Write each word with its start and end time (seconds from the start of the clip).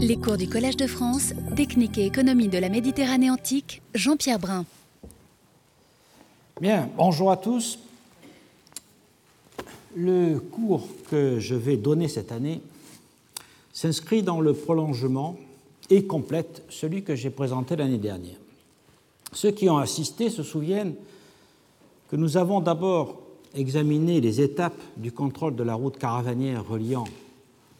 Les 0.00 0.16
cours 0.16 0.36
du 0.36 0.48
Collège 0.48 0.76
de 0.76 0.86
France, 0.86 1.32
Technique 1.56 1.98
et 1.98 2.06
économie 2.06 2.46
de 2.46 2.56
la 2.56 2.68
Méditerranée 2.68 3.30
antique, 3.30 3.82
Jean-Pierre 3.96 4.38
Brun. 4.38 4.64
Bien, 6.60 6.88
bonjour 6.96 7.32
à 7.32 7.36
tous. 7.36 7.80
Le 9.96 10.38
cours 10.38 10.86
que 11.10 11.40
je 11.40 11.56
vais 11.56 11.76
donner 11.76 12.06
cette 12.06 12.30
année 12.30 12.60
s'inscrit 13.72 14.22
dans 14.22 14.40
le 14.40 14.54
prolongement 14.54 15.36
et 15.90 16.06
complète 16.06 16.62
celui 16.68 17.02
que 17.02 17.16
j'ai 17.16 17.30
présenté 17.30 17.74
l'année 17.74 17.98
dernière. 17.98 18.38
Ceux 19.32 19.50
qui 19.50 19.68
ont 19.68 19.78
assisté 19.78 20.30
se 20.30 20.44
souviennent 20.44 20.94
que 22.08 22.14
nous 22.14 22.36
avons 22.36 22.60
d'abord 22.60 23.20
examiné 23.52 24.20
les 24.20 24.40
étapes 24.40 24.80
du 24.96 25.10
contrôle 25.10 25.56
de 25.56 25.64
la 25.64 25.74
route 25.74 25.98
caravanière 25.98 26.64
reliant 26.64 27.08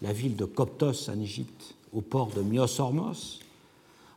la 0.03 0.13
ville 0.13 0.35
de 0.35 0.47
Coptos 0.47 1.09
en 1.09 1.21
Égypte 1.21 1.77
au 1.93 2.01
port 2.01 2.29
de 2.29 2.43
Myos-Hormos, 2.43 3.41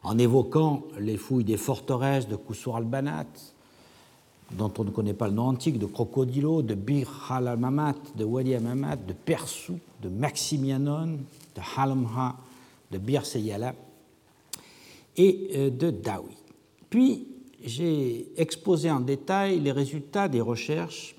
en 0.04 0.18
évoquant 0.18 0.84
les 1.00 1.18
fouilles 1.18 1.44
des 1.44 1.58
forteresses 1.58 2.28
de 2.28 2.36
Koussour 2.36 2.78
al-Banat, 2.78 3.28
dont 4.52 4.72
on 4.78 4.84
ne 4.84 4.90
connaît 4.90 5.14
pas 5.14 5.28
le 5.28 5.34
nom 5.34 5.48
antique, 5.48 5.80
de 5.80 5.86
Crocodilo, 5.86 6.62
de 6.62 6.76
Bir 6.76 7.08
al-Mamat, 7.30 7.96
de 8.16 8.24
Wadi 8.24 8.56
al-Mamat, 8.56 8.98
de 8.98 9.14
Persou, 9.14 9.80
de 10.02 10.10
Maximianon, 10.10 11.20
de 11.56 11.62
Halamha, 11.78 12.36
de 12.92 12.98
Bir 12.98 13.26
Seyala 13.26 13.74
et 15.16 15.52
euh, 15.56 15.70
de 15.70 15.92
Dawi. 15.92 16.36
Puis, 16.90 17.28
j'ai 17.64 18.28
exposé 18.38 18.90
en 18.90 19.02
détail 19.02 19.60
les 19.60 19.72
résultats 19.72 20.28
des 20.28 20.42
recherches 20.42 21.16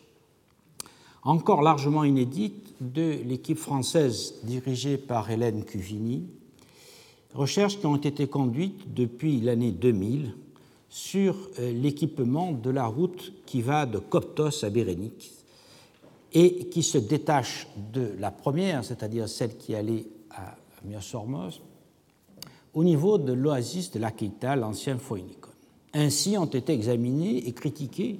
encore 1.22 1.62
largement 1.62 2.04
inédites 2.04 2.74
de 2.80 3.18
l'équipe 3.24 3.58
française 3.58 4.34
dirigée 4.42 4.96
par 4.96 5.30
Hélène 5.30 5.64
Cuvini, 5.64 6.24
recherches 7.34 7.78
qui 7.78 7.86
ont 7.86 7.96
été 7.96 8.26
conduites 8.26 8.92
depuis 8.94 9.40
l'année 9.40 9.72
2000 9.72 10.34
sur 10.88 11.36
euh, 11.58 11.72
l'équipement 11.72 12.52
de 12.52 12.70
la 12.70 12.86
route 12.86 13.32
qui 13.46 13.62
va 13.62 13.86
de 13.86 13.98
Coptos 13.98 14.64
à 14.64 14.70
Bérénice 14.70 15.44
et 16.34 16.66
qui 16.66 16.82
se 16.82 16.98
détache 16.98 17.66
de 17.92 18.12
la 18.18 18.30
première, 18.30 18.84
c'est-à-dire 18.84 19.28
celle 19.28 19.56
qui 19.56 19.74
allait 19.74 20.06
à 20.30 20.56
Myosormos, 20.84 21.60
au 22.74 22.84
niveau 22.84 23.18
de 23.18 23.32
l'oasis 23.32 23.90
de 23.90 23.98
l'Akeita, 23.98 24.56
l'ancien 24.56 24.98
Phoenikon. 24.98 25.50
Ainsi 25.94 26.38
ont 26.38 26.46
été 26.46 26.72
examinés 26.72 27.46
et 27.46 27.52
critiqués 27.52 28.18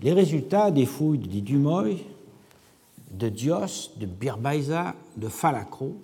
les 0.00 0.12
résultats 0.12 0.70
des 0.70 0.86
fouilles 0.86 1.18
de 1.18 1.40
Dumoy, 1.40 1.98
de 3.10 3.28
Dios, 3.28 3.92
de 3.96 4.06
Birbaïza, 4.06 4.94
de 5.16 5.28
Falacro, 5.28 5.94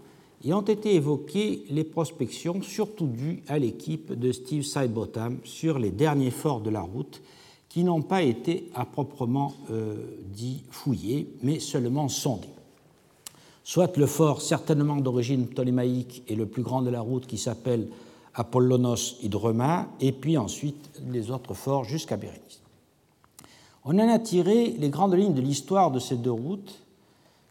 et 0.44 0.52
ont 0.54 0.62
été 0.62 0.94
évoquées 0.94 1.64
les 1.70 1.84
prospections, 1.84 2.62
surtout 2.62 3.06
dues 3.06 3.42
à 3.48 3.58
l'équipe 3.58 4.12
de 4.12 4.32
Steve 4.32 4.62
Sidebottom 4.62 5.38
sur 5.44 5.78
les 5.78 5.90
derniers 5.90 6.30
forts 6.30 6.60
de 6.60 6.70
la 6.70 6.80
route, 6.80 7.20
qui 7.68 7.84
n'ont 7.84 8.02
pas 8.02 8.22
été 8.22 8.68
à 8.74 8.84
proprement 8.84 9.54
euh, 9.70 9.96
dit 10.32 10.64
fouillés, 10.70 11.28
mais 11.42 11.60
seulement 11.60 12.08
sondés. 12.08 12.48
Soit 13.62 13.96
le 13.96 14.06
fort 14.06 14.40
certainement 14.40 14.96
d'origine 14.96 15.46
ptolémaïque 15.46 16.22
et 16.26 16.34
le 16.34 16.46
plus 16.46 16.62
grand 16.62 16.82
de 16.82 16.90
la 16.90 17.00
route 17.00 17.26
qui 17.26 17.38
s'appelle 17.38 17.88
Apollonos 18.34 19.16
Hydroma, 19.22 19.88
et 20.00 20.12
puis 20.12 20.36
ensuite 20.36 20.90
les 21.10 21.30
autres 21.30 21.54
forts 21.54 21.84
jusqu'à 21.84 22.16
Bérénice. 22.16 22.60
On 23.84 23.98
en 23.98 24.08
a 24.08 24.18
tiré 24.18 24.74
les 24.78 24.88
grandes 24.88 25.14
lignes 25.14 25.34
de 25.34 25.40
l'histoire 25.40 25.90
de 25.90 26.00
ces 26.00 26.16
deux 26.16 26.32
routes 26.32 26.80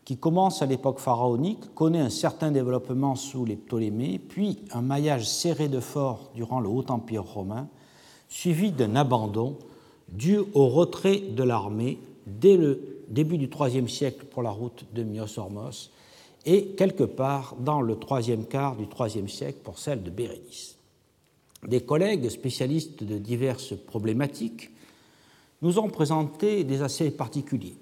qui 0.09 0.17
commence 0.17 0.63
à 0.63 0.65
l'époque 0.65 0.97
pharaonique, 0.97 1.75
connaît 1.75 1.99
un 1.99 2.09
certain 2.09 2.49
développement 2.49 3.15
sous 3.15 3.45
les 3.45 3.55
Ptolémées, 3.55 4.17
puis 4.17 4.57
un 4.71 4.81
maillage 4.81 5.29
serré 5.29 5.67
de 5.67 5.79
forts 5.79 6.31
durant 6.33 6.59
le 6.59 6.67
Haut 6.67 6.83
Empire 6.89 7.23
romain, 7.23 7.67
suivi 8.27 8.71
d'un 8.71 8.95
abandon 8.95 9.59
dû 10.11 10.39
au 10.55 10.67
retrait 10.67 11.19
de 11.19 11.43
l'armée 11.43 11.99
dès 12.25 12.57
le 12.57 13.03
début 13.07 13.37
du 13.37 13.47
IIIe 13.55 13.87
siècle 13.87 14.25
pour 14.25 14.41
la 14.41 14.49
route 14.49 14.83
de 14.95 15.03
Myos-Hormos 15.03 15.91
et 16.43 16.69
quelque 16.69 17.03
part 17.03 17.55
dans 17.59 17.79
le 17.79 17.95
troisième 17.95 18.45
quart 18.45 18.77
du 18.77 18.85
IIIe 18.85 19.29
siècle 19.29 19.59
pour 19.63 19.77
celle 19.77 20.01
de 20.01 20.09
Bérénice. 20.09 20.75
Des 21.67 21.81
collègues 21.81 22.29
spécialistes 22.29 23.03
de 23.03 23.19
diverses 23.19 23.75
problématiques 23.85 24.71
nous 25.61 25.77
ont 25.77 25.89
présenté 25.89 26.63
des 26.63 26.81
assez 26.81 27.11
particuliers. 27.11 27.77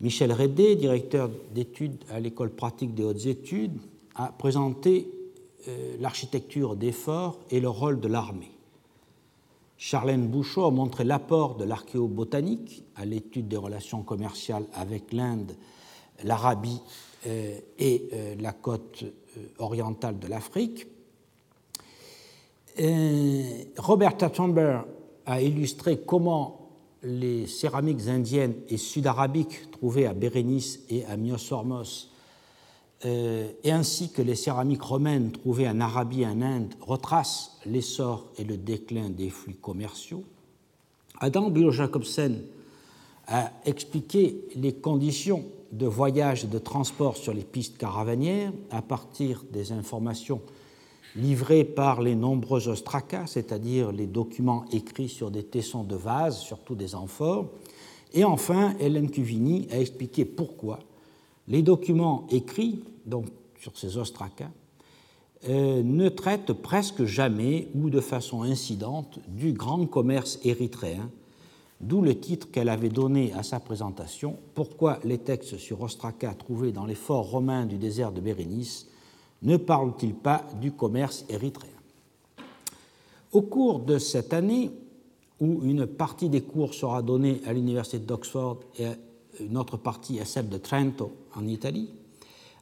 Michel 0.00 0.32
Rédé, 0.32 0.76
directeur 0.76 1.30
d'études 1.54 2.04
à 2.10 2.20
l'École 2.20 2.50
pratique 2.50 2.94
des 2.94 3.04
hautes 3.04 3.26
études, 3.26 3.78
a 4.16 4.28
présenté 4.28 5.08
euh, 5.68 5.96
l'architecture 6.00 6.76
des 6.76 6.92
forts 6.92 7.38
et 7.50 7.60
le 7.60 7.68
rôle 7.68 8.00
de 8.00 8.08
l'armée. 8.08 8.50
Charlène 9.76 10.26
Bouchot 10.26 10.64
a 10.64 10.70
montré 10.70 11.04
l'apport 11.04 11.56
de 11.56 11.64
l'archéobotanique 11.64 12.84
à 12.96 13.04
l'étude 13.04 13.48
des 13.48 13.56
relations 13.56 14.02
commerciales 14.02 14.66
avec 14.74 15.12
l'Inde, 15.12 15.56
l'Arabie 16.22 16.80
euh, 17.26 17.58
et 17.78 18.08
euh, 18.12 18.34
la 18.40 18.52
côte 18.52 19.04
orientale 19.58 20.18
de 20.18 20.28
l'Afrique. 20.28 20.86
Robert 23.78 24.16
Tattenberg 24.16 24.84
a 25.26 25.40
illustré 25.40 25.98
comment 25.98 26.63
les 27.04 27.46
céramiques 27.46 28.08
indiennes 28.08 28.54
et 28.68 28.76
sud-arabiques 28.76 29.70
trouvées 29.70 30.06
à 30.06 30.14
Bérénice 30.14 30.80
et 30.88 31.04
à 31.04 31.16
Myos-Hormos, 31.16 32.10
euh, 33.04 33.50
et 33.62 33.70
ainsi 33.70 34.10
que 34.10 34.22
les 34.22 34.34
céramiques 34.34 34.82
romaines 34.82 35.30
trouvées 35.30 35.68
en 35.68 35.80
Arabie 35.80 36.22
et 36.22 36.26
en 36.26 36.40
Inde, 36.40 36.74
retracent 36.80 37.58
l'essor 37.66 38.30
et 38.38 38.44
le 38.44 38.56
déclin 38.56 39.10
des 39.10 39.28
flux 39.28 39.54
commerciaux. 39.54 40.24
Adam 41.20 41.50
Bio-Jacobsen 41.50 42.42
a 43.26 43.52
expliqué 43.64 44.44
les 44.56 44.72
conditions 44.72 45.44
de 45.72 45.86
voyage 45.86 46.44
et 46.44 46.48
de 46.48 46.58
transport 46.58 47.16
sur 47.16 47.34
les 47.34 47.44
pistes 47.44 47.78
caravanières 47.78 48.52
à 48.70 48.80
partir 48.80 49.44
des 49.52 49.72
informations 49.72 50.40
livrés 51.16 51.64
par 51.64 52.02
les 52.02 52.14
nombreux 52.14 52.68
ostracas, 52.68 53.26
c'est-à-dire 53.26 53.92
les 53.92 54.06
documents 54.06 54.64
écrits 54.72 55.08
sur 55.08 55.30
des 55.30 55.44
tessons 55.44 55.84
de 55.84 55.96
vase, 55.96 56.38
surtout 56.38 56.74
des 56.74 56.94
amphores. 56.94 57.48
Et 58.12 58.24
enfin, 58.24 58.74
Hélène 58.80 59.10
Cuvini 59.10 59.68
a 59.70 59.78
expliqué 59.78 60.24
pourquoi 60.24 60.80
les 61.48 61.62
documents 61.62 62.26
écrits 62.30 62.80
donc, 63.06 63.26
sur 63.60 63.76
ces 63.76 63.96
ostracas 63.98 64.50
euh, 65.48 65.82
ne 65.82 66.08
traitent 66.08 66.52
presque 66.52 67.04
jamais 67.04 67.68
ou 67.74 67.90
de 67.90 68.00
façon 68.00 68.42
incidente 68.42 69.18
du 69.28 69.52
grand 69.52 69.84
commerce 69.86 70.38
érythréen, 70.42 71.10
d'où 71.80 72.00
le 72.00 72.18
titre 72.18 72.50
qu'elle 72.50 72.70
avait 72.70 72.88
donné 72.88 73.32
à 73.34 73.42
sa 73.42 73.60
présentation 73.60 74.38
Pourquoi 74.54 75.00
les 75.04 75.18
textes 75.18 75.58
sur 75.58 75.82
ostracas 75.82 76.34
trouvés 76.34 76.72
dans 76.72 76.86
les 76.86 76.94
forts 76.94 77.30
romains 77.30 77.66
du 77.66 77.76
désert 77.76 78.12
de 78.12 78.20
Bérénice 78.20 78.88
ne 79.44 79.56
parle-t-il 79.56 80.14
pas 80.14 80.44
du 80.60 80.72
commerce 80.72 81.24
érythréen? 81.28 81.70
Au 83.32 83.42
cours 83.42 83.80
de 83.80 83.98
cette 83.98 84.32
année, 84.32 84.70
où 85.40 85.62
une 85.64 85.86
partie 85.86 86.28
des 86.28 86.40
cours 86.40 86.74
sera 86.74 87.02
donnée 87.02 87.40
à 87.46 87.52
l'université 87.52 87.98
d'Oxford 87.98 88.60
et 88.78 88.86
une 89.40 89.56
autre 89.56 89.76
partie 89.76 90.20
à 90.20 90.24
celle 90.24 90.48
de 90.48 90.58
Trento 90.58 91.12
en 91.34 91.46
Italie, 91.46 91.90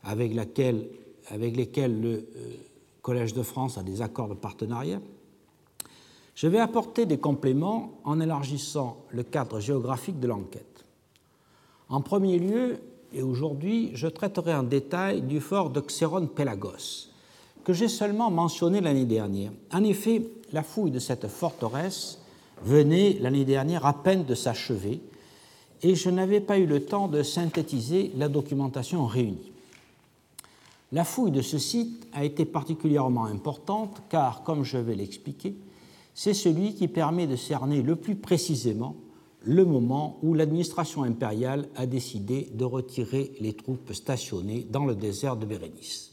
avec, 0.04 0.34
laquelle, 0.34 0.88
avec 1.28 1.56
lesquels 1.56 2.00
le 2.00 2.10
euh, 2.10 2.24
Collège 3.02 3.34
de 3.34 3.42
France 3.42 3.78
a 3.78 3.82
des 3.82 4.00
accords 4.00 4.28
de 4.28 4.34
partenariat, 4.34 5.00
je 6.34 6.46
vais 6.46 6.58
apporter 6.58 7.04
des 7.04 7.18
compléments 7.18 8.00
en 8.04 8.20
élargissant 8.20 9.04
le 9.10 9.22
cadre 9.22 9.60
géographique 9.60 10.18
de 10.18 10.26
l'enquête. 10.26 10.84
En 11.88 12.00
premier 12.00 12.38
lieu, 12.38 12.80
et 13.14 13.22
aujourd'hui 13.22 13.90
je 13.94 14.06
traiterai 14.06 14.54
en 14.54 14.62
détail 14.62 15.22
du 15.22 15.40
fort 15.40 15.70
de 15.70 15.80
Xeron 15.80 16.26
Pelagos, 16.26 17.08
que 17.64 17.72
j'ai 17.72 17.88
seulement 17.88 18.30
mentionné 18.30 18.80
l'année 18.80 19.04
dernière. 19.04 19.52
En 19.72 19.84
effet, 19.84 20.22
la 20.52 20.62
fouille 20.62 20.90
de 20.90 20.98
cette 20.98 21.28
forteresse 21.28 22.18
venait 22.64 23.18
l'année 23.20 23.44
dernière 23.44 23.86
à 23.86 24.02
peine 24.02 24.24
de 24.24 24.34
s'achever 24.34 25.00
et 25.82 25.94
je 25.94 26.10
n'avais 26.10 26.40
pas 26.40 26.58
eu 26.58 26.66
le 26.66 26.84
temps 26.84 27.08
de 27.08 27.22
synthétiser 27.22 28.12
la 28.16 28.28
documentation 28.28 29.06
réunie. 29.06 29.52
La 30.92 31.04
fouille 31.04 31.30
de 31.30 31.42
ce 31.42 31.58
site 31.58 32.06
a 32.12 32.24
été 32.24 32.44
particulièrement 32.44 33.24
importante 33.24 34.02
car, 34.10 34.42
comme 34.42 34.62
je 34.62 34.78
vais 34.78 34.94
l'expliquer, 34.94 35.54
c'est 36.14 36.34
celui 36.34 36.74
qui 36.74 36.86
permet 36.86 37.26
de 37.26 37.36
cerner 37.36 37.82
le 37.82 37.96
plus 37.96 38.14
précisément 38.14 38.94
le 39.44 39.64
moment 39.64 40.18
où 40.22 40.34
l'administration 40.34 41.02
impériale 41.02 41.68
a 41.76 41.86
décidé 41.86 42.50
de 42.54 42.64
retirer 42.64 43.32
les 43.40 43.54
troupes 43.54 43.92
stationnées 43.92 44.66
dans 44.70 44.84
le 44.84 44.94
désert 44.94 45.36
de 45.36 45.46
Bérénice. 45.46 46.12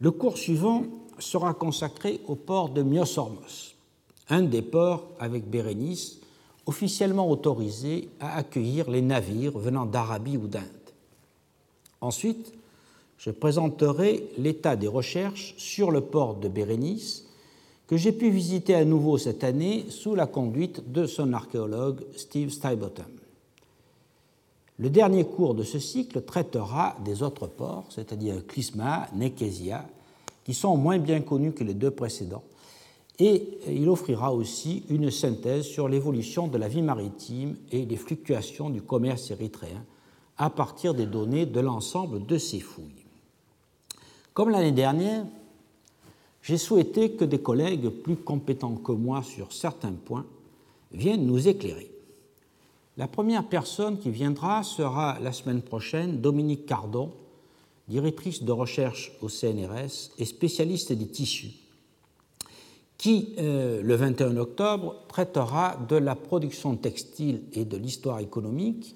Le 0.00 0.10
cours 0.10 0.38
suivant 0.38 0.84
sera 1.18 1.54
consacré 1.54 2.20
au 2.26 2.34
port 2.34 2.68
de 2.70 2.82
Myos-Hormos, 2.82 3.74
un 4.28 4.42
des 4.42 4.62
ports 4.62 5.08
avec 5.18 5.48
Bérénice 5.48 6.18
officiellement 6.66 7.30
autorisé 7.30 8.08
à 8.20 8.36
accueillir 8.36 8.90
les 8.90 9.02
navires 9.02 9.58
venant 9.58 9.86
d'Arabie 9.86 10.36
ou 10.36 10.46
d'Inde. 10.46 10.64
Ensuite, 12.00 12.52
je 13.18 13.30
présenterai 13.30 14.28
l'état 14.38 14.76
des 14.76 14.88
recherches 14.88 15.54
sur 15.56 15.90
le 15.90 16.00
port 16.00 16.36
de 16.36 16.48
Bérénice 16.48 17.23
que 17.86 17.96
j'ai 17.96 18.12
pu 18.12 18.30
visiter 18.30 18.74
à 18.74 18.84
nouveau 18.84 19.18
cette 19.18 19.44
année 19.44 19.86
sous 19.90 20.14
la 20.14 20.26
conduite 20.26 20.90
de 20.92 21.06
son 21.06 21.32
archéologue 21.32 22.04
Steve 22.16 22.50
Stybottom. 22.50 23.04
Le 24.78 24.90
dernier 24.90 25.24
cours 25.24 25.54
de 25.54 25.62
ce 25.62 25.78
cycle 25.78 26.22
traitera 26.22 26.96
des 27.04 27.22
autres 27.22 27.46
ports, 27.46 27.86
c'est-à-dire 27.90 28.44
Clisma, 28.46 29.08
Nekesia, 29.14 29.86
qui 30.44 30.54
sont 30.54 30.76
moins 30.76 30.98
bien 30.98 31.20
connus 31.20 31.52
que 31.52 31.62
les 31.62 31.74
deux 31.74 31.90
précédents, 31.90 32.42
et 33.18 33.58
il 33.68 33.88
offrira 33.88 34.34
aussi 34.34 34.82
une 34.88 35.10
synthèse 35.10 35.64
sur 35.64 35.88
l'évolution 35.88 36.48
de 36.48 36.58
la 36.58 36.66
vie 36.66 36.82
maritime 36.82 37.56
et 37.70 37.84
les 37.84 37.96
fluctuations 37.96 38.70
du 38.70 38.82
commerce 38.82 39.30
érythréen 39.30 39.84
à 40.36 40.50
partir 40.50 40.94
des 40.94 41.06
données 41.06 41.46
de 41.46 41.60
l'ensemble 41.60 42.26
de 42.26 42.38
ces 42.38 42.58
fouilles. 42.58 43.06
Comme 44.32 44.50
l'année 44.50 44.72
dernière, 44.72 45.24
j'ai 46.44 46.58
souhaité 46.58 47.12
que 47.12 47.24
des 47.24 47.38
collègues 47.38 47.88
plus 47.88 48.16
compétents 48.16 48.76
que 48.76 48.92
moi 48.92 49.22
sur 49.22 49.52
certains 49.52 49.92
points 49.92 50.26
viennent 50.92 51.26
nous 51.26 51.48
éclairer. 51.48 51.90
La 52.98 53.08
première 53.08 53.48
personne 53.48 53.98
qui 53.98 54.10
viendra 54.10 54.62
sera 54.62 55.18
la 55.20 55.32
semaine 55.32 55.62
prochaine 55.62 56.20
Dominique 56.20 56.66
Cardon, 56.66 57.10
directrice 57.88 58.42
de 58.42 58.52
recherche 58.52 59.12
au 59.22 59.28
CNRS 59.30 60.10
et 60.18 60.26
spécialiste 60.26 60.92
des 60.92 61.06
tissus, 61.06 61.52
qui, 62.98 63.34
euh, 63.38 63.82
le 63.82 63.94
21 63.94 64.36
octobre, 64.36 64.96
traitera 65.08 65.76
de 65.88 65.96
la 65.96 66.14
production 66.14 66.76
textile 66.76 67.42
et 67.54 67.64
de 67.64 67.78
l'histoire 67.78 68.20
économique, 68.20 68.94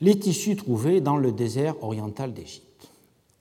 les 0.00 0.18
tissus 0.18 0.56
trouvés 0.56 1.02
dans 1.02 1.18
le 1.18 1.30
désert 1.30 1.82
oriental 1.84 2.32
d'Égypte. 2.32 2.88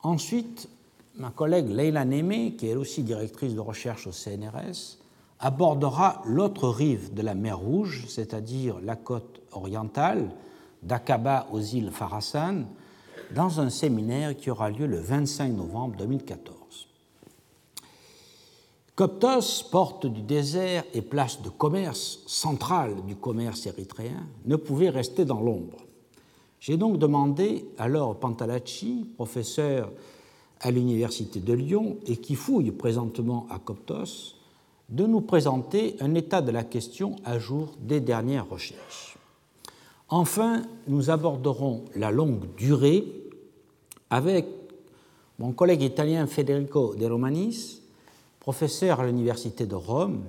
Ensuite, 0.03 0.69
ma 1.18 1.31
collègue 1.31 1.69
Leila 1.69 2.06
Némé, 2.06 2.56
qui 2.56 2.68
est 2.68 2.75
aussi 2.75 3.04
directrice 3.04 3.54
de 3.54 3.60
recherche 3.60 4.08
au 4.08 4.12
CNRS, 4.12 4.98
abordera 5.40 6.22
l'autre 6.25 6.69
rive 6.69 7.14
de 7.14 7.22
la 7.22 7.36
mer 7.36 7.60
Rouge, 7.60 8.06
c'est-à-dire 8.08 8.80
la 8.84 8.96
côte 8.96 9.42
orientale, 9.52 10.30
d'Aqaba 10.84 11.48
aux 11.52 11.60
îles 11.60 11.92
Farasan, 11.92 12.66
dans 13.36 13.60
un 13.60 13.69
séminaire 13.69 14.38
qui 14.38 14.50
aura 14.50 14.69
lieu 14.69 14.86
le 14.86 15.00
25 15.00 15.50
novembre 15.54 15.98
2014. 15.98 16.56
Coptos, 18.96 19.63
porte 19.70 20.08
du 20.08 20.22
désert 20.22 20.84
et 20.94 21.02
place 21.02 21.42
de 21.42 21.50
commerce 21.50 22.24
centrale 22.25 22.96
du 23.06 23.16
commerce 23.16 23.68
érythréen, 23.68 24.25
ne 24.46 24.56
pouvait 24.56 24.90
rester 24.90 25.24
dans 25.25 25.42
l'ombre. 25.42 25.78
J'ai 26.60 26.78
donc 26.78 26.98
demandé 26.98 27.66
à 27.78 27.88
Laure 27.88 28.20
Pantalacci, 28.20 29.08
professeur 29.16 29.92
à 30.62 30.71
l'Université 30.71 31.39
de 31.39 31.54
Lyon 31.54 31.98
et 32.06 32.18
qui 32.18 32.36
fouille 32.36 32.71
présentement 32.71 33.48
à 33.50 33.59
Coptos, 33.59 34.36
de 34.89 35.06
nous 35.06 35.21
présenter 35.21 35.95
un 36.00 36.15
état 36.15 36.42
de 36.42 36.51
la 36.51 36.63
question 36.63 37.18
à 37.25 37.39
jour 37.39 37.74
des 37.80 38.00
dernières 38.00 38.50
recherches. 38.50 39.18
Enfin, 40.09 40.62
nous 40.88 41.09
aborderons 41.09 41.83
la 41.95 42.12
longue 42.12 42.56
durée 42.56 43.04
avec 44.09 44.45
mon 45.39 45.51
collègue 45.51 45.81
italien 45.81 46.25
Federico 46.25 46.95
De 46.95 47.06
Romanis, 47.06 47.81
professeur 48.39 49.01
à 49.01 49.06
l'Université 49.06 49.65
de 49.65 49.75
Rome, 49.75 50.24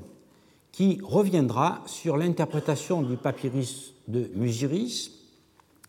qui 0.73 1.01
reviendra 1.03 1.83
sur 1.87 2.17
l'interprétation 2.17 3.03
du 3.03 3.17
papyrus 3.17 3.95
de 4.09 4.29
Musiris 4.35 5.13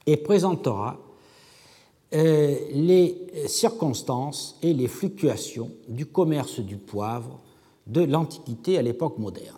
et 0.06 0.18
présentera 0.18 0.98
les 2.12 3.16
circonstances 3.48 4.58
et 4.64 4.74
les 4.74 4.88
fluctuations 4.88 5.72
du 5.88 6.06
commerce 6.06 6.60
du 6.60 6.78
poivre 6.78 7.40
de 7.88 8.02
l'Antiquité 8.02 8.78
à 8.78 8.82
l'époque 8.82 9.18
moderne. 9.18 9.58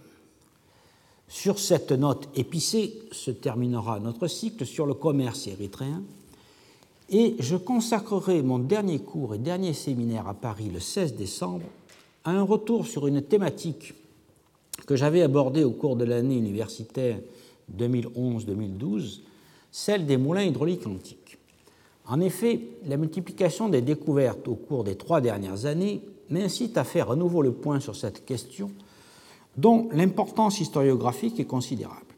Sur 1.28 1.60
cette 1.60 1.94
note 1.94 2.28
épicée 2.36 2.94
se 3.12 3.32
terminera 3.32 4.00
notre 4.00 4.28
cycle 4.28 4.66
sur 4.66 4.86
le 4.86 4.94
commerce 4.94 5.48
érythréen 5.48 6.04
et 7.10 7.36
je 7.40 7.56
consacrerai 7.56 8.42
mon 8.42 8.60
dernier 8.60 9.00
cours 9.00 9.36
et 9.36 9.38
dernier 9.38 9.74
séminaire 9.74 10.28
à 10.28 10.34
Paris 10.34 10.70
le 10.74 10.80
16 10.80 11.16
décembre 11.16 11.66
à 12.26 12.32
un 12.32 12.44
retour 12.44 12.86
sur 12.86 13.08
une 13.08 13.22
thématique 13.22 13.94
que 14.86 14.96
j'avais 14.96 15.22
abordée 15.22 15.64
au 15.64 15.72
cours 15.72 15.96
de 15.96 16.06
l'année 16.06 16.38
universitaire 16.38 17.20
2011-2012, 17.78 19.22
celle 19.72 20.06
des 20.06 20.18
moulins 20.18 20.44
hydrauliques 20.44 20.88
antiques. 20.88 21.38
En 22.12 22.20
effet, 22.20 22.60
la 22.88 22.98
multiplication 22.98 23.70
des 23.70 23.82
découvertes 23.82 24.46
au 24.50 24.56
cours 24.56 24.84
des 24.84 24.98
trois 24.98 25.22
dernières 25.22 25.66
années 25.66 26.02
m'incite 26.30 26.78
à 26.78 26.84
faire 26.84 27.10
à 27.10 27.16
nouveau 27.16 27.42
le 27.42 27.54
point 27.54 27.80
sur 27.80 27.96
cette 27.96 28.26
question, 28.26 28.70
dont 29.56 29.88
l'importance 29.94 30.60
historiographique 30.60 31.40
est 31.40 31.46
considérable. 31.46 32.14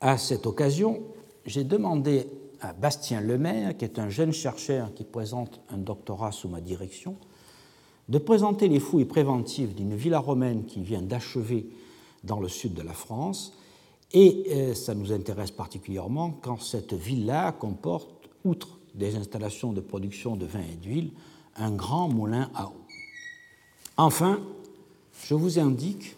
À 0.00 0.16
cette 0.16 0.46
occasion, 0.46 1.02
j'ai 1.44 1.64
demandé 1.64 2.28
à 2.62 2.72
Bastien 2.72 3.20
Lemaire, 3.20 3.76
qui 3.76 3.84
est 3.84 3.98
un 3.98 4.08
jeune 4.08 4.32
chercheur 4.32 4.94
qui 4.94 5.04
présente 5.04 5.60
un 5.68 5.76
doctorat 5.76 6.32
sous 6.32 6.48
ma 6.48 6.62
direction, 6.62 7.16
de 8.08 8.16
présenter 8.16 8.68
les 8.68 8.80
fouilles 8.80 9.04
préventives 9.04 9.74
d'une 9.74 9.94
villa 9.94 10.18
romaine 10.18 10.64
qui 10.64 10.80
vient 10.80 11.02
d'achever 11.02 11.68
dans 12.22 12.40
le 12.40 12.48
sud 12.48 12.72
de 12.72 12.80
la 12.80 12.94
France. 12.94 13.52
Et 14.14 14.46
euh, 14.50 14.74
ça 14.74 14.94
nous 14.94 15.12
intéresse 15.12 15.50
particulièrement 15.50 16.30
quand 16.40 16.62
cette 16.62 16.94
villa 16.94 17.52
comporte, 17.52 18.08
outre 18.46 18.73
des 18.94 19.16
installations 19.16 19.72
de 19.72 19.80
production 19.80 20.36
de 20.36 20.46
vin 20.46 20.60
et 20.60 20.76
d'huile, 20.76 21.10
un 21.56 21.72
grand 21.72 22.08
moulin 22.08 22.50
à 22.54 22.66
eau. 22.66 22.84
Enfin, 23.96 24.40
je 25.24 25.34
vous 25.34 25.58
indique 25.58 26.16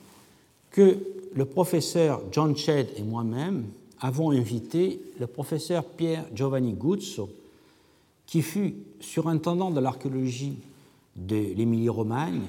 que 0.70 0.98
le 1.34 1.44
professeur 1.44 2.22
John 2.32 2.56
Shedd 2.56 2.88
et 2.96 3.02
moi-même 3.02 3.66
avons 4.00 4.30
invité 4.30 5.00
le 5.18 5.26
professeur 5.26 5.84
Pierre 5.84 6.26
Giovanni 6.34 6.72
Guzzo, 6.72 7.30
qui 8.26 8.42
fut 8.42 8.74
surintendant 9.00 9.70
de 9.70 9.80
l'archéologie 9.80 10.58
de 11.14 11.36
l'Émilie-Romagne, 11.36 12.42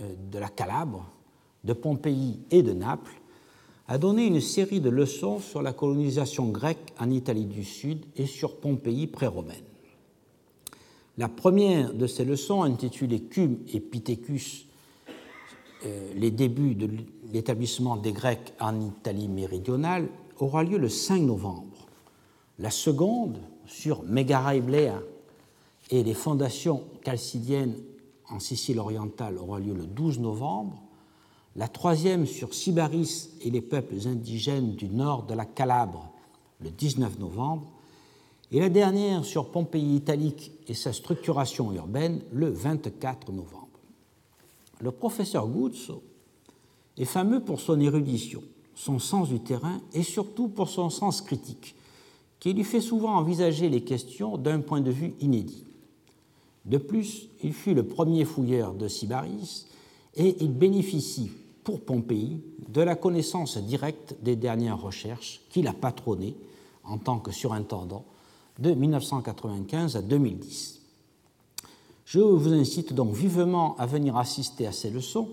euh, 0.00 0.14
de 0.30 0.38
la 0.38 0.48
Calabre, 0.48 1.06
de 1.64 1.72
Pompéi 1.72 2.38
et 2.50 2.62
de 2.62 2.72
Naples, 2.72 3.14
a 3.88 3.98
donné 3.98 4.26
une 4.26 4.40
série 4.40 4.80
de 4.80 4.90
leçons 4.90 5.38
sur 5.40 5.62
la 5.62 5.72
colonisation 5.72 6.48
grecque 6.48 6.92
en 6.98 7.10
Italie 7.10 7.46
du 7.46 7.64
Sud 7.64 8.04
et 8.16 8.26
sur 8.26 8.56
Pompéi 8.56 9.06
pré-romaine. 9.06 9.71
La 11.18 11.28
première 11.28 11.92
de 11.92 12.06
ces 12.06 12.24
leçons, 12.24 12.62
intitulée 12.62 13.20
Cum 13.20 13.58
et 13.72 13.80
Pithecus, 13.80 14.66
euh, 15.84 16.12
les 16.14 16.30
débuts 16.30 16.74
de 16.74 16.88
l'établissement 17.32 17.98
des 17.98 18.12
Grecs 18.12 18.54
en 18.58 18.80
Italie 18.80 19.28
méridionale, 19.28 20.08
aura 20.38 20.64
lieu 20.64 20.78
le 20.78 20.88
5 20.88 21.20
novembre. 21.20 21.86
La 22.58 22.70
seconde, 22.70 23.38
sur 23.66 24.02
Megara 24.04 24.56
Iblea 24.56 25.02
et 25.90 26.02
les 26.02 26.14
fondations 26.14 26.84
chalcidiennes 27.04 27.76
en 28.30 28.40
Sicile 28.40 28.78
orientale, 28.78 29.36
aura 29.36 29.60
lieu 29.60 29.74
le 29.74 29.86
12 29.86 30.18
novembre. 30.18 30.80
La 31.56 31.68
troisième, 31.68 32.24
sur 32.24 32.54
Sybaris 32.54 33.28
et 33.42 33.50
les 33.50 33.60
peuples 33.60 34.08
indigènes 34.08 34.74
du 34.76 34.88
nord 34.88 35.24
de 35.24 35.34
la 35.34 35.44
Calabre, 35.44 36.10
le 36.62 36.70
19 36.70 37.18
novembre 37.18 37.70
et 38.52 38.60
la 38.60 38.68
dernière 38.68 39.24
sur 39.24 39.50
Pompéi 39.50 39.96
italique 39.96 40.52
et 40.68 40.74
sa 40.74 40.92
structuration 40.92 41.72
urbaine 41.72 42.20
le 42.32 42.50
24 42.50 43.32
novembre. 43.32 43.68
Le 44.78 44.90
professeur 44.90 45.48
Guzzo 45.48 46.02
est 46.98 47.06
fameux 47.06 47.40
pour 47.40 47.60
son 47.60 47.80
érudition, 47.80 48.42
son 48.74 48.98
sens 48.98 49.30
du 49.30 49.40
terrain 49.40 49.80
et 49.94 50.02
surtout 50.02 50.48
pour 50.48 50.68
son 50.68 50.90
sens 50.90 51.22
critique, 51.22 51.74
qui 52.40 52.52
lui 52.52 52.64
fait 52.64 52.82
souvent 52.82 53.16
envisager 53.16 53.70
les 53.70 53.82
questions 53.84 54.36
d'un 54.36 54.60
point 54.60 54.82
de 54.82 54.90
vue 54.90 55.14
inédit. 55.20 55.64
De 56.66 56.76
plus, 56.76 57.30
il 57.42 57.54
fut 57.54 57.72
le 57.72 57.86
premier 57.86 58.26
fouilleur 58.26 58.74
de 58.74 58.86
Sybaris 58.86 59.66
et 60.14 60.36
il 60.40 60.52
bénéficie, 60.52 61.30
pour 61.64 61.80
Pompéi, 61.80 62.42
de 62.68 62.82
la 62.82 62.96
connaissance 62.96 63.56
directe 63.56 64.16
des 64.20 64.36
dernières 64.36 64.80
recherches 64.80 65.40
qu'il 65.48 65.68
a 65.68 65.72
patronnées 65.72 66.36
en 66.84 66.98
tant 66.98 67.18
que 67.18 67.30
surintendant 67.30 68.04
de 68.58 68.72
1995 68.72 69.96
à 69.96 70.02
2010. 70.02 70.80
Je 72.04 72.18
vous 72.20 72.52
incite 72.52 72.92
donc 72.92 73.14
vivement 73.14 73.76
à 73.78 73.86
venir 73.86 74.16
assister 74.16 74.66
à 74.66 74.72
ces 74.72 74.90
leçons 74.90 75.28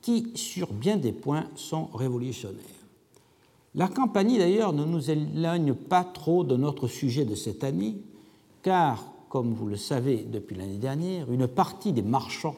qui, 0.00 0.32
sur 0.34 0.72
bien 0.72 0.96
des 0.96 1.12
points, 1.12 1.46
sont 1.54 1.86
révolutionnaires. 1.94 2.62
La 3.74 3.88
campagne, 3.88 4.38
d'ailleurs, 4.38 4.72
ne 4.72 4.84
nous 4.84 5.10
éloigne 5.10 5.74
pas 5.74 6.04
trop 6.04 6.44
de 6.44 6.56
notre 6.56 6.86
sujet 6.86 7.24
de 7.24 7.34
cette 7.34 7.64
année, 7.64 7.96
car, 8.62 9.04
comme 9.28 9.52
vous 9.52 9.66
le 9.66 9.76
savez 9.76 10.18
depuis 10.30 10.56
l'année 10.56 10.78
dernière, 10.78 11.30
une 11.32 11.48
partie 11.48 11.92
des 11.92 12.02
marchands 12.02 12.56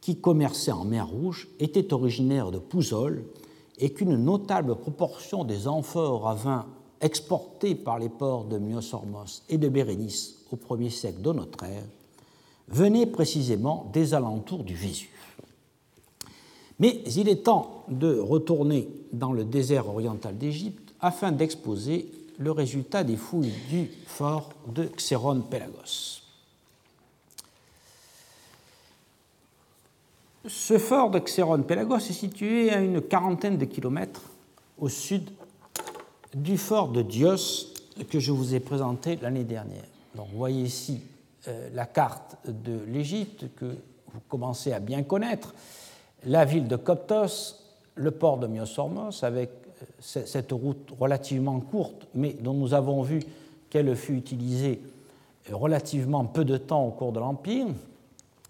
qui 0.00 0.20
commerçaient 0.20 0.72
en 0.72 0.84
mer 0.84 1.08
Rouge 1.08 1.48
étaient 1.60 1.92
originaires 1.92 2.50
de 2.50 2.58
Pouzol 2.58 3.24
et 3.78 3.92
qu'une 3.92 4.16
notable 4.16 4.74
proportion 4.76 5.44
des 5.44 5.68
amphores 5.68 6.28
à 6.28 6.34
vin 6.34 6.66
exportés 7.00 7.74
par 7.74 7.98
les 7.98 8.08
ports 8.08 8.44
de 8.44 8.58
Myosormos 8.58 9.42
et 9.48 9.58
de 9.58 9.68
Bérénice 9.68 10.36
au 10.50 10.56
premier 10.56 10.90
siècle 10.90 11.20
de 11.22 11.32
notre 11.32 11.64
ère 11.64 11.84
venait 12.68 13.06
précisément 13.06 13.90
des 13.92 14.14
alentours 14.14 14.64
du 14.64 14.74
Vésuve. 14.74 15.08
Mais 16.78 17.02
il 17.16 17.28
est 17.28 17.44
temps 17.44 17.84
de 17.88 18.18
retourner 18.18 18.88
dans 19.12 19.32
le 19.32 19.44
désert 19.44 19.88
oriental 19.88 20.36
d'Égypte 20.36 20.94
afin 21.00 21.32
d'exposer 21.32 22.10
le 22.38 22.52
résultat 22.52 23.02
des 23.02 23.16
fouilles 23.16 23.52
du 23.68 23.90
fort 24.06 24.50
de 24.68 24.84
Xéron 24.84 25.40
Pelagos. 25.40 26.22
Ce 30.46 30.78
fort 30.78 31.10
de 31.10 31.18
Xéron 31.18 31.62
Pelagos 31.62 31.96
est 31.96 32.12
situé 32.12 32.70
à 32.70 32.80
une 32.80 33.02
quarantaine 33.02 33.58
de 33.58 33.64
kilomètres 33.64 34.22
au 34.78 34.88
sud 34.88 35.30
du 36.34 36.58
fort 36.58 36.88
de 36.88 37.02
Dios 37.02 37.72
que 38.10 38.20
je 38.20 38.32
vous 38.32 38.54
ai 38.54 38.60
présenté 38.60 39.18
l'année 39.20 39.44
dernière. 39.44 39.84
Donc, 40.14 40.28
vous 40.30 40.38
voyez 40.38 40.62
ici 40.62 41.00
euh, 41.48 41.68
la 41.74 41.86
carte 41.86 42.36
de 42.46 42.78
l'Égypte 42.86 43.46
que 43.56 43.66
vous 43.66 44.20
commencez 44.28 44.72
à 44.72 44.80
bien 44.80 45.02
connaître, 45.02 45.54
la 46.24 46.44
ville 46.44 46.68
de 46.68 46.76
Coptos, 46.76 47.56
le 47.94 48.10
port 48.10 48.38
de 48.38 48.46
Myosormos, 48.46 49.22
avec 49.22 49.50
euh, 49.82 50.22
cette 50.24 50.52
route 50.52 50.92
relativement 50.98 51.60
courte, 51.60 52.06
mais 52.14 52.32
dont 52.32 52.54
nous 52.54 52.74
avons 52.74 53.02
vu 53.02 53.22
qu'elle 53.70 53.94
fut 53.96 54.16
utilisée 54.16 54.80
euh, 55.50 55.56
relativement 55.56 56.24
peu 56.24 56.44
de 56.44 56.56
temps 56.56 56.84
au 56.86 56.90
cours 56.90 57.12
de 57.12 57.20
l'Empire, 57.20 57.66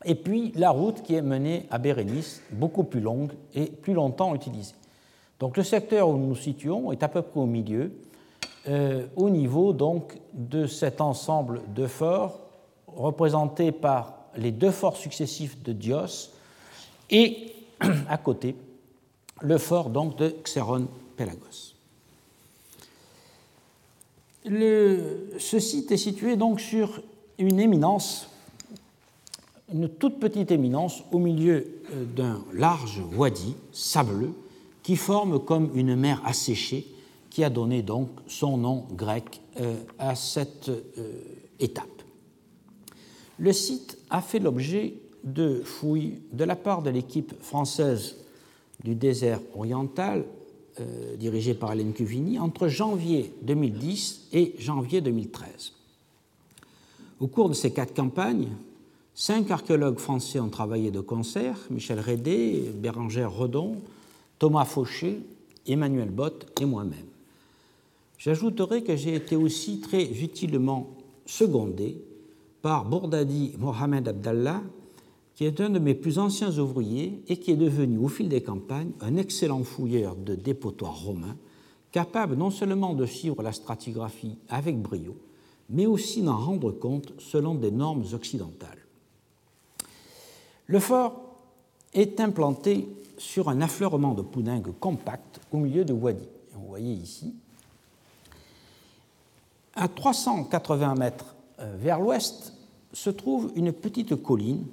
et 0.04 0.14
puis 0.14 0.52
la 0.54 0.70
route 0.70 1.02
qui 1.02 1.14
est 1.14 1.22
menée 1.22 1.66
à 1.70 1.78
Bérénice, 1.78 2.42
beaucoup 2.52 2.84
plus 2.84 3.00
longue 3.00 3.32
et 3.54 3.66
plus 3.66 3.94
longtemps 3.94 4.34
utilisée. 4.34 4.74
Donc 5.38 5.56
le 5.56 5.62
secteur 5.62 6.08
où 6.08 6.16
nous 6.16 6.28
nous 6.28 6.36
situons 6.36 6.90
est 6.92 7.02
à 7.02 7.08
peu 7.08 7.22
près 7.22 7.40
au 7.40 7.46
milieu, 7.46 7.92
euh, 8.66 9.06
au 9.16 9.30
niveau 9.30 9.72
donc 9.72 10.18
de 10.32 10.66
cet 10.66 11.00
ensemble 11.00 11.62
de 11.74 11.86
forts 11.86 12.40
représentés 12.86 13.70
par 13.70 14.14
les 14.36 14.50
deux 14.50 14.70
forts 14.70 14.96
successifs 14.96 15.62
de 15.62 15.72
Dios 15.72 16.30
et 17.10 17.52
à 18.08 18.18
côté 18.18 18.56
le 19.40 19.58
fort 19.58 19.90
donc 19.90 20.16
de 20.16 20.34
Xeron 20.42 20.88
Pelagos. 21.16 21.74
ce 24.44 25.58
site 25.60 25.92
est 25.92 25.96
situé 25.96 26.36
donc 26.36 26.60
sur 26.60 27.00
une 27.38 27.60
éminence, 27.60 28.28
une 29.72 29.88
toute 29.88 30.18
petite 30.18 30.50
éminence 30.50 31.04
au 31.12 31.18
milieu 31.18 31.82
euh, 31.92 32.04
d'un 32.04 32.42
large 32.52 33.00
wadi 33.14 33.54
sableux 33.70 34.34
qui 34.88 34.96
forme 34.96 35.38
comme 35.38 35.68
une 35.74 35.96
mer 35.96 36.22
asséchée 36.24 36.86
qui 37.28 37.44
a 37.44 37.50
donné 37.50 37.82
donc 37.82 38.08
son 38.26 38.56
nom 38.56 38.86
grec 38.92 39.42
euh, 39.60 39.76
à 39.98 40.14
cette 40.14 40.70
euh, 40.70 41.12
étape. 41.60 42.00
Le 43.36 43.52
site 43.52 43.98
a 44.08 44.22
fait 44.22 44.38
l'objet 44.38 44.94
de 45.24 45.60
fouilles 45.62 46.22
de 46.32 46.42
la 46.42 46.56
part 46.56 46.80
de 46.80 46.88
l'équipe 46.88 47.34
française 47.42 48.16
du 48.82 48.94
désert 48.94 49.42
oriental, 49.54 50.24
euh, 50.80 51.16
dirigée 51.16 51.52
par 51.52 51.72
Hélène 51.74 51.92
Cuvigny, 51.92 52.38
entre 52.38 52.68
janvier 52.68 53.34
2010 53.42 54.28
et 54.32 54.54
janvier 54.58 55.02
2013. 55.02 55.74
Au 57.20 57.26
cours 57.26 57.50
de 57.50 57.54
ces 57.54 57.74
quatre 57.74 57.92
campagnes, 57.92 58.48
cinq 59.14 59.50
archéologues 59.50 59.98
français 59.98 60.40
ont 60.40 60.48
travaillé 60.48 60.90
de 60.90 61.00
concert, 61.00 61.58
Michel 61.68 62.00
Rédé, 62.00 62.72
Bérangère 62.74 63.34
Redon, 63.34 63.76
Thomas 64.38 64.64
Fauché, 64.64 65.20
Emmanuel 65.66 66.10
Bott 66.10 66.46
et 66.60 66.64
moi-même. 66.64 67.06
J'ajouterai 68.18 68.82
que 68.82 68.96
j'ai 68.96 69.14
été 69.14 69.36
aussi 69.36 69.80
très 69.80 70.04
utilement 70.04 70.88
secondé 71.26 72.02
par 72.62 72.84
Bourdadi 72.84 73.54
Mohamed 73.58 74.08
Abdallah, 74.08 74.62
qui 75.34 75.44
est 75.44 75.60
un 75.60 75.70
de 75.70 75.78
mes 75.78 75.94
plus 75.94 76.18
anciens 76.18 76.58
ouvriers 76.58 77.22
et 77.28 77.36
qui 77.36 77.52
est 77.52 77.56
devenu 77.56 77.98
au 77.98 78.08
fil 78.08 78.28
des 78.28 78.42
campagnes 78.42 78.90
un 79.00 79.16
excellent 79.16 79.62
fouilleur 79.62 80.16
de 80.16 80.34
dépotoirs 80.34 81.00
romains, 81.00 81.36
capable 81.92 82.34
non 82.34 82.50
seulement 82.50 82.94
de 82.94 83.06
suivre 83.06 83.42
la 83.42 83.52
stratigraphie 83.52 84.36
avec 84.48 84.80
brio, 84.80 85.16
mais 85.70 85.86
aussi 85.86 86.22
d'en 86.22 86.36
rendre 86.36 86.72
compte 86.72 87.12
selon 87.18 87.54
des 87.54 87.70
normes 87.70 88.04
occidentales. 88.12 88.84
Le 90.66 90.80
fort 90.80 91.36
est 91.94 92.20
implanté 92.20 92.88
sur 93.18 93.48
un 93.48 93.60
affleurement 93.60 94.14
de 94.14 94.22
poudingue 94.22 94.72
compact 94.78 95.40
au 95.52 95.58
milieu 95.58 95.84
de 95.84 95.92
Wadi. 95.92 96.28
Vous 96.52 96.66
voyez 96.68 96.94
ici. 96.94 97.34
À 99.74 99.88
380 99.88 100.94
mètres 100.94 101.36
euh, 101.60 101.76
vers 101.78 102.00
l'ouest 102.00 102.54
se 102.92 103.10
trouve 103.10 103.52
une 103.54 103.72
petite 103.72 104.16
colline 104.22 104.66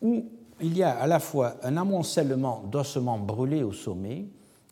où 0.00 0.24
il 0.60 0.76
y 0.76 0.82
a 0.82 0.90
à 0.90 1.06
la 1.06 1.18
fois 1.18 1.56
un 1.62 1.76
amoncellement 1.76 2.64
d'ossements 2.70 3.18
brûlés 3.18 3.62
au 3.62 3.72
sommet 3.72 4.26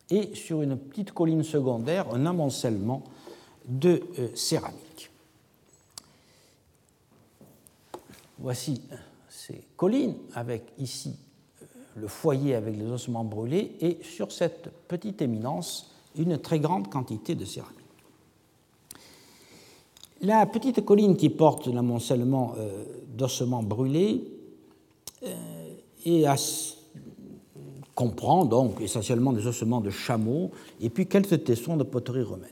et 0.09 0.33
sur 0.35 0.61
une 0.61 0.77
petite 0.77 1.11
colline 1.11 1.43
secondaire 1.43 2.13
un 2.13 2.25
amoncellement 2.25 3.03
de 3.65 4.03
euh, 4.19 4.27
céramique. 4.35 5.11
Voici 8.39 8.81
ces 9.29 9.63
collines 9.77 10.15
avec 10.33 10.73
ici 10.77 11.15
le 11.95 12.07
foyer 12.07 12.55
avec 12.55 12.77
les 12.77 12.85
ossements 12.85 13.23
brûlés 13.23 13.75
et 13.81 13.97
sur 14.01 14.31
cette 14.31 14.69
petite 14.87 15.21
éminence 15.21 15.91
une 16.17 16.37
très 16.37 16.59
grande 16.59 16.89
quantité 16.89 17.35
de 17.35 17.45
céramique. 17.45 17.77
La 20.21 20.45
petite 20.45 20.85
colline 20.85 21.15
qui 21.15 21.29
porte 21.29 21.67
l'amoncellement 21.67 22.53
euh, 22.57 22.83
d'ossements 23.17 23.63
brûlés 23.63 24.23
euh, 25.23 26.35
comprend 27.95 28.45
donc 28.45 28.81
essentiellement 28.81 29.33
des 29.33 29.47
ossements 29.47 29.81
de 29.81 29.89
chameaux 29.89 30.51
et 30.79 30.89
puis 30.89 31.07
quelques 31.07 31.43
tessons 31.43 31.77
de 31.77 31.83
poterie 31.83 32.23
romaine. 32.23 32.49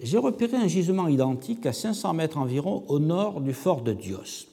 J'ai 0.00 0.18
repéré 0.18 0.56
un 0.56 0.66
gisement 0.66 1.08
identique 1.08 1.66
à 1.66 1.72
500 1.72 2.14
mètres 2.14 2.38
environ 2.38 2.84
au 2.88 2.98
nord 2.98 3.40
du 3.40 3.52
fort 3.52 3.82
de 3.82 3.92
Dios 3.92 4.48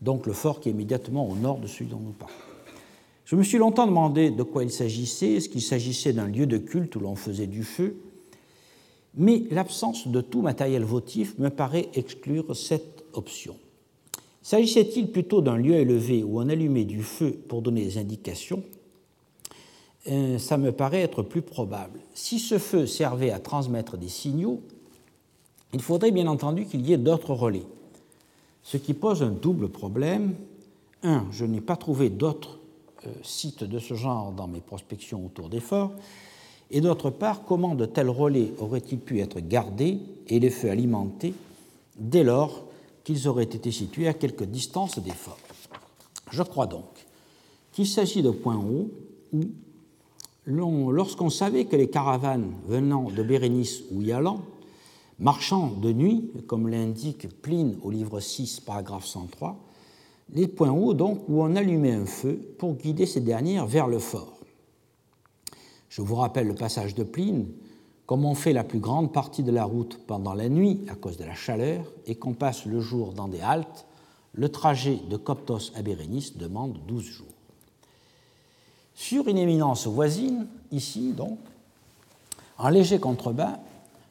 donc 0.00 0.26
le 0.26 0.32
fort 0.32 0.60
qui 0.60 0.68
est 0.68 0.72
immédiatement 0.72 1.28
au 1.28 1.36
nord 1.36 1.58
de 1.58 1.66
celui 1.66 1.86
dont 1.86 2.00
nous 2.00 2.12
parlons. 2.12 2.34
Je 3.24 3.34
me 3.34 3.42
suis 3.42 3.58
longtemps 3.58 3.86
demandé 3.86 4.30
de 4.30 4.42
quoi 4.42 4.62
il 4.62 4.70
s'agissait, 4.70 5.32
est-ce 5.32 5.48
qu'il 5.48 5.62
s'agissait 5.62 6.12
d'un 6.12 6.28
lieu 6.28 6.46
de 6.46 6.58
culte 6.58 6.94
où 6.96 7.00
l'on 7.00 7.16
faisait 7.16 7.48
du 7.48 7.64
feu, 7.64 7.96
mais 9.16 9.44
l'absence 9.50 10.06
de 10.06 10.20
tout 10.20 10.42
matériel 10.42 10.84
votif 10.84 11.36
me 11.38 11.48
paraît 11.48 11.88
exclure 11.94 12.54
cette 12.54 13.04
option. 13.14 13.56
S'agissait-il 14.42 15.10
plutôt 15.10 15.40
d'un 15.40 15.56
lieu 15.56 15.74
élevé 15.74 16.22
où 16.22 16.38
on 16.38 16.48
allumait 16.48 16.84
du 16.84 17.02
feu 17.02 17.36
pour 17.48 17.62
donner 17.62 17.84
des 17.84 17.98
indications? 17.98 18.62
Euh, 20.08 20.38
Ça 20.38 20.56
me 20.56 20.70
paraît 20.70 21.00
être 21.00 21.22
plus 21.22 21.42
probable. 21.42 21.98
Si 22.14 22.38
ce 22.38 22.58
feu 22.58 22.86
servait 22.86 23.32
à 23.32 23.40
transmettre 23.40 23.96
des 23.96 24.08
signaux, 24.08 24.60
il 25.72 25.82
faudrait 25.82 26.12
bien 26.12 26.28
entendu 26.28 26.64
qu'il 26.66 26.86
y 26.86 26.92
ait 26.92 26.98
d'autres 26.98 27.34
relais 27.34 27.64
ce 28.66 28.78
qui 28.78 28.94
pose 28.94 29.22
un 29.22 29.30
double 29.30 29.68
problème. 29.68 30.34
Un, 31.04 31.24
je 31.30 31.44
n'ai 31.44 31.60
pas 31.60 31.76
trouvé 31.76 32.10
d'autres 32.10 32.58
euh, 33.06 33.12
sites 33.22 33.62
de 33.62 33.78
ce 33.78 33.94
genre 33.94 34.32
dans 34.32 34.48
mes 34.48 34.60
prospections 34.60 35.24
autour 35.24 35.48
des 35.48 35.60
forts, 35.60 35.92
et 36.72 36.80
d'autre 36.80 37.10
part, 37.10 37.44
comment 37.44 37.76
de 37.76 37.86
tels 37.86 38.10
relais 38.10 38.52
auraient-ils 38.58 38.98
pu 38.98 39.20
être 39.20 39.38
gardés 39.38 40.00
et 40.26 40.40
les 40.40 40.50
feux 40.50 40.68
alimentés 40.68 41.32
dès 41.96 42.24
lors 42.24 42.64
qu'ils 43.04 43.28
auraient 43.28 43.44
été 43.44 43.70
situés 43.70 44.08
à 44.08 44.14
quelque 44.14 44.42
distance 44.42 44.98
des 44.98 45.12
forts 45.12 45.38
Je 46.32 46.42
crois 46.42 46.66
donc 46.66 47.06
qu'il 47.70 47.86
s'agit 47.86 48.22
de 48.22 48.30
points 48.30 48.56
hauts 48.56 48.90
où, 49.32 50.90
lorsqu'on 50.90 51.30
savait 51.30 51.66
que 51.66 51.76
les 51.76 51.88
caravanes 51.88 52.52
venant 52.66 53.10
de 53.12 53.22
Bérénice 53.22 53.82
ou 53.92 54.02
y 54.02 54.10
allant 54.10 54.42
Marchant 55.18 55.68
de 55.68 55.92
nuit, 55.92 56.30
comme 56.46 56.68
l'indique 56.68 57.40
Pline 57.40 57.78
au 57.82 57.90
livre 57.90 58.20
6, 58.20 58.60
paragraphe 58.60 59.06
103, 59.06 59.56
les 60.34 60.46
points 60.46 60.70
hauts 60.70 60.92
donc 60.92 61.22
où 61.26 61.42
on 61.42 61.56
allumait 61.56 61.94
un 61.94 62.04
feu 62.04 62.38
pour 62.58 62.74
guider 62.74 63.06
ces 63.06 63.22
dernières 63.22 63.66
vers 63.66 63.88
le 63.88 63.98
fort. 63.98 64.40
Je 65.88 66.02
vous 66.02 66.16
rappelle 66.16 66.46
le 66.46 66.54
passage 66.54 66.94
de 66.94 67.02
Pline, 67.02 67.46
comme 68.04 68.26
on 68.26 68.34
fait 68.34 68.52
la 68.52 68.62
plus 68.62 68.78
grande 68.78 69.10
partie 69.10 69.42
de 69.42 69.50
la 69.50 69.64
route 69.64 69.98
pendant 70.06 70.34
la 70.34 70.50
nuit 70.50 70.82
à 70.88 70.94
cause 70.94 71.16
de 71.16 71.24
la 71.24 71.34
chaleur 71.34 71.90
et 72.06 72.16
qu'on 72.16 72.34
passe 72.34 72.66
le 72.66 72.80
jour 72.80 73.14
dans 73.14 73.28
des 73.28 73.40
haltes, 73.40 73.86
le 74.34 74.50
trajet 74.50 75.00
de 75.08 75.16
Coptos 75.16 75.72
à 75.74 75.80
Bérénice 75.80 76.36
demande 76.36 76.78
12 76.86 77.02
jours. 77.02 77.26
Sur 78.94 79.28
une 79.28 79.38
éminence 79.38 79.86
voisine, 79.86 80.46
ici 80.72 81.12
donc, 81.12 81.38
en 82.58 82.68
léger 82.68 82.98
contrebas, 82.98 83.58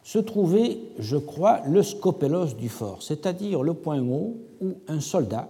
se 0.05 0.19
trouvait, 0.19 0.77
je 0.99 1.17
crois, 1.17 1.61
le 1.65 1.81
scopelos 1.81 2.53
du 2.53 2.69
fort, 2.69 3.01
c'est-à-dire 3.01 3.63
le 3.63 3.73
point 3.73 3.99
haut 3.99 4.37
où 4.61 4.75
un 4.87 4.99
soldat 4.99 5.49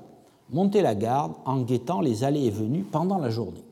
montait 0.49 0.81
la 0.81 0.95
garde 0.95 1.33
en 1.43 1.61
guettant 1.61 1.99
les 1.99 2.23
allées 2.23 2.45
et 2.45 2.51
venues 2.51 2.85
pendant 2.89 3.17
la 3.17 3.29
journée. 3.29 3.65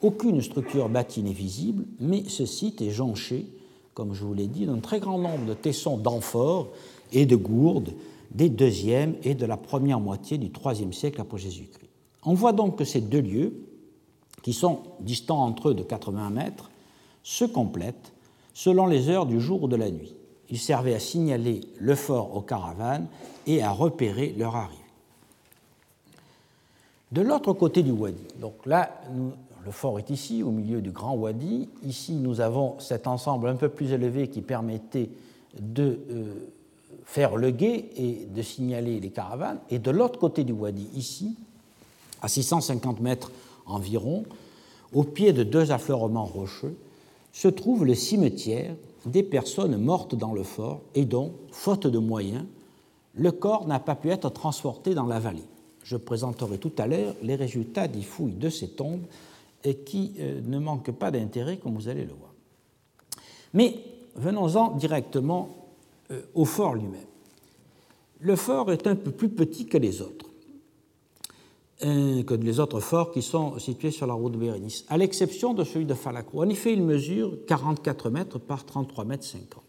Aucune 0.00 0.40
structure 0.40 0.88
bâtie 0.88 1.22
n'est 1.22 1.32
visible, 1.32 1.84
mais 2.00 2.24
ce 2.26 2.46
site 2.46 2.80
est 2.80 2.90
jonché, 2.90 3.44
comme 3.92 4.14
je 4.14 4.24
vous 4.24 4.32
l'ai 4.32 4.46
dit, 4.46 4.64
d'un 4.64 4.78
très 4.78 4.98
grand 4.98 5.18
nombre 5.18 5.44
de 5.44 5.52
tessons 5.52 5.98
d'amphores 5.98 6.68
et 7.12 7.26
de 7.26 7.36
gourdes 7.36 7.92
des 8.30 8.48
deuxième 8.48 9.16
et 9.24 9.34
de 9.34 9.44
la 9.44 9.58
première 9.58 10.00
moitié 10.00 10.38
du 10.38 10.46
IIIe 10.46 10.94
siècle 10.94 11.20
après 11.20 11.38
Jésus-Christ. 11.38 11.90
On 12.24 12.32
voit 12.32 12.52
donc 12.52 12.78
que 12.78 12.84
ces 12.84 13.02
deux 13.02 13.20
lieux, 13.20 13.52
qui 14.42 14.54
sont 14.54 14.78
distants 15.00 15.44
entre 15.44 15.68
eux 15.70 15.74
de 15.74 15.82
80 15.82 16.30
mètres, 16.30 16.70
se 17.22 17.44
complètent 17.44 18.14
selon 18.56 18.86
les 18.86 19.10
heures 19.10 19.26
du 19.26 19.38
jour 19.38 19.64
ou 19.64 19.68
de 19.68 19.76
la 19.76 19.90
nuit. 19.90 20.14
Ils 20.48 20.58
servaient 20.58 20.94
à 20.94 20.98
signaler 20.98 21.60
le 21.78 21.94
fort 21.94 22.34
aux 22.34 22.40
caravanes 22.40 23.06
et 23.46 23.62
à 23.62 23.70
repérer 23.70 24.34
leur 24.38 24.56
arrivée. 24.56 24.80
De 27.12 27.20
l'autre 27.20 27.52
côté 27.52 27.82
du 27.82 27.90
wadi, 27.90 28.22
donc 28.40 28.54
là, 28.64 28.90
le 29.62 29.70
fort 29.70 29.98
est 29.98 30.08
ici, 30.08 30.42
au 30.42 30.52
milieu 30.52 30.80
du 30.80 30.90
grand 30.90 31.14
wadi. 31.14 31.68
Ici, 31.84 32.14
nous 32.14 32.40
avons 32.40 32.80
cet 32.80 33.06
ensemble 33.06 33.48
un 33.48 33.56
peu 33.56 33.68
plus 33.68 33.92
élevé 33.92 34.28
qui 34.28 34.40
permettait 34.40 35.10
de 35.60 35.98
euh, 36.10 36.34
faire 37.04 37.36
le 37.36 37.50
guet 37.50 37.90
et 37.96 38.26
de 38.34 38.40
signaler 38.40 39.00
les 39.00 39.10
caravanes. 39.10 39.58
Et 39.68 39.78
de 39.78 39.90
l'autre 39.90 40.18
côté 40.18 40.44
du 40.44 40.52
wadi, 40.52 40.88
ici, 40.94 41.36
à 42.22 42.28
650 42.28 43.00
mètres 43.00 43.30
environ, 43.66 44.24
au 44.94 45.04
pied 45.04 45.34
de 45.34 45.42
deux 45.42 45.72
affleurements 45.72 46.24
rocheux, 46.24 46.74
se 47.36 47.48
trouve 47.48 47.84
le 47.84 47.94
cimetière 47.94 48.74
des 49.04 49.22
personnes 49.22 49.76
mortes 49.76 50.14
dans 50.14 50.32
le 50.32 50.42
fort 50.42 50.80
et 50.94 51.04
dont, 51.04 51.34
faute 51.50 51.86
de 51.86 51.98
moyens, 51.98 52.46
le 53.14 53.30
corps 53.30 53.66
n'a 53.66 53.78
pas 53.78 53.94
pu 53.94 54.08
être 54.08 54.30
transporté 54.30 54.94
dans 54.94 55.04
la 55.04 55.20
vallée. 55.20 55.44
Je 55.84 55.98
présenterai 55.98 56.56
tout 56.56 56.72
à 56.78 56.86
l'heure 56.86 57.14
les 57.20 57.34
résultats 57.34 57.88
des 57.88 58.00
fouilles 58.00 58.32
de 58.32 58.48
ces 58.48 58.68
tombes 58.68 59.04
qui 59.84 60.14
euh, 60.18 60.40
ne 60.46 60.58
manquent 60.58 60.92
pas 60.92 61.10
d'intérêt 61.10 61.58
comme 61.58 61.74
vous 61.74 61.88
allez 61.88 62.06
le 62.06 62.14
voir. 62.14 62.32
Mais 63.52 63.80
venons-en 64.14 64.70
directement 64.70 65.50
euh, 66.12 66.22
au 66.34 66.46
fort 66.46 66.74
lui-même. 66.74 67.04
Le 68.20 68.34
fort 68.34 68.72
est 68.72 68.86
un 68.86 68.96
peu 68.96 69.10
plus 69.10 69.28
petit 69.28 69.66
que 69.66 69.76
les 69.76 70.00
autres, 70.00 70.25
que 71.80 72.34
les 72.34 72.60
autres 72.60 72.80
forts 72.80 73.12
qui 73.12 73.22
sont 73.22 73.58
situés 73.58 73.90
sur 73.90 74.06
la 74.06 74.14
route 74.14 74.32
de 74.32 74.38
Bérénice, 74.38 74.84
à 74.88 74.96
l'exception 74.96 75.52
de 75.54 75.64
celui 75.64 75.84
de 75.84 75.94
Falacro. 75.94 76.42
En 76.42 76.48
effet, 76.48 76.72
il 76.72 76.82
mesure 76.82 77.36
44 77.46 78.10
mètres 78.10 78.38
par 78.38 78.64
33 78.64 79.04
mètres 79.04 79.24
50. 79.24 79.62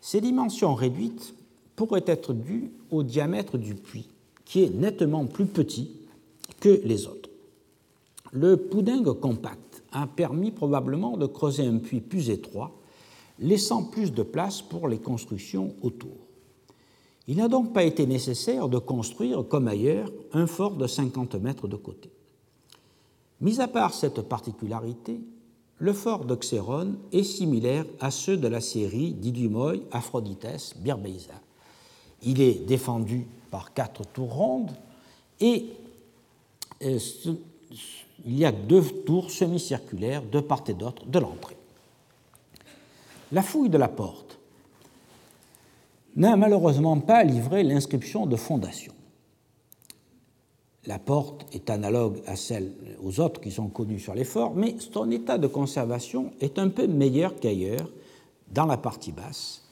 Ces 0.00 0.20
dimensions 0.20 0.74
réduites 0.74 1.34
pourraient 1.76 2.04
être 2.06 2.32
dues 2.32 2.70
au 2.90 3.02
diamètre 3.02 3.56
du 3.56 3.74
puits, 3.74 4.08
qui 4.44 4.62
est 4.62 4.74
nettement 4.74 5.26
plus 5.26 5.46
petit 5.46 5.90
que 6.60 6.80
les 6.84 7.06
autres. 7.06 7.30
Le 8.32 8.56
poudingue 8.56 9.12
compact 9.12 9.82
a 9.92 10.06
permis 10.06 10.50
probablement 10.50 11.16
de 11.16 11.26
creuser 11.26 11.66
un 11.66 11.78
puits 11.78 12.00
plus 12.00 12.30
étroit 12.30 12.72
laissant 13.40 13.84
plus 13.84 14.12
de 14.12 14.22
place 14.22 14.62
pour 14.62 14.86
les 14.86 14.98
constructions 14.98 15.74
autour. 15.82 16.16
Il 17.28 17.36
n'a 17.36 17.48
donc 17.48 17.72
pas 17.72 17.84
été 17.84 18.06
nécessaire 18.06 18.68
de 18.68 18.78
construire, 18.78 19.46
comme 19.46 19.68
ailleurs, 19.68 20.10
un 20.32 20.46
fort 20.46 20.76
de 20.76 20.86
50 20.86 21.34
mètres 21.36 21.68
de 21.68 21.76
côté. 21.76 22.10
Mis 23.40 23.60
à 23.60 23.68
part 23.68 23.94
cette 23.94 24.22
particularité, 24.22 25.20
le 25.78 25.92
fort 25.94 26.26
de 26.26 26.38
est 27.12 27.22
similaire 27.22 27.86
à 28.00 28.10
ceux 28.10 28.36
de 28.36 28.48
la 28.48 28.60
série 28.60 29.12
Didumoy, 29.12 29.82
Aphrodites, 29.92 30.74
Birbeisa. 30.78 31.40
Il 32.22 32.42
est 32.42 32.66
défendu 32.66 33.26
par 33.50 33.72
quatre 33.72 34.04
tours 34.04 34.34
rondes 34.34 34.72
et 35.40 35.66
euh, 36.82 36.98
il 38.26 38.38
y 38.38 38.44
a 38.44 38.52
deux 38.52 38.82
tours 38.82 39.30
semi-circulaires 39.30 40.22
de 40.22 40.40
part 40.40 40.64
et 40.68 40.74
d'autre 40.74 41.06
de 41.06 41.18
l'entrée. 41.18 41.56
La 43.32 43.42
fouille 43.42 43.70
de 43.70 43.78
la 43.78 43.88
porte 43.88 44.29
n'a 46.16 46.36
malheureusement 46.36 46.98
pas 46.98 47.24
livré 47.24 47.62
l'inscription 47.62 48.26
de 48.26 48.36
fondation. 48.36 48.92
La 50.86 50.98
porte 50.98 51.46
est 51.54 51.68
analogue 51.68 52.22
à 52.26 52.36
celle 52.36 52.72
aux 53.02 53.20
autres 53.20 53.40
qui 53.40 53.50
sont 53.50 53.68
connues 53.68 53.98
sur 53.98 54.14
les 54.14 54.24
forts, 54.24 54.54
mais 54.54 54.76
son 54.78 55.10
état 55.10 55.38
de 55.38 55.46
conservation 55.46 56.32
est 56.40 56.58
un 56.58 56.68
peu 56.68 56.86
meilleur 56.86 57.38
qu'ailleurs 57.38 57.90
dans 58.50 58.66
la 58.66 58.76
partie 58.76 59.12
basse 59.12 59.62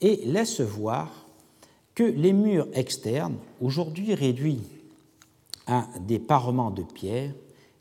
et 0.00 0.16
laisse 0.26 0.60
voir 0.60 1.26
que 1.94 2.02
les 2.02 2.32
murs 2.32 2.68
externes, 2.74 3.36
aujourd'hui 3.60 4.14
réduits 4.14 4.60
à 5.66 5.86
des 6.06 6.18
parements 6.18 6.70
de 6.70 6.82
pierre, 6.82 7.32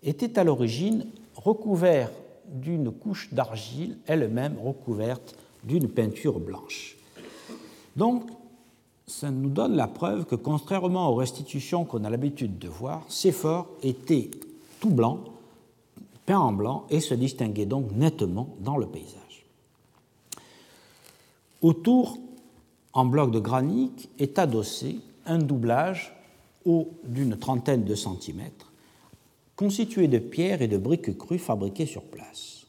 étaient 0.04 0.40
à 0.40 0.44
l'origine 0.44 1.08
recouverts 1.36 2.12
d'une 2.48 2.92
couche 2.92 3.34
d'argile, 3.34 3.98
elle-même 4.06 4.58
recouverte 4.64 5.36
d'une 5.64 5.90
peinture 5.90 6.40
blanche. 6.40 6.95
Donc, 7.96 8.24
ça 9.08 9.32
nous 9.32 9.50
donne 9.50 9.76
la 9.76 9.88
preuve 9.88 10.26
que, 10.26 10.36
contrairement 10.36 11.10
aux 11.10 11.16
restitutions 11.16 11.86
qu'on 11.86 12.04
a 12.04 12.10
l'habitude 12.10 12.58
de 12.58 12.68
voir, 12.68 13.04
ces 13.08 13.32
forts 13.32 13.68
étaient 13.84 14.32
tout 14.80 14.90
blancs, 14.90 15.20
peints 16.26 16.40
en 16.40 16.52
blanc, 16.52 16.86
et 16.90 17.00
se 17.00 17.14
distinguaient 17.14 17.66
donc 17.66 17.92
nettement 17.92 18.50
dans 18.60 18.78
le 18.78 18.88
paysage. 18.88 19.46
Autour, 21.62 22.18
en 22.94 23.06
bloc 23.06 23.32
de 23.32 23.40
granit, 23.40 23.92
est 24.20 24.40
adossé 24.40 25.00
un 25.26 25.38
doublage 25.38 26.16
haut 26.66 26.90
d'une 27.04 27.38
trentaine 27.38 27.84
de 27.84 27.96
centimètres, 27.96 28.72
constitué 29.56 30.08
de 30.08 30.18
pierres 30.18 30.62
et 30.62 30.68
de 30.68 30.78
briques 30.78 31.18
crues 31.18 31.38
fabriquées 31.38 31.86
sur 31.86 32.02
place. 32.02 32.66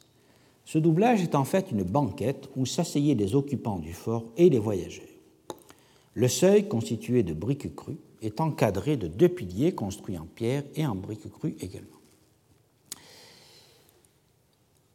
Ce 0.64 0.78
doublage 0.78 1.22
est 1.22 1.34
en 1.34 1.44
fait 1.44 1.70
une 1.70 1.82
banquette 1.82 2.48
où 2.56 2.66
s'asseyaient 2.66 3.14
les 3.14 3.34
occupants 3.34 3.78
du 3.78 3.92
fort 3.92 4.24
et 4.36 4.50
les 4.50 4.58
voyageurs. 4.58 5.15
Le 6.16 6.28
seuil, 6.28 6.66
constitué 6.66 7.22
de 7.22 7.34
briques 7.34 7.76
crues, 7.76 7.98
est 8.22 8.40
encadré 8.40 8.96
de 8.96 9.06
deux 9.06 9.28
piliers 9.28 9.74
construits 9.74 10.16
en 10.16 10.24
pierre 10.24 10.62
et 10.74 10.86
en 10.86 10.94
briques 10.94 11.30
crues 11.30 11.56
également. 11.60 11.90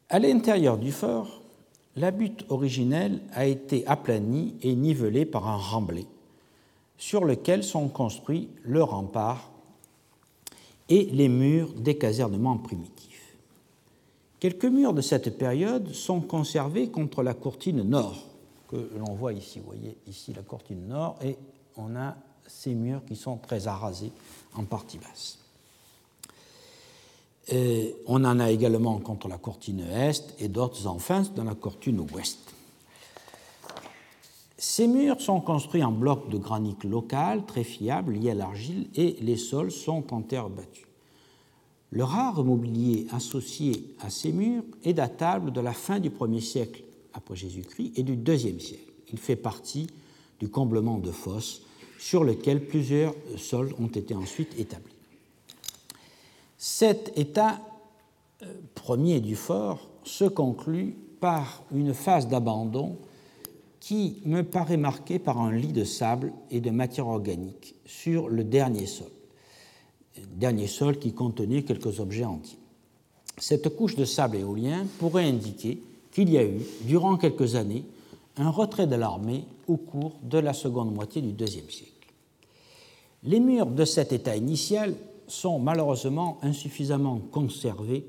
À 0.09 0.17
l'intérieur 0.17 0.79
du 0.79 0.91
fort, 0.91 1.43
la 1.95 2.09
butte 2.09 2.45
originelle 2.49 3.21
a 3.33 3.45
été 3.45 3.85
aplanie 3.85 4.55
et 4.63 4.73
nivelée 4.73 5.25
par 5.25 5.47
un 5.47 5.57
remblai, 5.57 6.07
sur 6.97 7.23
lequel 7.23 7.63
sont 7.63 7.87
construits 7.87 8.49
le 8.63 8.81
rempart 8.81 9.51
et 10.89 11.05
les 11.05 11.29
murs 11.29 11.71
des 11.73 11.99
casernements 11.99 12.57
primitifs. 12.57 13.37
Quelques 14.39 14.65
murs 14.65 14.93
de 14.93 15.01
cette 15.01 15.37
période 15.37 15.93
sont 15.93 16.19
conservés 16.19 16.89
contre 16.89 17.21
la 17.21 17.35
courtine 17.35 17.83
nord, 17.83 18.30
que 18.71 18.89
l'on 18.97 19.13
voit 19.13 19.33
ici. 19.33 19.59
Vous 19.59 19.65
voyez 19.65 19.97
ici 20.07 20.33
la 20.33 20.41
courtine 20.41 20.87
nord, 20.87 21.17
et 21.21 21.37
on 21.75 21.95
a 21.95 22.15
ces 22.47 22.73
murs 22.73 23.03
qui 23.05 23.15
sont 23.15 23.37
très 23.37 23.67
arasés 23.67 24.11
en 24.55 24.63
partie 24.63 24.97
basse. 24.97 25.37
on 28.07 28.23
en 28.23 28.39
a 28.39 28.49
également 28.49 28.97
contre 28.99 29.27
la 29.27 29.37
courtine 29.37 29.81
est 29.81 30.35
et 30.39 30.47
d'autres 30.47 30.87
enfin 30.87 31.23
dans 31.35 31.43
la 31.43 31.55
courtine 31.55 31.99
ouest. 32.13 32.39
Ces 34.57 34.87
murs 34.87 35.19
sont 35.19 35.41
construits 35.41 35.83
en 35.83 35.91
blocs 35.91 36.29
de 36.29 36.37
granit 36.37 36.77
local, 36.83 37.45
très 37.45 37.63
fiables, 37.63 38.13
liés 38.13 38.31
à 38.31 38.35
l'argile, 38.35 38.87
et 38.95 39.17
les 39.21 39.37
sols 39.37 39.71
sont 39.71 40.13
en 40.13 40.21
terre 40.21 40.49
battue. 40.49 40.85
Le 41.89 42.03
rare 42.03 42.43
mobilier 42.43 43.07
associé 43.11 43.95
à 43.99 44.09
ces 44.09 44.31
murs 44.31 44.63
est 44.83 44.93
datable 44.93 45.51
de 45.51 45.59
la 45.59 45.73
fin 45.73 45.99
du 45.99 46.09
1er 46.09 46.39
siècle 46.39 46.83
après 47.13 47.35
Jésus-Christ 47.35 47.93
et 47.95 48.03
du 48.03 48.15
2e 48.17 48.59
siècle. 48.59 48.91
Il 49.11 49.19
fait 49.19 49.35
partie 49.35 49.87
du 50.39 50.49
comblement 50.49 50.97
de 50.97 51.11
fosses 51.11 51.61
sur 51.99 52.23
lequel 52.23 52.65
plusieurs 52.65 53.13
sols 53.37 53.75
ont 53.79 53.87
été 53.87 54.15
ensuite 54.15 54.57
établis. 54.59 54.95
Cet 56.57 57.17
état 57.17 57.59
euh, 58.43 58.53
premier 58.75 59.19
du 59.19 59.35
fort 59.35 59.89
se 60.03 60.25
conclut 60.25 60.95
par 61.19 61.63
une 61.71 61.93
phase 61.93 62.27
d'abandon 62.27 62.97
qui 63.79 64.21
me 64.25 64.43
paraît 64.43 64.77
marqué 64.77 65.19
par 65.19 65.39
un 65.39 65.51
lit 65.51 65.73
de 65.73 65.83
sable 65.83 66.33
et 66.49 66.61
de 66.61 66.69
matière 66.69 67.07
organique 67.07 67.75
sur 67.85 68.29
le 68.29 68.43
dernier 68.43 68.85
sol, 68.85 69.11
dernier 70.35 70.67
sol 70.67 70.97
qui 70.97 71.13
contenait 71.13 71.63
quelques 71.63 71.99
objets 71.99 72.25
entiers. 72.25 72.59
Cette 73.37 73.75
couche 73.75 73.95
de 73.95 74.05
sable 74.05 74.37
éolien 74.37 74.85
pourrait 74.99 75.27
indiquer 75.27 75.81
qu'il 76.11 76.29
y 76.29 76.37
a 76.37 76.43
eu, 76.43 76.61
durant 76.83 77.17
quelques 77.17 77.55
années, 77.55 77.85
un 78.37 78.49
retrait 78.49 78.87
de 78.87 78.95
l'armée 78.95 79.45
au 79.67 79.77
cours 79.77 80.13
de 80.23 80.37
la 80.37 80.53
seconde 80.53 80.93
moitié 80.93 81.21
du 81.21 81.29
IIe 81.29 81.63
siècle. 81.69 81.91
Les 83.23 83.39
murs 83.39 83.67
de 83.67 83.85
cet 83.85 84.11
état 84.11 84.35
initial 84.35 84.93
sont 85.27 85.59
malheureusement 85.59 86.37
insuffisamment 86.41 87.19
conservés 87.31 88.05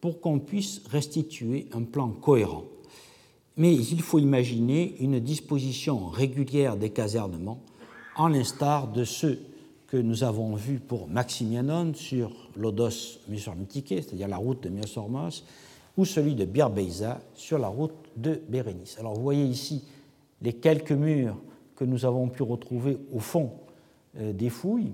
pour 0.00 0.20
qu'on 0.20 0.38
puisse 0.38 0.82
restituer 0.90 1.68
un 1.72 1.82
plan 1.82 2.08
cohérent 2.08 2.64
mais 3.56 3.74
il 3.74 4.00
faut 4.02 4.18
imaginer 4.18 4.96
une 5.00 5.20
disposition 5.20 6.08
régulière 6.08 6.76
des 6.76 6.90
casernements, 6.90 7.60
en 8.16 8.28
l'instar 8.28 8.88
de 8.88 9.04
ceux 9.04 9.40
que 9.86 9.96
nous 9.96 10.24
avons 10.24 10.56
vus 10.56 10.80
pour 10.80 11.08
Maximianon 11.08 11.94
sur 11.94 12.32
l'Odos 12.56 13.18
Mysormitike, 13.28 13.88
c'est-à-dire 13.88 14.28
la 14.28 14.38
route 14.38 14.62
de 14.62 14.68
Myosormos, 14.68 15.44
ou 15.96 16.04
celui 16.04 16.34
de 16.34 16.44
Birbeiza 16.44 17.20
sur 17.34 17.58
la 17.58 17.68
route 17.68 17.94
de 18.16 18.40
Bérénice. 18.48 18.96
Alors 18.98 19.14
vous 19.14 19.22
voyez 19.22 19.44
ici 19.44 19.84
les 20.42 20.52
quelques 20.52 20.92
murs 20.92 21.36
que 21.76 21.84
nous 21.84 22.04
avons 22.04 22.28
pu 22.28 22.42
retrouver 22.42 22.98
au 23.12 23.18
fond 23.18 23.52
euh, 24.18 24.32
des 24.32 24.50
fouilles 24.50 24.92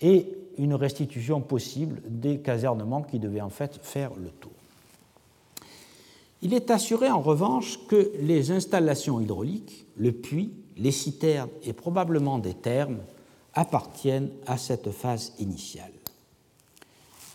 et 0.00 0.26
une 0.58 0.74
restitution 0.74 1.40
possible 1.40 2.00
des 2.06 2.38
casernements 2.38 3.02
qui 3.02 3.18
devaient 3.18 3.40
en 3.40 3.50
fait 3.50 3.78
faire 3.82 4.10
le 4.14 4.28
tour. 4.28 4.52
Il 6.42 6.54
est 6.54 6.70
assuré 6.70 7.08
en 7.08 7.20
revanche 7.20 7.78
que 7.86 8.12
les 8.20 8.50
installations 8.50 9.20
hydrauliques, 9.20 9.86
le 9.96 10.10
puits, 10.10 10.52
les 10.76 10.90
citernes 10.90 11.48
et 11.62 11.72
probablement 11.72 12.38
des 12.38 12.54
thermes 12.54 12.98
appartiennent 13.54 14.30
à 14.46 14.58
cette 14.58 14.90
phase 14.90 15.34
initiale. 15.38 15.92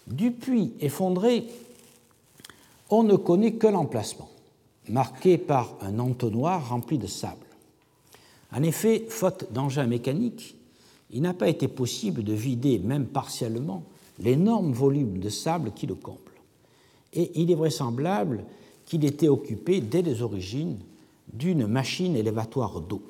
Du 0.08 0.32
puits 0.32 0.74
effondré, 0.80 1.48
on 2.90 3.04
ne 3.04 3.16
connaît 3.16 3.54
que 3.54 3.68
l'emplacement, 3.68 4.30
marqué 4.90 5.38
par 5.38 5.76
un 5.82 6.00
entonnoir 6.00 6.70
rempli 6.70 6.98
de 6.98 7.08
sable. 7.08 7.46
En 8.52 8.64
effet, 8.64 9.06
faute 9.10 9.52
d'engins 9.52 9.88
mécaniques, 9.88 10.56
il 11.12 11.22
n'a 11.22 11.34
pas 11.34 11.50
été 11.50 11.68
possible 11.68 12.24
de 12.24 12.34
vider, 12.34 12.80
même 12.80 13.06
partiellement, 13.06 13.84
l'énorme 14.20 14.72
volume 14.72 15.20
de 15.20 15.30
sable 15.30 15.72
qui 15.72 15.88
le 15.88 15.96
comble. 15.96 16.20
Et 17.14 17.32
il 17.36 17.52
est 17.52 17.56
vraisemblable 17.56 18.44
qu'il 18.86 19.06
était 19.06 19.28
occupé 19.28 19.82
dès 19.82 20.02
les 20.02 20.22
origines 20.22 20.80
d'une 21.32 21.68
machine 21.68 22.16
élévatoire 22.16 22.80
d'eau. 22.82 23.02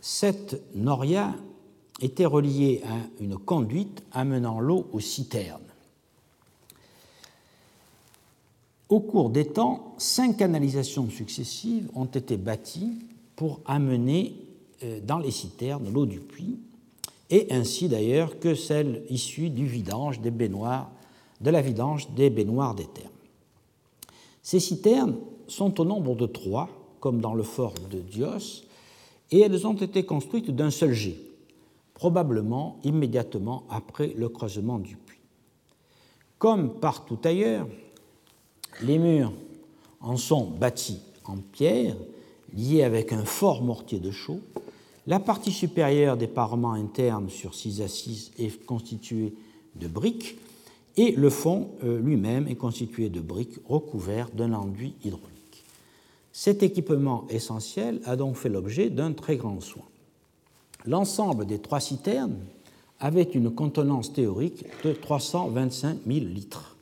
Cette 0.00 0.62
noria 0.74 1.34
était 2.00 2.26
reliée 2.26 2.82
à 2.86 3.22
une 3.22 3.36
conduite 3.36 4.02
amenant 4.12 4.60
l'eau 4.60 4.86
aux 4.92 5.00
citernes. 5.00 5.60
Au 8.88 9.00
cours 9.00 9.28
des 9.28 9.46
temps, 9.46 9.94
cinq 9.98 10.38
canalisations 10.38 11.10
successives 11.10 11.90
ont 11.94 12.06
été 12.06 12.38
bâties 12.38 12.98
pour 13.36 13.60
amener 13.66 14.34
euh, 14.82 15.00
dans 15.04 15.18
les 15.18 15.30
citernes 15.30 15.92
l'eau 15.92 16.06
du 16.06 16.20
puits, 16.20 16.58
et 17.30 17.48
ainsi 17.50 17.88
d'ailleurs 17.88 18.40
que 18.40 18.54
celle 18.54 19.02
issue 19.10 19.50
du 19.50 19.66
vidange 19.66 20.20
des 20.20 20.30
baignoires, 20.30 20.90
de 21.42 21.50
la 21.50 21.60
vidange 21.60 22.08
des 22.10 22.30
baignoires 22.30 22.74
des 22.74 22.86
terres. 22.86 23.10
Ces 24.42 24.60
citernes 24.60 25.16
sont 25.46 25.78
au 25.80 25.84
nombre 25.84 26.14
de 26.14 26.26
trois, 26.26 26.70
comme 27.00 27.20
dans 27.20 27.34
le 27.34 27.42
fort 27.42 27.74
de 27.90 27.98
Dios, 27.98 28.64
et 29.30 29.40
elles 29.40 29.66
ont 29.66 29.74
été 29.74 30.06
construites 30.06 30.50
d'un 30.50 30.70
seul 30.70 30.94
jet, 30.94 31.18
probablement 31.92 32.78
immédiatement 32.82 33.64
après 33.68 34.14
le 34.16 34.30
creusement 34.30 34.78
du 34.78 34.96
puits. 34.96 35.18
Comme 36.38 36.80
partout 36.80 37.18
ailleurs, 37.24 37.66
les 38.82 38.98
murs 38.98 39.32
en 40.00 40.16
sont 40.16 40.44
bâtis 40.44 41.00
en 41.24 41.36
pierre, 41.36 41.96
liés 42.54 42.82
avec 42.82 43.12
un 43.12 43.24
fort 43.24 43.62
mortier 43.62 43.98
de 43.98 44.10
chaux. 44.10 44.40
La 45.06 45.20
partie 45.20 45.52
supérieure 45.52 46.16
des 46.16 46.26
parements 46.26 46.72
internes 46.72 47.28
sur 47.28 47.54
six 47.54 47.82
assises 47.82 48.30
est 48.38 48.64
constituée 48.64 49.34
de 49.76 49.88
briques 49.88 50.38
et 50.96 51.12
le 51.12 51.30
fond 51.30 51.68
euh, 51.84 52.00
lui-même 52.00 52.48
est 52.48 52.56
constitué 52.56 53.08
de 53.08 53.20
briques 53.20 53.60
recouvertes 53.68 54.34
d'un 54.34 54.52
enduit 54.52 54.94
hydraulique. 55.04 55.64
Cet 56.32 56.62
équipement 56.62 57.26
essentiel 57.30 58.00
a 58.04 58.16
donc 58.16 58.36
fait 58.36 58.48
l'objet 58.48 58.90
d'un 58.90 59.12
très 59.12 59.36
grand 59.36 59.60
soin. 59.60 59.84
L'ensemble 60.86 61.46
des 61.46 61.58
trois 61.58 61.80
citernes 61.80 62.38
avait 63.00 63.22
une 63.22 63.50
contenance 63.50 64.12
théorique 64.12 64.64
de 64.84 64.92
325 64.92 65.98
000 66.06 66.18
litres. 66.26 66.77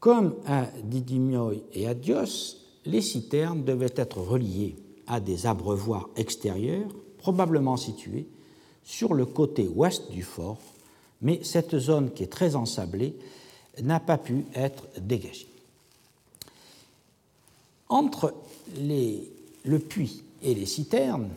Comme 0.00 0.36
à 0.46 0.66
Didymioï 0.84 1.62
et 1.72 1.86
à 1.86 1.94
Dios, 1.94 2.56
les 2.84 3.00
citernes 3.00 3.64
devaient 3.64 3.94
être 3.96 4.18
reliées 4.18 4.76
à 5.06 5.20
des 5.20 5.46
abreuvoirs 5.46 6.08
extérieurs, 6.16 6.90
probablement 7.18 7.76
situés 7.76 8.26
sur 8.84 9.14
le 9.14 9.26
côté 9.26 9.66
ouest 9.68 10.10
du 10.10 10.22
fort, 10.22 10.58
mais 11.22 11.40
cette 11.42 11.78
zone 11.78 12.12
qui 12.12 12.22
est 12.22 12.32
très 12.32 12.54
ensablée 12.54 13.16
n'a 13.82 14.00
pas 14.00 14.18
pu 14.18 14.44
être 14.54 14.84
dégagée. 15.00 15.48
Entre 17.88 18.34
le 18.76 19.78
puits 19.78 20.22
et 20.42 20.54
les 20.54 20.66
citernes, 20.66 21.30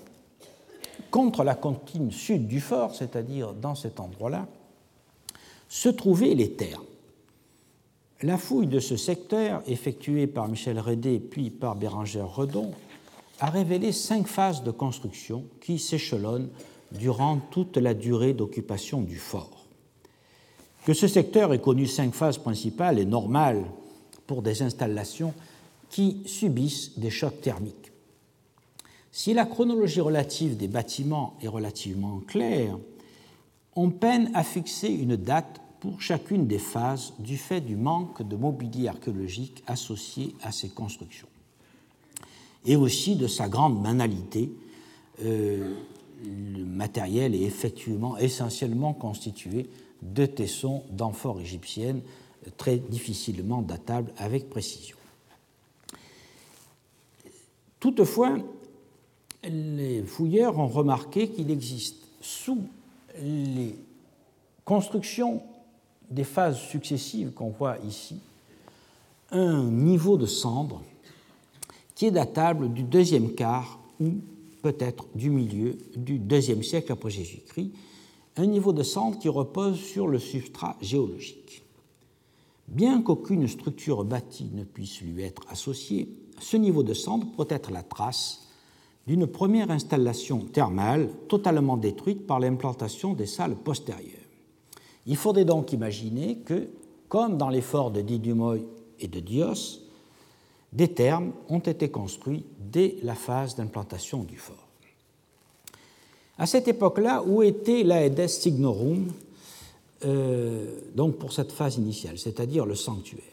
contre 1.11 1.43
la 1.43 1.55
contine 1.55 2.11
sud 2.11 2.47
du 2.47 2.59
fort, 2.59 2.93
c'est-à-dire 2.93 3.53
dans 3.53 3.75
cet 3.75 3.99
endroit-là, 3.99 4.47
se 5.69 5.89
trouvaient 5.89 6.35
les 6.35 6.51
terres. 6.51 6.81
La 8.21 8.37
fouille 8.37 8.67
de 8.67 8.81
ce 8.81 8.97
secteur, 8.97 9.63
effectuée 9.65 10.27
par 10.27 10.49
Michel 10.49 10.77
Rédé 10.77 11.19
puis 11.19 11.49
par 11.49 11.77
Bérangère 11.77 12.27
Redon, 12.27 12.71
a 13.39 13.49
révélé 13.49 13.93
cinq 13.93 14.27
phases 14.27 14.61
de 14.61 14.71
construction 14.71 15.45
qui 15.61 15.79
s'échelonnent 15.79 16.49
durant 16.91 17.37
toute 17.37 17.77
la 17.77 17.93
durée 17.93 18.33
d'occupation 18.33 18.99
du 18.99 19.15
fort. 19.15 19.65
Que 20.85 20.93
ce 20.93 21.07
secteur 21.07 21.53
ait 21.53 21.61
connu 21.61 21.87
cinq 21.87 22.13
phases 22.13 22.37
principales 22.37 22.99
est 22.99 23.05
normal 23.05 23.63
pour 24.27 24.41
des 24.41 24.63
installations 24.63 25.33
qui 25.89 26.21
subissent 26.25 26.99
des 26.99 27.09
chocs 27.09 27.39
thermiques. 27.39 27.93
Si 29.13 29.33
la 29.33 29.45
chronologie 29.45 30.01
relative 30.01 30.57
des 30.57 30.67
bâtiments 30.67 31.37
est 31.41 31.47
relativement 31.47 32.19
claire, 32.27 32.77
on 33.77 33.91
peine 33.91 34.29
à 34.33 34.43
fixer 34.43 34.89
une 34.89 35.15
date 35.15 35.61
pour 35.79 36.01
chacune 36.01 36.47
des 36.47 36.59
phases 36.59 37.13
du 37.19 37.37
fait 37.37 37.61
du 37.61 37.75
manque 37.75 38.27
de 38.27 38.35
mobilier 38.35 38.87
archéologique 38.87 39.63
associé 39.67 40.35
à 40.41 40.51
ces 40.51 40.69
constructions 40.69 41.27
et 42.65 42.75
aussi 42.75 43.15
de 43.15 43.27
sa 43.27 43.47
grande 43.47 43.81
banalité. 43.81 44.51
Euh, 45.23 45.75
le 46.25 46.65
matériel 46.65 47.33
est 47.33 47.43
effectivement 47.43 48.17
essentiellement 48.17 48.93
constitué 48.93 49.69
de 50.01 50.25
tessons 50.25 50.83
d'amphores 50.91 51.39
égyptiennes 51.39 52.01
très 52.57 52.77
difficilement 52.77 53.61
datables 53.61 54.11
avec 54.17 54.49
précision. 54.49 54.97
Toutefois, 57.79 58.37
les 59.43 60.03
fouilleurs 60.03 60.57
ont 60.59 60.67
remarqué 60.67 61.29
qu'il 61.29 61.49
existe 61.51 61.95
sous 62.21 62.61
les 63.21 63.75
constructions 64.65 65.41
des 66.09 66.23
phases 66.23 66.59
successives 66.59 67.31
qu'on 67.31 67.49
voit 67.49 67.77
ici 67.79 68.19
un 69.31 69.63
niveau 69.63 70.17
de 70.17 70.25
cendre 70.25 70.81
qui 71.95 72.05
est 72.05 72.11
datable 72.11 72.73
du 72.73 72.83
deuxième 72.83 73.33
quart 73.33 73.79
ou 73.99 74.13
peut-être 74.61 75.05
du 75.15 75.29
milieu 75.29 75.77
du 75.95 76.17
deuxième 76.17 76.63
siècle 76.63 76.91
après 76.91 77.09
Jésus-Christ, 77.09 77.71
un 78.37 78.45
niveau 78.45 78.73
de 78.73 78.83
cendre 78.83 79.19
qui 79.19 79.29
repose 79.29 79.79
sur 79.79 80.07
le 80.07 80.19
substrat 80.19 80.77
géologique. 80.81 81.63
Bien 82.67 83.01
qu'aucune 83.01 83.47
structure 83.47 84.03
bâtie 84.03 84.49
ne 84.53 84.63
puisse 84.63 85.01
lui 85.01 85.23
être 85.23 85.41
associée, 85.49 86.09
ce 86.39 86.57
niveau 86.57 86.83
de 86.83 86.93
cendre 86.93 87.27
peut 87.35 87.47
être 87.49 87.71
la 87.71 87.83
trace 87.83 88.47
d'une 89.07 89.27
première 89.27 89.71
installation 89.71 90.39
thermale 90.39 91.09
totalement 91.27 91.77
détruite 91.77 92.27
par 92.27 92.39
l'implantation 92.39 93.13
des 93.13 93.25
salles 93.25 93.55
postérieures. 93.55 94.18
Il 95.09 95.17
faudrait 95.17 95.43
donc 95.43 95.73
imaginer 95.73 96.37
que, 96.37 96.69
comme 97.09 97.35
dans 97.35 97.49
les 97.49 97.61
forts 97.61 97.89
de 97.89 98.01
Didumoy 98.01 98.63
et 98.99 99.07
de 99.07 99.19
Dios, 99.19 99.81
des 100.71 100.89
thermes 100.89 101.31
ont 101.49 101.59
été 101.59 101.89
construits 101.89 102.45
dès 102.59 102.97
la 103.01 103.15
phase 103.15 103.55
d'implantation 103.55 104.23
du 104.23 104.37
fort. 104.37 104.67
À 106.37 106.45
cette 106.45 106.67
époque-là, 106.67 107.23
où 107.25 107.41
était 107.41 107.81
l'Aedes 107.81 108.27
Signorum, 108.27 109.07
euh, 110.05 110.79
donc 110.93 111.15
pour 111.17 111.33
cette 111.33 111.51
phase 111.51 111.77
initiale, 111.77 112.19
c'est-à-dire 112.19 112.67
le 112.67 112.75
sanctuaire? 112.75 113.23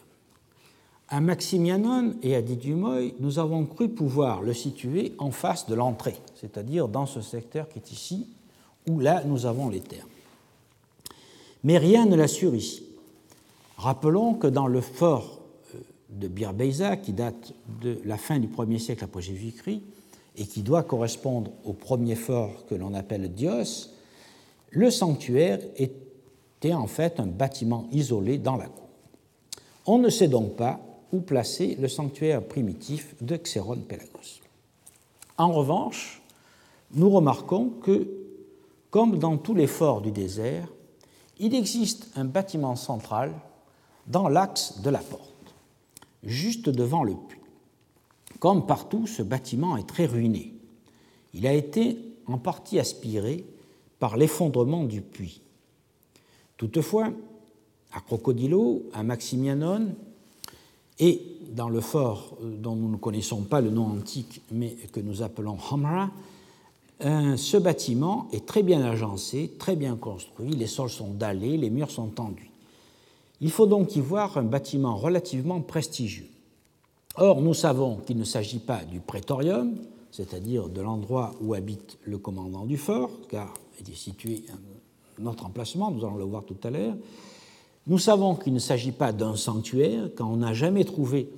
À 1.08 1.20
Maximianon 1.20 2.14
et 2.22 2.34
à 2.36 2.40
Didumoy, 2.40 3.14
nous 3.20 3.38
avons 3.38 3.66
cru 3.66 3.90
pouvoir 3.90 4.40
le 4.40 4.54
situer 4.54 5.12
en 5.18 5.30
face 5.30 5.66
de 5.66 5.74
l'entrée, 5.74 6.16
c'est-à-dire 6.36 6.88
dans 6.88 7.04
ce 7.04 7.20
secteur 7.20 7.68
qui 7.68 7.80
est 7.80 7.92
ici, 7.92 8.28
où 8.88 8.98
là 8.98 9.22
nous 9.24 9.44
avons 9.44 9.68
les 9.68 9.80
termes. 9.80 10.08
Mais 11.64 11.78
rien 11.78 12.06
ne 12.06 12.16
l'assure 12.16 12.54
ici. 12.54 12.84
Rappelons 13.76 14.34
que 14.34 14.46
dans 14.46 14.66
le 14.66 14.80
fort 14.80 15.40
euh, 15.74 15.78
de 16.10 16.28
Bir 16.28 16.52
qui 17.02 17.12
date 17.12 17.52
de 17.82 18.00
la 18.04 18.16
fin 18.16 18.38
du 18.38 18.48
1er 18.48 18.78
siècle 18.78 19.04
après 19.04 19.22
Jésus-Christ, 19.22 19.82
et 20.36 20.46
qui 20.46 20.62
doit 20.62 20.82
correspondre 20.82 21.50
au 21.64 21.72
premier 21.72 22.14
fort 22.14 22.66
que 22.68 22.74
l'on 22.74 22.94
appelle 22.94 23.32
Dios, 23.32 23.90
le 24.70 24.90
sanctuaire 24.90 25.60
était 25.76 26.74
en 26.74 26.86
fait 26.86 27.20
un 27.20 27.26
bâtiment 27.26 27.88
isolé 27.92 28.38
dans 28.38 28.56
la 28.56 28.66
cour. 28.66 28.88
On 29.86 29.98
ne 29.98 30.10
sait 30.10 30.28
donc 30.28 30.56
pas 30.56 30.80
où 31.12 31.20
placer 31.20 31.76
le 31.80 31.88
sanctuaire 31.88 32.42
primitif 32.42 33.14
de 33.22 33.36
Xéron 33.36 33.76
Pélagos. 33.76 34.40
En 35.38 35.52
revanche, 35.52 36.20
nous 36.92 37.08
remarquons 37.08 37.70
que, 37.82 38.08
comme 38.90 39.18
dans 39.18 39.36
tous 39.36 39.54
les 39.54 39.66
forts 39.66 40.00
du 40.00 40.10
désert, 40.10 40.68
il 41.38 41.54
existe 41.54 42.08
un 42.16 42.24
bâtiment 42.24 42.76
central 42.76 43.32
dans 44.06 44.28
l'axe 44.28 44.80
de 44.80 44.90
la 44.90 44.98
porte, 44.98 45.54
juste 46.22 46.68
devant 46.68 47.04
le 47.04 47.14
puits. 47.14 47.40
Comme 48.38 48.66
partout, 48.66 49.06
ce 49.06 49.22
bâtiment 49.22 49.76
est 49.76 49.88
très 49.88 50.06
ruiné. 50.06 50.54
Il 51.34 51.46
a 51.46 51.52
été 51.52 51.98
en 52.26 52.38
partie 52.38 52.78
aspirés 52.78 53.44
par 53.98 54.16
l'effondrement 54.16 54.84
du 54.84 55.00
puits. 55.00 55.40
Toutefois, 56.56 57.10
à 57.92 58.00
Crocodilo, 58.00 58.84
à 58.92 59.02
Maximianon 59.02 59.94
et 60.98 61.22
dans 61.52 61.68
le 61.68 61.80
fort 61.80 62.36
dont 62.42 62.74
nous 62.74 62.90
ne 62.90 62.96
connaissons 62.96 63.42
pas 63.42 63.60
le 63.60 63.70
nom 63.70 63.86
antique 63.86 64.42
mais 64.50 64.70
que 64.92 65.00
nous 65.00 65.22
appelons 65.22 65.58
Hamra, 65.70 66.10
ce 67.00 67.56
bâtiment 67.56 68.28
est 68.32 68.46
très 68.46 68.62
bien 68.62 68.82
agencé, 68.82 69.52
très 69.58 69.76
bien 69.76 69.96
construit, 69.96 70.50
les 70.50 70.66
sols 70.66 70.90
sont 70.90 71.12
dallés, 71.12 71.56
les 71.56 71.70
murs 71.70 71.90
sont 71.90 72.08
tendus. 72.08 72.50
Il 73.40 73.50
faut 73.50 73.66
donc 73.66 73.96
y 73.96 74.00
voir 74.00 74.38
un 74.38 74.44
bâtiment 74.44 74.96
relativement 74.96 75.60
prestigieux. 75.60 76.28
Or, 77.16 77.40
nous 77.42 77.54
savons 77.54 77.96
qu'il 77.96 78.16
ne 78.16 78.24
s'agit 78.24 78.58
pas 78.58 78.84
du 78.84 79.00
prétorium, 79.00 79.76
c'est-à-dire 80.10 80.68
de 80.68 80.80
l'endroit 80.80 81.34
où 81.40 81.54
habite 81.54 81.98
le 82.04 82.18
commandant 82.18 82.64
du 82.64 82.78
fort, 82.78 83.10
car 83.28 83.52
il 83.80 83.90
est 83.90 83.96
situé 83.96 84.44
à 84.50 85.22
notre 85.22 85.44
emplacement, 85.44 85.90
nous 85.90 86.04
allons 86.04 86.16
le 86.16 86.24
voir 86.24 86.44
tout 86.44 86.56
à 86.62 86.70
l'heure. 86.70 86.94
Nous 87.86 87.98
savons 87.98 88.34
qu'il 88.34 88.52
ne 88.52 88.58
s'agit 88.58 88.92
pas 88.92 89.12
d'un 89.12 89.36
sanctuaire, 89.36 90.10
car 90.16 90.30
on 90.30 90.36
n'a 90.36 90.54
jamais 90.54 90.84
trouvé 90.84 91.30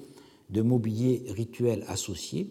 de 0.51 0.62
mobilier 0.62 1.25
rituel 1.29 1.85
associé, 1.88 2.49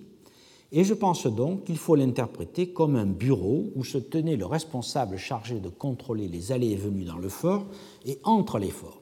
et 0.72 0.84
je 0.84 0.94
pense 0.94 1.28
donc 1.28 1.66
qu'il 1.66 1.78
faut 1.78 1.96
l'interpréter 1.96 2.70
comme 2.70 2.96
un 2.96 3.06
bureau 3.06 3.66
où 3.76 3.84
se 3.84 3.98
tenait 3.98 4.36
le 4.36 4.46
responsable 4.46 5.18
chargé 5.18 5.60
de 5.60 5.70
contrôler 5.70 6.28
les 6.28 6.52
allées 6.52 6.72
et 6.72 6.76
venues 6.76 7.06
dans 7.06 7.18
le 7.18 7.30
fort 7.30 7.66
et 8.06 8.20
entre 8.24 8.60
les 8.60 8.72
forts. 8.72 9.02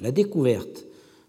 La 0.00 0.10
découverte 0.10 0.84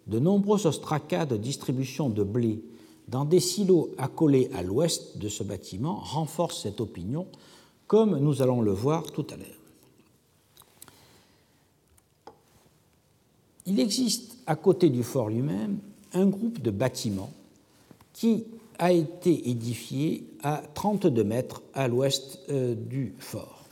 de 0.08 0.19
nombreux 0.19 0.65
ostracas 0.65 1.25
de 1.25 1.38
distribution 1.38 2.10
de 2.10 2.23
blé 2.23 2.63
dans 3.08 3.25
des 3.25 3.39
silos 3.39 3.91
accolés 3.99 4.49
à 4.55 4.63
l'ouest 4.63 5.17
de 5.17 5.29
ce 5.29 5.43
bâtiment 5.43 5.95
renforce 5.95 6.63
cette 6.63 6.81
opinion, 6.81 7.27
comme 7.86 8.17
nous 8.17 8.41
allons 8.41 8.62
le 8.62 8.71
voir 8.71 9.03
tout 9.12 9.27
à 9.31 9.38
l'heure. 9.38 9.47
Il 13.67 13.79
existe 13.79 14.38
à 14.47 14.55
côté 14.55 14.89
du 14.89 15.03
fort 15.03 15.29
lui-même 15.29 15.79
un 16.13 16.25
groupe 16.27 16.62
de 16.62 16.71
bâtiments 16.71 17.31
qui 18.13 18.45
a 18.80 18.92
été 18.92 19.50
édifié 19.50 20.26
à 20.44 20.62
32 20.74 21.24
mètres 21.24 21.62
à 21.74 21.88
l'ouest 21.88 22.40
euh, 22.50 22.76
du 22.76 23.14
fort. 23.20 23.64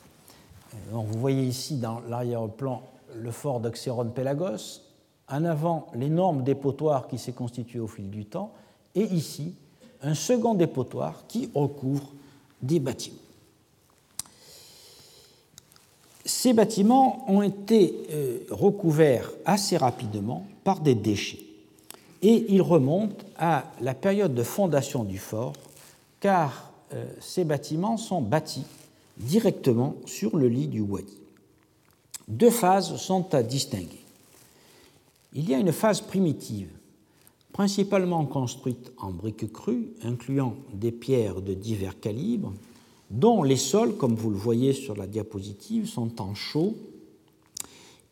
Euh, 0.74 0.78
vous 0.94 1.20
voyez 1.20 1.44
ici 1.44 1.78
dans 1.78 2.02
l'arrière-plan 2.10 2.82
le 3.16 3.32
fort 3.32 3.60
d'Oxéron-Pélagos, 3.60 4.82
en 5.30 5.46
avant 5.46 5.88
l'énorme 5.94 6.44
dépotoir 6.44 7.08
qui 7.08 7.18
s'est 7.18 7.34
constitué 7.34 7.80
au 7.80 7.88
fil 7.88 8.10
du 8.10 8.26
temps, 8.26 8.54
et 8.96 9.04
ici 9.04 9.54
un 10.02 10.16
second 10.16 10.54
dépotoir 10.54 11.26
qui 11.28 11.50
recouvre 11.54 12.14
des 12.62 12.80
bâtiments. 12.80 13.18
Ces 16.26 16.54
bâtiments 16.54 17.26
ont 17.30 17.42
été 17.42 18.08
euh, 18.12 18.40
recouverts 18.50 19.32
assez 19.46 19.76
rapidement 19.78 20.46
par 20.64 20.80
des 20.80 20.96
déchets 20.96 21.53
et 22.24 22.46
ils 22.50 22.62
remontent 22.62 23.26
à 23.38 23.66
la 23.82 23.94
période 23.94 24.34
de 24.34 24.44
fondation 24.44 25.04
du 25.04 25.20
fort 25.20 25.54
car 26.20 26.72
euh, 26.94 27.06
ces 27.20 27.44
bâtiments 27.44 27.98
sont 27.98 28.22
bâtis 28.22 28.66
directement 29.18 29.96
sur 30.06 30.38
le 30.38 30.48
lit 30.48 30.68
du 30.68 30.82
Wadi. 30.82 31.18
Deux 32.28 32.50
phases 32.50 32.96
sont 32.96 33.36
à 33.36 33.44
distinguer. 33.44 34.00
Il 35.34 35.50
y 35.50 35.54
a 35.54 35.60
une 35.60 35.74
phase 35.74 36.02
primitive 36.02 36.70
principalement 37.52 38.26
construite 38.26 38.92
en 38.98 39.12
briques 39.12 39.52
crues, 39.52 39.94
incluant 40.02 40.56
des 40.74 40.92
pierres 40.92 41.42
de 41.42 41.54
divers 41.54 42.00
calibres, 42.00 42.54
dont 43.12 43.44
les 43.44 43.58
sols, 43.58 43.96
comme 43.96 44.16
vous 44.16 44.32
le 44.32 44.38
voyez 44.38 44.74
sur 44.74 44.96
la 44.96 45.06
diapositive, 45.06 45.88
sont 45.88 46.20
en 46.20 46.34
chaux 46.34 46.76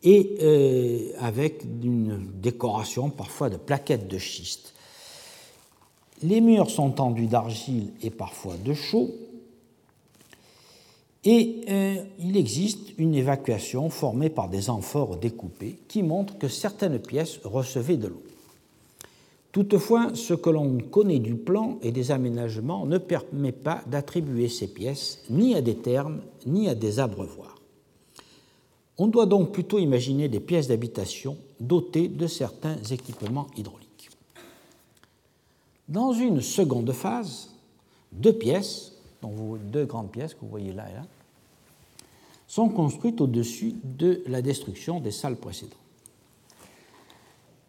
et 0.02 0.36
euh, 0.40 1.12
avec 1.18 1.64
une 1.64 2.20
décoration 2.40 3.10
parfois 3.10 3.50
de 3.50 3.56
plaquettes 3.56 4.08
de 4.08 4.18
schiste. 4.18 4.74
Les 6.22 6.40
murs 6.40 6.70
sont 6.70 6.90
tendus 6.90 7.26
d'argile 7.26 7.92
et 8.02 8.10
parfois 8.10 8.54
de 8.56 8.74
chaux, 8.74 9.10
et 11.24 11.60
euh, 11.68 11.96
il 12.18 12.36
existe 12.36 12.98
une 12.98 13.14
évacuation 13.14 13.90
formée 13.90 14.28
par 14.28 14.48
des 14.48 14.70
amphores 14.70 15.16
découpés 15.16 15.78
qui 15.86 16.02
montrent 16.02 16.36
que 16.36 16.48
certaines 16.48 16.98
pièces 16.98 17.38
recevaient 17.44 17.96
de 17.96 18.08
l'eau. 18.08 18.22
Toutefois, 19.52 20.10
ce 20.14 20.34
que 20.34 20.50
l'on 20.50 20.78
connaît 20.78 21.18
du 21.18 21.34
plan 21.34 21.78
et 21.82 21.92
des 21.92 22.10
aménagements 22.10 22.86
ne 22.86 22.98
permet 22.98 23.52
pas 23.52 23.82
d'attribuer 23.86 24.48
ces 24.48 24.66
pièces 24.66 25.22
ni 25.30 25.54
à 25.54 25.60
des 25.60 25.76
termes 25.76 26.22
ni 26.46 26.68
à 26.68 26.74
des 26.74 26.98
abreuvoirs. 26.98 27.61
On 29.02 29.08
doit 29.08 29.26
donc 29.26 29.50
plutôt 29.50 29.80
imaginer 29.80 30.28
des 30.28 30.38
pièces 30.38 30.68
d'habitation 30.68 31.36
dotées 31.58 32.06
de 32.06 32.28
certains 32.28 32.76
équipements 32.84 33.48
hydrauliques. 33.56 34.10
Dans 35.88 36.12
une 36.12 36.40
seconde 36.40 36.92
phase, 36.92 37.48
deux 38.12 38.32
pièces, 38.32 38.92
deux 39.20 39.86
grandes 39.86 40.12
pièces 40.12 40.34
que 40.34 40.42
vous 40.42 40.48
voyez 40.50 40.72
là 40.72 40.88
et 40.88 40.94
là, 40.94 41.04
sont 42.46 42.68
construites 42.68 43.20
au-dessus 43.20 43.74
de 43.82 44.22
la 44.28 44.40
destruction 44.40 45.00
des 45.00 45.10
salles 45.10 45.34
précédentes. 45.34 45.74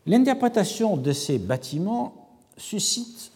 L'interprétation 0.06 0.98
de 0.98 1.14
ces 1.14 1.40
bâtiments 1.40 2.14
suscite 2.58 3.32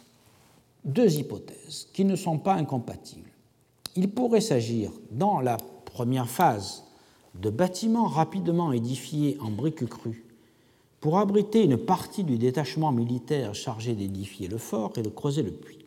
deux 0.86 1.16
hypothèses 1.16 1.88
qui 1.94 2.06
ne 2.06 2.16
sont 2.16 2.38
pas 2.38 2.54
incompatibles. 2.54 3.32
Il 3.96 4.12
pourrait 4.12 4.42
s'agir, 4.42 4.92
dans 5.10 5.40
la 5.40 5.58
première 5.58 6.30
phase, 6.30 6.84
de 7.42 7.50
bâtiments 7.50 8.08
rapidement 8.08 8.72
édifiés 8.72 9.38
en 9.42 9.50
briques 9.50 9.86
crues 9.86 10.24
pour 11.00 11.20
abriter 11.20 11.64
une 11.64 11.78
partie 11.78 12.24
du 12.24 12.38
détachement 12.38 12.92
militaire 12.92 13.54
chargé 13.54 13.94
d'édifier 13.94 14.48
le 14.48 14.58
fort 14.58 14.94
et 14.98 15.04
de 15.04 15.10
creuser 15.10 15.44
le 15.44 15.52
puits. 15.52 15.86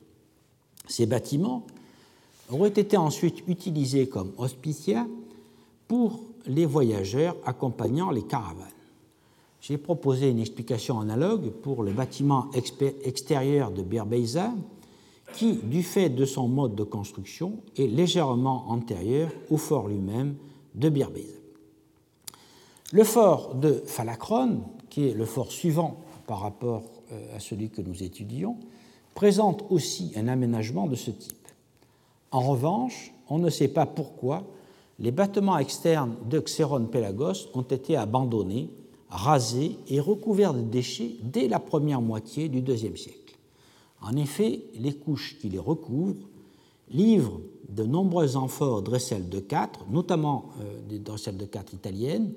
Ces 0.86 1.06
bâtiments 1.06 1.66
auraient 2.50 2.68
été 2.68 2.96
ensuite 2.96 3.42
utilisés 3.48 4.08
comme 4.08 4.32
hospicia 4.38 5.06
pour 5.88 6.20
les 6.46 6.66
voyageurs 6.66 7.36
accompagnant 7.44 8.10
les 8.10 8.22
caravanes 8.22 8.68
j'ai 9.60 9.76
proposé 9.76 10.30
une 10.30 10.38
explication 10.38 11.00
analogue 11.00 11.50
pour 11.50 11.82
le 11.82 11.92
bâtiment 11.92 12.50
extérieur 13.04 13.70
de 13.70 13.82
Birbeiza, 13.82 14.52
qui, 15.34 15.54
du 15.54 15.82
fait 15.82 16.08
de 16.08 16.24
son 16.24 16.48
mode 16.48 16.74
de 16.74 16.82
construction, 16.82 17.58
est 17.76 17.86
légèrement 17.86 18.70
antérieur 18.70 19.30
au 19.50 19.58
fort 19.58 19.88
lui-même 19.88 20.34
de 20.74 20.88
Birbeiza. 20.88 21.39
Le 22.92 23.04
fort 23.04 23.54
de 23.54 23.72
Phalacron, 23.86 24.62
qui 24.88 25.06
est 25.08 25.14
le 25.14 25.24
fort 25.24 25.52
suivant 25.52 25.98
par 26.26 26.40
rapport 26.40 26.82
euh, 27.12 27.36
à 27.36 27.38
celui 27.38 27.70
que 27.70 27.80
nous 27.80 28.02
étudions, 28.02 28.56
présente 29.14 29.64
aussi 29.70 30.12
un 30.16 30.26
aménagement 30.26 30.88
de 30.88 30.96
ce 30.96 31.12
type. 31.12 31.36
En 32.32 32.40
revanche, 32.40 33.12
on 33.28 33.38
ne 33.38 33.48
sait 33.48 33.68
pas 33.68 33.86
pourquoi 33.86 34.44
les 34.98 35.12
bâtiments 35.12 35.58
externes 35.58 36.16
de 36.28 36.40
Xeron 36.40 36.86
Pelagos 36.86 37.48
ont 37.54 37.62
été 37.62 37.96
abandonnés 37.96 38.70
rasés 39.08 39.78
et 39.88 40.00
recouverts 40.00 40.54
de 40.54 40.60
déchets 40.60 41.12
dès 41.22 41.48
la 41.48 41.58
première 41.58 42.00
moitié 42.00 42.48
du 42.48 42.58
IIe 42.58 42.98
siècle. 42.98 43.36
En 44.02 44.16
effet, 44.16 44.62
les 44.78 44.94
couches 44.94 45.36
qui 45.40 45.48
les 45.48 45.58
recouvrent 45.58 46.28
livrent 46.90 47.40
de 47.68 47.84
nombreux 47.84 48.36
amphores 48.36 48.82
Dressel 48.82 49.28
de 49.28 49.38
4, 49.38 49.86
notamment 49.90 50.46
euh, 50.60 50.80
des 50.88 50.98
Dressel 50.98 51.36
de 51.36 51.44
4 51.44 51.74
italiennes, 51.74 52.32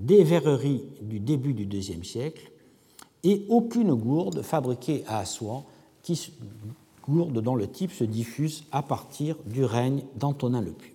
des 0.00 0.24
verreries 0.24 0.82
du 1.02 1.20
début 1.20 1.54
du 1.54 1.64
IIe 1.64 2.04
siècle 2.04 2.50
et 3.22 3.44
aucune 3.48 3.94
gourde 3.94 4.42
fabriquée 4.42 5.04
à 5.06 5.18
Assouan, 5.18 5.64
qui, 6.02 6.32
gourde 7.06 7.40
dont 7.40 7.54
le 7.54 7.68
type 7.68 7.92
se 7.92 8.04
diffuse 8.04 8.64
à 8.72 8.82
partir 8.82 9.36
du 9.46 9.64
règne 9.64 10.02
d'Antonin 10.16 10.60
le 10.60 10.72
Puy. 10.72 10.92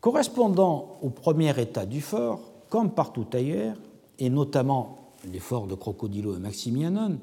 Correspondant 0.00 0.98
au 1.02 1.10
premier 1.10 1.58
état 1.60 1.86
du 1.86 2.00
fort, 2.00 2.40
comme 2.68 2.92
partout 2.92 3.26
ailleurs, 3.32 3.76
et 4.18 4.30
notamment 4.30 5.12
les 5.30 5.38
forts 5.38 5.66
de 5.66 5.74
Crocodilo 5.74 6.36
et 6.36 6.40
Maximianon, 6.40 7.18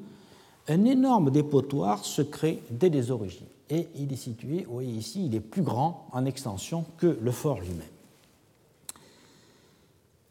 un 0.68 0.84
énorme 0.84 1.30
dépotoir 1.30 2.04
se 2.04 2.22
crée 2.22 2.62
dès 2.70 2.88
les 2.88 3.10
origines. 3.10 3.46
Et 3.68 3.88
il 3.96 4.12
est 4.12 4.16
situé, 4.16 4.64
vous 4.64 4.74
voyez 4.74 4.92
ici, 4.92 5.26
il 5.26 5.34
est 5.34 5.40
plus 5.40 5.62
grand 5.62 6.06
en 6.12 6.24
extension 6.24 6.84
que 6.98 7.18
le 7.20 7.30
fort 7.30 7.60
lui-même. 7.60 7.99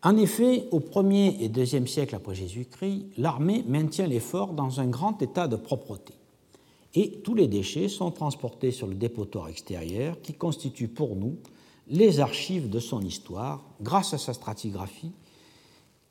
En 0.01 0.15
effet, 0.15 0.67
au 0.71 0.79
1er 0.79 1.41
et 1.41 1.49
2e 1.49 1.85
siècle 1.85 2.15
après 2.15 2.33
Jésus-Christ, 2.33 3.05
l'armée 3.17 3.65
maintient 3.67 4.07
les 4.07 4.21
forts 4.21 4.53
dans 4.53 4.79
un 4.79 4.88
grand 4.88 5.21
état 5.21 5.47
de 5.47 5.57
propreté. 5.57 6.13
Et 6.95 7.19
tous 7.23 7.35
les 7.35 7.47
déchets 7.47 7.89
sont 7.89 8.09
transportés 8.09 8.71
sur 8.71 8.88
le 8.88 8.95
dépotoir 8.95 9.49
extérieur 9.49 10.19
qui 10.21 10.33
constitue 10.33 10.88
pour 10.88 11.15
nous 11.15 11.35
les 11.89 12.19
archives 12.19 12.69
de 12.69 12.79
son 12.79 13.01
histoire 13.01 13.62
grâce 13.81 14.13
à 14.13 14.17
sa 14.17 14.33
stratigraphie, 14.33 15.12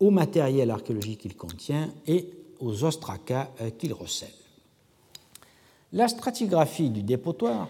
au 0.01 0.11
matériel 0.11 0.71
archéologique 0.71 1.21
qu'il 1.21 1.37
contient 1.37 1.91
et 2.07 2.31
aux 2.61 2.85
ostracas 2.85 3.49
qu'il 3.79 3.93
recèle. 3.93 4.29
La 5.93 6.09
stratigraphie 6.09 6.91
du 6.91 7.03
dépotoir 7.03 7.69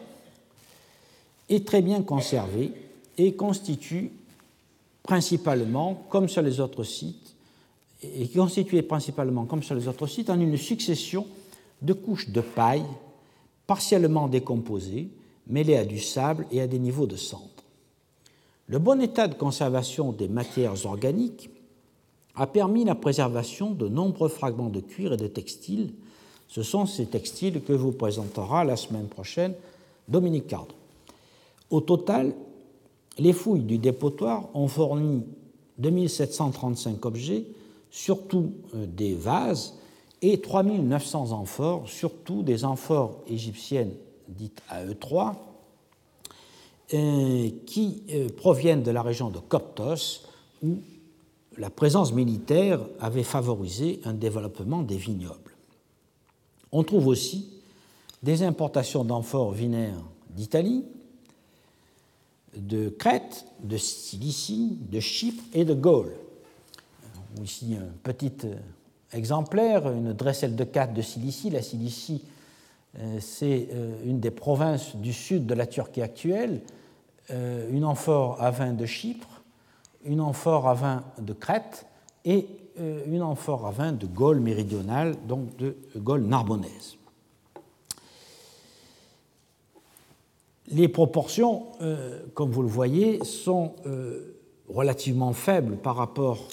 est 1.48 1.66
très 1.66 1.81
bien 1.81 2.02
conservé 2.02 2.72
et 3.16 3.35
constitue 3.35 4.11
principalement, 5.09 6.05
comme 6.11 6.29
sur 6.29 6.42
les 6.42 6.61
autres 6.61 6.85
sites, 6.85 7.35
et 8.03 8.29
constitué 8.29 8.83
principalement, 8.83 9.47
comme 9.47 9.62
sur 9.62 9.75
les 9.75 9.88
autres 9.88 10.07
sites, 10.07 10.29
en 10.29 10.38
une 10.38 10.59
succession 10.59 11.27
de 11.81 11.94
couches 11.94 12.29
de 12.29 12.42
paille 12.42 12.85
partiellement 13.66 14.29
décomposées, 14.29 15.09
mêlées 15.47 15.79
à 15.79 15.87
du 15.87 15.99
sable 15.99 16.47
et 16.53 16.61
à 16.61 16.66
des 16.66 16.79
niveaux 16.79 17.07
de 17.07 17.16
cendres. 17.16 17.64
Le 18.66 18.79
bon 18.79 19.01
état 19.01 19.29
de 19.29 19.35
conservation 19.35 20.12
des 20.12 20.29
matières 20.29 20.85
organiques 20.85 21.49
a 22.35 22.47
permis 22.47 22.85
la 22.85 22.94
préservation 22.94 23.71
de 23.71 23.88
nombreux 23.88 24.29
fragments 24.29 24.68
de 24.68 24.81
cuir 24.81 25.14
et 25.14 25.16
de 25.16 25.27
textiles. 25.27 25.94
Ce 26.49 26.62
sont 26.62 26.85
ces 26.85 27.07
textiles 27.07 27.62
que 27.62 27.73
vous 27.73 27.92
présentera 27.92 28.62
la 28.62 28.77
semaine 28.77 29.09
prochaine 29.09 29.55
Dominique 30.07 30.49
Cardon. 30.49 30.75
Au 31.71 31.81
total, 31.81 32.35
les 33.18 33.33
fouilles 33.33 33.62
du 33.62 33.78
dépotoir 33.78 34.48
ont 34.54 34.68
fourni 34.68 35.24
2735 35.78 37.04
objets, 37.07 37.44
surtout 37.90 38.52
euh, 38.74 38.87
des 38.87 39.14
vases, 39.14 39.74
et 40.20 40.40
3900 40.40 41.33
amphores, 41.33 41.88
surtout 41.88 42.42
des 42.42 42.64
amphores 42.64 43.22
égyptiennes 43.28 43.92
dites 44.28 44.62
AE3, 44.70 45.35
euh, 46.94 47.50
qui 47.66 48.02
euh, 48.11 48.28
proviennent 48.37 48.83
de 48.83 48.90
la 48.90 49.02
région 49.02 49.31
de 49.31 49.38
Coptos, 49.38 50.22
où 50.62 50.78
la 51.57 51.70
présence 51.70 52.12
militaire 52.12 52.81
avait 53.00 53.22
favorisé 53.22 54.00
un 54.04 54.14
développement 54.14 54.83
des 54.83 54.96
vignobles. 54.96 55.57
On 56.72 56.85
trouve 56.85 57.07
aussi 57.07 57.50
des 58.22 58.42
importations 58.42 59.04
d'amphores 59.04 59.52
vinaires 59.52 60.02
d'Italie, 60.31 60.85
de 62.59 62.88
Crète, 62.88 63.47
de 63.62 63.77
Cilicie, 63.77 64.79
de 64.90 65.01
Chypre 65.01 65.42
et 65.55 65.64
de 65.64 65.75
Gaule. 65.75 66.12
Ici 67.42 67.77
un 67.81 67.92
petit 68.03 68.33
euh, 68.44 68.55
exemplaire, 69.12 69.90
une 69.92 70.12
dresselle 70.12 70.57
de 70.57 70.64
4 70.64 70.92
de 70.92 71.03
Cilicie. 71.03 71.51
La 71.51 71.62
Cilicie, 71.62 72.25
euh, 72.99 73.18
c'est 73.21 73.68
euh, 73.73 73.94
une 74.05 74.21
des 74.21 74.31
provinces 74.31 74.97
du 74.97 75.12
sud 75.12 75.47
de 75.47 75.55
la 75.55 75.66
Turquie 75.66 76.03
actuelle, 76.03 76.61
une 77.31 77.85
amphore 77.85 78.42
à 78.42 78.51
vin 78.51 78.73
de 78.73 78.87
Chypre, 78.87 79.42
une 80.03 80.23
amphore 80.23 80.66
à 80.66 80.73
vin 80.73 81.05
de 81.18 81.35
Crète 81.35 81.85
et 82.25 82.49
une 83.07 83.21
amphore 83.21 83.66
à 83.66 83.71
vin 83.71 83.92
de 83.92 84.07
Gaule 84.07 84.40
méridionale, 84.40 85.14
donc 85.27 85.55
de 85.59 85.77
Gaule 85.94 86.23
narbonnaise. 86.23 86.98
Les 90.70 90.88
proportions, 90.88 91.66
euh, 91.81 92.20
comme 92.35 92.50
vous 92.50 92.62
le 92.62 92.68
voyez, 92.68 93.24
sont 93.24 93.72
euh, 93.87 94.35
relativement 94.68 95.33
faibles 95.33 95.76
par 95.76 95.96
rapport 95.96 96.46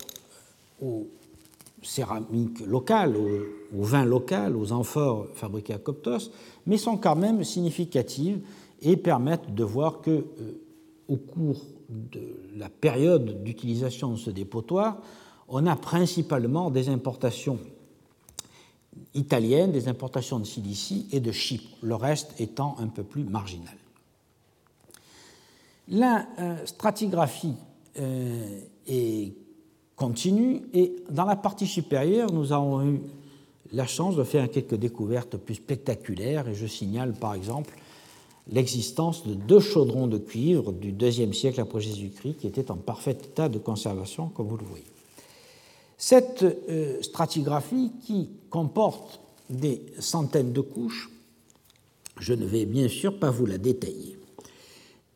aux 0.82 1.08
céramiques 1.84 2.66
locales, 2.66 3.16
aux, 3.18 3.84
vins 3.84 4.06
locaux, 4.06 4.56
aux 4.58 4.72
amphores 4.72 5.28
fabriqués 5.36 5.74
à 5.74 5.80
Coptos, 5.80 6.32
mais 6.66 6.78
sont 6.78 6.98
quand 6.98 7.16
même 7.16 7.44
significatives 7.44 8.40
et 8.82 8.96
permettent 8.96 9.54
de 9.54 9.64
voir 9.64 10.02
que, 10.02 10.12
euh, 10.12 10.62
au 11.10 11.18
cours 11.18 11.62
de 11.90 12.22
la 12.56 12.70
période 12.70 13.44
d'utilisation 13.44 14.12
de 14.12 14.18
ce 14.18 14.30
dépotoir, 14.30 14.98
on 15.50 15.68
a 15.68 15.76
principalement 15.76 16.72
des 16.72 16.88
importations 16.90 17.60
italiennes, 19.14 19.72
des 19.72 19.88
importations 19.90 20.40
de 20.40 20.46
Cilicie 20.46 21.08
et 21.12 21.20
de 21.20 21.32
Chypre, 21.32 21.70
le 21.82 21.96
reste 21.96 22.40
étant 22.40 22.78
un 22.80 22.88
peu 22.88 23.04
plus 23.04 23.24
marginal. 23.24 23.76
La 25.88 26.28
euh, 26.40 26.66
stratigraphie 26.66 27.54
euh, 28.00 28.60
est 28.88 29.34
continue 29.96 30.64
et 30.74 30.96
dans 31.10 31.26
la 31.26 31.36
partie 31.36 31.68
supérieure, 31.68 32.32
nous 32.32 32.52
avons 32.52 32.84
eu 32.84 33.02
la 33.72 33.86
chance 33.86 34.16
de 34.16 34.24
faire 34.24 34.50
quelques 34.50 34.76
découvertes 34.76 35.38
plus 35.38 35.56
spectaculaires 35.56 36.48
et 36.48 36.56
je 36.56 36.66
signale 36.66 37.14
par 37.14 37.34
exemple 37.34 37.76
l'existence 38.52 39.26
de 39.26 39.34
deux 39.34 39.60
chaudrons 39.60 40.08
de 40.08 40.18
cuivre 40.18 40.72
du 40.72 40.92
IIe 40.92 41.34
siècle 41.34 41.62
après 41.62 41.82
Jésus-Christ 41.82 42.38
qui 42.38 42.48
étaient 42.48 42.72
en 42.72 42.78
parfait 42.78 43.12
état 43.12 43.50
de 43.50 43.58
conservation, 43.58 44.30
comme 44.30 44.48
vous 44.48 44.58
le 44.58 44.66
voyez. 44.66 44.86
Cette 45.98 46.44
euh, 46.44 47.02
stratigraphie 47.02 47.92
qui 48.06 48.30
comporte 48.50 49.20
des 49.50 49.82
centaines 50.00 50.52
de 50.52 50.62
couches, 50.62 51.10
je 52.20 52.34
ne 52.34 52.46
vais 52.46 52.66
bien 52.66 52.88
sûr 52.88 53.18
pas 53.18 53.30
vous 53.30 53.46
la 53.46 53.58
détailler 53.58 54.18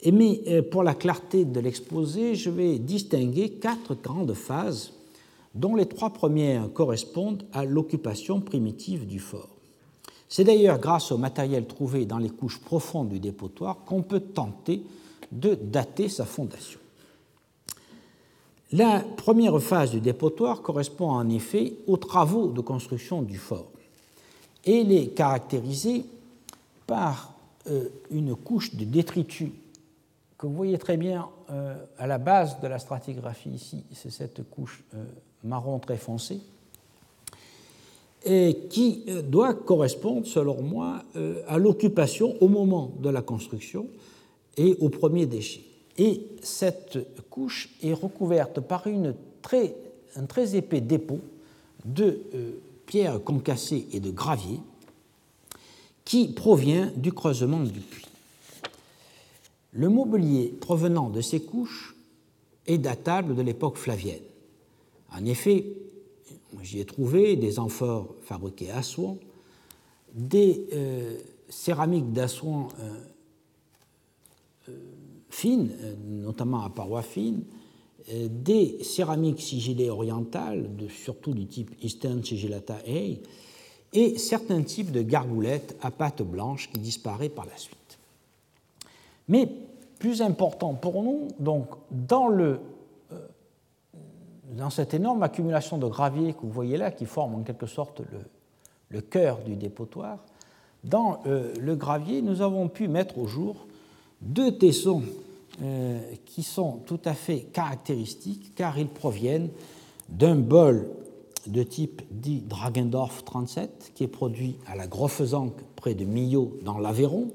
mais 0.05 0.41
euh, 0.47 0.61
pour 0.61 0.83
la 0.83 0.95
clarté 0.95 1.45
de 1.45 1.59
l'exposé, 1.59 2.35
je 2.35 2.49
vais 2.49 2.79
distinguer 2.79 3.49
quatre 3.49 3.95
grandes 3.95 4.33
phases, 4.33 4.93
dont 5.55 5.75
les 5.75 5.87
trois 5.87 6.11
premières 6.11 6.71
correspondent 6.71 7.43
à 7.51 7.65
l'occupation 7.65 8.39
primitive 8.39 9.05
du 9.05 9.19
fort. 9.19 9.49
C'est 10.29 10.43
d'ailleurs 10.43 10.79
grâce 10.79 11.11
au 11.11 11.17
matériel 11.17 11.65
trouvé 11.65 12.05
dans 12.05 12.19
les 12.19 12.29
couches 12.29 12.59
profondes 12.59 13.09
du 13.09 13.19
dépotoir 13.19 13.83
qu'on 13.83 14.03
peut 14.03 14.19
tenter 14.19 14.83
de 15.31 15.55
dater 15.55 16.07
sa 16.07 16.25
fondation. 16.25 16.79
La 18.71 18.99
première 18.99 19.59
phase 19.59 19.91
du 19.91 19.99
dépotoir 19.99 20.61
correspond 20.61 21.09
en 21.09 21.27
effet 21.29 21.73
aux 21.87 21.97
travaux 21.97 22.49
de 22.49 22.61
construction 22.61 23.23
du 23.23 23.39
fort 23.39 23.71
et 24.65 24.81
elle 24.81 24.91
est 24.91 25.07
caractérisée 25.07 26.05
par 26.85 27.33
euh, 27.67 27.89
une 28.11 28.35
couche 28.35 28.75
de 28.75 28.85
détritus 28.85 29.49
que 30.39 30.47
vous 30.47 30.53
voyez 30.53 30.77
très 30.77 30.95
bien 30.95 31.27
euh, 31.51 31.75
à 31.97 32.07
la 32.07 32.17
base 32.17 32.61
de 32.61 32.67
la 32.67 32.79
stratigraphie 32.79 33.49
ici, 33.49 33.83
c'est 33.91 34.09
cette 34.09 34.49
couche 34.49 34.83
euh, 34.95 35.03
marron 35.43 35.79
très 35.79 35.97
foncée, 35.97 36.39
et 38.23 38.57
qui 38.69 39.03
euh, 39.09 39.21
doit 39.21 39.53
correspondre, 39.53 40.25
selon 40.25 40.61
moi, 40.61 41.03
à 41.47 41.57
l'occupation 41.57 42.35
au 42.41 42.47
moment 42.47 42.93
de 42.99 43.09
la 43.09 43.21
construction 43.21 43.87
et 44.55 44.77
aux 44.79 44.89
premiers 44.89 45.25
déchets. 45.25 45.65
Et 45.97 46.21
cette 46.41 46.97
couche 47.29 47.69
est 47.83 47.93
recouverte 47.93 48.61
par 48.61 48.87
une 48.87 49.13
très, 49.41 49.75
un 50.15 50.25
très 50.25 50.55
épais 50.55 50.79
dépôt 50.79 51.19
de 51.83 52.21
pierres 52.85 53.21
concassées 53.21 53.87
et 53.91 53.99
de 53.99 54.11
gravier 54.11 54.59
qui 56.05 56.29
provient 56.29 56.91
du 56.95 57.11
creusement 57.11 57.59
du 57.59 57.79
puits. 57.81 58.08
Le 59.71 59.89
mobilier 59.89 60.47
provenant 60.47 61.09
de 61.09 61.21
ces 61.21 61.41
couches 61.41 61.95
est 62.65 62.77
datable 62.77 63.35
de 63.35 63.41
l'époque 63.41 63.77
flavienne. 63.77 64.23
En 65.11 65.25
effet, 65.25 65.65
j'y 66.61 66.79
ai 66.79 66.85
trouvé 66.85 67.35
des 67.35 67.59
amphores 67.59 68.15
fabriquées 68.21 68.71
à 68.71 68.81
soie, 68.81 69.15
des 70.13 70.67
euh, 70.73 71.17
céramiques 71.49 72.11
d'Assouan 72.11 72.69
euh, 72.79 72.99
euh, 74.69 74.71
fines, 75.29 75.71
notamment 76.07 76.63
à 76.63 76.69
parois 76.69 77.03
fines, 77.03 77.43
des 78.11 78.83
céramiques 78.83 79.41
sigillées 79.41 79.91
orientales, 79.91 80.67
surtout 80.89 81.33
du 81.33 81.45
type 81.45 81.75
Eastern 81.83 82.23
Sigillata 82.23 82.77
A, 82.87 83.19
et 83.93 84.17
certains 84.17 84.63
types 84.63 84.91
de 84.91 85.03
gargoulettes 85.03 85.77
à 85.81 85.91
pattes 85.91 86.23
blanches 86.23 86.71
qui 86.71 86.79
disparaissent 86.79 87.29
par 87.29 87.45
la 87.45 87.55
suite. 87.55 87.78
Mais 89.29 89.47
plus 89.99 90.21
important 90.21 90.73
pour 90.73 91.03
nous, 91.03 91.27
euh, 91.45 93.15
dans 94.51 94.69
cette 94.69 94.93
énorme 94.93 95.23
accumulation 95.23 95.77
de 95.77 95.85
gravier 95.85 96.33
que 96.33 96.41
vous 96.41 96.51
voyez 96.51 96.77
là, 96.77 96.91
qui 96.91 97.05
forme 97.05 97.35
en 97.35 97.43
quelque 97.43 97.67
sorte 97.67 98.01
le, 98.89 99.01
cœur 99.01 99.39
du 99.45 99.55
dépotoir, 99.55 100.17
dans 100.83 101.19
euh, 101.27 101.53
le 101.59 101.75
gravier, 101.75 102.21
nous 102.21 102.41
avons 102.41 102.67
pu 102.67 102.87
mettre 102.87 103.19
au 103.19 103.27
jour 103.27 103.67
deux 104.21 104.57
tessons 104.57 105.03
euh, 105.61 105.99
qui 106.25 106.41
sont 106.41 106.79
tout 106.85 106.99
à 107.05 107.13
fait 107.13 107.41
caractéristiques 107.41 108.55
car 108.55 108.79
ils 108.79 108.87
proviennent 108.87 109.49
d'un 110.07 110.35
bol 110.35 110.87
de 111.47 111.63
type 111.63 112.01
dit 112.11 112.41
Dragendorf 112.41 113.23
37 113.23 113.91
qui 113.93 114.03
est 114.03 114.07
produit 114.07 114.55
à 114.67 114.75
la 114.75 114.87
Grofezank 114.87 115.53
près 115.75 115.93
de 115.93 116.05
Millau 116.05 116.57
dans 116.63 116.77
l'Aveyron 116.77 117.27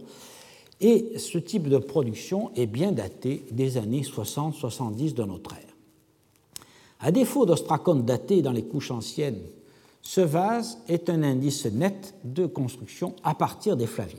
et 0.80 1.18
ce 1.18 1.38
type 1.38 1.68
de 1.68 1.78
production 1.78 2.50
est 2.54 2.66
bien 2.66 2.92
daté 2.92 3.44
des 3.50 3.76
années 3.76 4.02
60-70 4.02 5.14
de 5.14 5.24
notre 5.24 5.54
ère. 5.54 5.76
À 7.00 7.12
défaut 7.12 7.46
d'ostracone 7.46 8.04
daté 8.04 8.42
dans 8.42 8.52
les 8.52 8.64
couches 8.64 8.90
anciennes, 8.90 9.40
ce 10.02 10.20
vase 10.20 10.78
est 10.88 11.08
un 11.08 11.22
indice 11.22 11.66
net 11.66 12.14
de 12.24 12.46
construction 12.46 13.14
à 13.22 13.34
partir 13.34 13.76
des 13.76 13.86
Flaviens. 13.86 14.18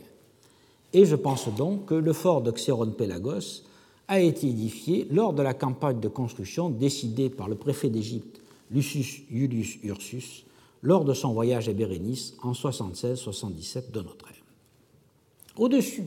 Et 0.93 1.05
je 1.05 1.15
pense 1.15 1.47
donc 1.55 1.85
que 1.85 1.95
le 1.95 2.13
fort 2.13 2.41
de 2.41 2.51
Xéron-Pélagos 2.51 3.63
a 4.07 4.19
été 4.19 4.47
édifié 4.47 5.07
lors 5.11 5.33
de 5.33 5.41
la 5.41 5.53
campagne 5.53 5.99
de 5.99 6.07
construction 6.07 6.69
décidée 6.69 7.29
par 7.29 7.47
le 7.47 7.55
préfet 7.55 7.89
d'Égypte, 7.89 8.41
Lucius 8.71 9.21
Iulius 9.29 9.77
Ursus, 9.83 10.45
lors 10.81 11.05
de 11.05 11.13
son 11.13 11.33
voyage 11.33 11.69
à 11.69 11.73
Bérénice 11.73 12.35
en 12.43 12.51
76-77 12.51 13.91
de 13.91 14.01
notre 14.01 14.27
ère. 14.27 14.43
Au-dessus 15.57 16.05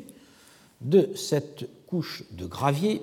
de 0.81 1.11
cette 1.15 1.69
couche 1.87 2.25
de 2.33 2.47
gravier 2.47 3.03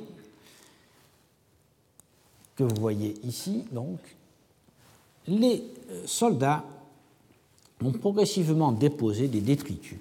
que 2.55 2.63
vous 2.63 2.75
voyez 2.79 3.15
ici, 3.23 3.65
donc, 3.71 3.99
les 5.27 5.63
euh, 5.91 6.03
soldats 6.05 6.63
ont 7.83 7.91
progressivement 7.91 8.71
déposé 8.71 9.27
des 9.27 9.41
détritus 9.41 9.99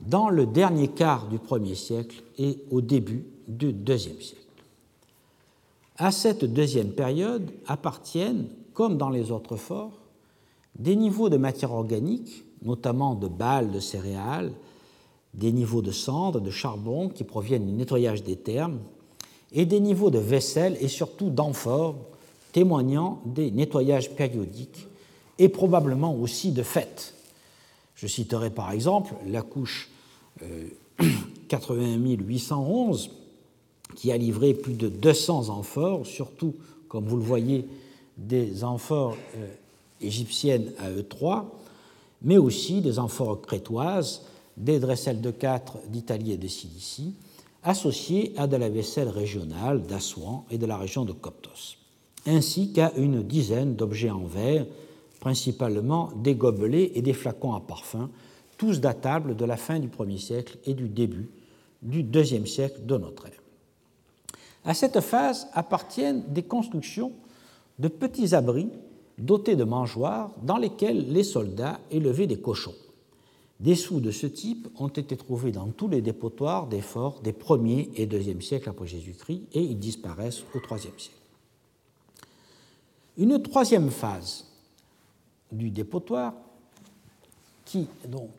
dans 0.00 0.28
le 0.28 0.46
dernier 0.46 0.88
quart 0.88 1.26
du 1.28 1.38
premier 1.38 1.74
siècle 1.74 2.22
et 2.38 2.58
au 2.70 2.80
début 2.80 3.24
du 3.48 3.72
deuxième 3.72 4.20
siècle. 4.20 4.40
À 5.96 6.10
cette 6.10 6.44
deuxième 6.44 6.92
période 6.92 7.50
appartiennent, 7.66 8.48
comme 8.74 8.96
dans 8.96 9.10
les 9.10 9.30
autres 9.30 9.56
forts, 9.56 9.98
des 10.78 10.96
niveaux 10.96 11.28
de 11.28 11.36
matière 11.36 11.72
organique, 11.72 12.44
notamment 12.62 13.14
de 13.14 13.28
balles 13.28 13.70
de 13.70 13.80
céréales, 13.80 14.52
des 15.34 15.52
niveaux 15.52 15.82
de 15.82 15.90
cendres, 15.90 16.40
de 16.40 16.50
charbon 16.50 17.08
qui 17.08 17.24
proviennent 17.24 17.66
du 17.66 17.72
nettoyage 17.72 18.22
des 18.22 18.36
thermes, 18.36 18.78
et 19.52 19.66
des 19.66 19.80
niveaux 19.80 20.10
de 20.10 20.18
vaisselle 20.18 20.76
et 20.80 20.88
surtout 20.88 21.30
d'amphores 21.30 21.96
témoignant 22.52 23.20
des 23.26 23.50
nettoyages 23.50 24.10
périodiques 24.10 24.86
et 25.38 25.48
probablement 25.48 26.14
aussi 26.14 26.52
de 26.52 26.62
fêtes. 26.62 27.14
Je 27.94 28.06
citerai 28.06 28.50
par 28.50 28.72
exemple 28.72 29.14
la 29.26 29.42
couche 29.42 29.90
80 31.48 31.96
811 31.96 33.10
qui 33.96 34.10
a 34.10 34.16
livré 34.16 34.54
plus 34.54 34.74
de 34.74 34.88
200 34.88 35.50
amphores, 35.50 36.06
surtout, 36.06 36.54
comme 36.88 37.06
vous 37.06 37.16
le 37.16 37.22
voyez, 37.22 37.66
des 38.16 38.64
amphores 38.64 39.16
euh, 39.36 39.46
égyptiennes 40.00 40.72
à 40.78 40.90
E3, 40.90 41.44
mais 42.22 42.38
aussi 42.38 42.80
des 42.80 42.98
amphores 42.98 43.40
crétoises, 43.42 44.22
des 44.56 44.78
dressels 44.78 45.20
de 45.20 45.30
4 45.30 45.78
d'Italie 45.88 46.32
et 46.32 46.36
de 46.36 46.48
Cilicie, 46.48 47.14
associées 47.62 48.32
à 48.36 48.46
de 48.46 48.56
la 48.56 48.68
vaisselle 48.68 49.08
régionale 49.08 49.82
d'Assouan 49.82 50.44
et 50.50 50.58
de 50.58 50.66
la 50.66 50.76
région 50.76 51.04
de 51.04 51.12
Coptos, 51.12 51.76
ainsi 52.26 52.72
qu'à 52.72 52.92
une 52.96 53.22
dizaine 53.22 53.76
d'objets 53.76 54.10
en 54.10 54.24
verre, 54.24 54.66
principalement 55.20 56.10
des 56.16 56.34
gobelets 56.34 56.92
et 56.94 57.02
des 57.02 57.12
flacons 57.12 57.54
à 57.54 57.60
parfum, 57.60 58.10
tous 58.58 58.80
datables 58.80 59.36
de 59.36 59.44
la 59.44 59.56
fin 59.56 59.78
du 59.78 59.88
1er 59.88 60.18
siècle 60.18 60.58
et 60.64 60.74
du 60.74 60.88
début 60.88 61.30
du 61.82 62.04
2e 62.04 62.46
siècle 62.46 62.84
de 62.84 62.96
notre 62.96 63.26
ère. 63.26 63.42
À 64.64 64.74
cette 64.74 65.00
phase 65.00 65.48
appartiennent 65.52 66.22
des 66.28 66.44
constructions 66.44 67.12
de 67.78 67.88
petits 67.88 68.34
abris 68.34 68.68
dotés 69.18 69.56
de 69.56 69.64
mangeoires 69.64 70.30
dans 70.42 70.56
lesquels 70.56 71.12
les 71.12 71.24
soldats 71.24 71.80
élevaient 71.90 72.26
des 72.26 72.40
cochons. 72.40 72.74
Des 73.62 73.76
sous 73.76 74.00
de 74.00 74.10
ce 74.10 74.26
type 74.26 74.68
ont 74.80 74.88
été 74.88 75.16
trouvés 75.16 75.52
dans 75.52 75.68
tous 75.68 75.86
les 75.86 76.02
dépotoirs 76.02 76.66
des 76.66 76.80
forts 76.80 77.20
des 77.20 77.30
1er 77.30 77.90
et 77.94 78.06
2e 78.06 78.40
siècles 78.40 78.68
après 78.68 78.88
Jésus-Christ 78.88 79.42
et 79.52 79.62
ils 79.62 79.78
disparaissent 79.78 80.42
au 80.52 80.58
3e 80.58 80.80
siècle. 80.80 81.12
Une 83.16 83.40
troisième 83.40 83.90
phase 83.90 84.48
du 85.52 85.70
dépotoir, 85.70 86.34
qui 87.64 87.86
donc 88.08 88.30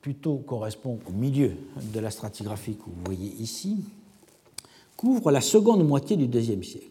plutôt 0.00 0.38
correspond 0.38 0.98
au 1.08 1.12
milieu 1.12 1.52
de 1.94 2.00
la 2.00 2.10
stratigraphie 2.10 2.74
que 2.74 2.86
vous 2.86 3.04
voyez 3.04 3.30
ici, 3.38 3.84
couvre 4.96 5.30
la 5.30 5.40
seconde 5.40 5.86
moitié 5.86 6.16
du 6.16 6.24
IIe 6.24 6.64
siècle. 6.64 6.88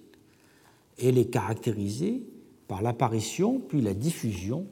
Elle 0.97 1.17
est 1.17 1.29
caractérisée 1.29 2.23
par 2.69 2.81
l'apparition 2.81 3.59
puis 3.59 3.81
la 3.81 3.93
diffusion 3.93 4.65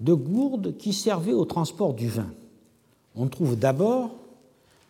de 0.00 0.14
gourdes 0.14 0.76
qui 0.78 0.92
servaient 0.92 1.32
au 1.32 1.44
transport 1.44 1.94
du 1.94 2.08
vin. 2.08 2.32
On 3.16 3.28
trouve 3.28 3.56
d'abord 3.56 4.10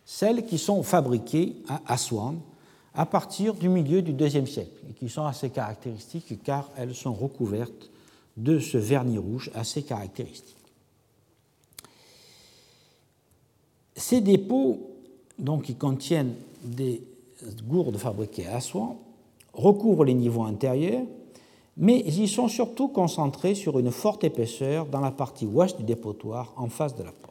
celles 0.05 0.45
qui 0.45 0.59
sont 0.59 0.83
fabriquées 0.83 1.57
à 1.69 1.81
Aswan 1.87 2.39
à 2.95 3.07
partir 3.07 3.55
du 3.55 3.69
milieu 3.69 4.03
du 4.03 4.13
IIe 4.13 4.47
siècle 4.47 4.83
et 4.89 4.93
qui 4.93 5.09
sont 5.09 5.25
assez 5.25 5.51
caractéristiques 5.51 6.43
car 6.43 6.69
elles 6.77 6.95
sont 6.95 7.13
recouvertes 7.13 7.91
de 8.37 8.59
ce 8.59 8.79
vernis 8.79 9.19
rouge 9.19 9.51
assez 9.55 9.83
caractéristique. 9.83 10.57
Ces 13.97 14.21
dépôts, 14.21 14.79
qui 15.63 15.75
contiennent 15.75 16.35
des 16.63 17.03
gourdes 17.69 17.97
fabriquées 17.97 18.47
à 18.47 18.57
Aswan, 18.57 18.97
recouvrent 19.53 20.05
les 20.05 20.15
niveaux 20.15 20.45
intérieurs, 20.45 21.05
mais 21.77 22.01
ils 22.07 22.29
sont 22.29 22.49
surtout 22.49 22.89
concentrés 22.89 23.55
sur 23.55 23.79
une 23.79 23.91
forte 23.91 24.25
épaisseur 24.25 24.87
dans 24.87 25.01
la 25.01 25.11
partie 25.11 25.47
ouest 25.47 25.79
du 25.79 25.85
dépotoir, 25.85 26.53
en 26.57 26.69
face 26.69 26.95
de 26.95 27.03
la 27.03 27.13
porte. 27.13 27.30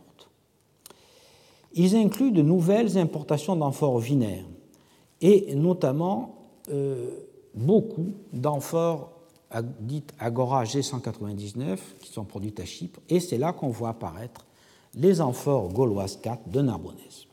Ils 1.79 1.95
incluent 1.95 2.33
de 2.33 2.41
nouvelles 2.41 2.97
importations 2.97 3.55
d'amphores 3.55 3.99
vinaires, 3.99 4.43
et 5.21 5.55
notamment 5.55 6.35
euh, 6.69 7.09
beaucoup 7.55 8.11
d'amphores 8.33 9.13
dites 9.79 10.13
Agora 10.19 10.65
G199 10.65 11.77
qui 12.01 12.11
sont 12.11 12.25
produites 12.25 12.59
à 12.59 12.65
Chypre, 12.65 12.99
et 13.07 13.21
c'est 13.21 13.37
là 13.37 13.53
qu'on 13.53 13.69
voit 13.69 13.91
apparaître 13.91 14.45
les 14.93 15.21
amphores 15.21 15.69
gauloises 15.69 16.19
4 16.21 16.49
de 16.49 16.61
Narbonnaise. 16.61 17.27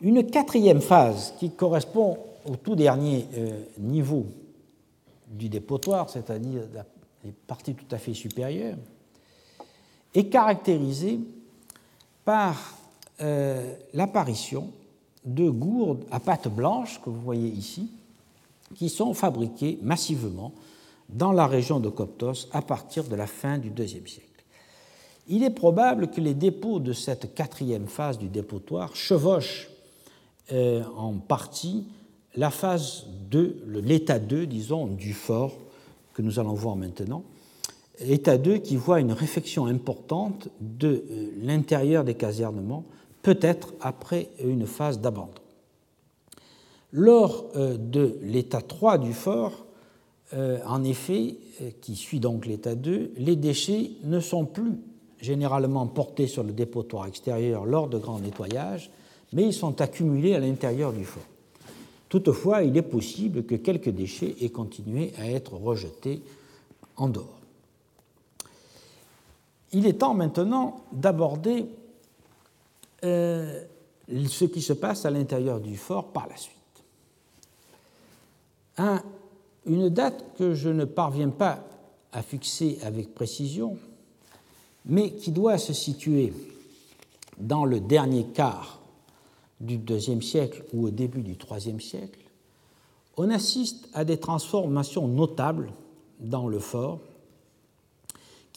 Une 0.00 0.26
quatrième 0.26 0.80
phase 0.80 1.32
qui 1.38 1.50
correspond 1.52 2.18
au 2.44 2.56
tout 2.56 2.74
dernier 2.74 3.28
euh, 3.36 3.62
niveau 3.78 4.26
du 5.28 5.48
dépotoir, 5.48 6.10
c'est-à-dire 6.10 6.62
les 7.22 7.30
parties 7.46 7.74
tout 7.74 7.94
à 7.94 7.98
fait 7.98 8.14
supérieures, 8.14 8.78
est 10.12 10.24
caractérisée 10.24 11.20
par 12.24 12.79
euh, 13.20 13.74
l'apparition 13.94 14.70
de 15.24 15.48
gourdes 15.50 16.04
à 16.10 16.20
pâte 16.20 16.48
blanche 16.48 17.00
que 17.02 17.10
vous 17.10 17.20
voyez 17.20 17.48
ici, 17.48 17.90
qui 18.74 18.88
sont 18.88 19.14
fabriquées 19.14 19.78
massivement 19.82 20.52
dans 21.08 21.32
la 21.32 21.46
région 21.46 21.80
de 21.80 21.88
Coptos 21.88 22.48
à 22.52 22.62
partir 22.62 23.04
de 23.04 23.16
la 23.16 23.26
fin 23.26 23.58
du 23.58 23.68
IIe 23.68 24.08
siècle 24.08 24.30
il 25.30 25.44
est 25.44 25.50
probable 25.50 26.08
que 26.08 26.20
les 26.20 26.34
dépôts 26.34 26.80
de 26.80 26.92
cette 26.92 27.34
quatrième 27.34 27.86
phase 27.86 28.18
du 28.18 28.28
dépotoir 28.28 28.94
chevauchent 28.96 29.70
euh, 30.52 30.82
en 30.96 31.14
partie 31.14 31.86
la 32.34 32.50
phase 32.50 33.06
2, 33.30 33.64
l'état 33.84 34.18
2, 34.18 34.46
disons, 34.46 34.86
du 34.88 35.12
fort 35.12 35.56
que 36.14 36.22
nous 36.22 36.40
allons 36.40 36.54
voir 36.54 36.74
maintenant. 36.74 37.22
État 38.00 38.38
2 38.38 38.58
qui 38.58 38.76
voit 38.76 38.98
une 38.98 39.12
réfection 39.12 39.66
importante 39.66 40.48
de 40.60 41.04
euh, 41.10 41.30
l'intérieur 41.42 42.02
des 42.02 42.14
casernements, 42.14 42.84
peut-être 43.22 43.74
après 43.80 44.28
une 44.42 44.66
phase 44.66 45.00
d'abandon. 45.00 45.32
Lors 46.92 47.46
euh, 47.56 47.76
de 47.76 48.18
l'état 48.22 48.60
3 48.60 48.98
du 48.98 49.12
fort, 49.12 49.66
en 50.32 50.84
effet, 50.84 51.38
qui 51.80 51.96
suit 51.96 52.20
donc 52.20 52.46
l'état 52.46 52.76
2, 52.76 53.14
les 53.16 53.34
déchets 53.34 53.90
ne 54.04 54.20
sont 54.20 54.44
plus 54.44 54.78
généralement 55.20 55.86
portés 55.88 56.26
sur 56.26 56.42
le 56.42 56.52
dépotoir 56.52 57.06
extérieur 57.06 57.64
lors 57.64 57.88
de 57.88 57.98
grands 57.98 58.20
nettoyages, 58.20 58.90
mais 59.32 59.44
ils 59.44 59.52
sont 59.52 59.80
accumulés 59.80 60.34
à 60.34 60.40
l'intérieur 60.40 60.92
du 60.92 61.04
fort. 61.04 61.22
Toutefois, 62.08 62.64
il 62.64 62.76
est 62.76 62.82
possible 62.82 63.44
que 63.44 63.54
quelques 63.54 63.90
déchets 63.90 64.34
aient 64.40 64.48
continué 64.48 65.12
à 65.18 65.30
être 65.30 65.54
rejetés 65.54 66.22
en 66.96 67.08
dehors. 67.08 67.38
Il 69.72 69.86
est 69.86 70.00
temps 70.00 70.14
maintenant 70.14 70.80
d'aborder 70.92 71.66
euh, 73.04 73.64
ce 74.28 74.44
qui 74.44 74.62
se 74.62 74.72
passe 74.72 75.04
à 75.04 75.10
l'intérieur 75.10 75.60
du 75.60 75.76
fort 75.76 76.12
par 76.12 76.28
la 76.28 76.36
suite. 76.36 76.56
une 79.66 79.88
date 79.88 80.24
que 80.36 80.54
je 80.54 80.68
ne 80.68 80.84
parviens 80.84 81.28
pas 81.28 81.64
à 82.12 82.22
fixer 82.22 82.78
avec 82.82 83.14
précision 83.14 83.78
mais 84.84 85.12
qui 85.12 85.30
doit 85.30 85.58
se 85.58 85.72
situer 85.72 86.32
dans 87.38 87.64
le 87.64 87.80
dernier 87.80 88.24
quart 88.24 88.80
du 89.60 89.76
deuxième 89.76 90.22
siècle 90.22 90.64
ou 90.72 90.86
au 90.86 90.90
début 90.90 91.22
du 91.22 91.36
troisième 91.36 91.80
siècle, 91.80 92.20
on 93.16 93.30
assiste 93.30 93.88
à 93.92 94.04
des 94.04 94.18
transformations 94.18 95.06
notables 95.06 95.72
dans 96.18 96.48
le 96.48 96.58
fort 96.58 97.00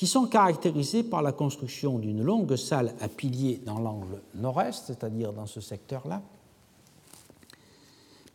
qui 0.03 0.07
sont 0.07 0.25
caractérisées 0.25 1.03
par 1.03 1.21
la 1.21 1.31
construction 1.31 1.97
d'une 1.97 2.21
longue 2.21 2.57
salle 2.57 2.93
à 2.99 3.07
piliers 3.07 3.61
dans 3.65 3.79
l'angle 3.79 4.19
nord-est, 4.35 4.87
c'est-à-dire 4.87 5.31
dans 5.31 5.45
ce 5.45 5.61
secteur-là, 5.61 6.21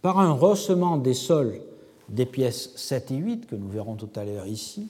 par 0.01 0.19
un 0.19 0.33
rehaussement 0.33 0.97
des 0.97 1.13
sols 1.13 1.61
des 2.09 2.25
pièces 2.25 2.75
7 2.77 3.11
et 3.11 3.17
8 3.17 3.47
que 3.49 3.55
nous 3.55 3.69
verrons 3.69 3.97
tout 3.97 4.09
à 4.17 4.25
l'heure 4.25 4.47
ici, 4.47 4.89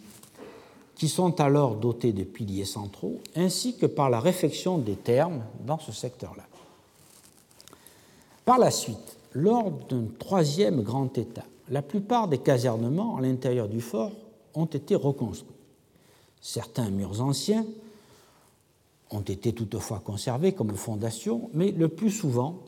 qui 0.94 1.08
sont 1.08 1.40
alors 1.40 1.74
dotés 1.74 2.12
de 2.12 2.22
piliers 2.22 2.64
centraux, 2.64 3.18
ainsi 3.34 3.76
que 3.76 3.86
par 3.86 4.08
la 4.08 4.20
réfection 4.20 4.78
des 4.78 4.94
thermes 4.94 5.42
dans 5.66 5.80
ce 5.80 5.90
secteur-là. 5.90 6.44
Par 8.44 8.60
la 8.60 8.70
suite, 8.70 9.16
lors 9.32 9.72
d'un 9.72 10.04
troisième 10.16 10.82
grand 10.82 11.18
état, 11.18 11.42
la 11.70 11.82
plupart 11.82 12.28
des 12.28 12.38
casernements 12.38 13.16
à 13.16 13.20
l'intérieur 13.20 13.66
du 13.66 13.80
fort 13.80 14.12
ont 14.54 14.66
été 14.66 14.94
reconstruits. 14.94 15.57
Certains 16.40 16.90
murs 16.90 17.20
anciens 17.20 17.66
ont 19.10 19.20
été 19.20 19.52
toutefois 19.52 20.00
conservés 20.00 20.52
comme 20.52 20.76
fondation, 20.76 21.50
mais 21.54 21.72
le 21.72 21.88
plus 21.88 22.10
souvent, 22.10 22.60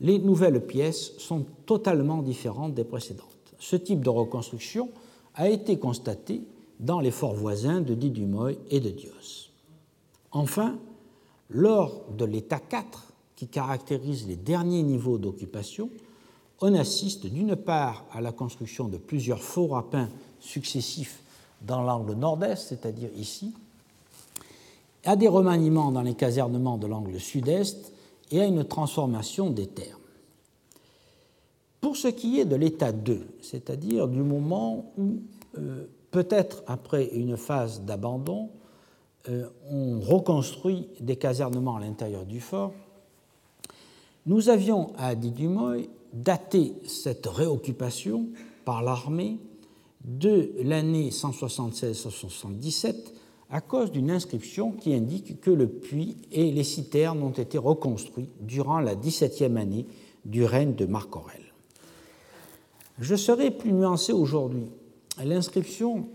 les 0.00 0.18
nouvelles 0.18 0.66
pièces 0.66 1.12
sont 1.18 1.44
totalement 1.66 2.22
différentes 2.22 2.74
des 2.74 2.84
précédentes. 2.84 3.28
Ce 3.58 3.76
type 3.76 4.02
de 4.02 4.08
reconstruction 4.08 4.90
a 5.34 5.48
été 5.48 5.78
constaté 5.78 6.42
dans 6.80 7.00
les 7.00 7.12
forts 7.12 7.34
voisins 7.34 7.80
de 7.80 7.94
Didumoy 7.94 8.58
et 8.70 8.80
de 8.80 8.90
Dios. 8.90 9.50
Enfin, 10.32 10.78
lors 11.48 12.04
de 12.16 12.24
l'état 12.24 12.58
4, 12.58 13.12
qui 13.36 13.46
caractérise 13.46 14.26
les 14.26 14.36
derniers 14.36 14.82
niveaux 14.82 15.18
d'occupation, 15.18 15.90
on 16.60 16.74
assiste 16.74 17.26
d'une 17.26 17.56
part 17.56 18.04
à 18.12 18.20
la 18.20 18.32
construction 18.32 18.88
de 18.88 18.96
plusieurs 18.96 19.42
faux 19.42 19.66
rapins 19.68 20.08
successifs 20.40 21.22
dans 21.66 21.82
l'angle 21.82 22.14
nord-est, 22.14 22.68
c'est-à-dire 22.68 23.10
ici, 23.16 23.54
à 25.04 25.16
des 25.16 25.28
remaniements 25.28 25.90
dans 25.92 26.02
les 26.02 26.14
casernements 26.14 26.78
de 26.78 26.86
l'angle 26.86 27.18
sud-est 27.18 27.92
et 28.30 28.40
à 28.40 28.46
une 28.46 28.64
transformation 28.64 29.50
des 29.50 29.66
termes. 29.66 30.00
Pour 31.80 31.96
ce 31.96 32.08
qui 32.08 32.38
est 32.38 32.44
de 32.44 32.54
l'état 32.54 32.92
2, 32.92 33.26
c'est-à-dire 33.40 34.06
du 34.06 34.22
moment 34.22 34.92
où, 34.96 35.16
euh, 35.58 35.86
peut-être 36.10 36.62
après 36.66 37.06
une 37.06 37.36
phase 37.36 37.82
d'abandon, 37.82 38.50
euh, 39.28 39.48
on 39.70 40.00
reconstruit 40.00 40.88
des 41.00 41.16
casernements 41.16 41.76
à 41.76 41.80
l'intérieur 41.80 42.24
du 42.24 42.40
fort, 42.40 42.72
nous 44.26 44.48
avions 44.48 44.92
à 44.96 45.16
Didumoy 45.16 45.88
daté 46.12 46.74
cette 46.86 47.26
réoccupation 47.26 48.26
par 48.64 48.82
l'armée 48.82 49.38
de 50.04 50.52
l'année 50.62 51.10
176-177 51.10 52.94
à 53.50 53.60
cause 53.60 53.92
d'une 53.92 54.10
inscription 54.10 54.72
qui 54.72 54.94
indique 54.94 55.40
que 55.40 55.50
le 55.50 55.68
puits 55.68 56.16
et 56.32 56.50
les 56.50 56.64
citernes 56.64 57.22
ont 57.22 57.30
été 57.30 57.58
reconstruits 57.58 58.30
durant 58.40 58.80
la 58.80 58.94
17e 58.94 59.56
année 59.56 59.86
du 60.24 60.44
règne 60.44 60.74
de 60.74 60.86
Marc 60.86 61.14
Aurèle. 61.14 61.52
Je 62.98 63.14
serai 63.14 63.50
plus 63.50 63.72
nuancé 63.72 64.12
aujourd'hui. 64.12 64.70
L'inscription 65.22 66.08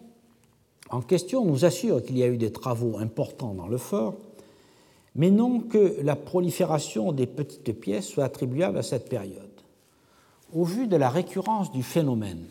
en 0.89 1.01
question 1.01 1.45
nous 1.45 1.65
assure 1.65 2.03
qu'il 2.03 2.17
y 2.17 2.23
a 2.23 2.27
eu 2.27 2.37
des 2.37 2.51
travaux 2.51 2.97
importants 2.97 3.53
dans 3.53 3.67
le 3.67 3.77
fort, 3.77 4.15
mais 5.15 5.29
non 5.29 5.59
que 5.59 5.97
la 6.01 6.15
prolifération 6.15 7.11
des 7.11 7.27
petites 7.27 7.79
pièces 7.79 8.07
soit 8.07 8.23
attribuable 8.23 8.77
à 8.77 8.83
cette 8.83 9.09
période. 9.09 9.43
Au 10.53 10.63
vu 10.63 10.87
de 10.87 10.95
la 10.95 11.09
récurrence 11.09 11.71
du 11.71 11.83
phénomène, 11.83 12.45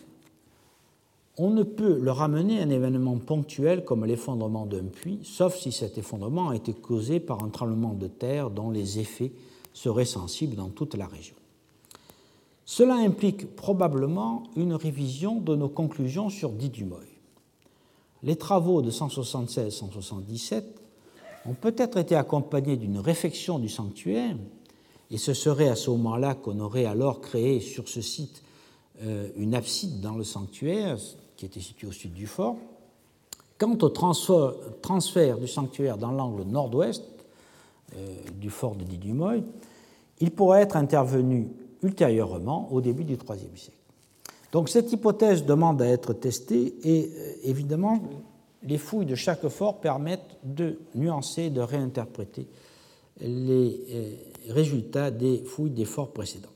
on 1.38 1.50
ne 1.50 1.62
peut 1.62 1.98
le 2.00 2.10
ramener 2.10 2.60
à 2.60 2.62
un 2.62 2.70
événement 2.70 3.18
ponctuel 3.18 3.84
comme 3.84 4.04
l'effondrement 4.04 4.64
d'un 4.64 4.84
puits, 4.84 5.20
sauf 5.22 5.56
si 5.56 5.70
cet 5.70 5.98
effondrement 5.98 6.50
a 6.50 6.56
été 6.56 6.72
causé 6.72 7.20
par 7.20 7.42
un 7.44 7.48
tremblement 7.48 7.92
de 7.92 8.06
terre 8.06 8.50
dont 8.50 8.70
les 8.70 8.98
effets 8.98 9.32
seraient 9.74 10.06
sensibles 10.06 10.56
dans 10.56 10.70
toute 10.70 10.94
la 10.94 11.06
région. 11.06 11.36
Cela 12.64 12.94
implique 12.94 13.54
probablement 13.54 14.44
une 14.56 14.74
révision 14.74 15.40
de 15.40 15.54
nos 15.54 15.68
conclusions 15.68 16.30
sur 16.30 16.50
Didumoy. 16.50 17.06
Les 18.22 18.36
travaux 18.36 18.80
de 18.82 18.90
176-177 18.90 20.64
ont 21.44 21.54
peut-être 21.54 21.98
été 21.98 22.16
accompagnés 22.16 22.76
d'une 22.76 22.98
réfection 22.98 23.58
du 23.58 23.68
sanctuaire, 23.68 24.36
et 25.10 25.18
ce 25.18 25.34
serait 25.34 25.68
à 25.68 25.76
ce 25.76 25.90
moment-là 25.90 26.34
qu'on 26.34 26.58
aurait 26.58 26.86
alors 26.86 27.20
créé 27.20 27.60
sur 27.60 27.88
ce 27.88 28.00
site 28.00 28.42
euh, 29.02 29.28
une 29.36 29.54
abside 29.54 30.00
dans 30.00 30.16
le 30.16 30.24
sanctuaire, 30.24 30.96
qui 31.36 31.46
était 31.46 31.60
situé 31.60 31.86
au 31.86 31.92
sud 31.92 32.12
du 32.12 32.26
fort. 32.26 32.56
Quant 33.58 33.76
au 33.80 33.88
transfert, 33.88 35.38
du 35.38 35.46
sanctuaire 35.46 35.96
dans 35.96 36.10
l'angle 36.10 36.42
nord-ouest 36.42 37.02
euh, 37.96 38.14
du 38.34 38.50
fort 38.50 38.74
de 38.74 38.84
Didumoy, 38.84 39.42
il 40.20 40.30
pourrait 40.30 40.62
être 40.62 40.76
intervenu 40.76 41.48
ultérieurement 41.82 42.68
au 42.72 42.80
début 42.80 43.04
du 43.04 43.14
IIIe 43.14 43.56
siècle. 43.56 43.76
Donc 44.52 44.68
cette 44.68 44.92
hypothèse 44.92 45.44
demande 45.44 45.80
à 45.82 45.86
être 45.86 46.12
testée 46.12 46.74
et 46.84 47.10
euh, 47.14 47.32
évidemment 47.44 48.02
les 48.62 48.78
fouilles 48.78 49.06
de 49.06 49.14
chaque 49.14 49.46
fort 49.48 49.80
permettent 49.80 50.36
de 50.42 50.78
nuancer, 50.94 51.50
de 51.50 51.60
réinterpréter 51.60 52.46
les 53.20 53.80
euh, 53.90 54.14
résultats 54.52 55.10
des 55.10 55.42
fouilles 55.44 55.70
des 55.70 55.84
forts 55.84 56.10
précédents. 56.10 56.50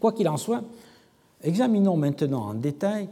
Quoi 0.00 0.12
qu'il 0.12 0.28
en 0.28 0.36
soit, 0.36 0.62
examinons 1.42 1.96
maintenant 1.96 2.48
en 2.48 2.54
détail 2.54 3.08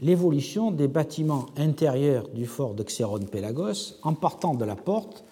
l'évolution 0.00 0.70
des 0.70 0.88
bâtiments 0.88 1.46
intérieurs 1.56 2.28
du 2.28 2.46
fort 2.46 2.74
de 2.74 2.82
Xéron-Pélagos 2.82 3.98
en 4.02 4.14
partant 4.14 4.54
de 4.54 4.64
la 4.64 4.76
porte, 4.76 5.24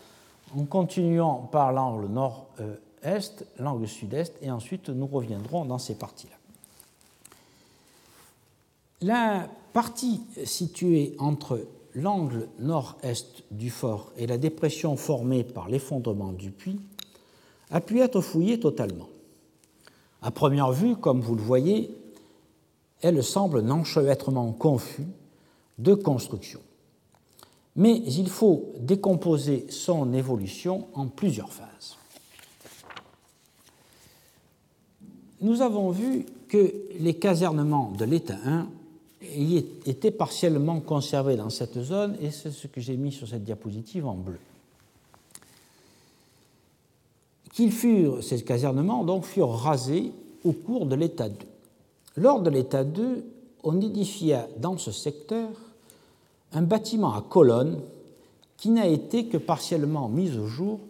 en 0.57 0.65
continuant 0.65 1.49
par 1.51 1.73
l'angle 1.73 2.07
nord-est, 2.07 3.47
l'angle 3.59 3.89
sud-est, 3.89 4.35
et 4.43 4.51
ensuite 4.51 4.89
nous 4.89 5.07
reviendrons 5.07 5.65
dans 5.65 5.79
ces 5.79 5.95
parties-là. 5.95 6.37
La 9.01 9.49
partie 9.73 10.21
située 10.45 11.15
entre 11.19 11.61
l'angle 11.95 12.49
nord-est 12.59 13.45
du 13.51 13.71
fort 13.71 14.13
et 14.17 14.27
la 14.27 14.39
dépression 14.39 14.97
formée 14.97 15.45
par 15.45 15.69
l'effondrement 15.69 16.33
du 16.33 16.51
puits 16.51 16.81
a 17.71 17.81
pu 17.81 18.01
être 18.01 18.21
fouillée 18.21 18.61
totalement. 18.61 19.09
À 20.21 20.31
première 20.31 20.73
vue, 20.73 20.97
comme 20.97 21.21
vous 21.21 21.37
le 21.37 21.43
voyez, 21.43 21.97
elle 23.01 23.23
semble 23.23 23.61
un 23.61 23.71
enchevêtrement 23.71 24.53
confus 24.53 25.07
de 25.79 25.95
construction. 25.95 26.61
Mais 27.77 27.97
il 28.07 28.29
faut 28.29 28.73
décomposer 28.81 29.67
son 29.71 30.13
évolution 30.13 30.89
en 30.95 31.07
plusieurs 31.07 31.53
phases. 31.53 31.97
Nous 35.41 35.63
avons 35.63 35.91
vu 35.91 36.27
que 36.49 36.75
les 36.99 37.15
casernements 37.15 37.93
de 37.93 38.05
l'État 38.05 38.39
1 38.45 38.67
étaient 39.87 40.11
partiellement 40.11 40.81
conservés 40.81 41.37
dans 41.37 41.51
cette 41.51 41.81
zone, 41.81 42.17
et 42.21 42.33
c'est 42.33 42.51
ce 42.51 42.67
que 42.67 42.81
j'ai 42.81 42.97
mis 42.97 43.13
sur 43.13 43.29
cette 43.29 43.45
diapositive 43.45 44.07
en 44.07 44.15
bleu. 44.15 44.39
Qu'ils 47.53 47.73
furent, 47.73 48.25
ces 48.25 48.43
casernements 48.43 49.05
donc, 49.05 49.25
furent 49.25 49.51
rasés 49.51 50.13
au 50.45 50.53
cours 50.53 50.87
de 50.87 50.97
l'État 50.97 51.29
2. 51.29 51.37
Lors 52.19 52.43
de 52.43 52.51
l'État 52.51 52.83
2, 52.83 53.25
on 53.63 53.81
édifia 53.81 54.49
dans 54.57 54.77
ce 54.77 54.91
secteur 54.91 55.51
un 56.53 56.63
bâtiment 56.63 57.15
à 57.15 57.23
colonnes 57.23 57.81
qui 58.57 58.71
n'a 58.71 58.89
été 58.89 59.27
que 59.27 59.37
partiellement 59.37 60.09
mis 60.09 60.37
au 60.37 60.49
jour 60.49 60.81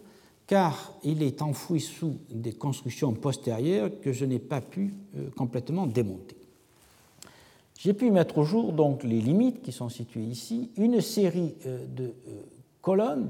car 0.47 0.91
il 1.03 1.21
est 1.21 1.43
enfoui 1.43 1.81
sous 1.81 2.15
des 2.31 2.53
constructions 2.53 3.13
postérieures 3.13 3.91
que 4.01 4.11
je 4.11 4.25
n'ai 4.25 4.39
pas 4.39 4.59
pu 4.59 4.95
euh, 5.15 5.29
complètement 5.37 5.85
démonter. 5.85 6.35
J'ai 7.77 7.93
pu 7.93 8.09
mettre 8.09 8.39
au 8.39 8.43
jour 8.43 8.73
donc 8.73 9.03
les 9.03 9.21
limites 9.21 9.61
qui 9.61 9.71
sont 9.71 9.89
situées 9.89 10.23
ici, 10.23 10.71
une 10.77 10.99
série 10.99 11.53
euh, 11.67 11.85
de 11.85 12.05
euh, 12.05 12.41
colonnes, 12.81 13.29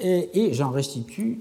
et, 0.00 0.52
j'en 0.52 0.70
restitue 0.70 1.40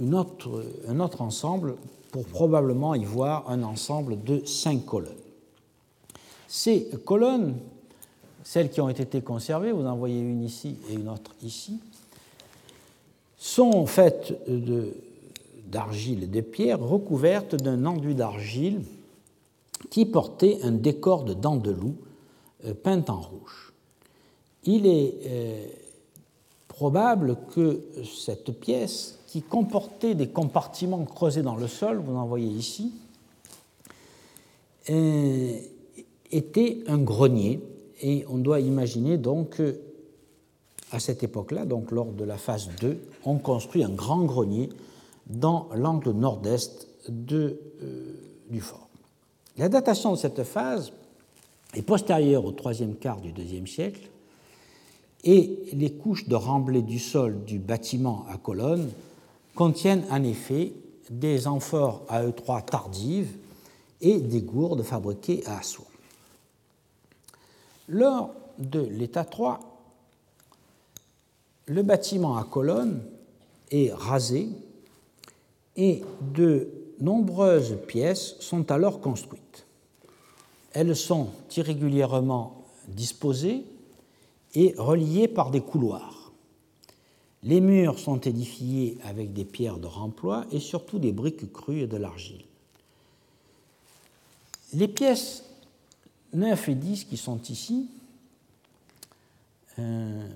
un 0.00 0.12
autre 0.12 1.20
ensemble 1.20 1.76
pour 2.10 2.24
probablement 2.24 2.94
y 2.94 3.04
voir 3.04 3.48
un 3.50 3.62
ensemble 3.62 4.22
de 4.22 4.44
cinq 4.44 4.84
colonnes. 4.86 5.12
Ces 6.46 6.88
colonnes, 7.04 7.56
celles 8.42 8.70
qui 8.70 8.80
ont 8.80 8.88
été 8.88 9.20
conservées, 9.20 9.72
vous 9.72 9.86
en 9.86 9.96
voyez 9.96 10.20
une 10.20 10.42
ici 10.42 10.76
et 10.90 10.94
une 10.94 11.08
autre 11.08 11.32
ici, 11.42 11.78
sont 13.36 13.86
faites 13.86 14.34
d'argile 15.66 16.24
et 16.24 16.26
de 16.26 16.40
pierre 16.40 16.80
recouvertes 16.80 17.54
d'un 17.54 17.84
enduit 17.84 18.14
d'argile 18.14 18.82
qui 19.90 20.06
portait 20.06 20.58
un 20.62 20.72
décor 20.72 21.24
de 21.24 21.34
dents 21.34 21.56
de 21.56 21.70
loup 21.70 21.96
euh, 22.64 22.74
peint 22.74 23.04
en 23.08 23.20
rouge. 23.20 23.72
Il 24.64 24.86
est 24.86 25.14
euh, 25.26 25.66
probable 26.66 27.36
que 27.54 27.80
cette 28.04 28.50
pièce 28.58 29.17
qui 29.28 29.42
comportait 29.42 30.14
des 30.14 30.28
compartiments 30.28 31.04
creusés 31.04 31.42
dans 31.42 31.54
le 31.54 31.68
sol, 31.68 31.98
vous 31.98 32.16
en 32.16 32.26
voyez 32.26 32.48
ici, 32.48 32.94
euh, 34.88 35.58
était 36.32 36.78
un 36.86 36.98
grenier. 36.98 37.60
Et 38.00 38.24
on 38.28 38.38
doit 38.38 38.60
imaginer 38.60 39.18
donc 39.18 39.60
à 40.92 40.98
cette 40.98 41.22
époque-là, 41.22 41.66
donc 41.66 41.90
lors 41.90 42.06
de 42.06 42.24
la 42.24 42.38
phase 42.38 42.70
2, 42.80 42.98
on 43.24 43.36
construit 43.36 43.84
un 43.84 43.90
grand 43.90 44.24
grenier 44.24 44.70
dans 45.26 45.68
l'angle 45.74 46.12
nord-est 46.12 46.88
de, 47.08 47.60
euh, 47.82 48.14
du 48.48 48.60
fort. 48.60 48.88
La 49.58 49.68
datation 49.68 50.12
de 50.12 50.16
cette 50.16 50.42
phase 50.44 50.92
est 51.74 51.82
postérieure 51.82 52.46
au 52.46 52.52
troisième 52.52 52.94
quart 52.94 53.20
du 53.20 53.32
deuxième 53.32 53.66
siècle 53.66 54.08
et 55.24 55.58
les 55.74 55.92
couches 55.92 56.28
de 56.28 56.34
remblai 56.34 56.80
du 56.80 56.98
sol 56.98 57.44
du 57.44 57.58
bâtiment 57.58 58.24
à 58.30 58.38
colonnes 58.38 58.88
contiennent 59.58 60.04
en 60.08 60.22
effet 60.22 60.72
des 61.10 61.48
amphores 61.48 62.06
AE3 62.08 62.64
tardives 62.64 63.32
et 64.00 64.20
des 64.20 64.40
gourdes 64.40 64.84
fabriquées 64.84 65.42
à 65.46 65.62
soie. 65.62 65.84
Lors 67.88 68.30
de 68.58 68.78
l'état 68.78 69.24
3, 69.24 69.58
le 71.66 71.82
bâtiment 71.82 72.36
à 72.36 72.44
colonnes 72.44 73.02
est 73.72 73.92
rasé 73.92 74.48
et 75.74 76.04
de 76.20 76.68
nombreuses 77.00 77.78
pièces 77.88 78.36
sont 78.38 78.70
alors 78.70 79.00
construites. 79.00 79.66
Elles 80.72 80.94
sont 80.94 81.30
irrégulièrement 81.56 82.62
disposées 82.86 83.64
et 84.54 84.76
reliées 84.78 85.26
par 85.26 85.50
des 85.50 85.62
couloirs. 85.62 86.17
Les 87.44 87.60
murs 87.60 87.98
sont 87.98 88.20
édifiés 88.20 88.98
avec 89.04 89.32
des 89.32 89.44
pierres 89.44 89.78
de 89.78 89.86
remploi 89.86 90.44
et 90.50 90.58
surtout 90.58 90.98
des 90.98 91.12
briques 91.12 91.52
crues 91.52 91.82
et 91.82 91.86
de 91.86 91.96
l'argile. 91.96 92.44
Les 94.74 94.88
pièces 94.88 95.44
9 96.34 96.68
et 96.68 96.74
10 96.74 97.04
qui 97.04 97.16
sont 97.16 97.40
ici, 97.42 97.88
euh, 99.78 100.28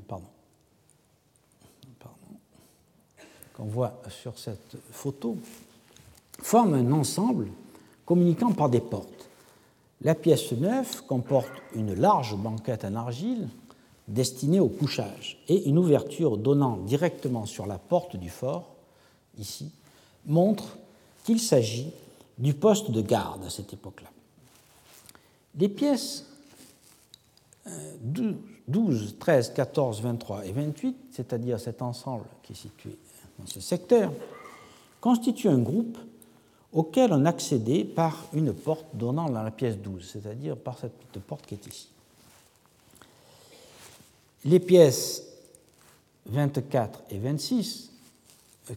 qu'on 3.55 3.65
voit 3.65 4.01
sur 4.09 4.39
cette 4.39 4.77
photo, 4.91 5.37
forment 6.39 6.75
un 6.75 6.93
ensemble 6.93 7.49
communiquant 8.07 8.53
par 8.53 8.69
des 8.69 8.81
portes. 8.81 9.29
La 10.01 10.15
pièce 10.15 10.53
9 10.53 11.03
comporte 11.03 11.53
une 11.75 11.95
large 11.95 12.37
banquette 12.37 12.85
en 12.85 12.95
argile 12.95 13.49
destinée 14.13 14.61
au 14.61 14.69
couchage 14.69 15.43
et 15.49 15.69
une 15.69 15.79
ouverture 15.79 16.37
donnant 16.37 16.77
directement 16.77 17.47
sur 17.47 17.67
la 17.67 17.79
porte 17.79 18.17
du 18.17 18.29
fort, 18.29 18.75
ici, 19.39 19.71
montre 20.27 20.77
qu'il 21.25 21.41
s'agit 21.41 21.91
du 22.39 22.55
poste 22.55 22.91
de 22.91 23.01
garde 23.01 23.45
à 23.45 23.51
cette 23.51 23.73
époque-là. 23.73 24.11
Les 25.59 25.69
pièces 25.69 26.27
12, 28.03 29.17
13, 29.19 29.55
14, 29.55 30.03
23 30.03 30.47
et 30.47 30.53
28, 30.53 30.97
c'est-à-dire 31.11 31.61
cet 31.61 31.81
ensemble 31.83 32.25
qui 32.43 32.53
est 32.53 32.57
situé 32.57 32.97
dans 33.39 33.47
ce 33.47 33.61
secteur, 33.61 34.13
constituent 35.01 35.49
un 35.49 35.59
groupe 35.59 35.99
auquel 36.73 37.13
on 37.13 37.25
accédait 37.25 37.85
par 37.85 38.27
une 38.33 38.53
porte 38.53 38.87
donnant 38.95 39.29
dans 39.29 39.43
la 39.43 39.51
pièce 39.51 39.77
12, 39.79 40.11
c'est-à-dire 40.13 40.57
par 40.57 40.79
cette 40.79 40.93
petite 40.93 41.23
porte 41.25 41.47
qui 41.47 41.55
est 41.55 41.67
ici. 41.67 41.89
Les 44.45 44.61
pièces 44.61 45.25
24 46.27 47.05
et 47.11 47.19
26 47.19 47.93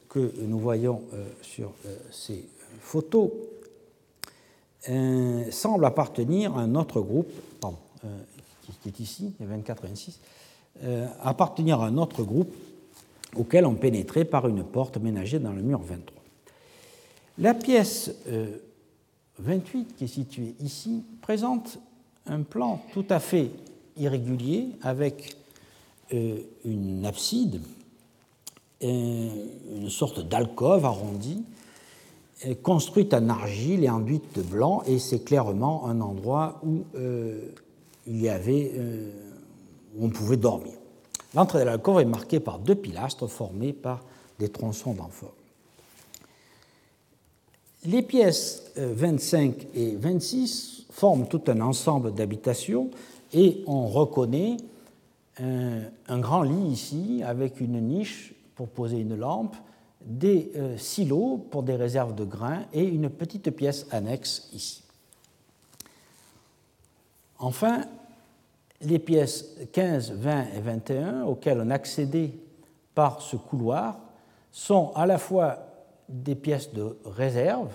que 0.10 0.34
nous 0.42 0.60
voyons 0.60 1.04
euh, 1.14 1.28
sur 1.42 1.72
euh, 1.86 1.96
ces 2.12 2.46
photos 2.82 3.32
euh, 4.90 5.50
semblent 5.52 5.86
appartenir 5.86 6.56
à 6.58 6.62
un 6.62 6.76
autre 6.76 7.02
groupe, 7.02 7.32
pardon, 7.60 7.78
qui 8.82 8.90
est 8.90 9.00
ici, 9.00 9.34
les 9.40 9.46
24 9.46 9.86
et 9.86 9.88
26, 9.88 10.20
appartenir 11.24 11.82
à 11.82 11.88
un 11.88 11.98
autre 11.98 12.24
groupe 12.24 12.54
auquel 13.36 13.66
on 13.66 13.76
pénétrait 13.76 14.26
par 14.26 14.48
une 14.48 14.64
porte 14.64 14.98
ménagée 14.98 15.40
dans 15.40 15.54
le 15.54 15.62
mur 15.62 15.80
23. 15.80 16.22
La 17.38 17.54
pièce 17.54 18.12
28, 19.40 19.80
euh, 19.80 19.94
qui 19.98 20.04
est 20.04 20.08
située 20.08 20.56
ici, 20.62 21.04
présente 21.22 21.80
un 22.28 22.42
plan 22.44 22.82
tout 22.94 23.06
à 23.10 23.20
fait 23.20 23.52
irrégulier 23.98 24.70
avec 24.82 25.36
une 26.64 27.06
abside, 27.06 27.62
une 28.82 29.90
sorte 29.90 30.28
d'alcôve 30.28 30.86
arrondie, 30.86 31.44
construite 32.62 33.14
en 33.14 33.30
argile 33.30 33.84
et 33.84 33.90
enduite 33.90 34.36
de 34.36 34.42
blanc, 34.42 34.84
et 34.86 35.00
c'est 35.00 35.24
clairement 35.24 35.88
un 35.88 36.02
endroit 36.02 36.60
où 36.64 36.84
euh, 36.96 37.52
il 38.06 38.22
y 38.22 38.30
avait, 38.30 38.72
où 39.96 40.06
on 40.06 40.10
pouvait 40.10 40.38
dormir. 40.38 40.74
L'entrée 41.34 41.60
de 41.60 41.66
l'alcôve 41.66 42.00
est 42.00 42.06
marquée 42.06 42.40
par 42.40 42.60
deux 42.60 42.76
pilastres 42.76 43.28
formés 43.28 43.74
par 43.74 44.04
des 44.40 44.50
tronçons 44.50 44.94
d'amphore. 44.94 45.34
Les 47.86 48.02
pièces 48.02 48.64
25 48.78 49.68
euh, 49.76 49.80
et 49.80 49.96
26 49.96 50.86
forment 50.92 51.28
tout 51.28 51.42
un 51.48 51.62
ensemble 51.62 52.14
d'habitations 52.14 52.90
et 53.34 53.64
on 53.68 53.88
reconnaît 53.88 54.58
un, 55.40 56.20
grand 56.20 56.44
lit 56.44 56.68
ici 56.68 57.22
avec 57.26 57.60
une 57.60 57.80
niche 57.80 58.34
pour 58.56 58.70
poser 58.70 59.00
une 59.00 59.16
lampe, 59.16 59.56
des 60.02 60.52
euh, 60.56 60.78
silos 60.78 61.38
pour 61.50 61.64
des 61.64 61.76
réserves 61.76 62.16
de 62.16 62.24
grains 62.24 62.64
et 62.74 62.84
une 62.84 63.10
petite 63.10 63.50
pièce 63.52 63.88
annexe 63.92 64.50
ici. 64.54 64.84
Enfin, 67.40 67.86
les 68.82 69.00
pièces 69.00 69.58
15, 69.74 70.14
20 70.14 70.46
et 70.56 70.60
21 70.60 71.24
auxquelles 71.24 71.60
on 71.60 71.70
accédait 71.70 72.32
par 72.94 73.22
ce 73.22 73.36
couloir 73.36 74.00
sont 74.52 74.92
à 74.96 75.06
la 75.06 75.18
fois 75.18 75.58
des 76.08 76.36
pièces 76.36 76.72
de 76.74 76.98
réserve 77.06 77.74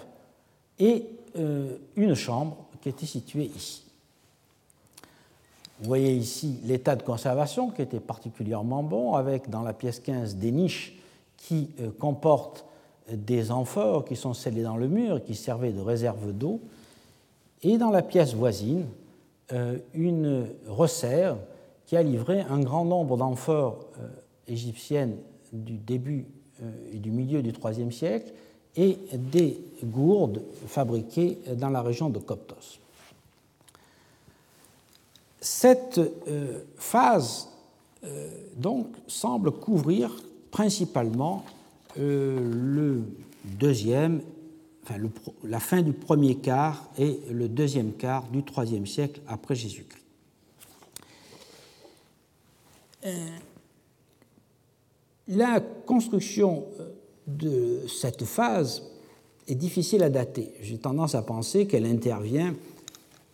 et 0.78 1.06
euh, 1.36 1.76
une 1.96 2.14
chambre 2.14 2.68
qui 2.80 2.88
était 2.88 3.06
située 3.06 3.50
ici. 3.54 3.89
Vous 5.80 5.88
voyez 5.88 6.12
ici 6.12 6.58
l'état 6.64 6.94
de 6.94 7.02
conservation 7.02 7.70
qui 7.70 7.80
était 7.80 8.00
particulièrement 8.00 8.82
bon, 8.82 9.14
avec 9.14 9.48
dans 9.48 9.62
la 9.62 9.72
pièce 9.72 9.98
15 10.00 10.36
des 10.36 10.52
niches 10.52 10.98
qui 11.38 11.70
euh, 11.80 11.90
comportent 11.98 12.66
des 13.10 13.50
amphores 13.50 14.04
qui 14.04 14.14
sont 14.14 14.34
scellés 14.34 14.62
dans 14.62 14.76
le 14.76 14.88
mur 14.88 15.16
et 15.16 15.22
qui 15.22 15.34
servaient 15.34 15.72
de 15.72 15.80
réserve 15.80 16.32
d'eau. 16.32 16.60
Et 17.62 17.78
dans 17.78 17.90
la 17.90 18.02
pièce 18.02 18.34
voisine, 18.34 18.86
euh, 19.52 19.78
une 19.94 20.48
resserre 20.68 21.36
qui 21.86 21.96
a 21.96 22.02
livré 22.02 22.40
un 22.42 22.60
grand 22.60 22.84
nombre 22.84 23.16
d'amphores 23.16 23.86
égyptiennes 24.46 25.16
du 25.52 25.76
début 25.76 26.26
et 26.92 26.98
du 26.98 27.10
milieu 27.10 27.42
du 27.42 27.50
IIIe 27.50 27.92
siècle 27.92 28.32
et 28.76 28.96
des 29.12 29.60
gourdes 29.82 30.42
fabriquées 30.66 31.38
dans 31.56 31.70
la 31.70 31.82
région 31.82 32.08
de 32.08 32.20
Coptos. 32.20 32.78
Cette 35.40 35.98
euh, 35.98 36.64
phase 36.76 37.48
euh, 38.04 38.28
donc 38.56 38.88
semble 39.06 39.52
couvrir 39.52 40.10
principalement 40.50 41.44
euh, 41.98 42.38
le 42.38 43.02
deuxième, 43.44 44.20
enfin 44.82 44.96
la 45.44 45.60
fin 45.60 45.80
du 45.80 45.92
premier 45.92 46.36
quart 46.36 46.90
et 46.98 47.20
le 47.30 47.48
deuxième 47.48 47.92
quart 47.92 48.24
du 48.28 48.42
troisième 48.42 48.86
siècle 48.86 49.20
après 49.26 49.54
Jésus-Christ. 49.54 49.96
La 55.28 55.60
construction 55.60 56.66
de 57.26 57.86
cette 57.88 58.24
phase 58.24 58.82
est 59.48 59.54
difficile 59.54 60.02
à 60.02 60.10
dater. 60.10 60.52
J'ai 60.60 60.76
tendance 60.76 61.14
à 61.14 61.22
penser 61.22 61.66
qu'elle 61.66 61.86
intervient 61.86 62.54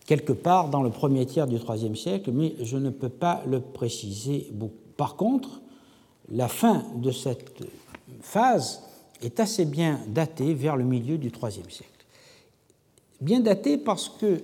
quelque 0.07 0.33
part 0.33 0.69
dans 0.69 0.81
le 0.81 0.89
premier 0.89 1.27
tiers 1.27 1.45
du 1.45 1.57
IIIe 1.57 1.95
siècle, 1.95 2.31
mais 2.33 2.55
je 2.63 2.77
ne 2.77 2.89
peux 2.89 3.09
pas 3.09 3.43
le 3.45 3.59
préciser 3.59 4.47
beaucoup. 4.51 4.73
Par 4.95 5.15
contre, 5.15 5.61
la 6.31 6.47
fin 6.47 6.83
de 6.95 7.11
cette 7.11 7.63
phase 8.21 8.81
est 9.21 9.39
assez 9.39 9.65
bien 9.65 9.99
datée 10.07 10.55
vers 10.55 10.75
le 10.75 10.83
milieu 10.83 11.19
du 11.19 11.27
IIIe 11.27 11.69
siècle. 11.69 11.91
Bien 13.21 13.41
datée 13.41 13.77
parce 13.77 14.09
que 14.09 14.41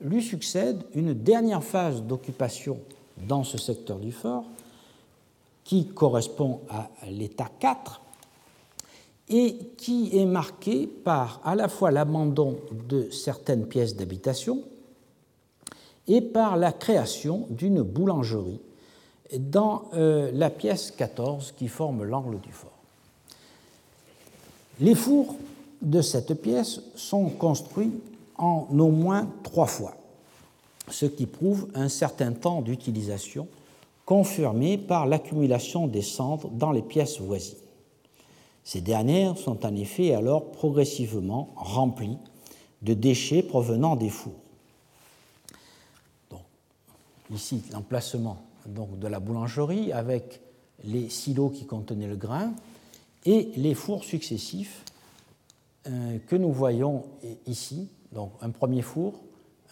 lui 0.00 0.22
succède 0.22 0.82
une 0.94 1.12
dernière 1.12 1.64
phase 1.64 2.02
d'occupation 2.02 2.78
dans 3.28 3.44
ce 3.44 3.58
secteur 3.58 3.98
du 3.98 4.12
fort, 4.12 4.44
qui 5.64 5.86
correspond 5.88 6.60
à 6.70 6.88
l'état 7.10 7.50
4, 7.58 8.00
et 9.28 9.56
qui 9.76 10.16
est 10.16 10.24
marqué 10.24 10.86
par 10.86 11.40
à 11.44 11.54
la 11.54 11.68
fois 11.68 11.90
l'abandon 11.90 12.58
de 12.88 13.10
certaines 13.10 13.66
pièces 13.66 13.94
d'habitation 13.94 14.64
et 16.08 16.20
par 16.20 16.56
la 16.56 16.72
création 16.72 17.46
d'une 17.50 17.82
boulangerie 17.82 18.60
dans 19.38 19.84
euh, 19.94 20.30
la 20.34 20.50
pièce 20.50 20.92
14 20.96 21.54
qui 21.56 21.68
forme 21.68 22.04
l'angle 22.04 22.40
du 22.40 22.50
fort. 22.52 22.70
Les 24.80 24.94
fours 24.94 25.36
de 25.82 26.02
cette 26.02 26.34
pièce 26.40 26.80
sont 26.96 27.28
construits 27.28 27.92
en 28.36 28.66
au 28.70 28.90
moins 28.90 29.28
trois 29.42 29.66
fois, 29.66 29.94
ce 30.88 31.06
qui 31.06 31.26
prouve 31.26 31.68
un 31.74 31.88
certain 31.88 32.32
temps 32.32 32.62
d'utilisation 32.62 33.46
confirmé 34.06 34.76
par 34.76 35.06
l'accumulation 35.06 35.86
des 35.86 36.02
cendres 36.02 36.48
dans 36.48 36.72
les 36.72 36.82
pièces 36.82 37.20
voisines. 37.20 37.58
Ces 38.64 38.80
dernières 38.80 39.38
sont 39.38 39.64
en 39.64 39.76
effet 39.76 40.14
alors 40.14 40.50
progressivement 40.50 41.50
remplies 41.56 42.18
de 42.82 42.94
déchets 42.94 43.42
provenant 43.42 43.96
des 43.96 44.08
fours. 44.08 44.32
Ici, 47.32 47.62
l'emplacement 47.72 48.44
de 48.66 49.06
la 49.06 49.20
boulangerie 49.20 49.92
avec 49.92 50.40
les 50.84 51.08
silos 51.08 51.50
qui 51.50 51.66
contenaient 51.66 52.08
le 52.08 52.16
grain 52.16 52.52
et 53.24 53.50
les 53.56 53.74
fours 53.74 54.04
successifs 54.04 54.84
euh, 55.86 56.18
que 56.26 56.36
nous 56.36 56.52
voyons 56.52 57.04
ici. 57.46 57.88
Donc, 58.12 58.32
un 58.40 58.50
premier 58.50 58.82
four, 58.82 59.14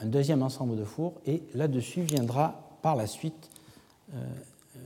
un 0.00 0.06
deuxième 0.06 0.42
ensemble 0.42 0.76
de 0.76 0.84
fours, 0.84 1.14
et 1.26 1.42
là-dessus 1.54 2.02
viendra 2.02 2.78
par 2.82 2.96
la 2.96 3.06
suite 3.06 3.50
euh, 4.14 4.16
euh, 4.76 4.80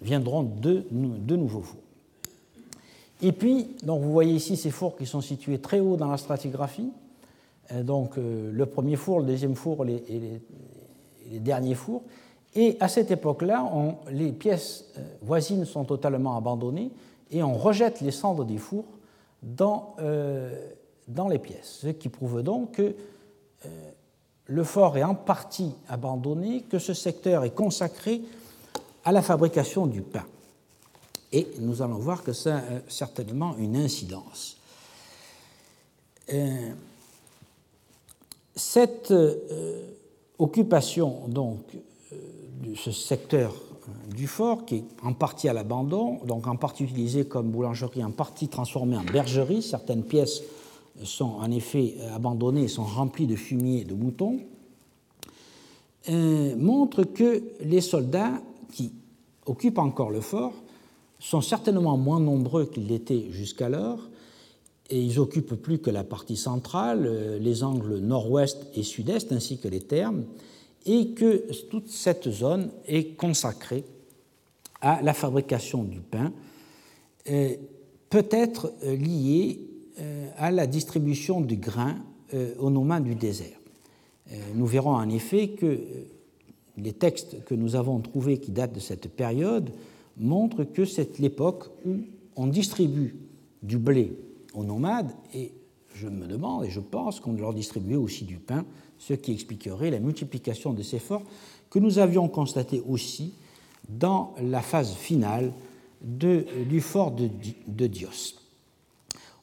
viendront 0.00 0.42
deux, 0.42 0.86
deux 0.90 1.36
nouveaux 1.36 1.62
fours. 1.62 1.82
Et 3.22 3.32
puis, 3.32 3.68
donc 3.82 4.02
vous 4.02 4.12
voyez 4.12 4.32
ici 4.32 4.56
ces 4.56 4.70
fours 4.70 4.96
qui 4.96 5.04
sont 5.04 5.20
situés 5.20 5.58
très 5.58 5.78
haut 5.78 5.96
dans 5.96 6.10
la 6.10 6.16
stratigraphie. 6.16 6.90
donc 7.82 8.16
le 8.16 8.64
premier 8.64 8.96
four, 8.96 9.20
le 9.20 9.26
deuxième 9.26 9.54
four 9.54 9.84
les, 9.84 10.40
derniers 11.38 11.74
fours. 11.74 12.02
Et 12.54 12.76
à 12.80 12.88
cette 12.88 13.10
époque-là, 13.10 13.70
les 14.10 14.32
pièces 14.32 14.86
voisines 15.22 15.64
sont 15.64 15.84
totalement 15.84 16.36
abandonnées 16.36 16.90
et 17.30 17.42
on 17.42 17.54
rejette 17.54 18.00
les 18.00 18.10
cendres 18.10 18.44
des 18.44 18.58
fours 18.58 18.86
dans, 19.40 19.94
dans 21.06 21.28
les 21.28 21.38
pièces. 21.38 21.78
Ce 21.82 21.86
qui 21.88 22.08
prouve 22.08 22.42
donc 22.42 22.72
que 22.72 22.94
le 24.46 24.64
fort 24.64 24.96
est 24.96 25.04
en 25.04 25.14
partie 25.14 25.72
abandonné, 25.88 26.62
que 26.62 26.80
ce 26.80 26.92
secteur 26.92 27.44
est 27.44 27.54
consacré 27.54 28.20
à 29.04 29.12
la 29.12 29.22
fabrication 29.22 29.86
du 29.86 30.02
pain. 30.02 30.24
Et 31.32 31.46
nous 31.60 31.82
allons 31.82 31.98
voir 31.98 32.24
que 32.24 32.32
ça 32.32 32.56
a 32.56 32.62
certainement 32.88 33.56
une 33.56 33.76
incidence. 33.76 34.56
Euh, 36.32 36.72
cette 38.56 39.12
euh, 39.12 39.94
occupation 40.40 41.28
donc 41.28 41.60
euh, 41.74 42.16
de 42.64 42.74
ce 42.74 42.90
secteur 42.90 43.54
du 44.14 44.26
fort, 44.26 44.66
qui 44.66 44.76
est 44.76 44.84
en 45.02 45.12
partie 45.12 45.48
à 45.48 45.52
l'abandon, 45.52 46.20
donc 46.26 46.46
en 46.46 46.56
partie 46.56 46.84
utilisé 46.84 47.24
comme 47.26 47.50
boulangerie, 47.50 48.04
en 48.04 48.10
partie 48.10 48.48
transformé 48.48 48.96
en 48.96 49.04
bergerie, 49.04 49.62
certaines 49.62 50.02
pièces 50.02 50.42
sont 51.02 51.36
en 51.40 51.50
effet 51.50 51.94
abandonnés 52.14 52.64
et 52.64 52.68
sont 52.68 52.84
remplis 52.84 53.26
de 53.26 53.36
fumier 53.36 53.84
de 53.84 53.94
moutons, 53.94 54.40
euh, 56.08 56.56
montre 56.56 57.04
que 57.04 57.42
les 57.60 57.82
soldats 57.82 58.40
qui 58.72 58.92
occupent 59.44 59.78
encore 59.78 60.10
le 60.10 60.22
fort 60.22 60.54
sont 61.18 61.42
certainement 61.42 61.98
moins 61.98 62.20
nombreux 62.20 62.64
qu'ils 62.64 62.86
l'étaient 62.86 63.26
jusqu'alors, 63.30 63.98
et 64.90 65.00
ils 65.00 65.20
occupent 65.20 65.54
plus 65.54 65.78
que 65.78 65.90
la 65.90 66.04
partie 66.04 66.36
centrale, 66.36 67.06
euh, 67.06 67.38
les 67.38 67.62
angles 67.62 67.98
nord-ouest 67.98 68.66
et 68.74 68.82
sud-est, 68.82 69.32
ainsi 69.32 69.58
que 69.58 69.68
les 69.68 69.80
termes, 69.80 70.24
et 70.84 71.10
que 71.10 71.44
toute 71.68 71.88
cette 71.88 72.28
zone 72.28 72.70
est 72.86 73.16
consacrée 73.16 73.84
à 74.80 75.00
la 75.02 75.14
fabrication 75.14 75.84
du 75.84 76.00
pain, 76.00 76.32
euh, 77.30 77.54
peut-être 78.08 78.72
liée 78.82 79.60
euh, 80.00 80.28
à 80.36 80.50
la 80.50 80.66
distribution 80.66 81.40
du 81.40 81.56
grain 81.56 81.96
aux 82.60 82.70
nomades 82.70 83.02
du 83.02 83.16
désert. 83.16 83.58
Nous 84.54 84.64
verrons 84.64 84.94
en 84.94 85.08
effet 85.08 85.48
que 85.48 85.80
les 86.76 86.92
textes 86.92 87.42
que 87.44 87.56
nous 87.56 87.74
avons 87.74 87.98
trouvés 87.98 88.38
qui 88.38 88.52
datent 88.52 88.72
de 88.72 88.78
cette 88.78 89.08
période 89.08 89.72
montrent 90.16 90.62
que 90.62 90.84
c'est 90.84 91.18
l'époque 91.18 91.64
où 91.84 91.96
on 92.36 92.46
distribue 92.46 93.16
du 93.64 93.78
blé 93.78 94.12
aux 94.54 94.64
nomades 94.64 95.12
et 95.34 95.52
je 95.94 96.08
me 96.08 96.26
demande 96.26 96.64
et 96.64 96.70
je 96.70 96.80
pense 96.80 97.20
qu'on 97.20 97.32
leur 97.32 97.52
distribuait 97.52 97.96
aussi 97.96 98.24
du 98.24 98.38
pain, 98.38 98.64
ce 98.98 99.14
qui 99.14 99.32
expliquerait 99.32 99.90
la 99.90 99.98
multiplication 99.98 100.72
de 100.72 100.82
ces 100.82 100.98
forts 100.98 101.22
que 101.68 101.78
nous 101.78 101.98
avions 101.98 102.28
constaté 102.28 102.82
aussi 102.88 103.34
dans 103.88 104.34
la 104.40 104.60
phase 104.60 104.94
finale 104.94 105.52
du 106.00 106.80
fort 106.80 107.10
de, 107.10 107.28
de 107.66 107.86
Dios. 107.86 108.36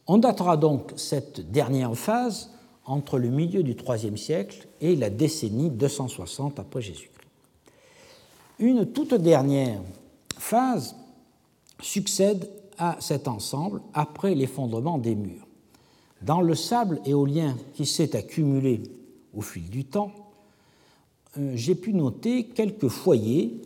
On 0.08 0.18
datera 0.18 0.58
donc 0.58 0.94
cette 0.96 1.52
dernière 1.52 1.96
phase 1.96 2.52
entre 2.86 3.20
le 3.20 3.30
milieu 3.30 3.64
du 3.64 3.74
IIIe 3.74 4.18
siècle 4.18 4.68
et 4.80 4.96
la 4.96 5.10
décennie 5.10 5.70
260 5.70 6.60
après 6.60 6.82
Jésus-Christ. 6.82 7.14
Une 8.60 8.86
toute 8.88 9.14
dernière 9.14 9.82
phase 10.38 10.96
succède 11.82 12.50
à 12.78 12.98
cet 13.00 13.28
ensemble 13.28 13.82
après 13.94 14.36
l'effondrement 14.36 14.98
des 14.98 15.16
murs. 15.16 15.48
Dans 16.22 16.42
le 16.42 16.56
sable 16.56 17.00
éolien 17.06 17.56
qui 17.74 17.86
s'est 17.86 18.16
accumulé 18.16 18.82
au 19.36 19.42
fil 19.42 19.70
du 19.70 19.86
temps, 19.86 20.12
euh, 21.38 21.52
j'ai 21.56 21.76
pu 21.76 21.94
noter 21.94 22.46
quelques 22.46 22.88
foyers 22.88 23.62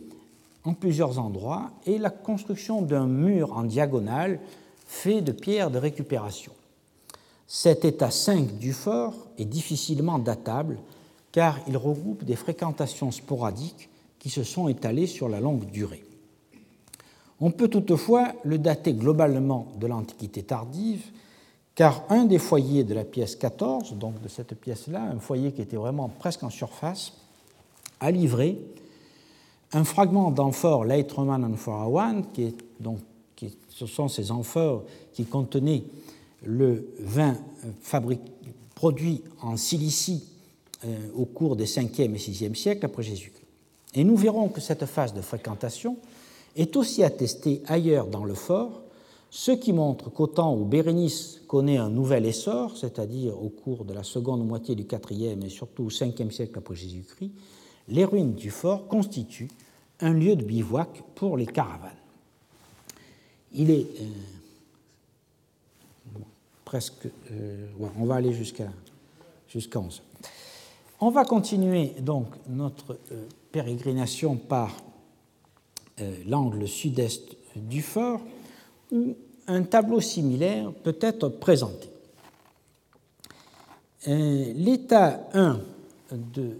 en 0.64 0.74
plusieurs 0.74 1.18
endroits 1.18 1.70
et 1.86 1.98
la 1.98 2.10
construction 2.10 2.82
d'un 2.82 3.06
mur 3.06 3.56
en 3.56 3.64
diagonale 3.64 4.38
fait 4.86 5.22
de 5.22 5.32
pierres 5.32 5.70
de 5.70 5.78
récupération. 5.78 6.52
Cet 7.46 7.84
état 7.84 8.10
5 8.10 8.58
du 8.58 8.72
fort 8.72 9.14
est 9.38 9.44
difficilement 9.44 10.18
datable 10.18 10.78
car 11.32 11.58
il 11.66 11.76
regroupe 11.76 12.24
des 12.24 12.36
fréquentations 12.36 13.10
sporadiques 13.10 13.88
qui 14.18 14.30
se 14.30 14.44
sont 14.44 14.68
étalées 14.68 15.06
sur 15.06 15.28
la 15.28 15.40
longue 15.40 15.64
durée. 15.70 16.04
On 17.42 17.50
peut 17.50 17.68
toutefois 17.68 18.32
le 18.44 18.56
dater 18.56 18.94
globalement 18.94 19.66
de 19.80 19.88
l'Antiquité 19.88 20.44
tardive, 20.44 21.04
car 21.74 22.04
un 22.08 22.24
des 22.24 22.38
foyers 22.38 22.84
de 22.84 22.94
la 22.94 23.04
pièce 23.04 23.34
14, 23.34 23.94
donc 23.94 24.22
de 24.22 24.28
cette 24.28 24.54
pièce-là, 24.54 25.02
un 25.02 25.18
foyer 25.18 25.52
qui 25.52 25.60
était 25.60 25.76
vraiment 25.76 26.08
presque 26.08 26.44
en 26.44 26.50
surface, 26.50 27.14
a 27.98 28.12
livré 28.12 28.58
un 29.72 29.82
fragment 29.82 30.30
d'amphore 30.30 30.84
Leitroman 30.84 31.56
One, 31.66 32.26
qui 32.32 32.44
est 32.44 32.56
ce 33.68 33.86
sont 33.86 34.06
ces 34.06 34.30
amphores 34.30 34.84
qui 35.12 35.24
contenaient 35.24 35.82
le 36.44 36.94
vin 37.00 37.36
produit 38.76 39.22
en 39.40 39.56
Cilicie 39.56 40.28
euh, 40.84 41.08
au 41.16 41.24
cours 41.24 41.56
des 41.56 41.66
5e 41.66 42.14
et 42.14 42.18
6e 42.18 42.54
siècles 42.54 42.86
après 42.86 43.02
Jésus-Christ. 43.02 43.46
Et 43.94 44.04
nous 44.04 44.16
verrons 44.16 44.48
que 44.48 44.60
cette 44.60 44.86
phase 44.86 45.12
de 45.14 45.20
fréquentation 45.20 45.96
est 46.56 46.76
aussi 46.76 47.02
attestée 47.02 47.62
ailleurs 47.66 48.06
dans 48.06 48.24
le 48.24 48.34
fort, 48.34 48.82
ce 49.30 49.52
qui 49.52 49.72
montre 49.72 50.10
qu'au 50.10 50.26
temps 50.26 50.54
où 50.54 50.64
Bérénice 50.64 51.40
connaît 51.48 51.78
un 51.78 51.88
nouvel 51.88 52.26
essor, 52.26 52.76
c'est-à-dire 52.76 53.42
au 53.42 53.48
cours 53.48 53.84
de 53.84 53.94
la 53.94 54.02
seconde 54.02 54.46
moitié 54.46 54.74
du 54.74 54.84
4e 54.84 55.44
et 55.44 55.48
surtout 55.48 55.84
au 55.84 55.90
5e 55.90 56.30
siècle 56.30 56.58
après 56.58 56.74
Jésus-Christ, 56.74 57.32
les 57.88 58.04
ruines 58.04 58.34
du 58.34 58.50
fort 58.50 58.86
constituent 58.88 59.50
un 60.00 60.12
lieu 60.12 60.36
de 60.36 60.44
bivouac 60.44 61.02
pour 61.14 61.36
les 61.36 61.46
caravanes 61.46 61.92
il 63.54 63.70
est 63.70 63.86
euh, 64.00 64.04
presque. 66.64 67.08
Euh, 67.30 67.66
on 67.98 68.04
va 68.04 68.16
aller 68.16 68.32
jusqu'à 68.32 68.68
jusqu'à 69.48 69.80
11. 69.80 70.02
On 71.00 71.10
va 71.10 71.24
continuer 71.24 71.94
donc 72.00 72.28
notre 72.48 72.98
euh, 73.12 73.26
pérégrination 73.50 74.36
par 74.36 74.74
l'angle 76.26 76.66
sud-est 76.66 77.36
du 77.56 77.82
fort, 77.82 78.20
où 78.90 79.14
un 79.46 79.62
tableau 79.62 80.00
similaire 80.00 80.72
peut 80.72 80.98
être 81.00 81.28
présenté. 81.28 81.88
L'état 84.06 85.28
1 85.32 85.60
de, 86.12 86.58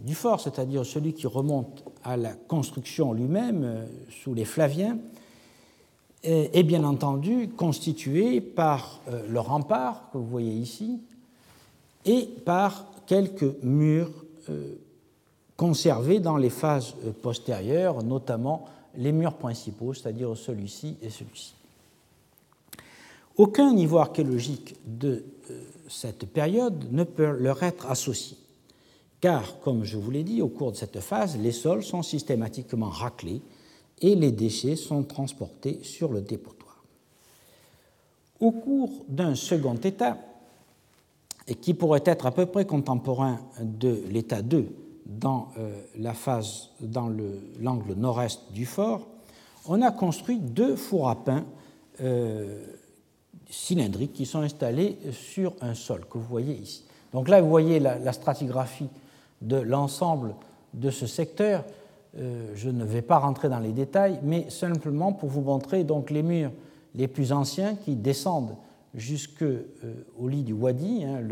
du 0.00 0.14
fort, 0.14 0.40
c'est-à-dire 0.40 0.84
celui 0.84 1.14
qui 1.14 1.26
remonte 1.26 1.84
à 2.04 2.16
la 2.16 2.32
construction 2.32 3.12
lui-même 3.12 3.86
sous 4.10 4.34
les 4.34 4.44
Flaviens, 4.44 4.98
est 6.22 6.62
bien 6.62 6.84
entendu 6.84 7.48
constitué 7.48 8.40
par 8.40 9.00
euh, 9.08 9.26
le 9.28 9.40
rempart 9.40 10.08
que 10.12 10.18
vous 10.18 10.26
voyez 10.26 10.52
ici 10.52 11.00
et 12.04 12.28
par 12.44 12.86
quelques 13.06 13.56
murs 13.62 14.12
euh, 14.48 14.74
conservés 15.62 16.18
dans 16.18 16.38
les 16.38 16.50
phases 16.50 16.96
euh, 17.06 17.12
postérieures, 17.12 18.02
notamment 18.02 18.64
les 18.96 19.12
murs 19.12 19.34
principaux, 19.34 19.94
c'est-à-dire 19.94 20.36
celui-ci 20.36 20.96
et 21.00 21.08
celui-ci. 21.08 21.54
Aucun 23.36 23.72
niveau 23.72 23.98
archéologique 23.98 24.74
de 24.84 25.24
cette 25.88 26.26
période 26.26 26.90
ne 26.90 27.04
peut 27.04 27.36
leur 27.38 27.62
être 27.62 27.88
associé, 27.88 28.36
car, 29.20 29.60
comme 29.60 29.84
je 29.84 29.96
vous 29.98 30.10
l'ai 30.10 30.24
dit, 30.24 30.42
au 30.42 30.48
cours 30.48 30.72
de 30.72 30.76
cette 30.76 30.98
phase, 30.98 31.38
les 31.38 31.52
sols 31.52 31.84
sont 31.84 32.02
systématiquement 32.02 32.88
raclés 32.88 33.40
et 34.00 34.16
les 34.16 34.32
déchets 34.32 34.74
sont 34.74 35.04
transportés 35.04 35.78
sur 35.84 36.12
le 36.12 36.22
dépotoir. 36.22 36.82
Au 38.40 38.50
cours 38.50 39.04
d'un 39.08 39.36
second 39.36 39.76
état, 39.76 40.18
qui 41.60 41.72
pourrait 41.74 42.02
être 42.04 42.26
à 42.26 42.32
peu 42.32 42.46
près 42.46 42.64
contemporain 42.64 43.38
de 43.60 44.02
l'état 44.10 44.42
2 44.42 44.81
dans 45.18 45.48
euh, 45.58 45.80
la 45.98 46.14
phase 46.14 46.70
dans 46.80 47.10
l'angle 47.60 47.94
nord-est 47.94 48.52
du 48.52 48.66
fort, 48.66 49.06
on 49.66 49.82
a 49.82 49.90
construit 49.90 50.38
deux 50.38 50.76
fours 50.76 51.08
à 51.08 51.24
pain 51.24 51.44
euh, 52.00 52.64
cylindriques 53.48 54.12
qui 54.12 54.26
sont 54.26 54.40
installés 54.40 54.98
sur 55.12 55.54
un 55.60 55.74
sol 55.74 56.04
que 56.10 56.18
vous 56.18 56.28
voyez 56.28 56.54
ici. 56.54 56.84
Donc 57.12 57.28
là, 57.28 57.40
vous 57.42 57.50
voyez 57.50 57.78
la 57.78 58.12
stratigraphie 58.12 58.88
de 59.42 59.56
l'ensemble 59.56 60.34
de 60.72 60.90
ce 60.90 61.06
secteur 61.06 61.62
euh, 62.18 62.52
je 62.54 62.68
ne 62.68 62.84
vais 62.84 63.00
pas 63.00 63.18
rentrer 63.18 63.48
dans 63.48 63.58
les 63.58 63.72
détails, 63.72 64.18
mais 64.22 64.50
simplement 64.50 65.12
pour 65.12 65.30
vous 65.30 65.40
montrer 65.40 65.82
donc 65.82 66.10
les 66.10 66.22
murs 66.22 66.52
les 66.94 67.08
plus 67.08 67.32
anciens 67.32 67.74
qui 67.74 67.96
descendent 67.96 68.54
jusqu'au 68.94 69.44
euh, 69.44 70.28
lit 70.28 70.42
du 70.42 70.52
Wadi, 70.52 71.04
hein, 71.04 71.22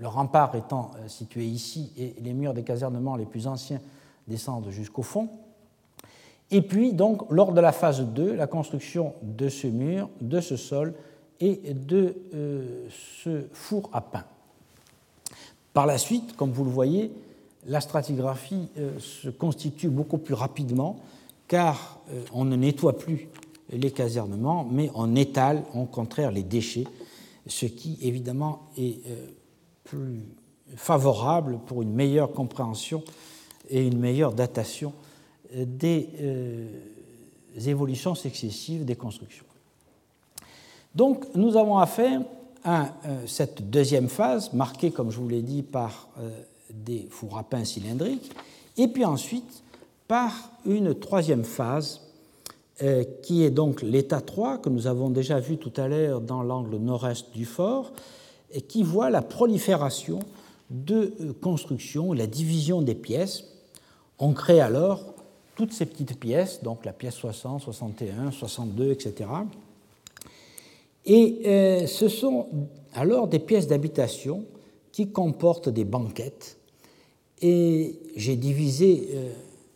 le, 0.00 0.08
rempart 0.08 0.54
étant 0.54 0.90
euh, 0.96 1.08
situé 1.08 1.44
ici 1.44 1.92
et 1.96 2.14
les 2.20 2.32
murs 2.32 2.54
des 2.54 2.62
casernements 2.62 3.16
les 3.16 3.26
plus 3.26 3.46
anciens 3.46 3.80
descendent 4.28 4.70
jusqu'au 4.70 5.02
fond. 5.02 5.28
Et 6.50 6.62
puis, 6.62 6.92
donc, 6.92 7.22
lors 7.30 7.52
de 7.52 7.60
la 7.60 7.72
phase 7.72 8.00
2, 8.00 8.34
la 8.34 8.46
construction 8.46 9.14
de 9.22 9.48
ce 9.48 9.66
mur, 9.66 10.08
de 10.20 10.40
ce 10.40 10.56
sol 10.56 10.94
et 11.38 11.74
de 11.74 12.16
euh, 12.34 12.88
ce 13.22 13.44
four 13.52 13.88
à 13.92 14.00
pain. 14.00 14.24
Par 15.72 15.86
la 15.86 15.98
suite, 15.98 16.36
comme 16.36 16.50
vous 16.50 16.64
le 16.64 16.70
voyez, 16.70 17.12
la 17.66 17.80
stratigraphie 17.80 18.68
euh, 18.78 18.98
se 18.98 19.28
constitue 19.28 19.88
beaucoup 19.88 20.18
plus 20.18 20.34
rapidement 20.34 20.96
car 21.46 21.98
on 22.32 22.44
ne 22.44 22.54
nettoie 22.54 22.96
plus 22.96 23.26
les 23.72 23.90
casernements, 23.90 24.64
mais 24.70 24.88
on 24.94 25.16
étale 25.16 25.64
au 25.74 25.84
contraire 25.84 26.30
les 26.30 26.44
déchets, 26.44 26.86
ce 27.48 27.66
qui 27.66 27.98
évidemment 28.02 28.68
est 28.78 29.00
plus 29.84 30.22
favorable 30.76 31.58
pour 31.66 31.82
une 31.82 31.92
meilleure 31.92 32.32
compréhension 32.32 33.02
et 33.68 33.86
une 33.86 33.98
meilleure 33.98 34.32
datation 34.32 34.92
des 35.52 36.08
évolutions 37.66 38.14
successives 38.14 38.84
des 38.84 38.96
constructions. 38.96 39.44
Donc 40.94 41.26
nous 41.34 41.56
avons 41.56 41.78
affaire 41.78 42.20
à 42.64 42.88
euh, 43.06 43.26
cette 43.26 43.70
deuxième 43.70 44.08
phase, 44.08 44.52
marquée, 44.52 44.90
comme 44.90 45.10
je 45.10 45.18
vous 45.18 45.28
l'ai 45.28 45.42
dit, 45.42 45.62
par 45.62 46.08
euh, 46.18 46.30
des 46.72 47.06
fours 47.10 47.38
à 47.38 47.42
pain 47.42 47.64
cylindriques, 47.64 48.30
et 48.76 48.88
puis 48.88 49.04
ensuite 49.04 49.62
par 50.08 50.50
une 50.66 50.94
troisième 50.94 51.44
phase, 51.44 52.00
euh, 52.82 53.04
qui 53.22 53.44
est 53.44 53.50
donc 53.50 53.82
l'état 53.82 54.20
3, 54.20 54.58
que 54.58 54.68
nous 54.68 54.86
avons 54.86 55.10
déjà 55.10 55.38
vu 55.38 55.56
tout 55.56 55.72
à 55.76 55.86
l'heure 55.86 56.20
dans 56.20 56.42
l'angle 56.42 56.76
nord-est 56.76 57.32
du 57.32 57.44
fort, 57.44 57.92
et 58.52 58.62
qui 58.62 58.82
voit 58.82 59.10
la 59.10 59.22
prolifération 59.22 60.20
de 60.70 61.14
constructions, 61.40 62.12
la 62.12 62.26
division 62.26 62.82
des 62.82 62.94
pièces. 62.94 63.44
On 64.18 64.32
crée 64.32 64.60
alors 64.60 65.14
toutes 65.56 65.72
ces 65.72 65.86
petites 65.86 66.18
pièces, 66.18 66.62
donc 66.62 66.84
la 66.84 66.92
pièce 66.92 67.14
60, 67.14 67.62
61, 67.62 68.30
62, 68.30 68.90
etc., 68.90 69.28
et 71.06 71.42
euh, 71.46 71.86
ce 71.86 72.08
sont 72.08 72.46
alors 72.92 73.26
des 73.26 73.38
pièces 73.38 73.66
d'habitation 73.66 74.44
qui 74.92 75.10
comportent 75.10 75.68
des 75.68 75.84
banquettes. 75.84 76.58
Et 77.40 77.98
j'ai 78.16 78.36
divisé 78.36 79.08
euh, 79.14 79.32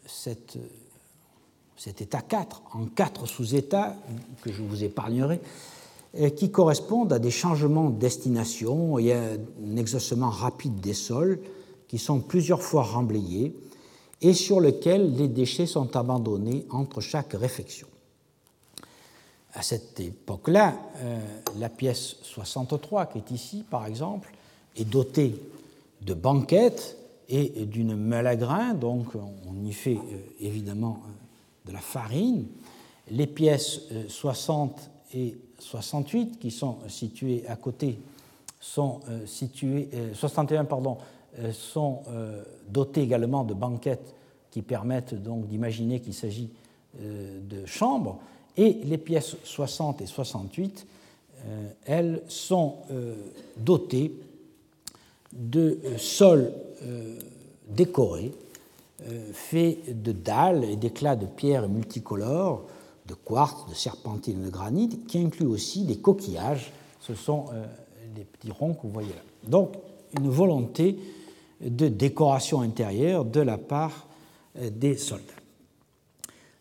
cet 0.07 2.01
état 2.01 2.21
4 2.21 2.63
en 2.75 2.87
quatre 2.87 3.27
sous-états 3.27 3.97
que 4.43 4.53
je 4.53 4.63
vous 4.63 4.85
épargnerai, 4.85 5.37
euh, 5.37 5.74
qui 6.37 6.51
correspondent 6.51 7.13
à 7.13 7.19
des 7.19 7.31
changements 7.31 7.91
de 7.91 7.99
destination. 7.99 8.99
Et 8.99 9.13
à 9.13 9.21
un 9.23 9.77
exaucement 9.77 10.31
rapide 10.31 10.81
des 10.81 10.95
sols 10.95 11.41
qui 11.89 11.99
sont 11.99 12.21
plusieurs 12.21 12.63
fois 12.63 12.83
remblayés 12.83 13.55
et 14.21 14.33
sur 14.33 14.61
lesquels 14.61 15.15
les 15.17 15.29
déchets 15.29 15.67
sont 15.67 15.97
abandonnés 15.97 16.67
entre 16.71 17.01
chaque 17.01 17.35
réfection. 17.35 17.87
À 19.53 19.63
cette 19.63 20.01
époque-là, 20.01 20.75
euh, 20.97 21.21
la 21.59 21.69
pièce 21.69 22.17
63, 22.23 23.07
qui 23.07 23.19
est 23.19 23.31
ici, 23.31 23.65
par 23.69 23.87
exemple, 23.87 24.33
est 24.77 24.85
dotée 24.85 25.35
de 26.03 26.15
banquettes 26.15 26.97
et 27.29 27.65
d'une 27.67 27.97
meule 27.97 28.27
à 28.27 28.37
grains, 28.37 28.75
donc 28.75 29.15
on 29.15 29.65
y 29.65 29.73
fait 29.73 29.97
euh, 29.97 30.19
évidemment 30.41 31.03
euh, 31.05 31.69
de 31.69 31.73
la 31.73 31.81
farine. 31.81 32.47
Les 33.11 33.27
pièces 33.27 33.83
60 34.09 34.91
et 35.15 35.37
68, 35.65 36.39
qui 36.39 36.51
sont 36.51 36.77
situées 36.89 37.45
à 37.49 37.57
côté, 37.57 37.99
sont 38.61 39.01
situées, 39.27 39.89
61, 40.15 40.65
pardon, 40.65 40.97
sont 41.53 42.01
dotées 42.69 43.03
également 43.03 43.45
de 43.45 43.53
banquettes 43.53 44.15
qui 44.51 44.63
permettent 44.63 45.15
donc 45.15 45.47
d'imaginer 45.49 46.01
qu'il 46.01 46.15
s'agit 46.15 46.51
de 46.99 47.67
chambres. 47.67 48.21
Et 48.57 48.79
les 48.85 48.99
pièces 48.99 49.37
60 49.45 50.01
et 50.01 50.07
68, 50.07 50.87
euh, 51.47 51.69
elles 51.85 52.23
sont 52.29 52.77
euh, 52.91 53.15
dotées 53.57 54.15
de 55.33 55.79
euh, 55.85 55.99
sols 55.99 56.53
décorés, 57.69 58.33
faits 59.33 60.03
de 60.03 60.13
dalles 60.13 60.65
et 60.65 60.77
d'éclats 60.77 61.17
de 61.17 61.25
pierre 61.25 61.67
multicolores, 61.67 62.67
de 63.07 63.15
quartz, 63.15 63.69
de 63.69 63.75
serpentine 63.75 64.43
de 64.43 64.51
granit, 64.51 64.89
qui 65.07 65.19
incluent 65.19 65.47
aussi 65.47 65.85
des 65.85 65.99
coquillages. 65.99 66.73
Ce 67.01 67.15
sont 67.15 67.47
les 68.17 68.25
petits 68.25 68.51
ronds 68.51 68.75
que 68.75 68.83
vous 68.83 68.93
voyez 68.93 69.11
là. 69.11 69.23
Donc, 69.49 69.75
une 70.19 70.31
volonté 70.31 70.99
de 71.61 71.89
décoration 71.89 72.63
intérieure 72.63 73.25
de 73.25 73.41
la 73.41 73.59
part 73.59 74.07
des 74.55 74.97
soldats. 74.97 75.35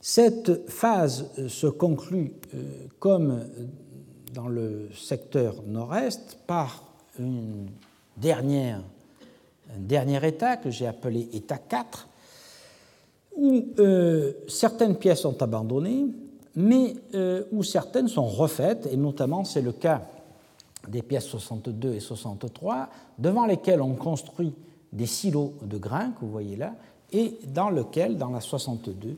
Cette 0.05 0.69
phase 0.69 1.29
euh, 1.39 1.47
se 1.47 1.65
conclut, 1.65 2.33
euh, 2.53 2.87
comme 2.99 3.47
dans 4.33 4.49
le 4.49 4.89
secteur 4.93 5.63
nord-est, 5.65 6.39
par 6.45 6.83
un 7.21 7.67
dernier 8.17 8.75
état 10.27 10.57
que 10.57 10.69
j'ai 10.69 10.87
appelé 10.87 11.29
état 11.31 11.57
4, 11.57 12.09
où 13.37 13.65
euh, 13.79 14.33
certaines 14.49 14.97
pièces 14.97 15.21
sont 15.21 15.41
abandonnées, 15.41 16.07
mais 16.56 16.95
où 17.51 17.64
certaines 17.64 18.08
sont 18.08 18.28
refaites, 18.28 18.88
et 18.91 18.97
notamment 18.97 19.43
c'est 19.43 19.62
le 19.62 19.72
cas 19.72 20.01
des 20.88 21.01
pièces 21.01 21.26
62 21.26 21.93
et 21.93 21.99
63, 21.99 22.89
devant 23.18 23.45
lesquelles 23.45 23.82
on 23.82 23.95
construit 23.95 24.54
des 24.91 25.06
silos 25.06 25.54
de 25.64 25.78
grains, 25.78 26.12
que 26.12 26.22
vous 26.22 26.32
voyez 26.32 26.56
là, 26.56 26.76
et 27.12 27.39
dans 27.47 27.70
lequel, 27.70 28.18
dans 28.18 28.30
la 28.30 28.41
62, 28.41 29.18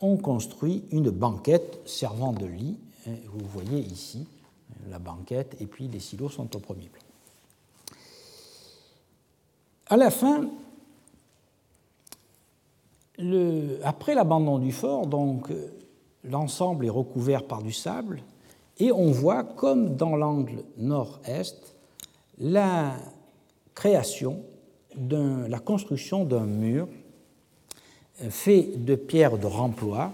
on 0.00 0.16
construit 0.16 0.84
une 0.90 1.10
banquette 1.10 1.80
servant 1.86 2.32
de 2.32 2.46
lit. 2.46 2.76
Vous 3.06 3.46
voyez 3.46 3.80
ici 3.80 4.26
la 4.90 4.98
banquette 4.98 5.56
et 5.60 5.66
puis 5.66 5.88
les 5.88 6.00
silos 6.00 6.28
sont 6.28 6.54
au 6.56 6.58
premier 6.58 6.88
plan. 6.88 7.02
À 9.86 9.96
la 9.96 10.10
fin, 10.10 10.48
après 13.82 14.14
l'abandon 14.14 14.58
du 14.58 14.72
fort, 14.72 15.06
donc 15.06 15.50
l'ensemble 16.24 16.86
est 16.86 16.90
recouvert 16.90 17.44
par 17.44 17.62
du 17.62 17.72
sable 17.72 18.22
et 18.78 18.92
on 18.92 19.10
voit, 19.10 19.44
comme 19.44 19.96
dans 19.96 20.16
l'angle 20.16 20.64
nord-est, 20.78 21.74
la 22.38 22.94
création, 23.74 24.42
la 25.08 25.58
construction 25.58 26.24
d'un 26.24 26.46
mur 26.46 26.88
fait 28.30 28.70
de 28.76 28.94
pierres 28.94 29.38
de 29.38 29.46
remploi 29.46 30.12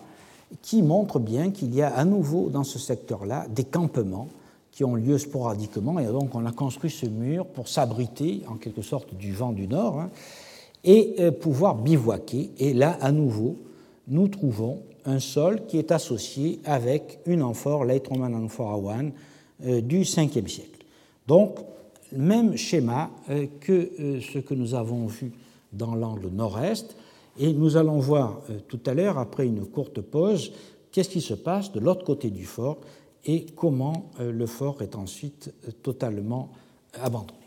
qui 0.62 0.82
montre 0.82 1.18
bien 1.18 1.50
qu'il 1.50 1.74
y 1.74 1.82
a 1.82 1.94
à 1.94 2.04
nouveau 2.04 2.48
dans 2.48 2.64
ce 2.64 2.78
secteur-là 2.78 3.46
des 3.48 3.64
campements 3.64 4.28
qui 4.72 4.84
ont 4.84 4.94
lieu 4.94 5.18
sporadiquement. 5.18 5.98
Et 5.98 6.06
donc 6.06 6.34
on 6.34 6.46
a 6.46 6.52
construit 6.52 6.90
ce 6.90 7.06
mur 7.06 7.46
pour 7.46 7.68
s'abriter 7.68 8.42
en 8.48 8.54
quelque 8.54 8.82
sorte 8.82 9.14
du 9.14 9.32
vent 9.32 9.52
du 9.52 9.66
nord 9.66 10.00
hein, 10.00 10.10
et 10.84 11.16
euh, 11.18 11.30
pouvoir 11.30 11.74
bivouaquer. 11.74 12.50
Et 12.58 12.72
là, 12.72 12.96
à 13.00 13.12
nouveau, 13.12 13.56
nous 14.06 14.28
trouvons 14.28 14.82
un 15.04 15.20
sol 15.20 15.66
qui 15.66 15.78
est 15.78 15.92
associé 15.92 16.60
avec 16.64 17.20
une 17.26 17.42
amphore, 17.42 17.84
l'Eitroman 17.84 18.34
amphora 18.34 18.74
Awan, 18.74 19.12
euh, 19.64 19.80
du 19.80 20.02
5e 20.02 20.48
siècle. 20.48 20.84
Donc, 21.26 21.58
même 22.12 22.56
schéma 22.56 23.10
euh, 23.30 23.46
que 23.60 24.20
ce 24.20 24.38
que 24.38 24.54
nous 24.54 24.74
avons 24.74 25.06
vu 25.06 25.32
dans 25.72 25.94
l'angle 25.94 26.28
nord-est, 26.28 26.96
et 27.38 27.52
nous 27.52 27.76
allons 27.76 27.98
voir 27.98 28.40
euh, 28.50 28.58
tout 28.66 28.80
à 28.86 28.94
l'heure, 28.94 29.18
après 29.18 29.46
une 29.46 29.64
courte 29.64 30.00
pause, 30.00 30.52
qu'est-ce 30.90 31.08
qui 31.08 31.20
se 31.20 31.34
passe 31.34 31.72
de 31.72 31.80
l'autre 31.80 32.04
côté 32.04 32.30
du 32.30 32.44
fort 32.44 32.78
et 33.24 33.46
comment 33.54 34.10
euh, 34.20 34.32
le 34.32 34.46
fort 34.46 34.82
est 34.82 34.96
ensuite 34.96 35.52
euh, 35.66 35.70
totalement 35.82 36.50
abandonné. 36.94 37.38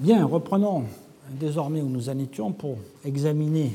Bien, 0.00 0.26
reprenons 0.26 0.84
désormais 1.30 1.80
où 1.80 1.88
nous 1.88 2.08
en 2.08 2.18
étions 2.18 2.52
pour 2.52 2.76
examiner 3.04 3.72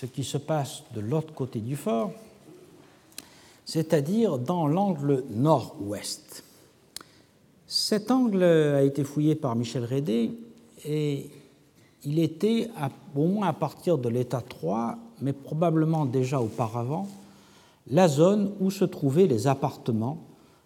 ce 0.00 0.06
qui 0.06 0.24
se 0.24 0.38
passe 0.38 0.82
de 0.92 1.00
l'autre 1.00 1.32
côté 1.32 1.60
du 1.60 1.76
fort, 1.76 2.10
c'est-à-dire 3.64 4.38
dans 4.38 4.66
l'angle 4.66 5.22
nord-ouest. 5.30 6.42
Cet 7.68 8.10
angle 8.10 8.42
a 8.42 8.82
été 8.82 9.04
fouillé 9.04 9.36
par 9.36 9.54
Michel 9.54 9.84
Rédé 9.84 10.32
et 10.84 11.30
il 12.04 12.18
était, 12.18 12.70
au 13.14 13.26
moins 13.26 13.48
à 13.48 13.52
partir 13.52 13.96
de 13.96 14.08
l'état 14.08 14.42
3, 14.42 14.98
mais 15.22 15.32
probablement 15.32 16.06
déjà 16.06 16.40
auparavant, 16.40 17.08
la 17.88 18.08
zone 18.08 18.52
où 18.60 18.70
se 18.72 18.84
trouvaient 18.84 19.28
les 19.28 19.46
appartements 19.46 20.18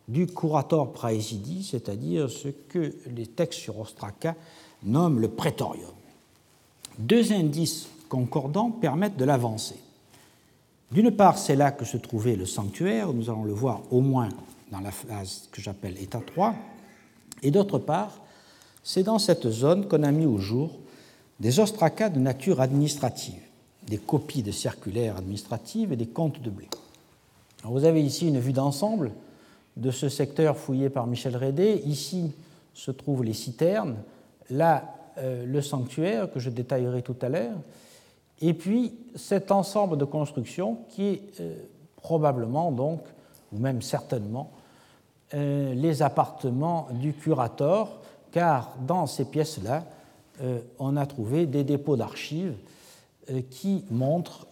du 0.09 0.27
curator 0.27 0.93
praesidi, 0.93 1.65
c'est-à-dire 1.65 2.31
ce 2.31 2.49
que 2.49 2.95
les 3.15 3.27
textes 3.27 3.61
sur 3.61 3.79
Ostraka 3.79 4.35
nomment 4.83 5.21
le 5.21 5.29
prétorium. 5.29 5.93
Deux 6.99 7.33
indices 7.33 7.89
concordants 8.09 8.71
permettent 8.71 9.17
de 9.17 9.25
l'avancer. 9.25 9.77
D'une 10.91 11.11
part, 11.11 11.39
c'est 11.39 11.57
là 11.57 11.71
que 11.71 11.85
se 11.85 11.97
trouvait 11.97 12.37
le 12.37 12.47
sanctuaire, 12.47 13.13
nous 13.13 13.29
allons 13.29 13.45
le 13.45 13.53
voir 13.53 13.83
au 13.91 14.01
moins 14.01 14.31
dans 14.73 14.81
la 14.81 14.91
phase 14.91 15.49
que 15.53 15.61
j'appelle 15.61 16.01
état 16.01 16.21
3, 16.25 16.55
et 17.43 17.51
d'autre 17.51 17.79
part, 17.79 18.21
c'est 18.83 19.03
dans 19.03 19.19
cette 19.19 19.49
zone 19.51 19.87
qu'on 19.87 20.03
a 20.03 20.11
mis 20.11 20.27
au 20.27 20.39
jour 20.39 20.79
des 21.41 21.61
ostracas 21.61 22.09
de 22.09 22.19
nature 22.19 22.61
administrative. 22.61 23.43
des 23.87 23.97
copies 23.97 24.43
de 24.43 24.51
circulaires 24.51 25.17
administratives 25.17 25.93
et 25.93 25.97
des 25.97 26.07
comptes 26.07 26.43
de 26.43 26.51
blé. 26.51 26.69
vous 27.65 27.85
avez 27.87 28.03
ici 28.03 28.29
une 28.29 28.39
vue 28.39 28.53
d'ensemble 28.53 29.13
de 29.79 29.91
ce 29.91 30.09
secteur 30.11 30.59
fouillé 30.59 30.91
par 30.91 31.07
Michel 31.07 31.37
Rédé. 31.37 31.83
Ici 31.87 32.33
se 32.75 32.91
trouvent 32.91 33.25
les 33.25 33.33
citernes, 33.33 33.97
là 34.51 34.95
euh, 35.19 35.47
le 35.47 35.63
sanctuaire 35.63 36.31
que 36.31 36.39
je 36.39 36.51
détaillerai 36.51 37.03
tout 37.03 37.17
à 37.23 37.29
l'heure, 37.29 37.57
et 38.41 38.55
puis 38.55 38.95
cet 39.15 39.51
ensemble 39.51 39.97
de 39.97 40.05
constructions 40.05 40.79
qui 40.91 41.07
est 41.07 41.23
euh, 41.41 41.57
probablement 42.03 42.73
donc, 42.73 43.01
ou 43.53 43.59
même 43.59 43.83
certainement, 43.83 44.51
euh, 45.35 45.75
les 45.75 46.03
appartements 46.03 46.89
du 46.93 47.13
curator, 47.13 48.01
car 48.31 48.75
dans 48.87 49.07
ces 49.07 49.25
pièces-là, 49.25 49.85
on 50.79 50.97
a 50.97 51.05
trouvé 51.05 51.47
des 51.47 51.65
dépôts 51.65 51.97
d'archives 51.97 52.55
qui 53.51 53.85
montrent 53.91 54.47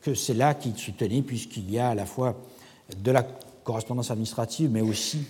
que 0.00 0.14
c'est 0.14 0.34
là 0.34 0.54
qu'il 0.54 0.78
se 0.78 0.92
tenait, 0.92 1.22
puisqu'il 1.22 1.68
y 1.68 1.78
a 1.78 1.88
à 1.88 1.94
la 1.96 2.06
fois 2.06 2.36
de 2.96 3.10
la 3.10 3.26
correspondance 3.64 4.10
administrative, 4.10 4.70
mais 4.70 4.80
aussi 4.80 5.26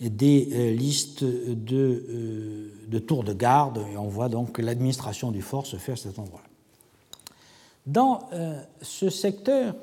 des 0.00 0.48
euh, 0.52 0.70
listes 0.70 1.24
de, 1.24 2.04
euh, 2.08 2.72
de, 2.86 2.98
tours 2.98 3.24
de 3.24 3.32
garde, 3.32 3.84
et 3.92 3.96
on 3.96 4.06
voit 4.06 4.28
donc 4.28 4.52
que 4.52 4.62
l'administration 4.62 5.32
du 5.32 5.42
fort 5.42 5.66
se 5.66 5.76
fait 5.76 5.92
à 5.92 5.96
cet 5.96 6.18
endroit. 6.18 6.42
Dans 7.88 8.20
euh, 8.32 8.60
ce 8.82 9.10
secteur, 9.10 9.74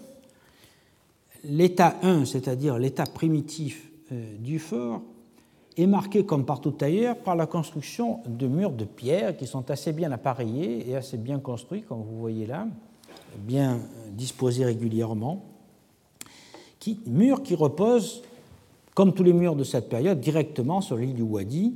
l'état 1.43 1.97
1, 2.01 2.25
c'est-à-dire 2.25 2.77
l'état 2.77 3.05
primitif 3.05 3.89
du 4.39 4.59
fort, 4.59 5.01
est 5.77 5.87
marqué 5.87 6.25
comme 6.25 6.45
partout 6.45 6.75
ailleurs 6.79 7.17
par 7.17 7.35
la 7.35 7.47
construction 7.47 8.19
de 8.27 8.47
murs 8.47 8.71
de 8.71 8.85
pierre 8.85 9.35
qui 9.35 9.47
sont 9.47 9.69
assez 9.71 9.91
bien 9.91 10.11
appareillés 10.11 10.89
et 10.89 10.95
assez 10.95 11.17
bien 11.17 11.39
construits, 11.39 11.81
comme 11.81 12.03
vous 12.03 12.19
voyez 12.19 12.45
là, 12.45 12.67
bien 13.37 13.79
disposés 14.11 14.63
régulièrement 14.63 15.43
murs 17.07 17.43
qui 17.43 17.55
reposent, 17.55 18.21
comme 18.93 19.13
tous 19.13 19.23
les 19.23 19.33
murs 19.33 19.55
de 19.55 19.63
cette 19.63 19.89
période, 19.89 20.19
directement 20.19 20.81
sur 20.81 20.97
le 20.97 21.03
lit 21.03 21.13
du 21.13 21.21
Wadi, 21.21 21.73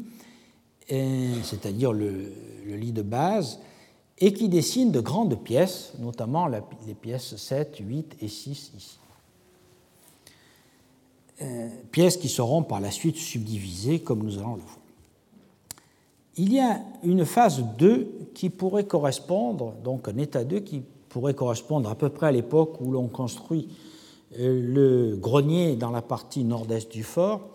c'est-à-dire 0.87 1.93
le, 1.93 2.33
lit 2.65 2.91
de 2.91 3.01
base, 3.01 3.59
et 4.19 4.33
qui 4.33 4.49
dessinent 4.49 4.91
de 4.91 4.99
grandes 4.99 5.41
pièces, 5.41 5.93
notamment 5.99 6.47
les 6.47 6.93
pièces 6.93 7.35
7, 7.35 7.77
8 7.79 8.17
et 8.21 8.27
6 8.27 8.71
ici. 8.77 8.99
Euh, 11.41 11.69
pièces 11.91 12.17
qui 12.17 12.27
seront 12.27 12.63
par 12.63 12.81
la 12.81 12.91
suite 12.91 13.15
subdivisées 13.15 13.99
comme 13.99 14.23
nous 14.23 14.39
allons 14.39 14.55
le 14.55 14.61
voir. 14.61 14.77
Il 16.35 16.53
y 16.53 16.59
a 16.59 16.81
une 17.03 17.25
phase 17.25 17.63
2 17.77 18.29
qui 18.33 18.49
pourrait 18.49 18.83
correspondre, 18.83 19.73
donc 19.83 20.09
un 20.09 20.17
état 20.17 20.43
2 20.43 20.59
qui 20.59 20.81
pourrait 21.07 21.33
correspondre 21.33 21.89
à 21.89 21.95
peu 21.95 22.09
près 22.09 22.27
à 22.27 22.31
l'époque 22.31 22.81
où 22.81 22.91
l'on 22.91 23.07
construit 23.07 23.69
euh, 24.37 24.61
le 24.61 25.15
grenier 25.15 25.77
dans 25.77 25.91
la 25.91 26.01
partie 26.01 26.43
nord-est 26.43 26.91
du 26.91 27.03
fort 27.03 27.49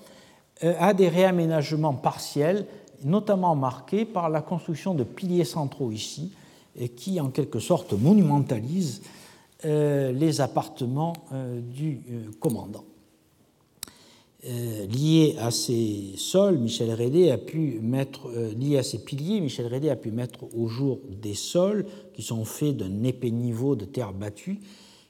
euh, 0.62 0.74
a 0.78 0.94
des 0.94 1.08
réaménagements 1.08 1.94
partiels, 1.94 2.66
notamment 3.02 3.54
marqués 3.54 4.04
par 4.04 4.30
la 4.30 4.40
construction 4.40 4.94
de 4.94 5.04
piliers 5.04 5.44
centraux 5.44 5.90
ici, 5.90 6.32
et 6.76 6.88
qui 6.88 7.20
en 7.20 7.30
quelque 7.30 7.58
sorte 7.58 7.92
monumentalisent 7.92 9.02
euh, 9.64 10.12
les 10.12 10.40
appartements 10.40 11.14
du 11.62 12.00
commandant. 12.40 12.84
Lié 14.44 15.36
à 15.38 15.50
ces 15.50 16.12
sols, 16.16 16.58
Michel 16.58 16.92
Rédé 16.92 17.30
a 17.30 17.38
pu 17.38 17.78
mettre, 17.80 18.30
lié 18.58 18.76
à 18.76 18.82
ces 18.82 18.98
piliers, 18.98 19.40
Michel 19.40 19.66
Rédé 19.66 19.88
a 19.88 19.96
pu 19.96 20.10
mettre 20.10 20.40
au 20.54 20.68
jour 20.68 21.00
des 21.08 21.32
sols 21.32 21.86
qui 22.12 22.22
sont 22.22 22.44
faits 22.44 22.76
d'un 22.76 23.04
épais 23.04 23.30
niveau 23.30 23.74
de 23.74 23.86
terre 23.86 24.12
battue 24.12 24.60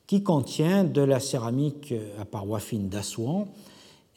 qui 0.07 0.23
contient 0.23 0.85
de 0.85 1.01
la 1.01 1.21
céramique 1.21 1.95
à 2.19 2.25
parois 2.25 2.61
fines 2.61 2.89
d'Assouan 2.89 3.49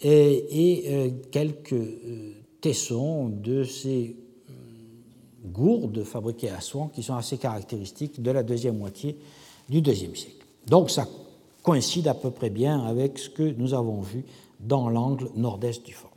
et, 0.02 0.84
euh, 0.88 1.10
quelques 1.32 1.74
euh, 1.74 2.34
tessons 2.62 3.30
de 3.30 3.64
ces 3.64 4.16
euh, 4.16 4.27
gourdes 5.46 6.04
fabriquées 6.04 6.50
à 6.50 6.58
Assouan 6.58 6.88
qui 6.88 7.04
sont 7.04 7.16
assez 7.16 7.38
caractéristiques 7.38 8.22
de 8.22 8.32
la 8.32 8.44
deuxième 8.44 8.78
moitié 8.78 9.18
du 9.70 9.82
deuxième 9.82 10.16
siècle. 10.16 10.46
Donc 10.68 10.90
ça 10.90 11.08
coïncide 11.64 12.08
à 12.08 12.14
peu 12.14 12.32
près 12.32 12.50
bien 12.50 12.86
avec 12.86 13.20
ce 13.20 13.30
que 13.30 13.44
nous 13.44 13.74
avons 13.74 14.02
vu 14.02 14.26
dans 14.60 14.90
l'angle 14.90 15.30
nord-est 15.36 15.86
du 15.86 15.94
fort. 15.94 16.12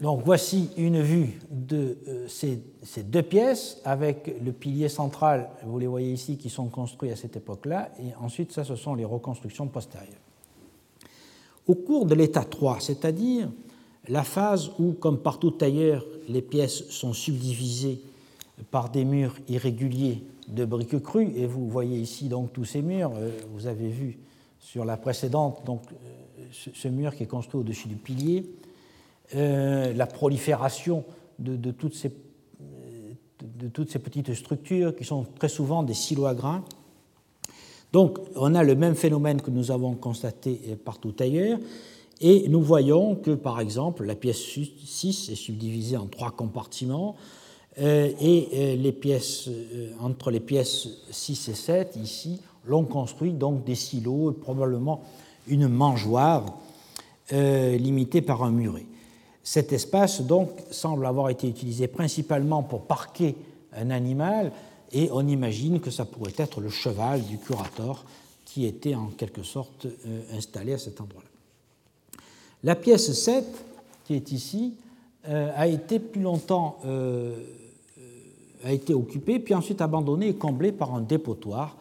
Donc 0.00 0.22
voici 0.24 0.70
une 0.78 1.02
vue 1.02 1.38
de 1.50 1.98
euh, 2.08 2.26
ces, 2.26 3.02
deux 3.02 3.22
pièces 3.22 3.78
avec 3.84 4.34
le 4.42 4.52
pilier 4.52 4.88
central, 4.88 5.50
vous 5.62 5.78
les 5.78 5.86
voyez 5.86 6.12
ici, 6.12 6.38
qui 6.38 6.48
sont 6.48 6.68
construits 6.68 7.10
à 7.10 7.16
cette 7.16 7.36
époque-là, 7.36 7.90
et 8.00 8.14
ensuite 8.18 8.52
ça 8.52 8.64
ce 8.64 8.76
sont 8.76 8.94
les 8.94 9.04
reconstructions 9.04 9.68
postérieures. 9.68 10.14
Au 11.66 11.74
cours 11.74 12.06
de 12.06 12.14
l'état 12.14 12.44
3, 12.44 12.78
c'est-à-dire 12.80 13.50
la 14.10 14.24
phase 14.24 14.72
où, 14.78 14.92
comme 14.92 15.18
partout 15.18 15.54
ailleurs, 15.60 16.04
les 16.28 16.42
pièces 16.42 16.88
sont 16.90 17.12
subdivisées 17.12 18.00
par 18.70 18.90
des 18.90 19.04
murs 19.04 19.36
irréguliers 19.48 20.22
de 20.48 20.64
briques 20.64 21.00
crues, 21.00 21.32
et 21.36 21.46
vous 21.46 21.68
voyez 21.68 21.98
ici 21.98 22.28
donc 22.28 22.52
tous 22.52 22.64
ces 22.64 22.82
murs, 22.82 23.12
euh, 23.16 23.30
vous 23.52 23.68
avez 23.68 23.88
vu 23.88 24.18
sur 24.58 24.84
la 24.84 24.96
précédente 24.96 25.64
donc, 25.64 25.82
euh, 25.92 26.44
ce 26.50 26.88
mur 26.88 27.14
qui 27.14 27.22
est 27.22 27.26
construit 27.26 27.60
au-dessus 27.60 27.86
du 27.86 27.94
pilier, 27.94 28.50
euh, 29.36 29.94
la 29.94 30.06
prolifération 30.06 31.04
de, 31.38 31.70
toutes 31.70 31.94
ces, 31.94 32.12
de, 33.40 33.68
toutes 33.68 33.90
ces, 33.90 34.00
petites 34.00 34.34
structures 34.34 34.94
qui 34.94 35.04
sont 35.04 35.24
très 35.38 35.48
souvent 35.48 35.84
des 35.84 35.94
silos 35.94 36.26
à 36.26 36.34
grains. 36.34 36.64
Donc 37.92 38.18
on 38.34 38.54
a 38.54 38.62
le 38.62 38.74
même 38.74 38.96
phénomène 38.96 39.40
que 39.40 39.50
nous 39.50 39.70
avons 39.70 39.94
constaté 39.94 40.54
partout 40.84 41.14
ailleurs, 41.20 41.58
et 42.20 42.48
nous 42.48 42.62
voyons 42.62 43.14
que 43.14 43.32
par 43.32 43.60
exemple 43.60 44.04
la 44.04 44.14
pièce 44.14 44.38
6 44.38 45.30
est 45.30 45.34
subdivisée 45.34 45.96
en 45.96 46.06
trois 46.06 46.30
compartiments, 46.30 47.16
euh, 47.78 48.10
et 48.20 48.76
euh, 48.84 48.92
pièces, 48.92 49.48
entre 50.00 50.30
les 50.30 50.40
pièces 50.40 50.88
6 51.10 51.48
et 51.48 51.54
7, 51.54 51.96
ici, 52.02 52.40
l'on 52.66 52.84
construit 52.84 53.32
donc 53.32 53.64
des 53.64 53.74
silos, 53.74 54.32
probablement 54.32 55.02
une 55.46 55.68
mangeoire 55.68 56.44
limitée 57.32 58.22
par 58.22 58.42
un 58.42 58.50
muret. 58.50 58.86
Cet 59.42 59.72
espace 59.72 60.20
donc 60.20 60.50
semble 60.70 61.06
avoir 61.06 61.28
été 61.28 61.48
utilisé 61.48 61.88
principalement 61.88 62.62
pour 62.62 62.82
parquer 62.82 63.36
un 63.72 63.90
animal 63.90 64.52
et 64.92 65.08
on 65.12 65.26
imagine 65.26 65.80
que 65.80 65.90
ça 65.90 66.04
pourrait 66.04 66.34
être 66.36 66.60
le 66.60 66.68
cheval 66.68 67.22
du 67.24 67.38
curator 67.38 68.04
qui 68.44 68.66
était 68.66 68.94
en 68.94 69.06
quelque 69.06 69.42
sorte 69.42 69.86
euh, 69.86 70.22
installé 70.36 70.74
à 70.74 70.78
cet 70.78 71.00
endroit-là. 71.00 71.29
La 72.62 72.74
pièce 72.74 73.12
7, 73.12 73.44
qui 74.04 74.14
est 74.14 74.32
ici, 74.32 74.74
euh, 75.28 75.50
a 75.54 75.66
été 75.66 75.98
plus 75.98 76.22
longtemps 76.22 76.78
euh, 76.84 77.34
a 78.64 78.72
été 78.72 78.92
occupée, 78.92 79.38
puis 79.38 79.54
ensuite 79.54 79.80
abandonnée 79.80 80.28
et 80.28 80.34
comblée 80.34 80.72
par 80.72 80.94
un 80.94 81.00
dépotoir 81.00 81.76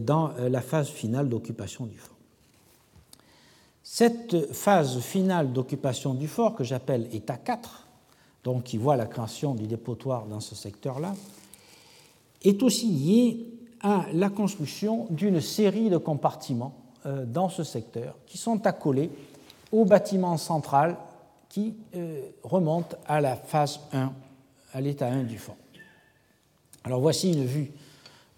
dans 0.00 0.30
la 0.38 0.62
phase 0.62 0.88
finale 0.88 1.28
d'occupation 1.28 1.84
du 1.84 1.98
fort. 1.98 2.16
Cette 3.82 4.50
phase 4.54 4.98
finale 5.00 5.52
d'occupation 5.52 6.14
du 6.14 6.26
fort, 6.26 6.54
que 6.54 6.64
j'appelle 6.64 7.06
état 7.12 7.36
4, 7.36 7.86
donc 8.42 8.64
qui 8.64 8.78
voit 8.78 8.96
la 8.96 9.06
création 9.06 9.54
du 9.54 9.66
dépotoir 9.66 10.26
dans 10.26 10.40
ce 10.40 10.54
secteur-là, 10.54 11.14
est 12.42 12.62
aussi 12.62 12.86
liée 12.86 13.46
à 13.80 14.06
la 14.12 14.30
construction 14.30 15.06
d'une 15.10 15.40
série 15.40 15.90
de 15.90 15.98
compartiments 15.98 16.74
euh, 17.04 17.26
dans 17.26 17.50
ce 17.50 17.62
secteur 17.62 18.16
qui 18.26 18.38
sont 18.38 18.66
accolés 18.66 19.10
au 19.74 19.84
bâtiment 19.84 20.36
central 20.36 20.96
qui 21.48 21.76
euh, 21.96 22.20
remonte 22.44 22.96
à 23.06 23.20
la 23.20 23.34
phase 23.34 23.80
1, 23.92 24.12
à 24.72 24.80
l'état 24.80 25.08
1 25.08 25.24
du 25.24 25.36
fort. 25.36 25.56
Alors 26.84 27.00
voici 27.00 27.32
une 27.32 27.44
vue 27.44 27.72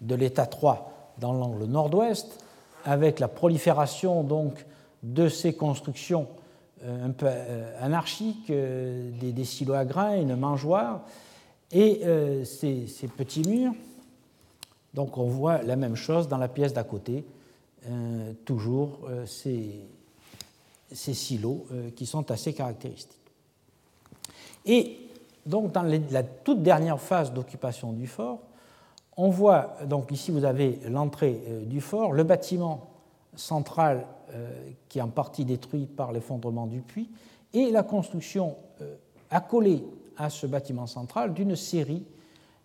de 0.01 0.15
l'état 0.15 0.47
3 0.47 1.13
dans 1.19 1.33
l'angle 1.33 1.65
nord-ouest, 1.65 2.43
avec 2.85 3.19
la 3.19 3.27
prolifération 3.27 4.23
donc 4.23 4.65
de 5.03 5.29
ces 5.29 5.53
constructions 5.53 6.27
euh, 6.83 7.05
un 7.05 7.11
peu 7.11 7.27
euh, 7.27 7.85
anarchiques, 7.85 8.51
des, 8.51 9.45
silos 9.45 9.73
à 9.73 9.85
grains, 9.85 10.19
une 10.19 10.35
mangeoire, 10.35 11.01
et 11.71 12.01
ces, 12.45 12.87
petits 13.15 13.47
murs. 13.47 13.73
Donc 14.93 15.17
on 15.17 15.25
voit 15.25 15.61
la 15.61 15.75
même 15.75 15.95
chose 15.95 16.27
dans 16.27 16.37
la 16.37 16.47
pièce 16.47 16.71
d'à 16.71 16.85
côté, 16.85 17.25
toujours 18.45 18.99
ces, 19.25 19.81
ces 20.91 21.13
silos 21.13 21.65
qui 21.95 22.05
sont 22.05 22.31
assez 22.31 22.53
caractéristiques. 22.53 23.19
Et 24.65 24.97
donc 25.45 25.71
dans 25.71 25.83
la 25.83 26.23
toute 26.23 26.63
dernière 26.63 26.99
phase 26.99 27.33
d'occupation 27.33 27.93
du 27.93 28.07
fort, 28.07 28.39
on 29.15 29.29
voit, 29.29 29.77
donc 29.85 30.11
ici 30.11 30.31
vous 30.31 30.45
avez 30.45 30.79
l'entrée 30.87 31.41
du 31.65 31.81
fort, 31.81 32.13
le 32.13 32.23
bâtiment 32.23 32.87
central 33.35 34.05
euh, 34.33 34.71
qui 34.89 34.99
est 34.99 35.01
en 35.01 35.07
partie 35.07 35.45
détruit 35.45 35.85
par 35.85 36.11
l'effondrement 36.11 36.67
du 36.67 36.81
puits, 36.81 37.09
et 37.53 37.71
la 37.71 37.83
construction 37.83 38.57
euh, 38.81 38.95
accolée 39.29 39.83
à 40.17 40.29
ce 40.29 40.47
bâtiment 40.47 40.85
central 40.85 41.33
d'une 41.33 41.55
série 41.55 42.03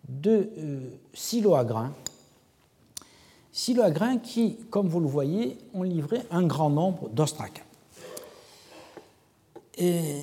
de 0.09 0.49
euh, 0.57 0.89
silos 1.13 1.55
à 1.55 1.63
grains. 1.63 1.93
Silos 3.51 3.83
à 3.83 3.91
grains 3.91 4.17
qui, 4.17 4.57
comme 4.69 4.89
vous 4.89 4.99
le 4.99 5.07
voyez, 5.07 5.57
ont 5.73 5.83
livré 5.83 6.19
un 6.31 6.43
grand 6.43 6.69
nombre 6.69 7.07
d'ostracas. 7.09 7.63
Et 9.77 10.21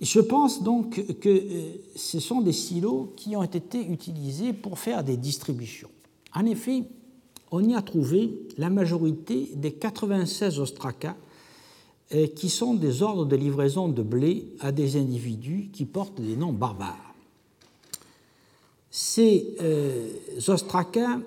je 0.00 0.20
pense 0.20 0.62
donc 0.62 1.18
que 1.18 1.28
euh, 1.28 1.72
ce 1.96 2.20
sont 2.20 2.40
des 2.40 2.52
silos 2.52 3.12
qui 3.16 3.34
ont 3.36 3.42
été 3.42 3.84
utilisés 3.84 4.52
pour 4.52 4.78
faire 4.78 5.02
des 5.02 5.16
distributions. 5.16 5.90
En 6.34 6.46
effet, 6.46 6.84
on 7.50 7.66
y 7.66 7.74
a 7.74 7.82
trouvé 7.82 8.30
la 8.58 8.70
majorité 8.70 9.50
des 9.54 9.72
96 9.72 10.60
ostracas 10.60 11.16
euh, 12.14 12.26
qui 12.26 12.48
sont 12.48 12.74
des 12.74 13.02
ordres 13.02 13.24
de 13.24 13.36
livraison 13.36 13.88
de 13.88 14.02
blé 14.02 14.46
à 14.60 14.70
des 14.70 14.96
individus 14.96 15.68
qui 15.72 15.84
portent 15.84 16.20
des 16.20 16.36
noms 16.36 16.52
barbares. 16.52 17.14
Ces 18.90 19.56
euh, 19.60 20.08
ostracas, 20.46 21.18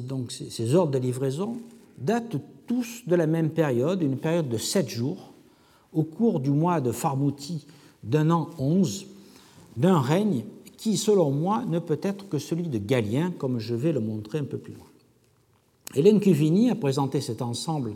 donc 0.00 0.30
ces 0.30 0.74
ordres 0.74 0.92
de 0.92 0.98
livraison, 0.98 1.56
datent 1.98 2.36
tous 2.66 3.02
de 3.06 3.14
la 3.16 3.26
même 3.26 3.50
période, 3.50 4.02
une 4.02 4.18
période 4.18 4.48
de 4.48 4.58
sept 4.58 4.88
jours, 4.88 5.31
au 5.92 6.02
cours 6.02 6.40
du 6.40 6.50
mois 6.50 6.80
de 6.80 6.92
Farmouti 6.92 7.66
d'un 8.02 8.30
an 8.30 8.50
11, 8.58 9.06
d'un 9.76 10.00
règne 10.00 10.44
qui, 10.76 10.96
selon 10.96 11.30
moi, 11.30 11.64
ne 11.68 11.78
peut 11.78 12.00
être 12.02 12.28
que 12.28 12.38
celui 12.38 12.64
de 12.64 12.78
Galien, 12.78 13.32
comme 13.38 13.58
je 13.58 13.74
vais 13.74 13.92
le 13.92 14.00
montrer 14.00 14.38
un 14.38 14.44
peu 14.44 14.58
plus 14.58 14.74
loin. 14.74 14.86
Hélène 15.94 16.20
Cuvini 16.20 16.70
a 16.70 16.74
présenté 16.74 17.20
cet 17.20 17.42
ensemble 17.42 17.94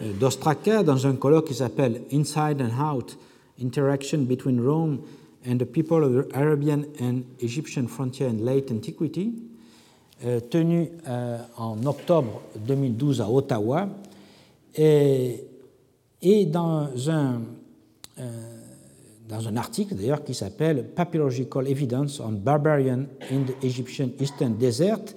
euh, 0.00 0.12
d'Ostraka 0.18 0.82
dans 0.82 1.06
un 1.06 1.14
colloque 1.14 1.46
qui 1.48 1.54
s'appelle 1.54 2.02
Inside 2.12 2.60
and 2.62 2.82
Out 2.82 3.16
Interaction 3.62 4.22
between 4.22 4.60
Rome 4.60 5.00
and 5.46 5.58
the 5.58 5.64
People 5.64 6.02
of 6.02 6.12
the 6.12 6.34
Arabian 6.34 6.84
and 7.00 7.22
Egyptian 7.40 7.86
Frontier 7.86 8.26
in 8.26 8.44
Late 8.44 8.72
Antiquity, 8.72 9.34
euh, 10.24 10.40
tenu 10.40 10.90
euh, 11.06 11.38
en 11.56 11.84
octobre 11.86 12.40
2012 12.66 13.20
à 13.20 13.30
Ottawa, 13.30 13.88
et 16.22 16.46
dans, 16.46 16.88
un, 17.08 17.40
dans 19.28 19.48
un 19.48 19.56
article 19.56 19.94
d'ailleurs 19.94 20.24
qui 20.24 20.34
s'appelle 20.34 20.88
Papyrological 20.88 21.66
Evidence 21.66 22.20
on 22.20 22.32
Barbarian 22.32 23.06
in 23.30 23.44
the 23.44 23.64
Egyptian 23.64 24.10
Eastern 24.18 24.56
Desert, 24.56 25.14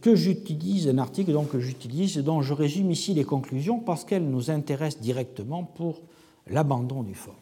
que 0.00 0.14
j'utilise, 0.14 0.88
un 0.88 0.98
article 0.98 1.32
donc 1.32 1.50
que 1.50 1.58
j'utilise, 1.58 2.18
dont 2.18 2.42
je 2.42 2.54
résume 2.54 2.90
ici 2.90 3.14
les 3.14 3.24
conclusions 3.24 3.80
parce 3.80 4.04
qu'elles 4.04 4.28
nous 4.28 4.50
intéressent 4.50 5.02
directement 5.02 5.64
pour 5.64 6.02
l'abandon 6.46 7.02
du 7.02 7.14
fort. 7.14 7.38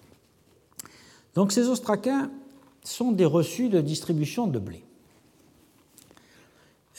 Donc 1.35 1.53
ces 1.53 1.69
ostraquins 1.69 2.31
sont 2.83 3.13
des 3.13 3.25
reçus 3.25 3.69
de 3.69 3.81
distribution 3.81 4.47
de 4.47 4.59
blé. 4.59 4.83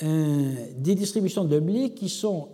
Euh, 0.03 0.68
des 0.78 0.95
distributions 0.95 1.45
de 1.45 1.59
blé 1.59 1.91
qui 1.91 2.09
sont 2.09 2.49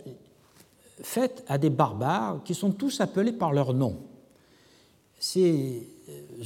faites 1.02 1.44
à 1.48 1.58
des 1.58 1.70
barbares 1.70 2.42
qui 2.44 2.54
sont 2.54 2.70
tous 2.70 3.00
appelés 3.00 3.32
par 3.32 3.52
leur 3.52 3.74
nom. 3.74 3.96
Ces 5.18 5.86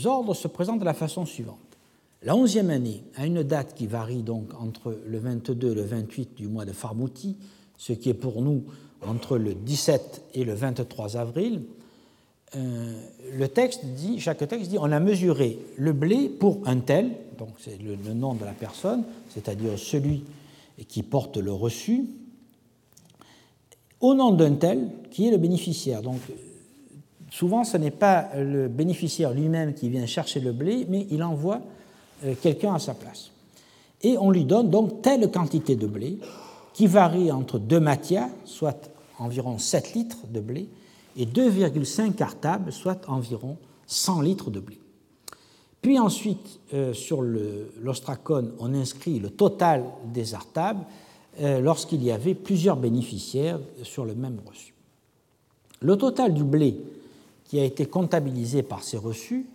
ordres 0.05 0.34
se 0.34 0.48
présentent 0.48 0.80
de 0.80 0.84
la 0.84 0.94
façon 0.94 1.26
suivante. 1.26 1.59
La 2.22 2.36
onzième 2.36 2.70
année, 2.70 3.03
à 3.16 3.26
une 3.26 3.42
date 3.42 3.74
qui 3.74 3.86
varie 3.86 4.22
donc 4.22 4.55
entre 4.55 4.96
le 5.07 5.18
22 5.18 5.72
et 5.72 5.74
le 5.74 5.82
28 5.82 6.34
du 6.36 6.46
mois 6.46 6.64
de 6.64 6.72
Farmouti, 6.72 7.36
ce 7.76 7.92
qui 7.92 8.11
est 8.11 8.14
pour 8.14 8.42
nous 8.42 8.64
entre 9.05 9.36
le 9.36 9.55
17 9.55 10.22
et 10.34 10.44
le 10.44 10.55
23 10.55 11.16
avril, 11.16 11.62
euh, 12.55 13.00
le 13.32 13.48
texte 13.48 13.84
dit, 13.84 14.20
chaque 14.20 14.46
texte 14.46 14.70
dit, 14.70 14.78
on 14.78 14.92
a 14.92 15.00
mesuré 15.00 15.59
le 15.76 15.92
blé 15.92 16.28
pour 16.28 16.61
un 16.66 16.78
tel, 16.78 17.11
donc 17.38 17.48
c'est 17.59 17.78
le, 17.82 17.96
nom 18.14 18.34
de 18.34 18.44
la 18.44 18.53
personne, 18.53 19.05
c'est-à-dire 19.30 19.78
celui 19.78 20.22
qui 20.86 21.03
porte 21.03 21.38
le 21.38 21.53
reçu, 21.53 22.05
au 24.03 24.14
nom 24.14 24.32
d'un 24.32 24.55
tel 24.57 24.88
qui 25.11 25.26
est 25.26 25.30
le 25.30 25.38
bénéficiaire. 25.38 26.03
Donc 26.03 26.20
souvent 27.30 27.64
ce 27.64 27.78
n'est 27.78 27.90
pas 27.90 28.28
le 28.36 28.68
bénéficiaire 28.68 29.32
lui-même 29.32 29.72
qui 29.72 29.88
vient 29.88 30.05
chercher 30.05 30.40
le 30.40 30.53
blé, 30.53 30.86
mais 30.90 31.07
il 31.11 31.22
envoie 31.22 31.62
euh, 32.24 32.34
quelqu'un 32.40 32.74
à 32.74 32.78
sa 32.78 32.92
place. 32.92 33.30
Et 34.03 34.18
on 34.18 34.30
lui 34.30 34.44
donne 34.44 34.68
donc 34.68 35.00
telle 35.00 35.30
quantité 35.30 35.76
de 35.76 35.86
blé 35.86 36.18
qui 36.74 36.86
varie 36.86 37.30
entre 37.30 37.59
2 37.59 37.80
matias, 37.80 38.28
soit 38.44 38.90
environ 39.18 39.59
7 39.59 39.94
litres 39.94 40.26
de 40.28 40.40
blé, 40.40 40.68
et 41.16 41.26
2,5 41.26 42.20
artables, 42.22 42.72
soit 42.72 43.09
environ 43.09 43.57
100 43.86 44.22
litres 44.22 44.50
de 44.50 44.61
blé. 44.61 44.78
Puis 45.82 45.98
ensuite, 45.98 46.61
euh, 46.74 46.92
sur 46.92 47.22
l'ostracone, 47.22 48.53
on 48.59 48.72
inscrit 48.72 49.18
le 49.18 49.30
total 49.30 49.84
des 50.12 50.34
artables 50.34 50.84
lorsqu'il 51.41 52.03
y 52.03 52.11
avait 52.11 52.35
plusieurs 52.35 52.76
bénéficiaires 52.76 53.59
sur 53.83 54.05
le 54.05 54.14
même 54.14 54.39
reçu. 54.47 54.74
Le 55.80 55.97
total 55.97 56.35
du 56.35 56.45
blé 56.45 56.76
qui 57.45 57.59
a 57.59 57.64
été 57.64 57.87
comptabilisé 57.87 58.62
par 58.62 58.83
ces 58.83 58.97
reçus 58.97 59.47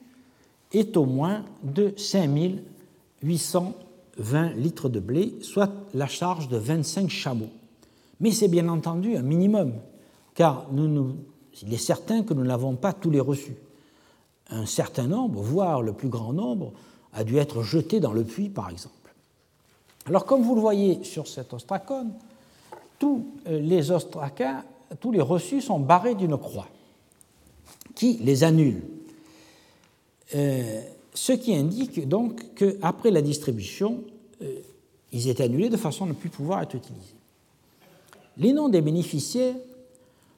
est 0.74 0.98
au 0.98 1.06
moins 1.06 1.46
de 1.64 1.94
5820 1.96 4.54
litres 4.56 4.90
de 4.90 5.00
blé, 5.00 5.36
soit 5.42 5.72
la 5.94 6.08
charge 6.08 6.50
de 6.50 6.58
25 6.58 7.10
chameaux. 7.10 7.50
Mais 8.20 8.32
c'est 8.32 8.50
bien 8.50 8.68
entendu 8.68 9.16
un 9.16 9.22
minimum, 9.22 9.74
car 10.34 10.66
il 10.74 11.74
est 11.74 11.78
certain 11.78 12.24
que 12.24 12.34
nous 12.34 12.44
n'avons 12.44 12.76
pas 12.76 12.92
tous 12.92 13.12
les 13.12 13.20
reçus. 13.20 13.56
Un 14.50 14.66
certain 14.66 15.08
nombre, 15.08 15.42
voire 15.42 15.82
le 15.82 15.94
plus 15.94 16.10
grand 16.10 16.34
nombre, 16.34 16.74
a 17.14 17.24
dû 17.24 17.38
être 17.38 17.64
jeté 17.64 18.00
dans 18.00 18.14
le 18.14 18.24
puits, 18.24 18.50
par 18.50 18.70
exemple. 18.70 18.96
Alors, 20.08 20.26
comme 20.26 20.42
vous 20.42 20.56
le 20.56 20.62
voyez 20.62 21.04
sur 21.04 21.28
cet 21.28 21.54
ostracone, 21.54 22.14
tous 22.98 23.26
euh, 23.48 23.60
les 23.60 23.92
ostracas, 23.92 24.64
tous 25.02 25.12
les 25.12 25.22
reçus 25.22 25.60
sont 25.60 25.80
barrés 25.80 26.16
d'une 26.16 26.38
croix 26.38 26.68
qui 27.94 28.14
les 28.22 28.46
annule. 28.46 28.84
Euh, 30.34 30.82
ce 31.14 31.34
qui 31.34 31.54
indique 31.54 32.08
donc 32.08 32.54
qu'après 32.56 33.12
la 33.12 33.22
distribution, 33.22 34.02
euh, 34.42 34.60
ils 35.12 35.28
étaient 35.28 35.44
annulés 35.44 35.70
de 35.70 35.78
façon 35.78 36.06
à 36.06 36.08
ne 36.08 36.14
plus 36.14 36.30
pouvoir 36.30 36.62
être 36.62 36.76
utilisés. 36.76 37.16
Les 38.38 38.54
noms 38.54 38.70
des 38.70 38.82
bénéficiaires 38.82 39.56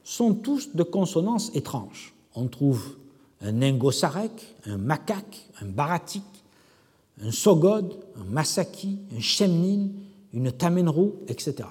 sont 0.02 0.34
tous 0.34 0.74
de 0.74 0.82
consonances 0.82 1.54
étranges. 1.54 2.12
On 2.34 2.48
trouve 2.48 2.96
un 3.40 3.52
Nengosarek, 3.52 4.56
un 4.66 4.78
Makak, 4.78 5.48
un 5.60 5.66
Baratik, 5.66 6.24
un 7.22 7.30
Sogod, 7.30 8.04
un 8.16 8.24
Masaki, 8.24 8.98
un 9.16 9.20
Shemnin, 9.20 9.88
une 10.32 10.52
Tamenrou, 10.52 11.14
etc. 11.28 11.68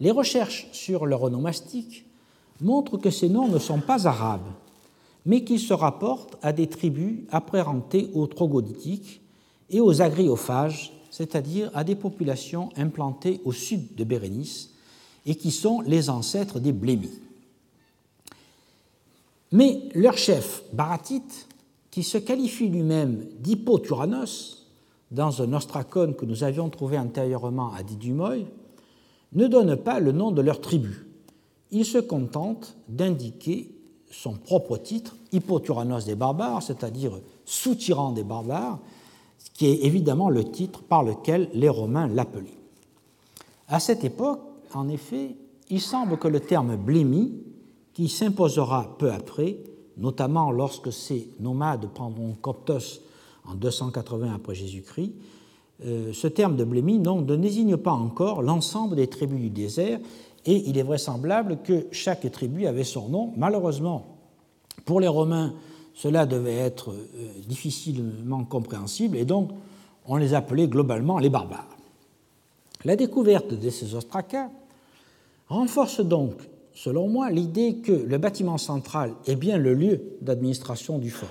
Les 0.00 0.10
recherches 0.10 0.68
sur 0.72 1.06
leur 1.06 1.22
onomastique 1.22 2.06
montrent 2.60 2.96
que 2.96 3.10
ces 3.10 3.28
noms 3.28 3.48
ne 3.48 3.58
sont 3.58 3.80
pas 3.80 4.06
arabes, 4.06 4.48
mais 5.26 5.44
qui 5.44 5.58
se 5.58 5.74
rapportent 5.74 6.38
à 6.42 6.52
des 6.52 6.66
tribus 6.66 7.20
apparentées 7.30 8.10
aux 8.14 8.26
troglodytiques 8.26 9.20
et 9.68 9.80
aux 9.80 10.00
agriophages, 10.00 10.92
c'est-à-dire 11.10 11.70
à 11.74 11.84
des 11.84 11.94
populations 11.94 12.70
implantées 12.76 13.40
au 13.44 13.52
sud 13.52 13.94
de 13.94 14.04
Bérénice 14.04 14.70
et 15.26 15.34
qui 15.34 15.50
sont 15.50 15.82
les 15.82 16.08
ancêtres 16.08 16.60
des 16.60 16.72
blémis. 16.72 17.20
Mais 19.52 19.88
leur 19.94 20.16
chef, 20.16 20.62
Baratite, 20.72 21.48
qui 21.90 22.02
se 22.02 22.18
qualifie 22.18 22.68
lui-même 22.68 23.26
d'Hippoturanos, 23.40 24.66
dans 25.10 25.42
un 25.42 25.52
ostracone 25.52 26.14
que 26.14 26.24
nous 26.24 26.44
avions 26.44 26.68
trouvé 26.68 26.96
antérieurement 26.98 27.72
à 27.72 27.82
Didumoy, 27.82 28.46
ne 29.32 29.46
donne 29.46 29.76
pas 29.76 29.98
le 30.00 30.12
nom 30.12 30.30
de 30.30 30.40
leur 30.40 30.60
tribu. 30.60 31.06
Il 31.72 31.84
se 31.84 31.98
contente 31.98 32.76
d'indiquer 32.88 33.70
son 34.10 34.34
propre 34.34 34.76
titre, 34.76 35.16
Hippoturanos 35.32 36.04
des 36.04 36.14
barbares, 36.14 36.62
c'est-à-dire 36.62 37.20
sous-tyran 37.44 38.12
des 38.12 38.24
barbares, 38.24 38.78
qui 39.54 39.66
est 39.66 39.84
évidemment 39.84 40.30
le 40.30 40.44
titre 40.44 40.82
par 40.82 41.02
lequel 41.02 41.48
les 41.54 41.68
Romains 41.68 42.08
l'appelaient. 42.08 42.58
À 43.68 43.78
cette 43.78 44.04
époque, 44.04 44.40
en 44.74 44.88
effet, 44.88 45.36
il 45.70 45.80
semble 45.80 46.18
que 46.18 46.28
le 46.28 46.40
terme 46.40 46.76
blémie, 46.76 47.32
qui 47.92 48.08
s'imposera 48.08 48.96
peu 48.98 49.12
après, 49.12 49.58
notamment 50.00 50.50
lorsque 50.50 50.92
ces 50.92 51.30
nomades 51.38 51.88
prendront 51.92 52.34
Coptos 52.40 53.00
en 53.46 53.54
280 53.54 54.34
après 54.34 54.54
Jésus-Christ, 54.54 55.12
euh, 55.84 56.12
ce 56.12 56.26
terme 56.26 56.56
de 56.56 56.64
blémie 56.64 56.98
ne 56.98 57.36
désigne 57.36 57.76
pas 57.76 57.92
encore 57.92 58.42
l'ensemble 58.42 58.96
des 58.96 59.06
tribus 59.06 59.40
du 59.40 59.50
désert, 59.50 60.00
et 60.46 60.68
il 60.68 60.78
est 60.78 60.82
vraisemblable 60.82 61.58
que 61.62 61.86
chaque 61.90 62.30
tribu 62.32 62.66
avait 62.66 62.84
son 62.84 63.08
nom. 63.08 63.32
Malheureusement, 63.36 64.16
pour 64.84 65.00
les 65.00 65.08
Romains, 65.08 65.54
cela 65.94 66.26
devait 66.26 66.56
être 66.56 66.90
euh, 66.90 67.28
difficilement 67.46 68.44
compréhensible, 68.44 69.16
et 69.16 69.24
donc 69.24 69.50
on 70.06 70.16
les 70.16 70.34
appelait 70.34 70.68
globalement 70.68 71.18
les 71.18 71.30
barbares. 71.30 71.76
La 72.84 72.96
découverte 72.96 73.52
de 73.52 73.70
ces 73.70 73.94
ostracas 73.94 74.48
renforce 75.48 76.00
donc, 76.00 76.34
selon 76.74 77.08
moi, 77.08 77.30
l'idée 77.30 77.76
que 77.76 77.92
le 77.92 78.18
bâtiment 78.18 78.58
central 78.58 79.14
est 79.26 79.36
bien 79.36 79.58
le 79.58 79.74
lieu 79.74 80.00
d'administration 80.20 80.98
du 80.98 81.10
fort. 81.10 81.28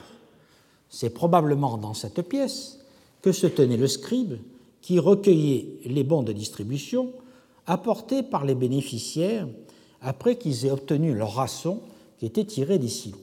C'est 0.90 1.12
probablement 1.12 1.78
dans 1.78 1.94
cette 1.94 2.22
pièce 2.22 2.80
que 3.22 3.32
se 3.32 3.48
tenait 3.48 3.78
le 3.78 3.88
scribe 3.88 4.38
qui 4.82 5.00
recueillait 5.00 5.80
les 5.86 6.04
bons 6.04 6.24
de 6.24 6.34
distribution 6.34 7.12
apportés 7.68 8.24
par 8.24 8.46
les 8.46 8.56
bénéficiaires 8.56 9.48
après 10.02 10.38
qu'ils 10.38 10.66
aient 10.66 10.72
obtenu 10.72 11.14
leur 11.14 11.34
ration 11.34 11.82
qui 12.18 12.26
était 12.26 12.46
tirée 12.46 12.80
des 12.80 12.88
silos. 12.88 13.20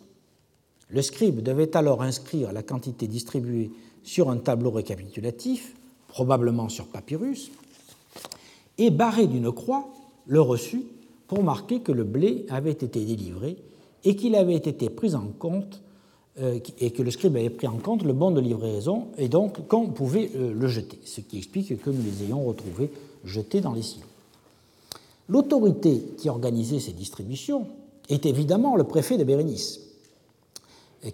Le 0.89 1.03
scribe 1.03 1.43
devait 1.43 1.77
alors 1.77 2.03
inscrire 2.03 2.53
la 2.53 2.63
quantité 2.63 3.09
distribuée 3.09 3.71
sur 4.05 4.31
un 4.31 4.37
tableau 4.37 4.71
récapitulatif, 4.71 5.75
probablement 6.07 6.69
sur 6.69 6.87
papyrus, 6.87 7.51
et 8.79 8.91
barrer 8.91 9.27
d'une 9.27 9.51
croix 9.51 9.89
le 10.27 10.41
reçu 10.41 10.85
pour 11.29 11.43
marquer 11.43 11.81
que 11.81 11.93
le 11.93 12.05
blé 12.05 12.47
avait 12.49 12.73
été 12.73 13.05
délivré 13.05 13.57
et 14.05 14.17
qu'il 14.17 14.35
avait 14.35 14.55
été 14.55 14.89
pris 14.91 15.15
en 15.15 15.27
compte 15.39 15.83
euh, 16.39 16.59
et 16.79 16.91
que 16.91 17.03
le 17.03 17.11
scribe 17.11 17.37
avait 17.37 17.51
pris 17.51 17.67
en 17.67 17.79
compte 17.79 18.03
le 18.03 18.13
bon 18.13 18.31
de 18.31 18.41
livraison 18.41 19.09
et 19.19 19.29
donc 19.29 19.67
qu'on 19.69 19.89
pouvait 19.89 20.31
euh, 20.37 20.53
le 20.53 20.69
jeter, 20.69 21.01
ce 21.05 21.21
qui 21.21 21.39
explique 21.39 21.81
que 21.81 21.91
nous 21.91 22.03
les 22.03 22.25
ayons 22.25 22.45
retrouvés 22.45 22.91
jetés 23.25 23.61
dans 23.61 23.73
les 23.73 23.83
silos. 23.83 24.07
L'autorité 25.29 26.03
qui 26.19 26.29
organisait 26.29 26.79
ces 26.79 26.93
distributions 26.93 27.67
est 28.09 28.27
évidemment 28.27 28.77
le 28.77 28.85
préfet 28.85 29.19
de 29.19 29.25
Bérénice, 29.25 29.81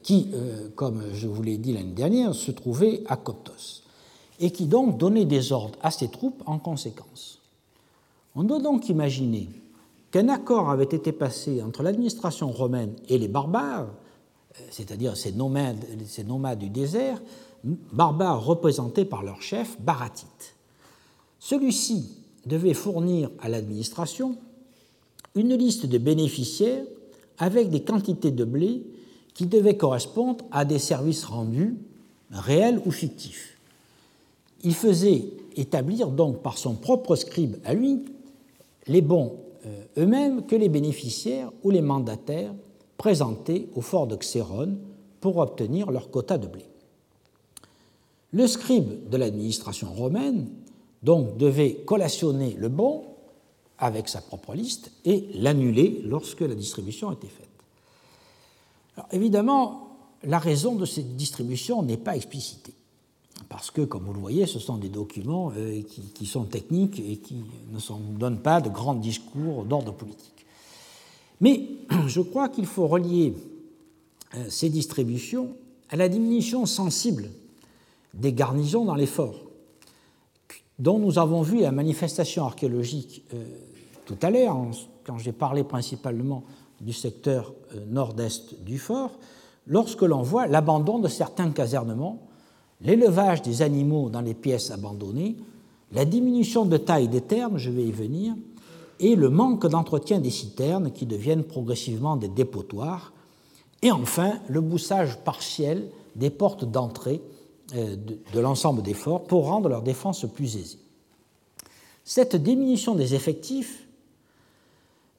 qui, 0.03 0.29
euh, 0.35 0.69
comme 0.75 1.03
je 1.15 1.29
vous 1.29 1.43
l'ai 1.43 1.57
dit 1.57 1.73
l'année 1.73 1.93
dernière, 1.93 2.35
se 2.35 2.51
trouvait 2.51 3.03
à 3.07 3.17
Coptos, 3.17 3.83
et 4.41 4.51
qui 4.51 4.67
donc 4.67 4.99
donnait 4.99 5.25
des 5.25 5.53
ordres 5.53 5.79
à 5.83 5.91
ses 5.91 6.09
troupes 6.09 6.43
en 6.47 6.59
conséquence. 6.59 7.39
On 8.35 8.43
doit 8.43 8.61
donc 8.61 8.89
imaginer 8.89 9.49
qu'un 10.13 10.29
accord 10.29 10.71
avait 10.71 10.85
été 10.85 11.11
passé 11.11 11.63
entre 11.63 11.83
l'administration 11.83 12.53
romaine 12.53 12.95
et 13.09 13.19
les 13.19 13.29
barbares, 13.29 13.89
euh, 14.61 14.65
c'est-à-dire 14.71 15.17
ces 15.17 15.33
nomades, 15.33 15.85
ces 16.07 16.23
nomades 16.23 16.59
du 16.59 16.69
désert, 16.69 17.21
barbares 17.65 18.45
représentés 18.45 19.07
par 19.07 19.23
leur 19.23 19.41
chef, 19.41 19.81
Baratite. 19.81 20.55
Celui-ci 21.39 22.11
devait 22.47 22.75
fournir 22.75 23.31
à 23.41 23.49
l'administration 23.49 24.37
une 25.35 25.57
liste 25.57 25.87
de 25.87 25.99
bénéficiaires 25.99 26.85
avec 27.39 27.71
des 27.71 27.83
quantités 27.83 28.31
de 28.31 28.45
blé 28.45 28.85
qui 29.33 29.47
devaient 29.47 29.79
correspondre 29.79 30.45
à 30.51 30.67
des 30.67 30.79
services 30.79 31.25
rendus, 31.25 31.75
réels 32.31 32.83
ou 32.85 32.91
fictifs. 32.91 33.57
Il 34.63 34.75
faisait 34.75 35.25
établir 35.57 36.09
donc 36.09 36.43
par 36.43 36.59
son 36.59 36.75
propre 36.75 37.17
scribe 37.17 37.57
à 37.65 37.73
lui 37.73 38.05
les 38.87 39.01
bons 39.01 39.39
eux-mêmes 39.99 40.47
que 40.47 40.57
les 40.57 40.69
bénéficiaires 40.69 41.53
ou 41.63 41.71
les 41.71 41.83
mandataires 41.83 42.55
présentés 42.97 43.69
au 43.75 43.81
fort 43.81 44.07
de 44.07 44.17
Xéron 44.17 44.79
pour 45.21 45.39
obtenir 45.39 45.91
leur 45.91 46.11
quota 46.11 46.39
de 46.39 46.47
blé. 46.47 46.65
Le 48.33 48.47
scribe 48.47 49.09
de 49.09 49.17
l'administration 49.17 49.93
romaine 49.93 50.49
donc 51.03 51.37
devait 51.37 51.75
collationner 51.85 52.55
le 52.59 52.69
bon 52.69 53.05
avec 53.79 54.09
sa 54.09 54.21
propre 54.21 54.55
liste 54.55 54.93
et 55.05 55.29
l'annuler 55.35 56.01
lorsque 56.05 56.41
la 56.41 56.55
distribution 56.55 57.13
était 57.13 57.27
faite. 57.27 57.49
Évidemment, 59.11 59.89
la 60.23 60.39
raison 60.39 60.77
de 60.77 60.87
cette 60.87 61.17
distribution 61.17 61.83
n'est 61.83 61.97
pas 61.97 62.17
explicitée, 62.17 62.75
parce 63.53 63.71
que, 63.71 63.83
comme 63.83 64.05
vous 64.05 64.15
le 64.15 64.19
voyez, 64.19 64.47
ce 64.47 64.59
sont 64.59 64.79
des 64.79 64.89
documents 64.89 65.53
euh, 65.55 65.83
qui, 66.15 66.25
sont 66.25 66.45
techniques 66.45 66.99
et 66.99 67.19
qui 67.19 67.35
ne 67.71 68.19
donnent 68.19 68.41
pas 68.41 68.63
de 68.63 68.71
grands 68.71 68.95
discours 68.95 69.67
d'ordre 69.67 69.93
politique. 69.93 70.47
Mais 71.43 71.69
je 72.07 72.23
crois 72.23 72.49
qu'il 72.49 72.65
faut 72.65 72.87
relier 72.87 73.35
euh, 74.35 74.47
ces 74.49 74.71
distributions 74.71 75.55
à 75.91 75.97
la 75.97 76.09
diminution 76.09 76.65
sensible 76.65 77.29
des 78.15 78.33
garnisons 78.33 78.87
dans 78.87 78.95
les 78.95 79.05
forts, 79.05 79.43
dont 80.79 80.99
nous 80.99 81.19
avons 81.19 81.43
vu 81.43 81.61
la 81.61 81.73
manifestation 81.73 82.47
archéologique 82.47 83.23
euh, 83.35 83.45
tout 84.07 84.17
à 84.23 84.31
l'heure, 84.31 84.57
quand 85.05 85.19
j'ai 85.19 85.33
parlé 85.33 85.63
principalement 85.63 86.45
du 86.81 86.95
secteur 86.95 87.53
nord-est 87.87 88.63
du 88.63 88.79
fort, 88.79 89.19
lorsque 89.67 90.03
l'on 90.03 90.23
voit 90.23 90.47
l'abandon 90.47 90.99
de 91.01 91.09
certains 91.09 91.51
casernements, 91.51 92.32
l'élevage 92.85 93.43
des 93.43 93.63
animaux 93.63 94.11
dans 94.11 94.21
les 94.21 94.35
pièces 94.35 94.71
abandonnées, 94.71 95.37
la 95.93 96.05
diminution 96.05 96.65
de 96.65 96.77
taille 96.77 97.09
des 97.09 97.21
termes, 97.21 97.59
je 97.59 97.71
vais 97.71 97.85
y 97.85 97.93
venir, 97.93 98.35
et 99.01 99.17
le 99.17 99.31
manque 99.31 99.67
d'entretien 99.67 100.21
des 100.21 100.31
citernes 100.31 100.93
qui 100.93 101.07
deviennent 101.07 101.45
progressivement 101.45 102.17
des 102.17 102.29
dépotoirs, 102.29 103.13
et 103.83 103.91
enfin 103.91 104.35
le 104.49 104.61
boussage 104.61 105.19
partiel 105.19 105.89
des 106.15 106.31
portes 106.31 106.65
d'entrée 106.65 107.21
euh, 107.75 107.97
de 108.33 108.41
l'ensemble 108.41 108.83
des 108.83 108.95
forts 108.95 109.25
pour 109.25 109.47
rendre 109.47 109.69
leur 109.69 109.83
défense 109.83 110.25
plus 110.33 110.57
aisée. 110.57 110.79
Cette 112.05 112.37
diminution 112.37 112.95
des 112.95 113.15
effectifs 113.15 113.87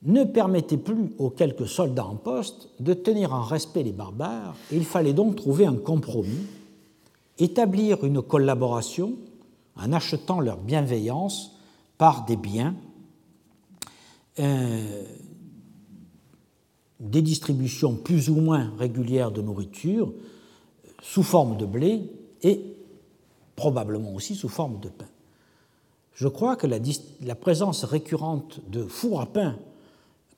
ne 0.03 0.23
permettait 0.23 0.77
plus 0.77 1.13
aux 1.17 1.29
quelques 1.29 1.67
soldats 1.67 2.05
en 2.05 2.15
poste 2.15 2.69
de 2.79 2.93
tenir 2.93 3.33
en 3.33 3.41
respect 3.41 3.83
les 3.83 3.91
barbares, 3.91 4.55
et 4.71 4.77
il 4.77 4.85
fallait 4.85 5.13
donc 5.13 5.35
trouver 5.35 5.65
un 5.65 5.75
compromis, 5.75 6.45
établir 7.37 8.03
une 8.03 8.21
collaboration 8.21 9.15
en 9.75 9.91
achetant 9.91 10.39
leur 10.39 10.57
bienveillance 10.57 11.57
par 11.97 12.25
des 12.25 12.35
biens, 12.35 12.75
euh, 14.39 15.03
des 16.99 17.21
distributions 17.21 17.95
plus 17.95 18.29
ou 18.29 18.35
moins 18.35 18.71
régulières 18.77 19.31
de 19.31 19.41
nourriture 19.41 20.13
sous 21.01 21.23
forme 21.23 21.57
de 21.57 21.65
blé 21.65 22.09
et 22.41 22.61
probablement 23.55 24.13
aussi 24.13 24.35
sous 24.35 24.49
forme 24.49 24.79
de 24.79 24.89
pain. 24.89 25.05
Je 26.15 26.27
crois 26.27 26.55
que 26.55 26.67
la, 26.67 27.35
présence 27.35 27.83
récurrente 27.83 28.59
de 28.69 28.83
fours 28.83 29.21
à 29.21 29.25
pain 29.25 29.57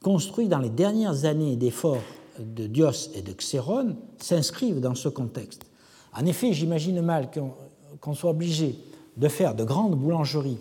construits 0.01 0.47
dans 0.47 0.59
les 0.59 0.69
dernières 0.69 1.25
années 1.25 1.55
des 1.55 1.71
forts 1.71 2.03
de 2.39 2.67
Dios 2.67 3.09
et 3.13 3.21
de 3.21 3.33
Xéron 3.33 3.95
s'inscrivent 4.19 4.79
dans 4.79 4.95
ce 4.95 5.09
contexte. 5.09 5.65
En 6.17 6.25
effet, 6.25 6.53
j'imagine 6.53 7.01
mal 7.01 7.29
qu'on 8.01 8.13
soit 8.13 8.31
obligé 8.31 8.79
de 9.17 9.27
faire 9.27 9.55
de 9.55 9.63
grandes 9.63 9.95
boulangeries 9.95 10.57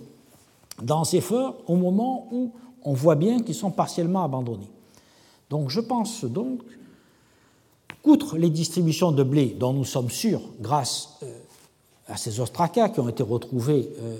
dans 0.82 1.04
ces 1.04 1.20
forts 1.20 1.56
au 1.66 1.76
moment 1.76 2.28
où 2.32 2.52
on 2.82 2.92
voit 2.92 3.14
bien 3.14 3.40
qu'ils 3.40 3.54
sont 3.54 3.70
partiellement 3.70 4.24
abandonnés. 4.24 4.70
Donc 5.50 5.70
je 5.70 5.80
pense 5.80 6.24
donc 6.24 6.62
qu'outre 8.02 8.36
les 8.36 8.50
distributions 8.50 9.12
de 9.12 9.22
blé 9.22 9.56
dont 9.58 9.72
nous 9.72 9.84
sommes 9.84 10.10
sûrs 10.10 10.42
grâce 10.60 11.18
euh, 11.22 11.38
à 12.08 12.16
ces 12.16 12.40
ostracas 12.40 12.88
qui 12.88 13.00
ont 13.00 13.08
été 13.08 13.22
retrouvés 13.22 13.88
euh, 14.00 14.16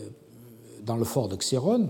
dans 0.84 0.96
le 0.96 1.04
fort 1.04 1.28
de 1.28 1.36
Xéron, 1.36 1.88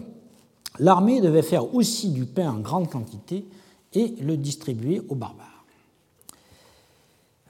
L'armée 0.78 1.20
devait 1.20 1.42
faire 1.42 1.74
aussi 1.74 2.10
du 2.10 2.26
pain 2.26 2.50
en 2.50 2.58
grande 2.58 2.90
quantité 2.90 3.44
et 3.92 4.08
le 4.20 4.36
distribuer 4.36 5.02
aux 5.08 5.14
barbares. 5.14 5.64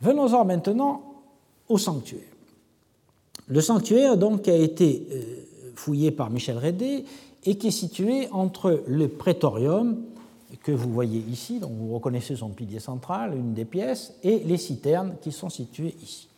Venons-en 0.02 0.44
maintenant 0.44 1.13
au 1.68 1.78
sanctuaire. 1.78 2.20
Le 3.46 3.60
sanctuaire 3.60 4.16
donc 4.16 4.48
a 4.48 4.56
été 4.56 5.06
euh, 5.12 5.22
fouillé 5.74 6.10
par 6.10 6.30
Michel 6.30 6.58
Rédé 6.58 7.04
et 7.44 7.56
qui 7.56 7.68
est 7.68 7.72
situé 7.72 8.28
entre 8.30 8.82
le 8.86 9.08
prétorium 9.08 10.02
que 10.62 10.72
vous 10.72 10.90
voyez 10.90 11.22
ici, 11.30 11.58
donc 11.58 11.72
vous 11.72 11.92
reconnaissez 11.94 12.36
son 12.36 12.50
pilier 12.50 12.80
central, 12.80 13.34
une 13.36 13.54
des 13.54 13.64
pièces, 13.64 14.14
et 14.22 14.38
les 14.40 14.56
citernes 14.56 15.16
qui 15.20 15.32
sont 15.32 15.50
situées 15.50 15.94
ici. 16.02 16.28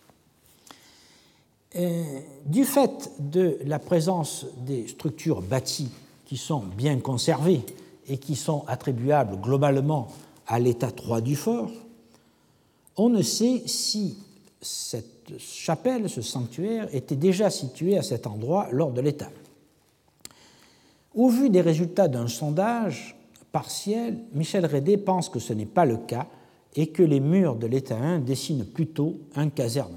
Euh, 1.76 2.02
du 2.46 2.64
fait 2.64 3.12
de 3.18 3.58
la 3.64 3.78
présence 3.78 4.46
des 4.64 4.88
structures 4.88 5.42
bâties 5.42 5.90
qui 6.24 6.36
sont 6.36 6.60
bien 6.60 6.98
conservés 6.98 7.60
et 8.08 8.18
qui 8.18 8.34
sont 8.34 8.64
attribuables 8.66 9.40
globalement 9.40 10.08
à 10.46 10.58
l'état 10.58 10.90
3 10.90 11.20
du 11.20 11.36
fort, 11.36 11.70
on 12.96 13.10
ne 13.10 13.22
sait 13.22 13.62
si 13.66 14.16
cette 14.60 15.15
chapelle, 15.38 16.08
ce 16.08 16.22
sanctuaire, 16.22 16.88
était 16.94 17.16
déjà 17.16 17.50
situé 17.50 17.96
à 17.98 18.02
cet 18.02 18.26
endroit 18.26 18.68
lors 18.72 18.92
de 18.92 19.00
l'état. 19.00 19.30
Au 21.14 21.28
vu 21.28 21.50
des 21.50 21.60
résultats 21.60 22.08
d'un 22.08 22.28
sondage 22.28 23.16
partiel, 23.52 24.18
Michel 24.34 24.66
Rédé 24.66 24.96
pense 24.96 25.28
que 25.28 25.38
ce 25.38 25.52
n'est 25.52 25.64
pas 25.66 25.84
le 25.84 25.96
cas 25.96 26.26
et 26.74 26.88
que 26.88 27.02
les 27.02 27.20
murs 27.20 27.56
de 27.56 27.66
l'état 27.66 27.96
1 27.96 28.18
dessinent 28.18 28.66
plutôt 28.66 29.16
un 29.34 29.48
caserne. 29.48 29.96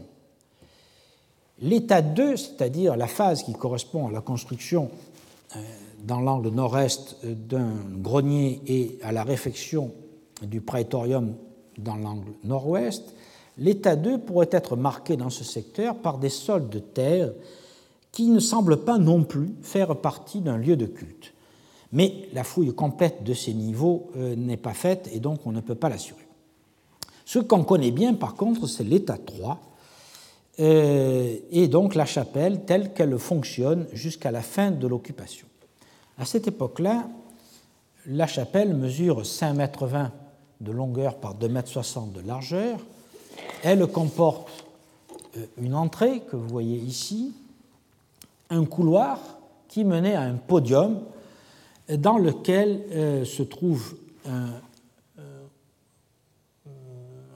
L'état 1.61 2.01
2, 2.01 2.37
c'est-à-dire 2.37 2.95
la 2.95 3.07
phase 3.07 3.43
qui 3.43 3.53
correspond 3.53 4.07
à 4.07 4.11
la 4.11 4.21
construction 4.21 4.89
euh, 5.55 5.59
dans 6.05 6.21
l'angle 6.21 6.49
nord-est 6.49 7.25
d'un 7.25 7.73
grenier 7.97 8.61
et 8.65 8.97
à 9.03 9.11
la 9.11 9.23
réfection 9.23 9.91
du 10.41 10.61
praetorium 10.61 11.35
dans 11.77 11.97
l'angle 11.97 12.31
nord-ouest, 12.45 13.13
l'état 13.59 13.95
2 13.95 14.19
pourrait 14.19 14.49
être 14.51 14.75
marqué 14.75 15.17
dans 15.17 15.29
ce 15.29 15.43
secteur 15.43 15.95
par 15.95 16.17
des 16.17 16.29
sols 16.29 16.69
de 16.69 16.79
terre 16.79 17.31
qui 18.11 18.27
ne 18.29 18.39
semblent 18.39 18.83
pas 18.83 18.97
non 18.97 19.23
plus 19.23 19.53
faire 19.61 19.95
partie 19.95 20.41
d'un 20.41 20.57
lieu 20.57 20.75
de 20.75 20.85
culte. 20.85 21.33
Mais 21.91 22.29
la 22.33 22.43
fouille 22.43 22.73
complète 22.73 23.23
de 23.23 23.33
ces 23.33 23.53
niveaux 23.53 24.09
euh, 24.17 24.35
n'est 24.35 24.57
pas 24.57 24.73
faite 24.73 25.09
et 25.13 25.19
donc 25.19 25.41
on 25.45 25.51
ne 25.51 25.61
peut 25.61 25.75
pas 25.75 25.89
l'assurer. 25.89 26.27
Ce 27.25 27.39
qu'on 27.39 27.63
connaît 27.63 27.91
bien 27.91 28.15
par 28.15 28.35
contre, 28.35 28.67
c'est 28.67 28.83
l'état 28.83 29.17
3, 29.17 29.59
et 30.61 31.67
donc 31.69 31.95
la 31.95 32.05
chapelle 32.05 32.65
telle 32.65 32.93
qu'elle 32.93 33.17
fonctionne 33.17 33.87
jusqu'à 33.93 34.29
la 34.29 34.41
fin 34.41 34.71
de 34.71 34.87
l'occupation. 34.87 35.47
À 36.17 36.25
cette 36.25 36.49
époque-là, 36.49 37.07
la 38.05 38.27
chapelle 38.27 38.73
mesure 38.73 39.21
5,20 39.21 39.53
mètres 39.53 40.11
de 40.59 40.71
longueur 40.71 41.17
par 41.19 41.35
2,60 41.35 41.49
mètres 41.49 42.13
de 42.13 42.27
largeur. 42.27 42.79
Elle 43.63 43.85
comporte 43.87 44.49
euh, 45.37 45.45
une 45.61 45.75
entrée 45.75 46.21
que 46.21 46.35
vous 46.35 46.47
voyez 46.47 46.77
ici, 46.77 47.33
un 48.49 48.65
couloir 48.65 49.19
qui 49.67 49.83
menait 49.83 50.15
à 50.15 50.21
un 50.21 50.35
podium 50.35 51.01
dans 51.89 52.17
lequel 52.17 52.83
euh, 52.91 53.25
se 53.25 53.43
trouve 53.43 53.95
euh, 54.27 54.47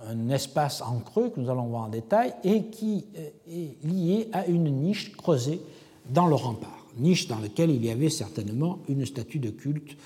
un, 0.07 0.30
espace 0.30 0.81
en 0.81 0.99
creux 0.99 1.30
que 1.30 1.39
nous 1.39 1.49
allons 1.49 1.67
voir 1.67 1.84
en 1.84 1.89
détail 1.89 2.34
et 2.43 2.65
qui 2.65 3.05
est 3.47 3.85
lié 3.85 4.30
à 4.31 4.45
une 4.47 4.69
niche 4.69 5.15
creusée 5.15 5.61
dans 6.09 6.27
le 6.27 6.35
rempart, 6.35 6.85
niche 6.97 7.27
dans 7.27 7.39
laquelle 7.39 7.71
il 7.71 7.84
y 7.84 7.89
avait 7.89 8.09
certainement 8.09 8.80
une 8.89 9.05
statue 9.05 9.39
de 9.39 9.49
culte 9.49 9.97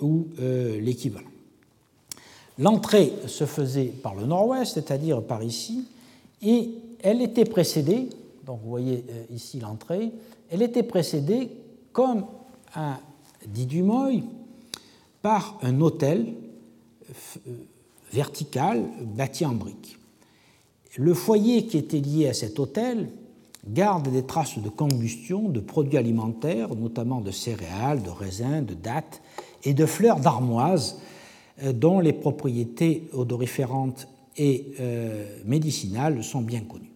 ou 0.00 0.28
l'équivalent. 0.38 1.28
L'entrée 2.58 3.12
se 3.26 3.46
faisait 3.46 3.86
par 3.86 4.14
le 4.14 4.26
nord-ouest, 4.26 4.74
c'est-à-dire 4.74 5.22
par 5.22 5.42
ici, 5.42 5.86
et 6.42 6.70
elle 7.02 7.22
était 7.22 7.44
précédée, 7.44 8.08
donc 8.44 8.60
vous 8.62 8.70
voyez 8.70 9.04
euh, 9.10 9.24
ici 9.34 9.60
l'entrée, 9.60 10.12
elle 10.50 10.62
était 10.62 10.82
précédée, 10.82 11.50
comme 11.92 12.26
a 12.74 12.98
dit 13.46 13.66
Dumoy, 13.66 14.22
par 15.22 15.58
un 15.62 15.80
hôtel 15.80 16.34
euh, 17.08 17.50
vertical 18.12 18.82
bâti 19.00 19.46
en 19.46 19.52
briques. 19.52 19.98
Le 20.96 21.14
foyer 21.14 21.66
qui 21.66 21.78
était 21.78 22.00
lié 22.00 22.28
à 22.28 22.34
cet 22.34 22.58
hôtel 22.58 23.08
garde 23.66 24.08
des 24.08 24.24
traces 24.24 24.58
de 24.58 24.68
combustion 24.68 25.48
de 25.48 25.60
produits 25.60 25.96
alimentaires, 25.96 26.74
notamment 26.74 27.20
de 27.20 27.30
céréales, 27.30 28.02
de 28.02 28.10
raisins, 28.10 28.64
de 28.64 28.74
dattes 28.74 29.22
et 29.64 29.72
de 29.72 29.86
fleurs 29.86 30.20
d'armoise 30.20 30.98
dont 31.72 32.00
les 32.00 32.12
propriétés 32.12 33.08
odoriférantes 33.12 34.08
et 34.36 34.72
euh, 34.80 35.38
médicinales 35.44 36.22
sont 36.24 36.40
bien 36.40 36.60
connues. 36.60 36.90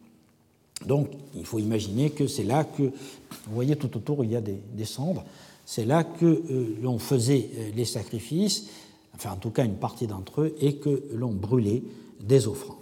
Donc 0.87 1.09
il 1.35 1.45
faut 1.45 1.59
imaginer 1.59 2.11
que 2.11 2.27
c'est 2.27 2.45
là 2.45 2.65
que, 2.65 2.83
vous 2.83 3.55
voyez 3.55 3.77
tout 3.77 3.95
autour 3.97 4.25
il 4.25 4.33
y 4.33 4.37
a 4.37 4.41
des, 4.41 4.85
cendres, 4.85 5.25
c'est 5.65 5.85
là 5.85 6.05
que 6.05 6.25
euh, 6.25 6.77
l'on 6.83 6.99
faisait 6.99 7.51
les 7.75 7.85
sacrifices, 7.85 8.69
enfin 9.15 9.33
en 9.33 9.37
tout 9.37 9.51
cas 9.51 9.65
une 9.65 9.77
partie 9.77 10.07
d'entre 10.07 10.43
eux, 10.43 10.55
et 10.61 10.77
que 10.77 11.05
l'on 11.13 11.33
brûlait 11.33 11.83
des 12.21 12.47
offrandes. 12.47 12.77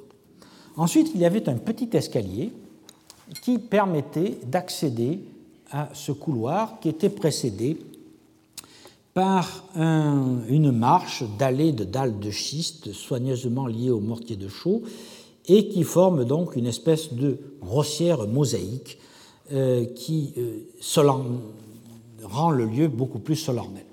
Ensuite 0.76 1.12
il 1.14 1.20
y 1.20 1.24
avait 1.24 1.48
un 1.48 1.56
petit 1.56 1.88
escalier 1.92 2.52
qui 3.42 3.58
permettait 3.58 4.38
d'accéder 4.44 5.20
à 5.70 5.88
ce 5.94 6.12
couloir 6.12 6.78
qui 6.80 6.88
était 6.88 7.10
précédé 7.10 7.78
par 9.14 9.64
une 9.76 10.72
marche 10.72 11.22
dallée 11.38 11.70
de 11.72 11.84
dalles 11.84 12.18
de 12.18 12.30
schiste 12.32 12.92
soigneusement 12.92 13.66
liées 13.66 13.90
au 13.90 14.00
mortier 14.00 14.36
de 14.36 14.48
chaux 14.48 14.82
et 15.46 15.68
qui 15.68 15.84
forme 15.84 16.24
donc 16.24 16.56
une 16.56 16.66
espèce 16.66 17.12
de 17.12 17.38
grossière 17.60 18.26
mosaïque 18.26 18.98
euh, 19.52 19.84
qui 19.94 20.32
euh, 20.38 21.20
rend 22.22 22.50
le 22.50 22.64
lieu 22.64 22.88
beaucoup 22.88 23.18
plus 23.18 23.36
solennel. 23.36 23.84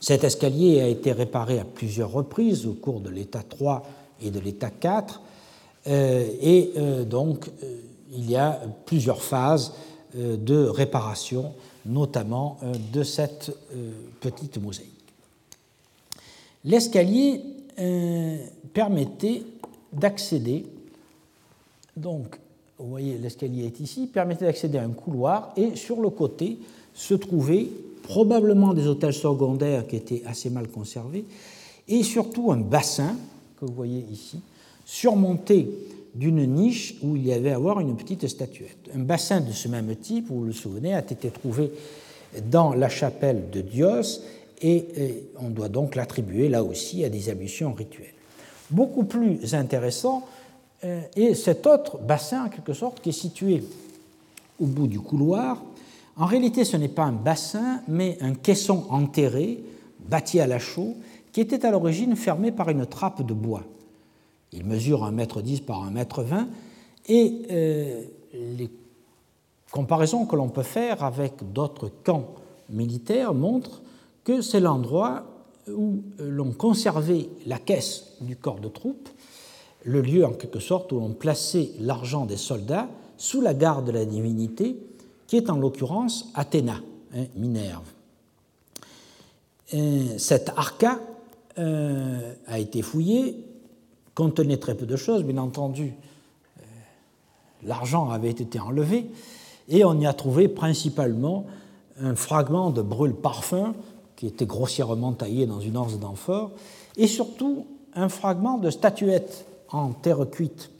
Cet 0.00 0.22
escalier 0.22 0.80
a 0.80 0.86
été 0.86 1.10
réparé 1.10 1.58
à 1.58 1.64
plusieurs 1.64 2.12
reprises 2.12 2.66
au 2.66 2.74
cours 2.74 3.00
de 3.00 3.10
l'état 3.10 3.42
3 3.42 3.82
et 4.22 4.30
de 4.30 4.38
l'état 4.38 4.70
4 4.70 5.20
euh, 5.88 6.28
et 6.40 6.72
donc 7.04 7.50
il 8.12 8.30
y 8.30 8.36
a 8.36 8.60
plusieurs 8.86 9.22
phases 9.22 9.74
de 10.14 10.66
réparation 10.66 11.52
notamment 11.88 12.58
euh, 12.62 12.74
de 12.92 13.02
cette 13.02 13.50
euh, 13.74 13.92
petite 14.20 14.58
mosaïque. 14.58 14.92
L'escalier 16.64 17.40
euh, 17.78 18.36
permettait 18.74 19.42
d'accéder, 19.92 20.66
donc 21.96 22.38
vous 22.78 22.88
voyez 22.88 23.16
l'escalier 23.18 23.64
est 23.64 23.80
ici, 23.80 24.06
permettait 24.06 24.44
d'accéder 24.44 24.78
à 24.78 24.84
un 24.84 24.90
couloir 24.90 25.52
et 25.56 25.74
sur 25.76 26.00
le 26.00 26.10
côté 26.10 26.58
se 26.94 27.14
trouvaient 27.14 27.68
probablement 28.02 28.74
des 28.74 28.86
hôtels 28.86 29.14
secondaires 29.14 29.86
qui 29.86 29.96
étaient 29.96 30.22
assez 30.26 30.50
mal 30.50 30.68
conservés 30.68 31.24
et 31.88 32.02
surtout 32.02 32.52
un 32.52 32.58
bassin 32.58 33.16
que 33.58 33.64
vous 33.64 33.72
voyez 33.72 34.04
ici, 34.10 34.40
surmonté 34.84 35.68
d'une 36.18 36.44
niche 36.46 36.96
où 37.02 37.14
il 37.14 37.26
y 37.26 37.32
avait 37.32 37.52
à 37.52 37.56
avoir 37.56 37.78
une 37.78 37.96
petite 37.96 38.26
statuette. 38.26 38.90
Un 38.94 39.00
bassin 39.00 39.40
de 39.40 39.52
ce 39.52 39.68
même 39.68 39.94
type, 39.94 40.28
vous 40.28 40.40
vous 40.40 40.44
le 40.46 40.52
souvenez, 40.52 40.92
a 40.92 40.98
été 40.98 41.30
trouvé 41.30 41.70
dans 42.50 42.74
la 42.74 42.88
chapelle 42.88 43.50
de 43.50 43.60
Dios 43.60 44.20
et 44.60 44.84
on 45.40 45.48
doit 45.48 45.68
donc 45.68 45.94
l'attribuer 45.94 46.48
là 46.48 46.64
aussi 46.64 47.04
à 47.04 47.08
des 47.08 47.30
ablutions 47.30 47.72
rituelles. 47.72 48.14
Beaucoup 48.70 49.04
plus 49.04 49.54
intéressant 49.54 50.26
euh, 50.84 51.00
est 51.14 51.34
cet 51.34 51.66
autre 51.66 51.98
bassin, 51.98 52.46
en 52.46 52.48
quelque 52.48 52.72
sorte, 52.72 53.00
qui 53.00 53.10
est 53.10 53.12
situé 53.12 53.62
au 54.60 54.66
bout 54.66 54.88
du 54.88 55.00
couloir. 55.00 55.62
En 56.16 56.26
réalité, 56.26 56.64
ce 56.64 56.76
n'est 56.76 56.88
pas 56.88 57.04
un 57.04 57.12
bassin, 57.12 57.80
mais 57.86 58.18
un 58.20 58.34
caisson 58.34 58.84
enterré, 58.90 59.62
bâti 60.00 60.40
à 60.40 60.48
la 60.48 60.58
chaux, 60.58 60.96
qui 61.32 61.40
était 61.40 61.64
à 61.64 61.70
l'origine 61.70 62.16
fermé 62.16 62.50
par 62.50 62.68
une 62.68 62.86
trappe 62.86 63.24
de 63.24 63.34
bois. 63.34 63.62
Il 64.52 64.64
mesure 64.64 65.02
1,10 65.04 65.58
m 65.58 65.60
par 65.60 65.90
1,20 65.90 66.30
m 66.30 66.48
et 67.08 67.42
euh, 67.50 68.02
les 68.34 68.70
comparaisons 69.70 70.26
que 70.26 70.36
l'on 70.36 70.48
peut 70.48 70.62
faire 70.62 71.04
avec 71.04 71.52
d'autres 71.52 71.90
camps 72.04 72.34
militaires 72.70 73.34
montrent 73.34 73.82
que 74.24 74.40
c'est 74.40 74.60
l'endroit 74.60 75.24
où 75.68 76.02
l'on 76.18 76.52
conservait 76.52 77.28
la 77.46 77.58
caisse 77.58 78.14
du 78.20 78.36
corps 78.36 78.60
de 78.60 78.68
troupes, 78.68 79.08
le 79.84 80.00
lieu 80.00 80.24
en 80.24 80.32
quelque 80.32 80.60
sorte 80.60 80.92
où 80.92 80.98
l'on 80.98 81.12
plaçait 81.12 81.70
l'argent 81.80 82.26
des 82.26 82.36
soldats 82.36 82.88
sous 83.16 83.40
la 83.40 83.54
garde 83.54 83.86
de 83.86 83.92
la 83.92 84.04
divinité, 84.04 84.76
qui 85.26 85.36
est 85.36 85.50
en 85.50 85.58
l'occurrence 85.58 86.30
Athéna, 86.34 86.80
hein, 87.14 87.24
Minerve. 87.36 87.84
Euh, 89.74 90.16
cet 90.16 90.50
arca 90.56 90.98
euh, 91.58 92.34
a 92.46 92.58
été 92.58 92.80
fouillé 92.80 93.44
contenait 94.18 94.56
très 94.56 94.74
peu 94.74 94.84
de 94.84 94.96
choses, 94.96 95.22
bien 95.22 95.40
entendu. 95.40 95.92
Euh, 96.58 96.62
l'argent 97.62 98.10
avait 98.10 98.30
été 98.30 98.58
enlevé 98.58 99.06
et 99.68 99.84
on 99.84 99.94
y 100.00 100.06
a 100.06 100.12
trouvé 100.12 100.48
principalement 100.48 101.46
un 102.02 102.16
fragment 102.16 102.70
de 102.70 102.82
brûle-parfum 102.82 103.74
qui 104.16 104.26
était 104.26 104.44
grossièrement 104.44 105.12
taillé 105.12 105.46
dans 105.46 105.60
une 105.60 105.76
anse 105.76 106.00
d'amphore 106.00 106.50
et 106.96 107.06
surtout 107.06 107.66
un 107.94 108.08
fragment 108.08 108.58
de 108.58 108.70
statuette 108.70 109.46
en 109.70 109.90
terre 109.90 110.28
cuite 110.28 110.72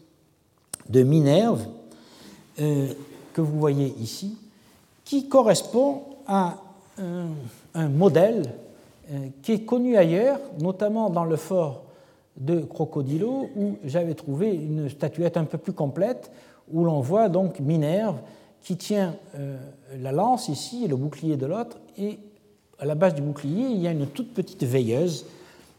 de 0.88 1.04
Minerve 1.04 1.64
euh, 2.58 2.88
que 3.34 3.40
vous 3.40 3.60
voyez 3.60 3.94
ici, 4.00 4.36
qui 5.04 5.28
correspond 5.28 6.02
à 6.26 6.56
un, 7.00 7.88
modèle 7.88 8.52
euh, 9.12 9.28
qui 9.42 9.52
est 9.52 9.64
connu 9.64 9.96
ailleurs, 9.96 10.40
notamment 10.58 11.08
dans 11.08 11.24
le 11.24 11.36
fort 11.36 11.84
de 12.38 12.60
Crocodilo 12.60 13.50
où 13.56 13.78
j'avais 13.84 14.14
trouvé 14.14 14.54
une 14.54 14.88
statuette 14.88 15.36
un 15.36 15.44
peu 15.44 15.58
plus 15.58 15.72
complète 15.72 16.30
où 16.72 16.84
l'on 16.84 17.00
voit 17.00 17.28
donc 17.28 17.58
Minerve 17.60 18.18
qui 18.62 18.76
tient 18.76 19.16
euh, 19.34 19.56
la 20.00 20.12
lance 20.12 20.48
ici 20.48 20.84
et 20.84 20.88
le 20.88 20.96
bouclier 20.96 21.36
de 21.36 21.46
l'autre 21.46 21.78
et 21.98 22.18
à 22.78 22.86
la 22.86 22.94
base 22.94 23.14
du 23.14 23.22
bouclier 23.22 23.66
il 23.68 23.80
y 23.80 23.88
a 23.88 23.92
une 23.92 24.06
toute 24.06 24.34
petite 24.34 24.62
veilleuse 24.62 25.26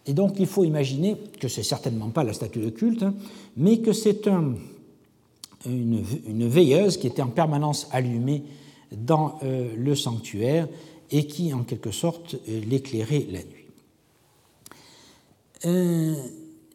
et 0.06 0.14
donc 0.14 0.40
il 0.40 0.48
faut 0.48 0.64
imaginer 0.64 1.16
que 1.40 1.48
c'est 1.48 1.64
certainement 1.64 2.10
pas 2.10 2.24
la 2.24 2.34
statue 2.34 2.60
de 2.60 2.70
culte 2.70 3.04
hein, 3.04 3.14
mais 3.56 3.80
que 3.80 3.94
c'est 3.94 4.28
un, 4.28 4.56
une, 5.66 6.48
veilleuse 6.48 6.98
qui 6.98 7.08
était 7.08 7.22
en 7.22 7.30
permanence 7.30 7.88
allumée 7.92 8.44
dans 8.92 9.40
euh, 9.44 9.70
le 9.78 9.96
sanctuaire 9.96 10.68
et 11.12 11.26
qui 11.26 11.54
en 11.54 11.64
quelque 11.64 11.92
sorte 11.92 12.36
euh, 12.50 12.62
l'éclairait 12.68 13.26
la 13.30 13.40
nuit. 13.40 13.56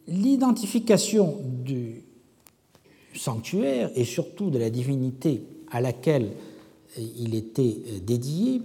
L'identification 0.07 1.37
du 1.63 2.03
sanctuaire 3.15 3.91
et 3.95 4.05
surtout 4.05 4.49
de 4.49 4.59
la 4.59 4.69
divinité 4.69 5.43
à 5.71 5.81
laquelle 5.81 6.31
il 6.97 7.35
était 7.35 7.77
dédié 8.05 8.61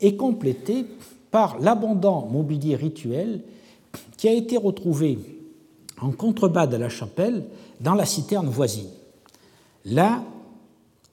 est 0.00 0.16
complétée 0.16 0.84
par 1.30 1.58
l'abondant 1.60 2.26
mobilier 2.26 2.76
rituel 2.76 3.42
qui 4.16 4.28
a 4.28 4.32
été 4.32 4.56
retrouvé 4.56 5.18
en 6.00 6.10
contrebas 6.10 6.66
de 6.66 6.76
la 6.76 6.88
chapelle 6.88 7.44
dans 7.80 7.94
la 7.94 8.04
citerne 8.04 8.48
voisine. 8.48 8.90
Là 9.84 10.22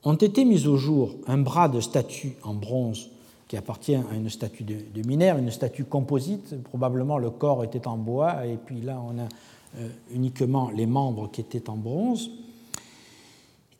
ont 0.03 0.15
été 0.15 0.45
mis 0.45 0.68
au 0.68 0.77
jour 0.77 1.15
un 1.27 1.38
bras 1.39 1.68
de 1.68 1.80
statue 1.80 2.35
en 2.43 2.53
bronze 2.53 3.10
qui 3.47 3.57
appartient 3.57 3.95
à 3.95 4.15
une 4.15 4.30
statue 4.30 4.64
de, 4.64 4.76
de 4.93 5.07
Minerve, 5.07 5.39
une 5.39 5.51
statue 5.51 5.84
composite, 5.84 6.61
probablement 6.64 7.18
le 7.18 7.31
corps 7.31 7.64
était 7.64 7.88
en 7.88 7.97
bois, 7.97 8.45
et 8.45 8.57
puis 8.57 8.81
là 8.81 9.01
on 9.03 9.18
a 9.18 9.23
euh, 9.23 9.27
uniquement 10.11 10.69
les 10.71 10.85
membres 10.85 11.29
qui 11.31 11.41
étaient 11.41 11.69
en 11.69 11.77
bronze. 11.77 12.29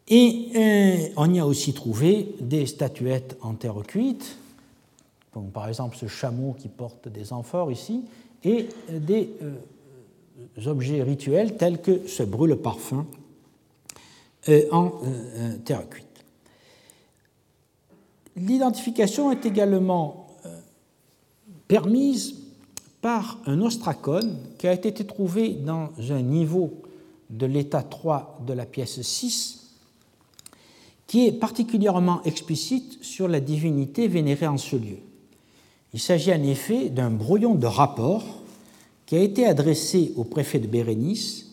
Et 0.10 0.50
euh, 0.56 1.14
on 1.18 1.32
y 1.32 1.40
a 1.40 1.46
aussi 1.46 1.74
trouvé 1.74 2.36
des 2.42 2.66
statuettes 2.66 3.38
en 3.42 3.54
terre 3.54 3.76
cuite, 3.86 4.38
comme 5.32 5.52
par 5.52 5.70
exemple 5.70 5.96
ce 5.96 6.08
chameau 6.08 6.56
qui 6.58 6.68
porte 6.68 7.08
des 7.08 7.32
amphores 7.32 7.72
ici, 7.72 8.04
et 8.44 8.68
des 8.92 9.30
euh, 9.44 10.66
objets 10.66 11.04
rituels 11.04 11.58
tels 11.58 11.80
que 11.80 12.08
ce 12.08 12.24
brûle-parfum 12.24 13.06
euh, 14.50 14.64
en 14.72 14.94
terre 15.64 15.88
cuite. 15.88 16.06
L'identification 18.36 19.32
est 19.32 19.46
également 19.46 20.28
permise 21.68 22.39
par 23.02 23.40
un 23.46 23.62
ostracone 23.62 24.38
qui 24.58 24.68
a 24.68 24.74
été 24.74 24.92
trouvé 25.06 25.50
dans 25.54 25.90
un 26.10 26.22
niveau 26.22 26.82
de 27.30 27.46
l'état 27.46 27.84
3 27.84 28.42
de 28.46 28.54
la 28.54 28.66
pièce 28.66 29.02
6 29.02 29.60
qui 31.10 31.26
est 31.26 31.32
particulièrement 31.32 32.22
explicite 32.24 33.04
sur 33.04 33.28
la 33.28 33.40
divinité 33.40 34.08
vénérée 34.08 34.46
en 34.46 34.60
ce 34.60 34.76
lieu. 34.76 35.00
Il 35.92 36.00
s'agit 36.00 36.32
en 36.32 36.44
effet 36.44 36.90
d'un 36.90 37.10
brouillon 37.10 37.56
de 37.56 37.66
rapport 37.66 38.24
qui 39.08 39.16
a 39.16 39.22
été 39.22 39.48
adressé 39.48 40.14
au 40.18 40.24
préfet 40.24 40.60
de 40.60 40.68
Bérénice 40.68 41.48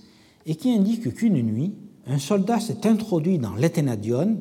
et 0.45 0.57
qui 0.57 0.73
indique 0.73 1.15
qu'une 1.15 1.41
nuit, 1.41 1.73
un 2.07 2.19
soldat 2.19 2.61
s'est 2.61 2.87
introduit 2.87 3.39
dans 3.39 3.55
l'Ethénadion, 3.55 4.37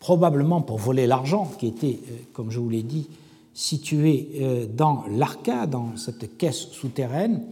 probablement 0.00 0.60
pour 0.60 0.78
voler 0.78 1.06
l'argent 1.06 1.48
qui 1.60 1.68
était, 1.68 2.00
euh, 2.10 2.16
comme 2.32 2.50
je 2.50 2.58
vous 2.58 2.68
l'ai 2.68 2.82
dit, 2.82 3.08
situé 3.54 4.30
euh, 4.40 4.66
dans 4.66 5.04
l'Arca, 5.10 5.66
dans 5.66 5.96
cette 5.96 6.36
caisse 6.38 6.68
souterraine, 6.70 7.42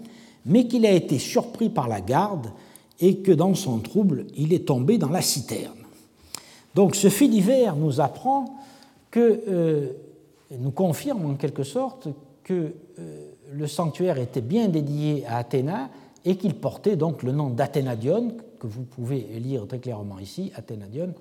mais 0.46 0.66
qu'il 0.66 0.86
a 0.86 0.92
été 0.92 1.18
surpris 1.18 1.68
par 1.68 1.88
la 1.88 2.00
garde 2.00 2.50
et 3.00 3.18
que 3.18 3.32
dans 3.32 3.54
son 3.54 3.78
trouble, 3.78 4.26
il 4.36 4.52
est 4.52 4.66
tombé 4.66 4.98
dans 4.98 5.08
la 5.08 5.22
citerne. 5.22 5.74
Donc 6.74 6.94
ce 6.94 7.08
fait 7.08 7.28
divers 7.28 7.76
nous 7.76 8.00
apprend 8.00 8.56
que, 9.10 9.42
euh, 9.48 9.92
nous 10.58 10.70
confirme 10.70 11.26
en 11.26 11.34
quelque 11.34 11.64
sorte 11.64 12.08
que 12.44 12.72
euh, 12.98 13.30
le 13.52 13.66
sanctuaire 13.66 14.18
était 14.18 14.40
bien 14.40 14.68
dédié 14.68 15.24
à 15.26 15.38
Athéna 15.38 15.90
et 16.24 16.36
qu'il 16.36 16.54
portait 16.54 16.96
donc 16.96 17.22
le 17.22 17.32
nom 17.32 17.50
d'Athénadion, 17.50 18.34
que 18.58 18.66
vous 18.66 18.82
pouvez 18.82 19.20
lire 19.42 19.66
très 19.66 19.78
clairement 19.78 20.18
ici, 20.18 20.52
Athénadion, 20.54 21.14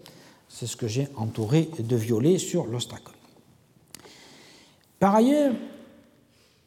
c'est 0.47 0.68
ce 0.68 0.76
que 0.76 0.88
j'ai 0.88 1.07
entouré 1.15 1.69
de 1.80 1.95
violet 1.95 2.38
sur 2.38 2.65
l'ostracone. 2.65 3.19
Par 4.99 5.15
ailleurs, 5.15 5.53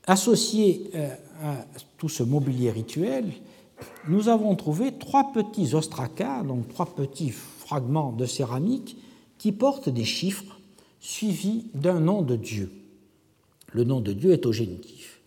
associé 0.06 0.90
euh, 0.94 1.08
à 1.42 1.64
tout 1.98 2.08
ce 2.08 2.22
mobilier 2.22 2.70
rituel, 2.70 3.26
nous 4.08 4.28
avons 4.28 4.54
trouvé 4.56 4.92
trois 4.92 5.32
petits 5.32 5.74
ostracas, 5.74 6.42
donc 6.42 6.68
trois 6.68 6.86
petits 6.86 7.30
fragments 7.30 8.12
de 8.12 8.26
céramique 8.26 8.96
qui 9.38 9.52
portent 9.52 9.88
des 9.88 10.04
chiffres 10.04 10.58
suivis 11.00 11.66
d'un 11.74 12.00
nom 12.00 12.22
de 12.22 12.36
Dieu. 12.36 12.70
Le 13.72 13.84
nom 13.84 14.00
de 14.00 14.12
Dieu 14.12 14.32
est 14.32 14.46
au 14.46 14.52
génitif. 14.52 15.20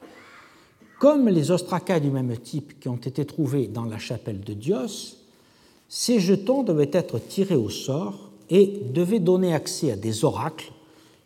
Comme 0.99 1.27
les 1.27 1.52
ostracas 1.52 1.99
du 1.99 2.10
même 2.10 2.36
type 2.38 2.80
qui 2.80 2.88
ont 2.88 2.95
été 2.95 3.26
trouvés 3.26 3.68
dans 3.68 3.86
la 3.86 3.98
chapelle 3.98 4.40
de 4.40 4.53
Dios, 4.53 5.18
ces 5.90 6.19
jetons 6.19 6.64
devaient 6.64 6.90
être 6.94 7.19
tirés 7.19 7.56
au 7.56 7.69
sort 7.69 8.32
et 8.49 8.82
devaient 8.94 9.19
donner 9.19 9.53
accès 9.53 9.91
à 9.91 9.95
des 9.95 10.23
oracles 10.23 10.72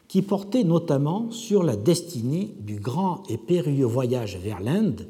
qui 0.09 0.23
portaient 0.23 0.63
notamment 0.63 1.31
sur 1.31 1.63
la 1.63 1.77
destinée 1.77 2.55
du 2.59 2.79
grand 2.79 3.23
et 3.29 3.37
périlleux 3.37 3.85
voyage 3.85 4.37
vers 4.37 4.59
l'Inde 4.59 5.07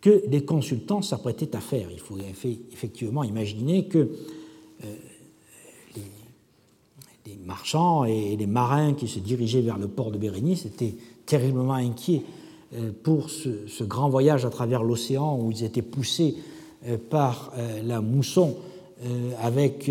que 0.00 0.22
les 0.28 0.44
consultants 0.46 1.02
s'apprêtaient 1.02 1.54
à 1.54 1.60
faire. 1.60 1.88
Il 1.92 2.00
faut 2.00 2.16
effectivement 2.72 3.22
imaginer 3.22 3.86
que 3.86 3.98
euh, 3.98 4.94
les 7.26 7.36
marchands 7.44 8.04
et 8.04 8.34
les 8.34 8.46
marins 8.46 8.94
qui 8.94 9.08
se 9.08 9.18
dirigeaient 9.18 9.60
vers 9.60 9.76
le 9.76 9.88
port 9.88 10.10
de 10.10 10.16
Bérénice 10.16 10.64
étaient 10.64 10.94
terriblement 11.26 11.74
inquiets 11.74 12.22
euh, 12.74 12.92
pour 13.02 13.28
ce, 13.28 13.84
grand 13.84 14.08
voyage 14.08 14.46
à 14.46 14.50
travers 14.50 14.82
l'océan 14.82 15.38
où 15.38 15.50
ils 15.50 15.64
étaient 15.64 15.82
poussés 15.82 16.34
euh, 16.86 16.96
par 16.96 17.52
la 17.84 18.00
mousson 18.00 18.56
avec 19.40 19.90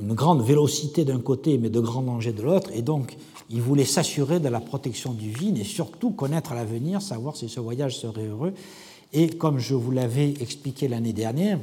une 0.00 0.14
grande 0.14 0.42
vélocité 0.42 1.04
d'un 1.04 1.20
côté 1.20 1.58
mais 1.58 1.70
de 1.70 1.80
grands 1.80 2.02
dangers 2.02 2.32
de 2.32 2.42
l'autre. 2.42 2.70
Et 2.74 2.82
donc, 2.82 3.16
ils 3.50 3.60
voulaient 3.60 3.84
s'assurer 3.84 4.40
de 4.40 4.48
la 4.48 4.60
protection 4.60 5.12
du 5.12 5.30
vide 5.30 5.58
et 5.58 5.64
surtout 5.64 6.10
connaître 6.10 6.54
l'avenir, 6.54 7.02
savoir 7.02 7.36
si 7.36 7.48
ce 7.48 7.60
voyage 7.60 7.98
serait 7.98 8.26
heureux. 8.26 8.54
Et 9.12 9.28
comme 9.28 9.58
je 9.58 9.74
vous 9.74 9.90
l'avais 9.90 10.30
expliqué 10.40 10.88
l'année 10.88 11.12
dernière, 11.12 11.58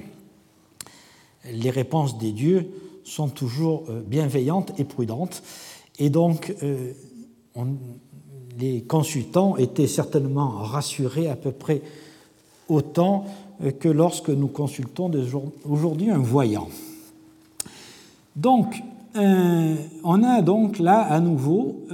les 1.52 1.70
réponses 1.70 2.18
des 2.18 2.32
dieux 2.32 2.70
sont 3.04 3.30
toujours 3.30 3.86
euh, 3.90 4.02
bienveillantes 4.06 4.74
et 4.78 4.84
prudentes. 4.84 5.42
Et 5.98 6.10
donc, 6.10 6.54
euh, 6.62 6.94
les 8.60 8.84
consultants 8.84 9.58
étaient 9.58 9.88
certainement 9.88 10.50
rassurés 10.50 11.28
à 11.28 11.36
peu 11.36 11.52
près 11.52 11.82
autant 12.68 13.26
euh, 13.64 13.72
que 13.72 13.90
lorsque 13.90 14.30
nous 14.30 14.48
consultons 14.48 15.12
aujourd'hui 15.66 16.12
un 16.12 16.20
voyant. 16.20 16.68
Donc, 18.40 18.82
on 19.16 20.24
a 20.24 20.42
donc 20.42 20.80
là 20.80 21.02
à 21.02 21.20
nouveau 21.20 21.86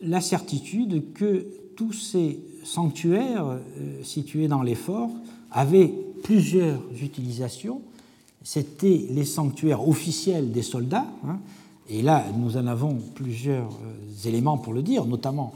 la 0.00 0.20
certitude 0.20 1.12
que 1.14 1.46
tous 1.76 1.92
ces 1.92 2.40
sanctuaires 2.64 3.58
situés 4.02 4.48
dans 4.48 4.62
les 4.62 4.74
forts 4.74 5.10
avaient 5.50 5.92
plusieurs 6.22 6.80
utilisations 7.02 7.80
c'était 8.48 9.06
les 9.10 9.26
sanctuaires 9.26 9.86
officiels 9.86 10.52
des 10.52 10.62
soldats. 10.62 11.06
Hein. 11.26 11.38
et 11.90 12.00
là, 12.00 12.24
nous 12.34 12.56
en 12.56 12.66
avons 12.66 12.96
plusieurs 13.14 13.70
euh, 13.72 14.26
éléments 14.28 14.56
pour 14.56 14.72
le 14.72 14.80
dire, 14.80 15.04
notamment 15.04 15.52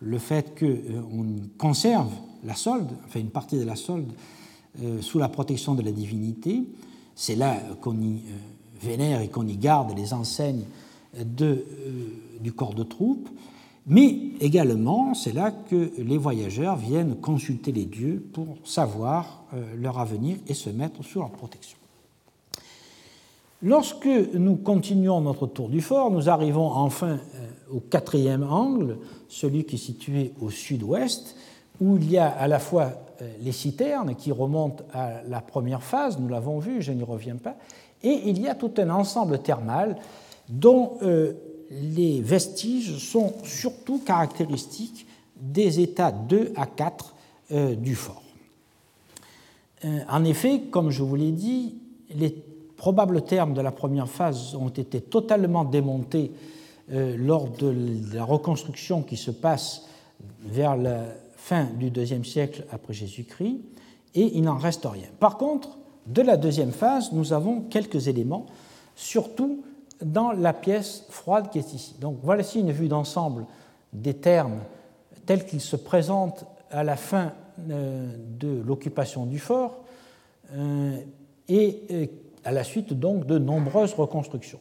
le 0.00 0.18
fait 0.18 0.56
qu'on 0.56 0.66
euh, 0.66 1.40
conserve 1.58 2.12
la 2.44 2.54
solde, 2.54 2.88
enfin 3.04 3.18
une 3.18 3.30
partie 3.30 3.58
de 3.58 3.64
la 3.64 3.74
solde, 3.74 4.12
euh, 4.80 5.02
sous 5.02 5.18
la 5.18 5.28
protection 5.28 5.74
de 5.74 5.82
la 5.82 5.90
divinité. 5.90 6.62
C'est 7.16 7.34
là 7.34 7.56
qu'on 7.80 8.00
y 8.00 8.20
vénère 8.82 9.20
et 9.20 9.28
qu'on 9.28 9.46
y 9.46 9.56
garde 9.56 9.96
les 9.96 10.12
enseignes 10.12 10.64
de, 11.18 11.64
du 12.40 12.52
corps 12.52 12.74
de 12.74 12.82
troupe. 12.82 13.28
Mais 13.86 14.18
également, 14.40 15.14
c'est 15.14 15.32
là 15.32 15.50
que 15.50 15.92
les 15.98 16.18
voyageurs 16.18 16.76
viennent 16.76 17.14
consulter 17.16 17.72
les 17.72 17.84
dieux 17.84 18.24
pour 18.32 18.56
savoir 18.64 19.44
leur 19.76 19.98
avenir 19.98 20.36
et 20.48 20.54
se 20.54 20.70
mettre 20.70 21.04
sous 21.04 21.20
leur 21.20 21.30
protection. 21.30 21.78
Lorsque 23.62 24.06
nous 24.06 24.56
continuons 24.56 25.22
notre 25.22 25.46
tour 25.46 25.70
du 25.70 25.80
fort, 25.80 26.10
nous 26.10 26.28
arrivons 26.28 26.70
enfin 26.70 27.18
euh, 27.34 27.48
au 27.72 27.80
quatrième 27.80 28.42
angle, 28.42 28.98
celui 29.28 29.64
qui 29.64 29.76
est 29.76 29.78
situé 29.78 30.32
au 30.42 30.50
sud-ouest, 30.50 31.36
où 31.80 31.96
il 31.96 32.10
y 32.10 32.18
a 32.18 32.28
à 32.28 32.48
la 32.48 32.58
fois 32.58 32.92
euh, 33.22 33.32
les 33.40 33.52
citernes 33.52 34.14
qui 34.14 34.30
remontent 34.30 34.84
à 34.92 35.22
la 35.26 35.40
première 35.40 35.82
phase, 35.82 36.18
nous 36.20 36.28
l'avons 36.28 36.58
vu, 36.58 36.82
je 36.82 36.92
n'y 36.92 37.02
reviens 37.02 37.36
pas, 37.36 37.56
et 38.02 38.28
il 38.28 38.40
y 38.40 38.48
a 38.48 38.54
tout 38.54 38.72
un 38.78 38.90
ensemble 38.90 39.38
thermal 39.40 39.96
dont 40.48 40.98
euh, 41.02 41.32
les 41.70 42.20
vestiges 42.20 42.98
sont 42.98 43.34
surtout 43.44 43.98
caractéristiques 43.98 45.06
des 45.36 45.80
états 45.80 46.12
2 46.12 46.52
à 46.56 46.66
4 46.66 47.14
du 47.76 47.94
fort. 47.94 48.22
En 50.08 50.24
effet, 50.24 50.62
comme 50.70 50.90
je 50.90 51.02
vous 51.04 51.14
l'ai 51.14 51.30
dit, 51.30 51.76
les 52.10 52.34
probables 52.76 53.22
termes 53.22 53.54
de 53.54 53.60
la 53.60 53.72
première 53.72 54.08
phase 54.08 54.54
ont 54.54 54.68
été 54.68 55.00
totalement 55.00 55.64
démontés 55.64 56.32
euh, 56.92 57.16
lors 57.16 57.48
de 57.48 57.74
la 58.12 58.24
reconstruction 58.24 59.02
qui 59.02 59.16
se 59.16 59.30
passe 59.30 59.88
vers 60.42 60.76
la 60.76 61.04
fin 61.36 61.64
du 61.64 61.90
deuxième 61.90 62.24
siècle 62.24 62.64
après 62.70 62.92
Jésus-Christ, 62.92 63.58
et 64.14 64.36
il 64.36 64.42
n'en 64.42 64.56
reste 64.56 64.84
rien. 64.84 65.08
Par 65.18 65.36
contre, 65.36 65.78
de 66.06 66.22
la 66.22 66.36
deuxième 66.36 66.72
phase, 66.72 67.12
nous 67.12 67.32
avons 67.32 67.62
quelques 67.62 68.08
éléments, 68.08 68.46
surtout 68.94 69.62
dans 70.04 70.32
la 70.32 70.52
pièce 70.52 71.04
froide 71.08 71.50
qui 71.50 71.58
est 71.58 71.72
ici. 71.72 71.94
Donc 72.00 72.18
voici 72.22 72.60
une 72.60 72.72
vue 72.72 72.88
d'ensemble 72.88 73.46
des 73.92 74.14
termes 74.14 74.60
tels 75.24 75.44
qu'ils 75.44 75.60
se 75.60 75.76
présentent 75.76 76.44
à 76.70 76.84
la 76.84 76.96
fin 76.96 77.32
euh, 77.70 78.14
de 78.38 78.62
l'occupation 78.64 79.26
du 79.26 79.38
fort 79.38 79.84
euh, 80.54 80.98
et 81.48 82.10
à 82.44 82.52
la 82.52 82.64
suite 82.64 82.92
donc 82.92 83.26
de 83.26 83.38
nombreuses 83.38 83.94
reconstructions. 83.94 84.60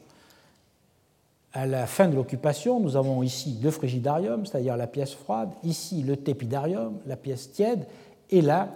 À 1.54 1.66
la 1.66 1.88
fin 1.88 2.08
de 2.08 2.16
l'occupation, 2.16 2.80
nous 2.80 2.98
avons 2.98 3.24
ici 3.24 3.60
le 3.62 3.72
frigidarium, 3.72 4.46
c'est-à-dire 4.46 4.76
la 4.76 4.88
pièce 4.88 5.14
froide, 5.14 5.50
ici 5.64 6.02
le 6.04 6.18
tépidarium, 6.18 6.98
la 7.06 7.16
pièce 7.16 7.52
tiède, 7.52 7.86
et 8.30 8.42
là 8.42 8.70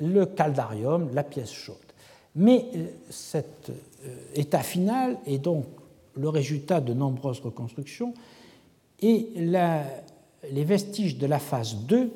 le 0.00 0.26
caldarium, 0.26 1.10
la 1.14 1.22
pièce 1.22 1.52
chaude. 1.52 1.76
Mais 2.36 2.66
euh, 2.74 2.86
cet 3.10 3.70
euh, 3.70 4.16
état 4.34 4.62
final 4.62 5.18
est 5.26 5.38
donc 5.38 5.66
le 6.16 6.28
résultat 6.28 6.80
de 6.80 6.92
nombreuses 6.92 7.40
reconstructions 7.40 8.14
et 9.00 9.28
les 9.36 10.64
vestiges 10.64 11.18
de 11.18 11.26
la 11.26 11.38
phase 11.38 11.76
2, 11.88 12.10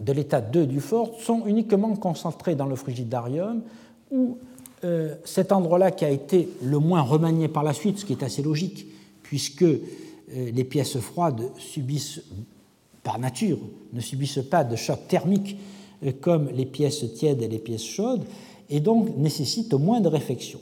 de 0.00 0.12
l'état 0.12 0.40
2 0.40 0.66
du 0.66 0.80
fort, 0.80 1.12
sont 1.20 1.46
uniquement 1.46 1.94
concentrés 1.94 2.56
dans 2.56 2.66
le 2.66 2.74
frigidarium 2.74 3.62
où 4.10 4.38
euh, 4.82 5.14
cet 5.24 5.52
endroit-là 5.52 5.92
qui 5.92 6.04
a 6.04 6.10
été 6.10 6.48
le 6.62 6.78
moins 6.78 7.02
remanié 7.02 7.46
par 7.48 7.62
la 7.62 7.72
suite, 7.72 7.98
ce 7.98 8.04
qui 8.04 8.12
est 8.12 8.24
assez 8.24 8.42
logique, 8.42 8.86
puisque 9.22 9.64
les 10.28 10.64
pièces 10.64 10.98
froides 10.98 11.42
subissent, 11.56 12.22
par 13.02 13.18
nature, 13.18 13.58
ne 13.92 14.00
subissent 14.00 14.42
pas 14.50 14.64
de 14.64 14.74
choc 14.74 15.06
thermique 15.06 15.56
comme 16.20 16.48
les 16.50 16.66
pièces 16.66 17.04
tièdes 17.14 17.42
et 17.42 17.48
les 17.48 17.58
pièces 17.58 17.84
chaudes, 17.84 18.24
et 18.70 18.80
donc 18.80 19.16
nécessitent 19.16 19.74
moins 19.74 20.00
de 20.00 20.08
réflexion. 20.08 20.60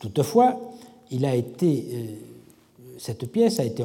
toutefois, 0.00 0.60
il 1.10 1.24
a 1.24 1.34
été, 1.34 2.18
cette 2.98 3.30
pièce 3.30 3.60
a 3.60 3.64
été 3.64 3.84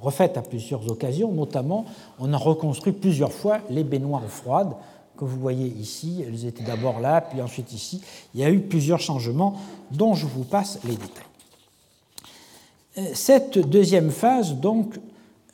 refaite 0.00 0.36
à 0.36 0.42
plusieurs 0.42 0.90
occasions, 0.90 1.32
notamment 1.32 1.84
on 2.18 2.32
a 2.32 2.36
reconstruit 2.36 2.92
plusieurs 2.92 3.32
fois 3.32 3.60
les 3.70 3.84
baignoires 3.84 4.28
froides 4.28 4.74
que 5.20 5.24
vous 5.24 5.38
voyez 5.38 5.68
ici. 5.68 6.24
Elles 6.26 6.46
étaient 6.46 6.64
d'abord 6.64 7.00
là, 7.00 7.20
puis 7.20 7.40
ensuite 7.42 7.72
ici. 7.72 8.00
Il 8.34 8.40
y 8.40 8.44
a 8.44 8.50
eu 8.50 8.60
plusieurs 8.60 9.00
changements 9.00 9.56
dont 9.90 10.14
je 10.14 10.26
vous 10.26 10.44
passe 10.44 10.80
les 10.84 10.96
détails. 10.96 11.24
Euh, 12.98 13.10
cette 13.14 13.58
deuxième 13.58 14.10
phase, 14.10 14.54
donc, 14.54 14.98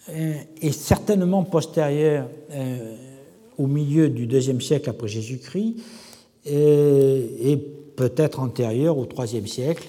euh, 0.08 0.34
est 0.62 0.72
certainement 0.72 1.42
postérieure 1.42 2.28
euh, 2.52 2.94
au 3.58 3.66
milieu 3.66 4.08
du 4.08 4.26
deuxième 4.26 4.60
siècle 4.60 4.88
après 4.88 5.08
Jésus-Christ 5.08 5.76
et 6.46 7.56
peut-être 7.96 8.40
antérieure 8.40 8.98
au 8.98 9.04
troisième 9.06 9.46
siècle. 9.46 9.86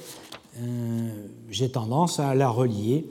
J'ai 1.50 1.70
tendance 1.70 2.20
à 2.20 2.34
la 2.36 2.50
relier 2.50 3.06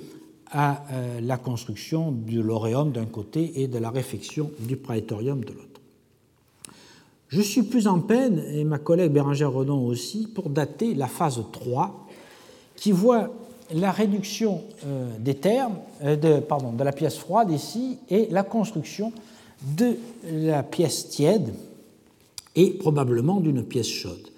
à 0.51 0.83
la 1.21 1.37
construction 1.37 2.13
du 2.13 2.43
lauréum 2.43 2.93
d'un 2.93 3.05
côté 3.05 3.63
et 3.63 3.69
de 3.69 3.79
la 3.79 3.91
réfection 3.91 4.51
du 4.61 4.77
praetorium 4.77 5.45
de 5.45 5.53
l'autre. 5.53 5.77
Je 7.29 7.41
suis 7.41 7.63
plus 7.63 7.89
en 7.89 8.01
peine, 8.01 8.43
et 8.53 8.65
ma 8.65 8.79
collègue 8.79 9.13
Bérangère 9.13 9.53
Redon 9.53 9.85
aussi, 9.87 10.29
pour 10.29 10.49
dater 10.49 10.95
la 10.95 11.09
phase 11.09 11.43
3, 11.53 12.07
qui 12.77 12.93
voit 12.93 13.31
la 13.75 13.91
réduction 13.91 14.63
euh, 14.85 15.11
des 15.19 15.35
termes, 15.35 15.77
euh, 16.05 16.15
de, 16.15 16.39
pardon, 16.41 16.73
de 16.73 16.85
la 16.85 16.93
pièce 16.93 17.17
froide 17.17 17.51
ici 17.51 17.99
et 18.11 18.29
la 18.31 18.45
construction 18.45 19.13
de 19.77 19.97
la 20.31 20.63
pièce 20.63 21.09
tiède 21.09 21.53
et 22.57 22.71
probablement 22.71 23.41
d'une 23.41 23.63
pièce 23.63 23.89
chaude. 23.89 24.31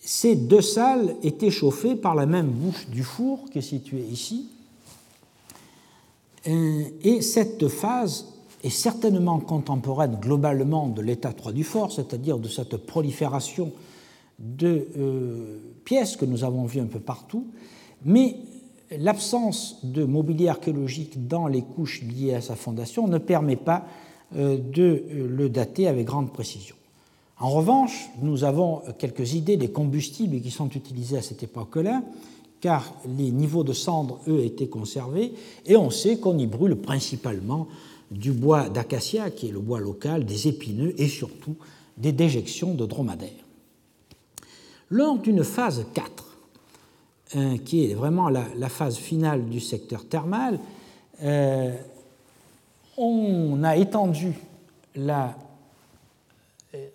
Ces 0.00 0.34
deux 0.34 0.60
salles 0.60 1.14
étaient 1.22 1.50
chauffées 1.50 1.94
par 1.94 2.14
la 2.14 2.26
même 2.26 2.48
bouche 2.48 2.88
du 2.88 3.04
four 3.04 3.48
qui 3.50 3.58
est 3.58 3.62
située 3.62 4.04
ici. 4.10 4.48
Euh, 6.48 6.82
et 7.02 7.20
cette 7.20 7.68
phase 7.68 8.26
est 8.64 8.70
certainement 8.70 9.38
contemporaine 9.38 10.18
globalement 10.20 10.88
de 10.88 11.00
l'état 11.00 11.32
3 11.32 11.52
du 11.52 11.64
fort, 11.64 11.92
c'est-à-dire 11.92 12.38
de 12.38 12.48
cette 12.48 12.76
prolifération 12.76 13.72
de 14.38 14.88
euh, 14.98 15.58
pièces 15.84 16.16
que 16.16 16.24
nous 16.24 16.44
avons 16.44 16.64
vues 16.64 16.80
un 16.80 16.86
peu 16.86 16.98
partout, 16.98 17.46
mais 18.04 18.36
l'absence 18.90 19.78
de 19.84 20.04
mobilier 20.04 20.48
archéologique 20.48 21.28
dans 21.28 21.46
les 21.46 21.62
couches 21.62 22.02
liées 22.02 22.34
à 22.34 22.40
sa 22.40 22.56
fondation 22.56 23.06
ne 23.06 23.18
permet 23.18 23.56
pas 23.56 23.86
euh, 24.34 24.58
de 24.58 25.04
le 25.14 25.48
dater 25.48 25.86
avec 25.88 26.06
grande 26.06 26.32
précision. 26.32 26.74
En 27.40 27.48
revanche, 27.48 28.10
nous 28.20 28.44
avons 28.44 28.82
quelques 28.98 29.32
idées 29.32 29.56
des 29.56 29.70
combustibles 29.70 30.40
qui 30.42 30.50
sont 30.50 30.68
utilisés 30.68 31.16
à 31.16 31.22
cette 31.22 31.42
époque-là, 31.42 32.02
car 32.60 32.92
les 33.16 33.30
niveaux 33.30 33.64
de 33.64 33.72
cendres, 33.72 34.20
eux, 34.28 34.44
étaient 34.44 34.68
conservés, 34.68 35.32
et 35.64 35.74
on 35.74 35.88
sait 35.88 36.18
qu'on 36.18 36.36
y 36.36 36.46
brûle 36.46 36.76
principalement 36.76 37.66
du 38.10 38.32
bois 38.32 38.68
d'acacia, 38.68 39.30
qui 39.30 39.48
est 39.48 39.52
le 39.52 39.60
bois 39.60 39.80
local, 39.80 40.26
des 40.26 40.48
épineux 40.48 40.94
et 41.00 41.08
surtout 41.08 41.56
des 41.96 42.12
déjections 42.12 42.74
de 42.74 42.84
dromadaires. 42.84 43.30
Lors 44.90 45.18
d'une 45.18 45.42
phase 45.42 45.86
4, 45.94 46.36
euh, 47.36 47.56
qui 47.58 47.86
est 47.86 47.94
vraiment 47.94 48.28
la, 48.28 48.68
phase 48.68 48.96
finale 48.96 49.48
du 49.48 49.60
secteur 49.60 50.04
thermal, 50.04 50.58
euh, 51.22 51.74
on 52.98 53.62
a 53.62 53.76
étendu 53.76 54.34
la, 54.94 55.28
euh, 55.28 55.49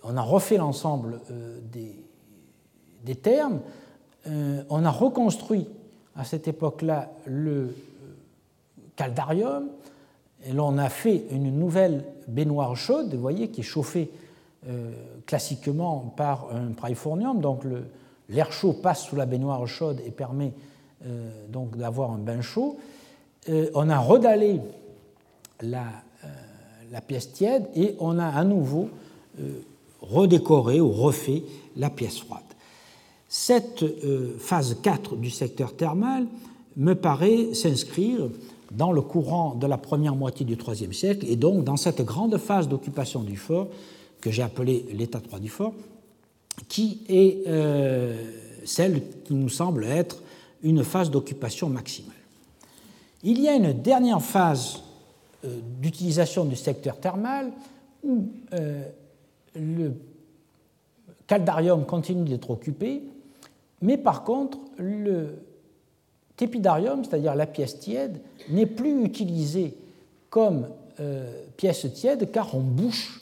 on 0.04 0.16
a 0.18 0.22
refait 0.22 0.58
l'ensemble 0.58 1.22
des, 1.72 1.96
des, 3.04 3.16
thermes, 3.16 3.60
on 4.26 4.86
a 4.86 4.92
reconstruit 4.92 5.68
à 6.16 6.24
cette 6.24 6.48
époque-là 6.48 7.12
le 7.26 7.76
caldarium, 8.96 9.70
et 10.46 10.54
là, 10.54 10.64
on 10.64 10.78
a 10.78 10.90
fait 10.90 11.26
une 11.32 11.58
nouvelle 11.58 12.04
baignoire 12.28 12.76
chaude, 12.76 13.14
vous 13.14 13.22
voyez, 13.22 13.50
qui 13.50 13.62
est 13.62 13.64
chauffée 13.64 14.12
euh, 14.68 14.92
classiquement 15.26 16.14
par 16.16 16.48
un 16.54 16.72
praefornium. 16.74 17.42
Donc 17.42 17.64
l'air 18.30 18.52
chaud 18.52 18.74
passe 18.74 19.06
sous 19.06 19.16
la 19.16 19.26
baignoire 19.26 19.66
chaude 19.68 20.02
et 20.06 20.12
permet 20.12 20.54
euh, 21.06 21.48
donc 21.50 21.78
d'avoir 21.78 22.12
un 22.12 22.20
bain 22.20 22.42
chaud. 22.42 22.78
Euh, 23.50 23.70
on 23.74 23.90
a 23.90 23.98
redallé 23.98 24.62
la, 25.62 25.86
la, 26.92 27.02
pièce 27.02 27.32
tiède 27.32 27.68
et 27.76 27.96
on 28.00 28.20
a 28.20 28.28
à 28.28 28.44
nouveau 28.44 28.90
redécoré 30.02 30.80
ou 30.82 30.92
refait 30.92 31.44
la 31.76 31.90
pièce 31.90 32.20
froide. 32.20 32.42
Cette 33.28 33.84
phase 34.40 34.78
4 34.82 35.16
du 35.16 35.30
secteur 35.30 35.76
thermal 35.76 36.26
me 36.78 36.94
paraît 36.94 37.54
s'inscrire 37.54 38.30
dans 38.72 38.92
le 38.92 39.02
courant 39.02 39.56
de 39.56 39.68
la 39.68 39.78
première 39.78 40.16
moitié 40.16 40.46
du 40.46 40.56
IIIe 40.56 40.94
siècle, 40.94 41.26
et 41.30 41.36
donc 41.36 41.64
dans 41.64 41.78
cette 41.78 42.02
grande 42.02 42.38
phase 42.38 42.68
d'occupation 42.68 43.22
du 43.22 43.38
fort, 43.38 43.68
que 44.22 44.32
j'ai 44.32 44.42
appelée 44.42 44.86
l'état 44.92 45.20
3 45.20 45.40
du 45.40 45.50
fort, 45.50 45.74
qui 46.68 47.02
est 47.08 47.44
euh, 47.48 48.16
celle 48.66 49.02
qui 49.24 49.34
nous 49.34 49.50
semble 49.50 49.86
être 49.86 50.22
une 50.64 50.84
phase 50.84 51.12
d'occupation 51.12 51.70
maximale. 51.70 52.16
Il 53.24 53.40
y 53.40 53.48
a 53.48 53.54
une 53.54 53.74
dernière 53.74 54.22
phase 54.22 54.82
euh, 55.44 55.60
d'utilisation 55.80 56.46
du 56.46 56.56
secteur 56.56 57.00
thermal 57.00 57.52
où 58.04 58.28
euh, 58.54 58.84
le 59.56 59.94
caldarium 61.28 61.86
continue 61.86 62.30
d'être 62.30 62.52
occupé, 62.52 63.04
mais 63.82 63.98
par 63.98 64.24
contre, 64.24 64.60
le 64.78 65.36
tépidarium, 66.36 67.04
c'est-à-dire 67.04 67.36
la 67.36 67.48
pièce 67.48 67.80
tiède, 67.80 68.20
n'est 68.50 68.66
plus 68.66 69.04
utilisée 69.04 69.76
comme 70.30 70.68
euh, 71.00 71.44
pièce 71.58 71.88
tiède 71.94 72.32
car 72.32 72.56
on 72.56 72.62
bouche 72.62 73.22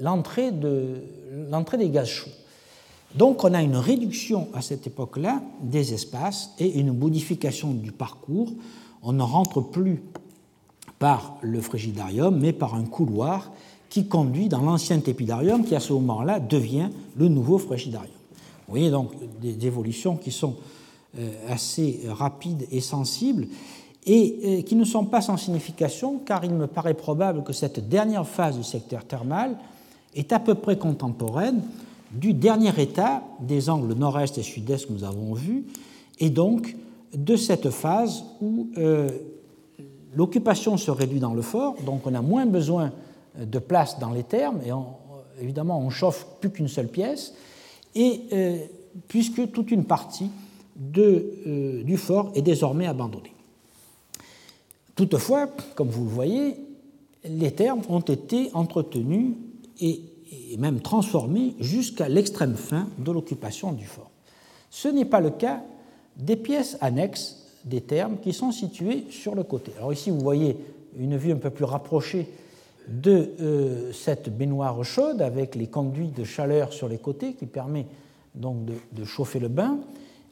l'entrée 0.00 0.52
des 0.52 1.90
gaz 1.90 2.08
chauds. 2.08 2.30
Donc 3.14 3.44
on 3.44 3.52
a 3.52 3.62
une 3.62 3.76
réduction 3.76 4.48
à 4.54 4.62
cette 4.62 4.86
époque-là 4.86 5.42
des 5.60 5.92
espaces 5.92 6.50
et 6.58 6.78
une 6.78 6.96
modification 6.96 7.72
du 7.72 7.92
parcours. 7.92 8.52
On 9.02 9.12
ne 9.12 9.22
rentre 9.22 9.60
plus 9.60 10.02
par 10.98 11.36
le 11.42 11.60
frigidarium, 11.60 12.38
mais 12.38 12.52
par 12.52 12.74
un 12.74 12.84
couloir 12.84 13.52
qui 13.92 14.06
conduit 14.06 14.48
dans 14.48 14.62
l'ancien 14.62 14.98
tépidarium 15.00 15.66
qui 15.66 15.74
à 15.74 15.80
ce 15.80 15.92
moment-là 15.92 16.40
devient 16.40 16.88
le 17.14 17.28
nouveau 17.28 17.58
frigidarium. 17.58 18.14
Vous 18.66 18.72
voyez 18.72 18.90
donc 18.90 19.10
des 19.38 19.66
évolutions 19.66 20.16
qui 20.16 20.30
sont 20.30 20.56
euh, 21.18 21.30
assez 21.50 22.00
rapides 22.08 22.66
et 22.70 22.80
sensibles, 22.80 23.48
et 24.06 24.38
euh, 24.44 24.62
qui 24.62 24.76
ne 24.76 24.84
sont 24.84 25.04
pas 25.04 25.20
sans 25.20 25.36
signification, 25.36 26.18
car 26.24 26.42
il 26.42 26.54
me 26.54 26.66
paraît 26.66 26.94
probable 26.94 27.44
que 27.44 27.52
cette 27.52 27.86
dernière 27.86 28.26
phase 28.26 28.56
du 28.56 28.64
secteur 28.64 29.04
thermal 29.04 29.58
est 30.14 30.32
à 30.32 30.40
peu 30.40 30.54
près 30.54 30.78
contemporaine 30.78 31.60
du 32.12 32.32
dernier 32.32 32.72
état 32.80 33.22
des 33.40 33.68
angles 33.68 33.92
nord-est 33.92 34.38
et 34.38 34.42
sud-est 34.42 34.86
que 34.86 34.92
nous 34.94 35.04
avons 35.04 35.34
vus, 35.34 35.66
et 36.18 36.30
donc 36.30 36.76
de 37.14 37.36
cette 37.36 37.68
phase 37.68 38.24
où 38.40 38.68
euh, 38.78 39.10
l'occupation 40.14 40.78
se 40.78 40.90
réduit 40.90 41.20
dans 41.20 41.34
le 41.34 41.42
fort, 41.42 41.76
donc 41.84 42.06
on 42.06 42.14
a 42.14 42.22
moins 42.22 42.46
besoin 42.46 42.90
de 43.38 43.58
place 43.58 43.98
dans 43.98 44.10
les 44.10 44.24
thermes, 44.24 44.60
et 44.66 44.70
évidemment 45.42 45.78
on 45.80 45.90
chauffe 45.90 46.26
plus 46.40 46.50
qu'une 46.50 46.68
seule 46.68 46.88
pièce, 46.88 47.34
et 47.94 48.22
puisque 49.08 49.50
toute 49.52 49.70
une 49.70 49.84
partie 49.84 50.30
de, 50.76 51.34
euh, 51.46 51.82
du 51.82 51.96
fort 51.96 52.32
est 52.34 52.42
désormais 52.42 52.86
abandonné. 52.86 53.34
Toutefois, 54.94 55.48
comme 55.74 55.88
vous 55.88 56.04
le 56.04 56.10
voyez, 56.10 56.56
les 57.24 57.52
termes 57.52 57.82
ont 57.88 58.00
été 58.00 58.50
entretenus 58.54 59.34
et, 59.80 60.02
même 60.58 60.80
transformés 60.80 61.54
jusqu'à 61.60 62.08
l'extrême 62.08 62.56
fin 62.56 62.88
de 62.98 63.10
l'occupation 63.10 63.72
du 63.72 63.86
fort. 63.86 64.10
Ce 64.70 64.88
n'est 64.88 65.06
pas 65.06 65.20
le 65.20 65.30
cas 65.30 65.62
des 66.16 66.36
pièces 66.36 66.76
annexes 66.80 67.46
des 67.64 67.80
termes 67.80 68.18
qui 68.18 68.32
sont 68.32 68.52
situées 68.52 69.06
sur 69.08 69.34
le 69.34 69.44
côté. 69.44 69.72
Alors 69.78 69.92
ici, 69.92 70.10
vous 70.10 70.20
voyez 70.20 70.56
une 70.98 71.16
vue 71.16 71.32
un 71.32 71.36
peu 71.36 71.50
plus 71.50 71.64
rapprochée 71.64 72.28
de 72.88 73.30
euh, 73.40 73.92
cette 73.92 74.36
baignoire 74.36 74.82
chaude 74.84 75.22
avec 75.22 75.54
les 75.54 75.66
conduits 75.66 76.08
de 76.10 76.24
chaleur 76.24 76.72
sur 76.72 76.88
les 76.88 76.98
côtés 76.98 77.34
qui 77.34 77.46
permet 77.46 77.86
donc 78.34 78.64
de, 78.92 79.04
chauffer 79.04 79.38
le 79.38 79.48
bain. 79.48 79.78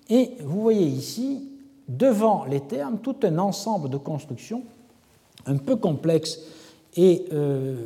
Et 0.08 0.32
vous 0.42 0.60
voyez 0.60 0.86
ici, 0.86 1.48
devant 1.88 2.44
les 2.44 2.60
termes, 2.60 2.98
tout 2.98 3.16
un 3.22 3.38
ensemble 3.38 3.88
de 3.88 3.96
constructions 3.96 4.64
un 5.46 5.56
peu 5.56 5.76
complexes 5.76 6.40
et, 6.96 7.26
euh, 7.32 7.76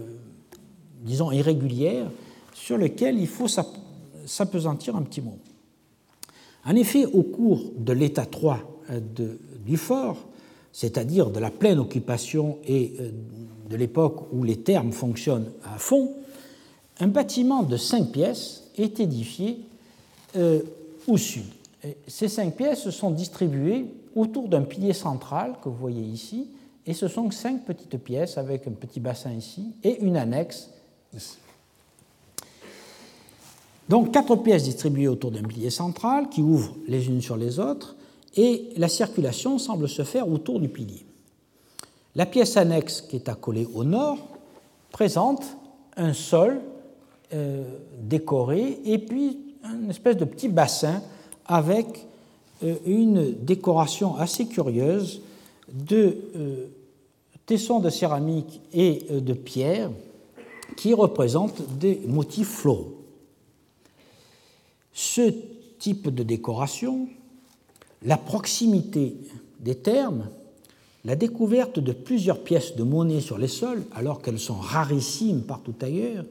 disons, 1.02 1.30
irrégulières, 1.30 2.10
sur 2.54 2.78
lesquelles 2.78 3.18
il 3.18 3.28
faut 3.28 3.48
s'apesantir 4.26 4.96
un 4.96 5.02
petit 5.02 5.20
mot. 5.20 5.38
En 6.64 6.74
effet, 6.76 7.04
au 7.04 7.22
cours 7.22 7.72
de 7.76 7.92
l'état 7.92 8.24
3 8.24 8.58
du 9.66 9.76
fort, 9.76 10.16
c'est-à-dire 10.74 11.30
de 11.30 11.38
la 11.38 11.52
pleine 11.52 11.78
occupation 11.78 12.58
et 12.66 12.94
de 13.70 13.76
l'époque 13.76 14.26
où 14.32 14.42
les 14.42 14.56
termes 14.56 14.90
fonctionnent 14.90 15.52
à 15.64 15.78
fond, 15.78 16.10
un 16.98 17.06
bâtiment 17.06 17.62
de 17.62 17.76
cinq 17.76 18.10
pièces 18.10 18.64
est 18.76 18.98
édifié 18.98 19.60
au 21.06 21.16
sud. 21.16 21.44
ces 22.08 22.28
cinq 22.28 22.56
pièces 22.56 22.90
sont 22.90 23.12
distribuées 23.12 23.86
autour 24.16 24.48
d'un 24.48 24.62
pilier 24.62 24.92
central 24.92 25.54
que 25.62 25.68
vous 25.68 25.76
voyez 25.76 26.02
ici, 26.02 26.48
et 26.86 26.92
ce 26.92 27.06
sont 27.06 27.30
cinq 27.30 27.64
petites 27.64 27.96
pièces 27.98 28.36
avec 28.36 28.66
un 28.66 28.72
petit 28.72 28.98
bassin 28.98 29.32
ici 29.32 29.72
et 29.84 30.00
une 30.00 30.16
annexe 30.16 30.70
ici. 31.14 31.36
Donc 33.88 34.12
quatre 34.12 34.34
pièces 34.36 34.64
distribuées 34.64 35.08
autour 35.08 35.30
d'un 35.30 35.42
pilier 35.44 35.70
central 35.70 36.28
qui 36.30 36.42
ouvrent 36.42 36.74
les 36.88 37.06
unes 37.06 37.22
sur 37.22 37.36
les 37.36 37.60
autres 37.60 37.93
et 38.36 38.70
la 38.76 38.88
circulation 38.88 39.58
semble 39.58 39.88
se 39.88 40.02
faire 40.02 40.28
autour 40.28 40.60
du 40.60 40.68
pilier. 40.68 41.04
La 42.14 42.26
pièce 42.26 42.56
annexe 42.56 43.00
qui 43.00 43.16
est 43.16 43.28
accolée 43.28 43.66
au 43.74 43.84
nord 43.84 44.18
présente 44.92 45.44
un 45.96 46.12
sol 46.12 46.60
euh, 47.32 47.64
décoré 48.00 48.78
et 48.84 48.98
puis 48.98 49.38
une 49.64 49.90
espèce 49.90 50.16
de 50.16 50.24
petit 50.24 50.48
bassin 50.48 51.02
avec 51.46 52.06
euh, 52.62 52.76
une 52.86 53.32
décoration 53.44 54.16
assez 54.16 54.46
curieuse 54.46 55.22
de 55.72 56.16
euh, 56.36 56.66
tessons 57.46 57.80
de 57.80 57.90
céramique 57.90 58.60
et 58.72 59.06
de 59.10 59.32
pierre 59.32 59.90
qui 60.76 60.94
représentent 60.94 61.62
des 61.78 62.00
motifs 62.06 62.48
floraux. 62.48 62.94
Ce 64.92 65.32
type 65.78 66.08
de 66.08 66.22
décoration, 66.22 67.08
la 68.04 68.16
proximité 68.16 69.16
des 69.60 69.74
termes, 69.74 70.28
la 71.04 71.16
découverte 71.16 71.78
de 71.78 71.92
plusieurs 71.92 72.40
pièces 72.40 72.76
de 72.76 72.82
monnaie 72.82 73.20
sur 73.20 73.38
les 73.38 73.48
sols, 73.48 73.84
alors 73.94 74.22
qu'elles 74.22 74.38
sont 74.38 74.54
rarissimes 74.54 75.42
partout 75.42 75.74
ailleurs, 75.82 76.24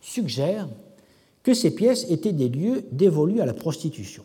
suggèrent 0.00 0.68
que 1.42 1.54
ces 1.54 1.74
pièces 1.74 2.06
étaient 2.10 2.32
des 2.32 2.48
lieux 2.48 2.84
dévolus 2.92 3.40
à 3.40 3.46
la 3.46 3.54
prostitution. 3.54 4.24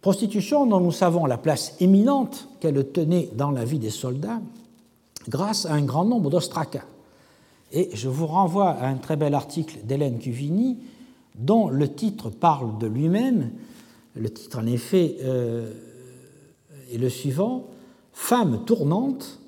Prostitution 0.00 0.66
dont 0.66 0.80
nous 0.80 0.92
savons 0.92 1.26
la 1.26 1.38
place 1.38 1.74
éminente 1.80 2.48
qu'elle 2.60 2.90
tenait 2.90 3.28
dans 3.34 3.50
la 3.50 3.64
vie 3.64 3.78
des 3.78 3.90
soldats 3.90 4.40
grâce 5.28 5.66
à 5.66 5.74
un 5.74 5.82
grand 5.82 6.06
nombre 6.06 6.30
d'ostracas. 6.30 6.86
Et 7.72 7.90
je 7.92 8.08
vous 8.08 8.26
renvoie 8.26 8.70
à 8.70 8.88
un 8.88 8.96
très 8.96 9.16
bel 9.16 9.34
article 9.34 9.78
d'Hélène 9.84 10.18
Cuvini 10.18 10.78
dont 11.36 11.68
le 11.68 11.92
titre 11.92 12.30
parle 12.30 12.78
de 12.78 12.86
lui-même. 12.86 13.50
Le 14.14 14.30
titre, 14.30 14.58
en 14.58 14.66
effet, 14.66 15.16
euh, 15.22 15.72
est 16.92 16.98
le 16.98 17.08
suivant 17.08 17.68
Femme 18.12 18.64
tournante 18.66 19.38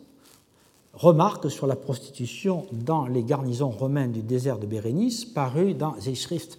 remarque 0.94 1.50
sur 1.50 1.66
la 1.66 1.76
prostitution 1.76 2.66
dans 2.72 3.06
les 3.06 3.22
garnisons 3.22 3.70
romaines 3.70 4.12
du 4.12 4.22
désert 4.22 4.58
de 4.58 4.66
Bérénice, 4.66 5.24
paru 5.24 5.74
dans 5.74 5.94
Zeitschrift 6.00 6.58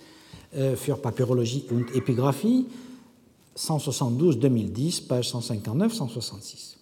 euh, 0.55 0.75
für 0.75 0.97
Papyrologie 0.97 1.65
und 1.71 1.85
Epigraphie, 1.95 2.67
172-2010, 3.57 5.07
page 5.07 5.31
159-166. 5.31 6.75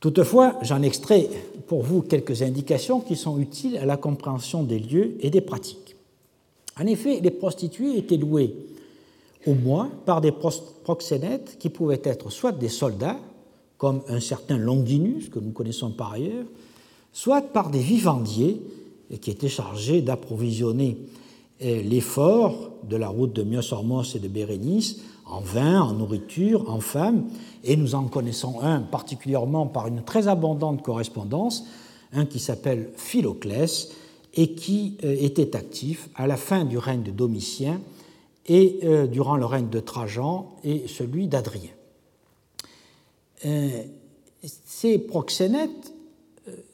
Toutefois, 0.00 0.56
j'en 0.62 0.82
extrais 0.82 1.28
pour 1.66 1.82
vous 1.82 2.02
quelques 2.02 2.42
indications 2.42 3.00
qui 3.00 3.16
sont 3.16 3.38
utiles 3.38 3.76
à 3.78 3.86
la 3.86 3.96
compréhension 3.96 4.62
des 4.62 4.78
lieux 4.78 5.16
et 5.20 5.30
des 5.30 5.40
pratiques. 5.40 5.96
En 6.80 6.86
effet, 6.86 7.20
les 7.20 7.30
prostituées 7.30 7.98
étaient 7.98 8.16
louées 8.16 8.54
au 9.46 9.54
moins 9.54 9.90
par 10.04 10.20
des 10.20 10.32
proxénètes 10.32 11.56
qui 11.58 11.68
pouvaient 11.70 12.02
être 12.04 12.30
soit 12.30 12.52
des 12.52 12.68
soldats, 12.68 13.18
comme 13.76 14.02
un 14.08 14.20
certain 14.20 14.56
Longinus, 14.58 15.28
que 15.28 15.38
nous 15.38 15.52
connaissons 15.52 15.90
par 15.90 16.12
ailleurs, 16.12 16.46
soit 17.12 17.42
par 17.42 17.70
des 17.70 17.78
vivandiers 17.78 18.60
qui 19.20 19.30
étaient 19.30 19.48
chargés 19.48 20.02
d'approvisionner 20.02 20.98
euh, 21.62 21.82
l'effort 21.82 22.70
de 22.88 22.96
la 22.96 23.08
route 23.08 23.32
de 23.32 23.42
Myos 23.42 23.62
et 24.14 24.18
de 24.18 24.28
Bérénice 24.28 25.00
en 25.26 25.40
vin, 25.40 25.80
en 25.80 25.92
nourriture, 25.92 26.70
en 26.70 26.80
femmes, 26.80 27.24
et 27.64 27.76
nous 27.76 27.94
en 27.94 28.04
connaissons 28.04 28.60
un 28.62 28.80
particulièrement 28.80 29.66
par 29.66 29.86
une 29.86 30.02
très 30.02 30.28
abondante 30.28 30.82
correspondance, 30.82 31.64
un 32.12 32.26
qui 32.26 32.38
s'appelle 32.38 32.90
Philoclès 32.96 33.90
et 34.34 34.52
qui 34.52 34.96
euh, 35.04 35.16
était 35.18 35.56
actif 35.56 36.08
à 36.14 36.26
la 36.26 36.36
fin 36.36 36.64
du 36.64 36.78
règne 36.78 37.02
de 37.02 37.10
Domitien 37.10 37.80
et 38.48 38.80
euh, 38.84 39.06
durant 39.06 39.36
le 39.36 39.44
règne 39.44 39.68
de 39.68 39.80
Trajan 39.80 40.56
et 40.64 40.88
celui 40.88 41.28
d'Adrien. 41.28 41.70
Euh, 43.44 43.68
ces 44.42 44.98
proxénètes 44.98 45.92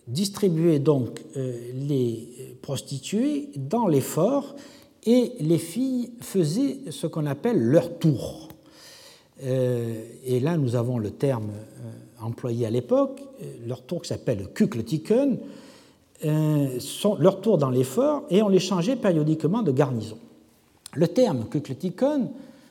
distribuaient 0.06 0.78
donc 0.78 1.20
les 1.34 2.56
prostituées 2.62 3.48
dans 3.56 3.88
les 3.88 4.02
forts 4.02 4.54
et 5.06 5.32
les 5.40 5.58
filles 5.58 6.12
faisaient 6.20 6.78
ce 6.90 7.06
qu'on 7.06 7.26
appelle 7.26 7.58
leur 7.58 7.98
tour. 7.98 8.48
Euh, 9.42 10.02
et 10.24 10.40
là, 10.40 10.56
nous 10.56 10.76
avons 10.76 10.98
le 10.98 11.10
terme 11.10 11.50
euh, 11.50 12.24
employé 12.24 12.66
à 12.66 12.70
l'époque, 12.70 13.20
euh, 13.42 13.46
leur 13.66 13.82
tour 13.82 14.02
qui 14.02 14.08
s'appelle 14.08 14.48
Kukletiken, 14.54 15.38
leur 16.22 17.40
tour 17.40 17.58
dans 17.58 17.70
les 17.70 17.84
forts, 17.84 18.22
et 18.30 18.40
on 18.42 18.48
les 18.48 18.60
changeait 18.60 18.96
périodiquement 18.96 19.62
de 19.62 19.72
garnison. 19.72 20.16
Le 20.94 21.08
terme 21.08 21.46
Kukletiken 21.48 22.30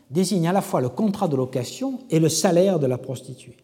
désigne 0.09 0.47
à 0.47 0.53
la 0.53 0.61
fois 0.61 0.81
le 0.81 0.89
contrat 0.89 1.27
de 1.27 1.35
location 1.35 1.99
et 2.09 2.19
le 2.19 2.29
salaire 2.29 2.79
de 2.79 2.87
la 2.87 2.97
prostituée. 2.97 3.57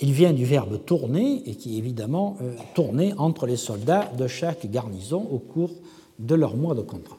Il 0.00 0.12
vient 0.12 0.32
du 0.32 0.44
verbe 0.44 0.84
tourner, 0.84 1.42
et 1.46 1.56
qui 1.56 1.76
évidemment 1.76 2.36
tournait 2.74 3.14
entre 3.18 3.46
les 3.46 3.56
soldats 3.56 4.10
de 4.16 4.28
chaque 4.28 4.70
garnison 4.70 5.26
au 5.32 5.38
cours 5.38 5.72
de 6.18 6.34
leur 6.34 6.56
mois 6.56 6.74
de 6.74 6.82
contrat. 6.82 7.18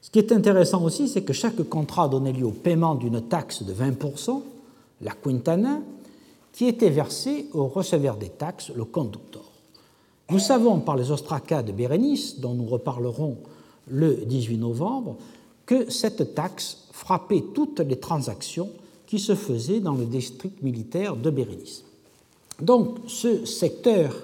Ce 0.00 0.10
qui 0.10 0.18
est 0.18 0.32
intéressant 0.32 0.82
aussi, 0.82 1.06
c'est 1.08 1.22
que 1.22 1.34
chaque 1.34 1.62
contrat 1.64 2.08
donnait 2.08 2.32
lieu 2.32 2.46
au 2.46 2.52
paiement 2.52 2.94
d'une 2.94 3.20
taxe 3.20 3.62
de 3.62 3.74
20%, 3.74 4.40
la 5.02 5.12
quintana, 5.12 5.80
qui 6.52 6.66
était 6.66 6.90
versée 6.90 7.46
au 7.52 7.66
receveur 7.66 8.16
des 8.16 8.30
taxes, 8.30 8.72
le 8.74 8.84
conducteur. 8.84 9.44
Nous 10.30 10.38
savons 10.38 10.80
par 10.80 10.96
les 10.96 11.10
ostracas 11.10 11.62
de 11.62 11.72
Bérénice, 11.72 12.40
dont 12.40 12.54
nous 12.54 12.66
reparlerons 12.66 13.36
le 13.90 14.24
18 14.26 14.56
novembre, 14.56 15.16
que 15.66 15.90
cette 15.90 16.34
taxe 16.34 16.88
frappait 16.92 17.44
toutes 17.54 17.80
les 17.80 17.98
transactions 17.98 18.70
qui 19.06 19.18
se 19.18 19.34
faisaient 19.34 19.80
dans 19.80 19.94
le 19.94 20.04
district 20.04 20.62
militaire 20.62 21.16
de 21.16 21.30
Bérénice. 21.30 21.84
Donc 22.60 22.98
ce 23.06 23.44
secteur 23.44 24.14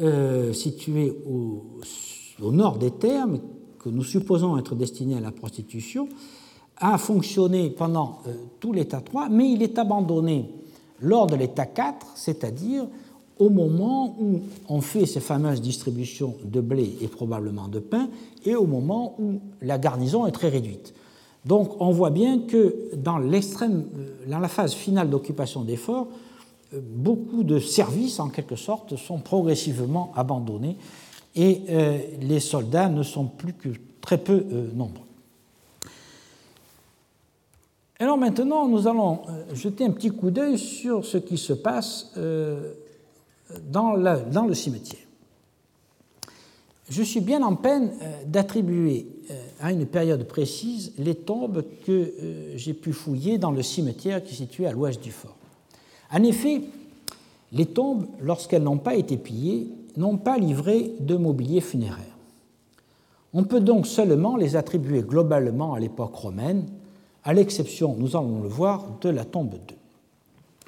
euh, 0.00 0.52
situé 0.52 1.12
au, 1.28 2.50
nord 2.50 2.78
des 2.78 2.90
termes, 2.90 3.40
que 3.78 3.88
nous 3.88 4.04
supposons 4.04 4.58
être 4.58 4.74
destiné 4.74 5.16
à 5.16 5.20
la 5.20 5.32
prostitution, 5.32 6.08
a 6.76 6.98
fonctionné 6.98 7.70
pendant 7.70 8.20
euh, 8.26 8.34
tout 8.58 8.72
l'état 8.72 9.00
3, 9.00 9.28
mais 9.28 9.50
il 9.50 9.62
est 9.62 9.78
abandonné 9.78 10.50
lors 11.00 11.26
de 11.26 11.36
l'état 11.36 11.66
4, 11.66 12.06
c'est-à-dire 12.14 12.86
au 13.42 13.50
moment 13.50 14.14
où 14.20 14.40
on 14.68 14.80
fait 14.80 15.04
ces 15.04 15.18
fameuses 15.18 15.60
distributions 15.60 16.36
de 16.44 16.60
blé 16.60 16.96
et 17.00 17.08
probablement 17.08 17.66
de 17.66 17.80
pain, 17.80 18.08
et 18.44 18.54
au 18.54 18.66
moment 18.66 19.16
où 19.18 19.40
la 19.60 19.78
garnison 19.78 20.26
est 20.26 20.32
très 20.32 20.48
réduite. 20.48 20.94
Donc 21.44 21.80
on 21.80 21.90
voit 21.90 22.10
bien 22.10 22.38
que 22.38 22.94
dans, 22.94 23.20
euh, 23.20 23.40
dans 24.28 24.38
la 24.38 24.48
phase 24.48 24.74
finale 24.74 25.10
d'occupation 25.10 25.62
des 25.62 25.76
forts, 25.76 26.06
euh, 26.72 26.80
beaucoup 26.80 27.42
de 27.42 27.58
services, 27.58 28.20
en 28.20 28.28
quelque 28.28 28.54
sorte, 28.54 28.94
sont 28.94 29.18
progressivement 29.18 30.12
abandonnés 30.14 30.76
et 31.34 31.62
euh, 31.70 31.98
les 32.20 32.38
soldats 32.38 32.88
ne 32.88 33.02
sont 33.02 33.24
plus 33.24 33.54
que 33.54 33.70
très 34.00 34.18
peu 34.18 34.44
nombreux. 34.74 35.06
Alors 37.98 38.18
maintenant, 38.18 38.68
nous 38.68 38.86
allons 38.86 39.20
jeter 39.52 39.84
un 39.84 39.90
petit 39.90 40.10
coup 40.10 40.30
d'œil 40.30 40.58
sur 40.58 41.04
ce 41.04 41.18
qui 41.18 41.38
se 41.38 41.52
passe 41.52 42.12
dans, 43.70 43.94
le 43.94 44.54
cimetière. 44.54 45.00
Je 46.88 47.02
suis 47.02 47.20
bien 47.20 47.42
en 47.42 47.56
peine 47.56 47.92
d'attribuer 48.26 49.06
à 49.60 49.72
une 49.72 49.86
période 49.86 50.24
précise 50.24 50.92
les 50.98 51.14
tombes 51.14 51.64
que 51.86 52.12
j'ai 52.56 52.74
pu 52.74 52.92
fouiller 52.92 53.38
dans 53.38 53.50
le 53.50 53.62
cimetière 53.62 54.22
qui 54.22 54.34
est 54.34 54.36
situé 54.36 54.66
à 54.66 54.72
l'ouest 54.72 55.02
du 55.02 55.12
fort. 55.12 55.36
En 56.12 56.22
effet, 56.22 56.62
les 57.52 57.66
tombes, 57.66 58.06
lorsqu'elles 58.20 58.62
n'ont 58.62 58.78
pas 58.78 58.96
été 58.96 59.16
pillées, 59.16 59.68
n'ont 59.96 60.18
pas 60.18 60.38
livré 60.38 60.92
de 61.00 61.16
mobilier 61.16 61.60
funéraire. 61.60 62.04
On 63.34 63.44
peut 63.44 63.60
donc 63.60 63.86
seulement 63.86 64.36
les 64.36 64.56
attribuer 64.56 65.02
globalement 65.02 65.74
à 65.74 65.80
l'époque 65.80 66.14
romaine, 66.14 66.66
à 67.24 67.32
l'exception, 67.32 67.94
nous 67.98 68.16
allons 68.16 68.42
le 68.42 68.48
voir, 68.48 68.98
de 69.00 69.08
la 69.08 69.24
tombe 69.24 69.52
2. 69.52 69.74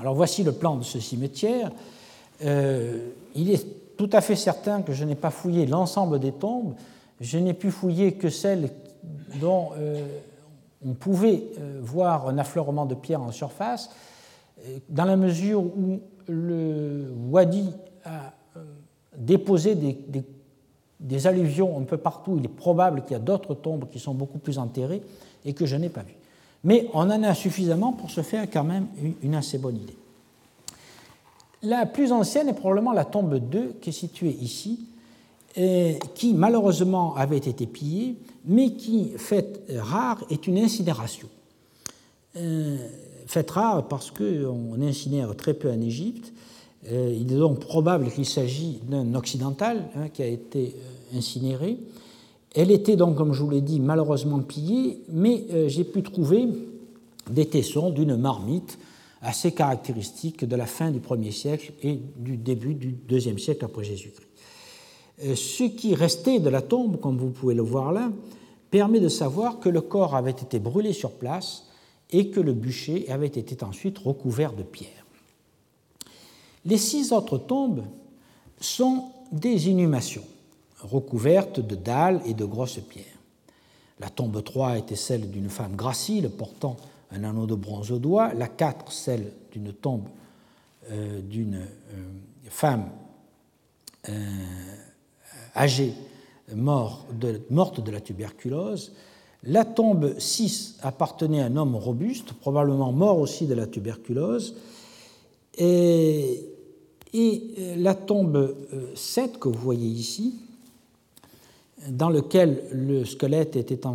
Alors 0.00 0.14
voici 0.14 0.42
le 0.42 0.52
plan 0.52 0.76
de 0.76 0.84
ce 0.84 1.00
cimetière. 1.00 1.70
Euh, 2.42 3.10
il 3.34 3.50
est 3.50 3.96
tout 3.96 4.10
à 4.12 4.20
fait 4.20 4.36
certain 4.36 4.82
que 4.82 4.92
je 4.92 5.04
n'ai 5.04 5.14
pas 5.14 5.30
fouillé 5.30 5.66
l'ensemble 5.66 6.18
des 6.18 6.32
tombes, 6.32 6.74
je 7.20 7.38
n'ai 7.38 7.54
pu 7.54 7.70
fouiller 7.70 8.14
que 8.14 8.28
celles 8.28 8.70
dont 9.40 9.70
on 10.84 10.94
pouvait 10.94 11.44
voir 11.80 12.28
un 12.28 12.38
affleurement 12.38 12.86
de 12.86 12.96
pierres 12.96 13.22
en 13.22 13.30
surface, 13.30 13.90
dans 14.88 15.04
la 15.04 15.16
mesure 15.16 15.62
où 15.62 16.00
le 16.26 17.12
Wadi 17.30 17.70
a 18.04 18.32
déposé 19.16 19.76
des, 19.76 20.24
des 21.00 21.26
alluvions 21.26 21.78
un 21.78 21.84
peu 21.84 21.98
partout, 21.98 22.36
il 22.38 22.44
est 22.46 22.48
probable 22.48 23.02
qu'il 23.02 23.12
y 23.12 23.16
a 23.16 23.20
d'autres 23.20 23.54
tombes 23.54 23.88
qui 23.90 23.98
sont 23.98 24.14
beaucoup 24.14 24.38
plus 24.38 24.58
enterrées 24.58 25.02
et 25.44 25.52
que 25.52 25.66
je 25.66 25.76
n'ai 25.76 25.90
pas 25.90 26.02
vues. 26.02 26.16
Mais 26.64 26.88
on 26.94 27.10
en 27.10 27.22
a 27.22 27.34
suffisamment 27.34 27.92
pour 27.92 28.10
se 28.10 28.22
faire 28.22 28.48
quand 28.50 28.64
même 28.64 28.86
une 29.22 29.34
assez 29.34 29.58
bonne 29.58 29.76
idée. 29.76 29.96
La 31.64 31.86
plus 31.86 32.12
ancienne 32.12 32.48
est 32.48 32.54
probablement 32.54 32.92
la 32.92 33.04
tombe 33.04 33.36
2 33.36 33.76
qui 33.80 33.90
est 33.90 33.92
située 33.92 34.36
ici, 34.40 34.86
qui 36.14 36.34
malheureusement 36.34 37.14
avait 37.16 37.38
été 37.38 37.66
pillée, 37.66 38.16
mais 38.44 38.74
qui, 38.74 39.12
fait 39.16 39.62
rare, 39.78 40.22
est 40.30 40.46
une 40.46 40.58
incinération. 40.58 41.28
Euh, 42.36 42.76
faite 43.26 43.52
rare 43.52 43.86
parce 43.86 44.10
qu'on 44.10 44.82
incinère 44.82 45.34
très 45.36 45.54
peu 45.54 45.70
en 45.70 45.80
Égypte. 45.80 46.32
Euh, 46.90 47.16
il 47.18 47.32
est 47.32 47.38
donc 47.38 47.60
probable 47.60 48.10
qu'il 48.10 48.26
s'agit 48.26 48.80
d'un 48.88 49.14
occidental 49.14 49.88
hein, 49.96 50.08
qui 50.08 50.22
a 50.22 50.26
été 50.26 50.74
euh, 50.76 51.18
incinéré. 51.18 51.78
Elle 52.54 52.70
était 52.70 52.96
donc, 52.96 53.16
comme 53.16 53.32
je 53.32 53.42
vous 53.42 53.50
l'ai 53.50 53.60
dit, 53.60 53.80
malheureusement 53.80 54.40
pillée, 54.40 55.02
mais 55.08 55.44
j'ai 55.66 55.82
pu 55.82 56.04
trouver 56.04 56.46
des 57.28 57.46
tessons 57.46 57.90
d'une 57.90 58.16
marmite 58.16 58.78
assez 59.24 59.52
caractéristique 59.52 60.44
de 60.44 60.56
la 60.56 60.66
fin 60.66 60.90
du 60.90 61.00
1er 61.00 61.32
siècle 61.32 61.72
et 61.82 61.98
du 62.16 62.36
début 62.36 62.74
du 62.74 62.96
2e 63.08 63.38
siècle 63.38 63.64
après 63.64 63.84
Jésus-Christ. 63.84 64.28
Euh, 65.24 65.34
ce 65.34 65.64
qui 65.64 65.94
restait 65.94 66.40
de 66.40 66.48
la 66.48 66.62
tombe, 66.62 67.00
comme 67.00 67.16
vous 67.16 67.30
pouvez 67.30 67.54
le 67.54 67.62
voir 67.62 67.92
là, 67.92 68.10
permet 68.70 69.00
de 69.00 69.08
savoir 69.08 69.60
que 69.60 69.68
le 69.68 69.80
corps 69.80 70.14
avait 70.14 70.30
été 70.30 70.58
brûlé 70.58 70.92
sur 70.92 71.12
place 71.12 71.66
et 72.10 72.30
que 72.30 72.40
le 72.40 72.52
bûcher 72.52 73.10
avait 73.10 73.26
été 73.26 73.64
ensuite 73.64 73.98
recouvert 73.98 74.52
de 74.52 74.62
pierre. 74.62 75.06
Les 76.64 76.78
six 76.78 77.12
autres 77.12 77.38
tombes 77.38 77.84
sont 78.60 79.10
des 79.32 79.68
inhumations 79.68 80.24
recouverte 80.84 81.60
de 81.60 81.74
dalles 81.74 82.20
et 82.26 82.34
de 82.34 82.44
grosses 82.44 82.80
pierres. 82.80 83.04
La 84.00 84.10
tombe 84.10 84.42
3 84.42 84.78
était 84.78 84.96
celle 84.96 85.30
d'une 85.30 85.48
femme 85.48 85.76
gracile 85.76 86.28
portant 86.30 86.76
un 87.10 87.24
anneau 87.24 87.46
de 87.46 87.54
bronze 87.54 87.92
au 87.92 87.98
doigt, 87.98 88.34
la 88.34 88.48
4 88.48 88.90
celle 88.92 89.32
d'une 89.52 89.72
tombe 89.72 90.08
euh, 90.90 91.20
d'une 91.22 91.54
euh, 91.54 91.66
femme 92.50 92.90
euh, 94.10 94.12
âgée 95.56 95.94
morte 96.54 97.80
de 97.80 97.90
la 97.90 98.00
tuberculose. 98.00 98.92
La 99.44 99.64
tombe 99.64 100.18
6 100.18 100.78
appartenait 100.82 101.40
à 101.40 101.46
un 101.46 101.56
homme 101.56 101.74
robuste, 101.74 102.34
probablement 102.34 102.92
mort 102.92 103.18
aussi 103.18 103.46
de 103.46 103.54
la 103.54 103.66
tuberculose. 103.66 104.56
Et, 105.56 106.50
et 107.14 107.76
la 107.78 107.94
tombe 107.94 108.54
7 108.94 109.38
que 109.38 109.48
vous 109.48 109.58
voyez 109.58 109.88
ici 109.88 110.34
dans 111.88 112.10
lequel 112.10 112.62
le 112.72 113.04
squelette 113.04 113.56
était 113.56 113.86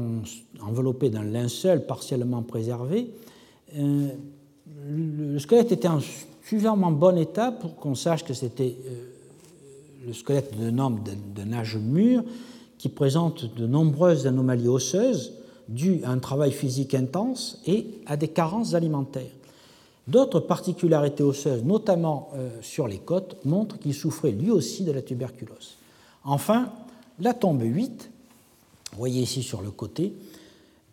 enveloppé 0.61 1.09
d'un 1.09 1.23
linceul 1.23 1.85
partiellement 1.85 2.41
préservé. 2.41 3.11
Euh, 3.77 4.09
le 4.87 5.39
squelette 5.39 5.71
était 5.71 5.87
en 5.87 5.99
suffisamment 5.99 6.91
bon 6.91 7.17
état 7.17 7.51
pour 7.51 7.75
qu'on 7.75 7.95
sache 7.95 8.23
que 8.23 8.33
c'était 8.33 8.75
euh, 8.85 10.07
le 10.07 10.13
squelette 10.13 10.57
d'un 10.59 10.77
homme 10.79 10.99
d'un 11.35 11.53
âge 11.53 11.77
mûr 11.77 12.23
qui 12.77 12.89
présente 12.89 13.53
de 13.55 13.67
nombreuses 13.67 14.25
anomalies 14.25 14.67
osseuses 14.67 15.33
dues 15.67 16.01
à 16.03 16.11
un 16.11 16.19
travail 16.19 16.51
physique 16.51 16.95
intense 16.95 17.61
et 17.67 17.87
à 18.05 18.17
des 18.17 18.29
carences 18.29 18.73
alimentaires. 18.73 19.31
D'autres 20.07 20.39
particularités 20.39 21.21
osseuses, 21.21 21.63
notamment 21.63 22.29
euh, 22.33 22.49
sur 22.61 22.87
les 22.87 22.97
côtes, 22.97 23.37
montrent 23.45 23.77
qu'il 23.77 23.93
souffrait 23.93 24.31
lui 24.31 24.49
aussi 24.49 24.83
de 24.83 24.91
la 24.91 25.03
tuberculose. 25.03 25.77
Enfin, 26.23 26.71
la 27.19 27.33
tombe 27.33 27.61
8, 27.63 28.11
vous 28.91 28.97
voyez 28.97 29.21
ici 29.21 29.43
sur 29.43 29.61
le 29.61 29.71
côté, 29.71 30.13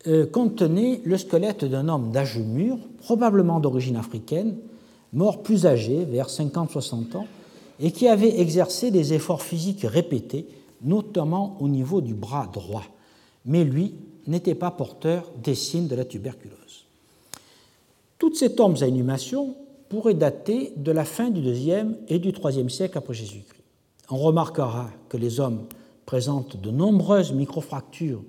euh, 0.07 0.25
contenait 0.25 1.01
le 1.03 1.17
squelette 1.17 1.65
d'un 1.65 1.89
homme 1.89 2.11
d'âge 2.11 2.37
mûr, 2.37 2.77
probablement 2.99 3.59
d'origine 3.59 3.95
africaine, 3.95 4.55
mort 5.13 5.41
plus 5.41 5.65
âgé, 5.65 6.05
vers 6.05 6.29
50-60 6.29 7.17
ans, 7.17 7.27
et 7.79 7.91
qui 7.91 8.07
avait 8.07 8.39
exercé 8.39 8.91
des 8.91 9.13
efforts 9.13 9.41
physiques 9.41 9.83
répétés, 9.83 10.47
notamment 10.81 11.57
au 11.59 11.67
niveau 11.67 12.01
du 12.01 12.13
bras 12.13 12.49
droit. 12.51 12.85
Mais 13.45 13.63
lui 13.63 13.95
n'était 14.27 14.55
pas 14.55 14.71
porteur 14.71 15.31
des 15.41 15.55
signes 15.55 15.87
de 15.87 15.95
la 15.95 16.05
tuberculose. 16.05 16.85
Toutes 18.19 18.35
ces 18.35 18.53
tombes 18.55 18.77
à 18.81 18.87
inhumation 18.87 19.55
pourraient 19.89 20.13
dater 20.13 20.73
de 20.75 20.91
la 20.91 21.05
fin 21.05 21.29
du 21.29 21.41
IIe 21.41 21.95
et 22.07 22.19
du 22.19 22.29
IIIe 22.29 22.69
siècle 22.69 22.97
après 22.97 23.13
Jésus-Christ. 23.13 23.63
On 24.09 24.17
remarquera 24.17 24.89
que 25.09 25.17
les 25.17 25.39
hommes 25.39 25.65
présentent 26.07 26.59
de 26.59 26.71
nombreuses 26.71 27.33
microfractures 27.33 28.23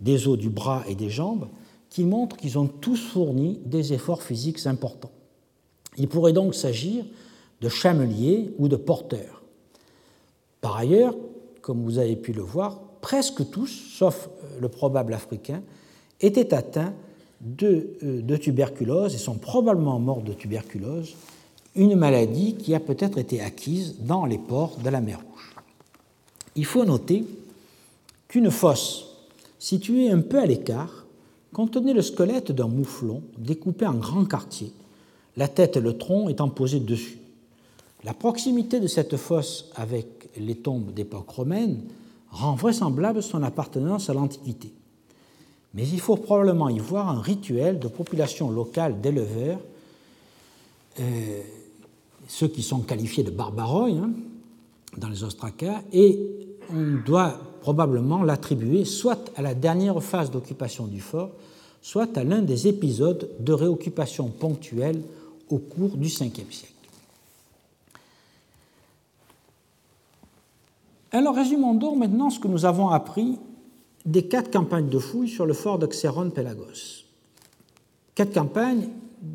des 0.00 0.28
os 0.28 0.36
du 0.36 0.50
bras 0.50 0.82
et 0.88 0.94
des 0.94 1.08
jambes 1.08 1.48
qui 1.88 2.04
montrent 2.04 2.36
qu'ils 2.36 2.58
ont 2.58 2.66
tous 2.66 2.96
fourni 2.96 3.60
des 3.64 3.94
efforts 3.94 4.22
physiques 4.22 4.66
importants. 4.66 5.12
Il 5.96 6.08
pourrait 6.08 6.32
donc 6.32 6.54
s'agir 6.54 7.04
de 7.60 7.68
chameliers 7.68 8.52
ou 8.58 8.66
de 8.66 8.76
porteurs. 8.76 9.42
Par 10.60 10.76
ailleurs, 10.76 11.14
comme 11.60 11.84
vous 11.84 11.98
avez 11.98 12.16
pu 12.16 12.32
le 12.32 12.42
voir, 12.42 12.80
presque 13.00 13.48
tous, 13.50 13.68
sauf 13.68 14.28
euh, 14.28 14.60
le 14.60 14.68
probable 14.68 15.14
africain, 15.14 15.62
étaient 16.20 16.52
atteints 16.52 16.94
de, 17.40 17.90
euh, 18.02 18.22
de, 18.22 18.36
tuberculose 18.36 19.14
et 19.14 19.18
sont 19.18 19.34
probablement 19.34 19.98
morts 20.00 20.22
de 20.22 20.32
tuberculose, 20.32 21.14
une 21.76 21.94
maladie 21.94 22.54
qui 22.54 22.74
a 22.74 22.80
peut-être 22.80 23.18
été 23.18 23.40
acquise 23.40 23.96
dans 24.00 24.24
les 24.24 24.38
ports 24.38 24.78
de 24.82 24.90
la 24.90 25.00
mer. 25.00 25.20
Il 26.56 26.64
faut 26.64 26.84
noter 26.84 27.24
qu'une 28.28 28.50
fosse 28.50 29.06
située 29.58 30.10
un 30.10 30.20
peu 30.20 30.38
à 30.38 30.46
l'écart 30.46 31.06
contenait 31.52 31.92
le 31.92 32.02
squelette 32.02 32.52
d'un 32.52 32.68
mouflon 32.68 33.22
découpé 33.38 33.86
en 33.86 33.94
grands 33.94 34.24
quartiers, 34.24 34.72
la 35.36 35.48
tête 35.48 35.76
et 35.76 35.80
le 35.80 35.96
tronc 35.96 36.28
étant 36.28 36.48
posés 36.48 36.80
dessus. 36.80 37.18
La 38.04 38.14
proximité 38.14 38.80
de 38.80 38.86
cette 38.86 39.16
fosse 39.16 39.70
avec 39.76 40.28
les 40.36 40.56
tombes 40.56 40.92
d'époque 40.92 41.30
romaine 41.30 41.80
rend 42.30 42.54
vraisemblable 42.54 43.22
son 43.22 43.42
appartenance 43.42 44.10
à 44.10 44.14
l'Antiquité. 44.14 44.72
Mais 45.74 45.86
il 45.86 46.00
faut 46.00 46.16
probablement 46.16 46.68
y 46.68 46.78
voir 46.78 47.08
un 47.08 47.20
rituel 47.20 47.78
de 47.78 47.88
population 47.88 48.50
locale 48.50 49.00
d'éleveurs, 49.00 49.60
euh, 51.00 51.42
ceux 52.28 52.48
qui 52.48 52.62
sont 52.62 52.80
qualifiés 52.80 53.24
de 53.24 53.30
barbarois, 53.30 53.88
hein, 53.88 54.10
dans 54.96 55.08
les 55.08 55.24
ostracas, 55.24 55.82
et 55.92 56.18
on 56.70 57.02
doit 57.04 57.34
probablement 57.60 58.22
l'attribuer 58.22 58.84
soit 58.84 59.30
à 59.36 59.42
la 59.42 59.54
dernière 59.54 60.02
phase 60.02 60.30
d'occupation 60.30 60.86
du 60.86 61.00
fort, 61.00 61.30
soit 61.80 62.16
à 62.16 62.24
l'un 62.24 62.42
des 62.42 62.68
épisodes 62.68 63.30
de 63.40 63.52
réoccupation 63.52 64.28
ponctuelle 64.28 65.02
au 65.50 65.58
cours 65.58 65.96
du 65.96 66.08
Ve 66.08 66.10
siècle. 66.10 66.42
Alors 71.10 71.34
résumons 71.34 71.74
donc 71.74 71.98
maintenant 71.98 72.30
ce 72.30 72.40
que 72.40 72.48
nous 72.48 72.64
avons 72.64 72.88
appris 72.88 73.38
des 74.06 74.26
quatre 74.26 74.50
campagnes 74.50 74.88
de 74.88 74.98
fouilles 74.98 75.28
sur 75.28 75.46
le 75.46 75.52
fort 75.52 75.78
de 75.78 75.86
Xéron-Pelagos. 75.86 77.04
Quatre 78.14 78.32
campagnes 78.32 78.88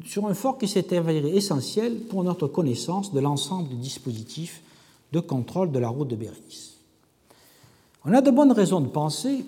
sur 0.05 0.27
un 0.27 0.33
fort 0.33 0.57
qui 0.57 0.67
s'est 0.67 0.95
avéré 0.95 1.35
essentiel 1.35 1.99
pour 2.09 2.23
notre 2.23 2.47
connaissance 2.47 3.13
de 3.13 3.19
l'ensemble 3.19 3.69
du 3.69 3.75
dispositif 3.75 4.61
de 5.11 5.19
contrôle 5.19 5.71
de 5.71 5.79
la 5.79 5.89
route 5.89 6.07
de 6.07 6.15
Bérénice. 6.15 6.77
On 8.05 8.13
a 8.13 8.21
de 8.21 8.31
bonnes 8.31 8.51
raisons 8.51 8.81
de 8.81 8.87
penser 8.87 9.45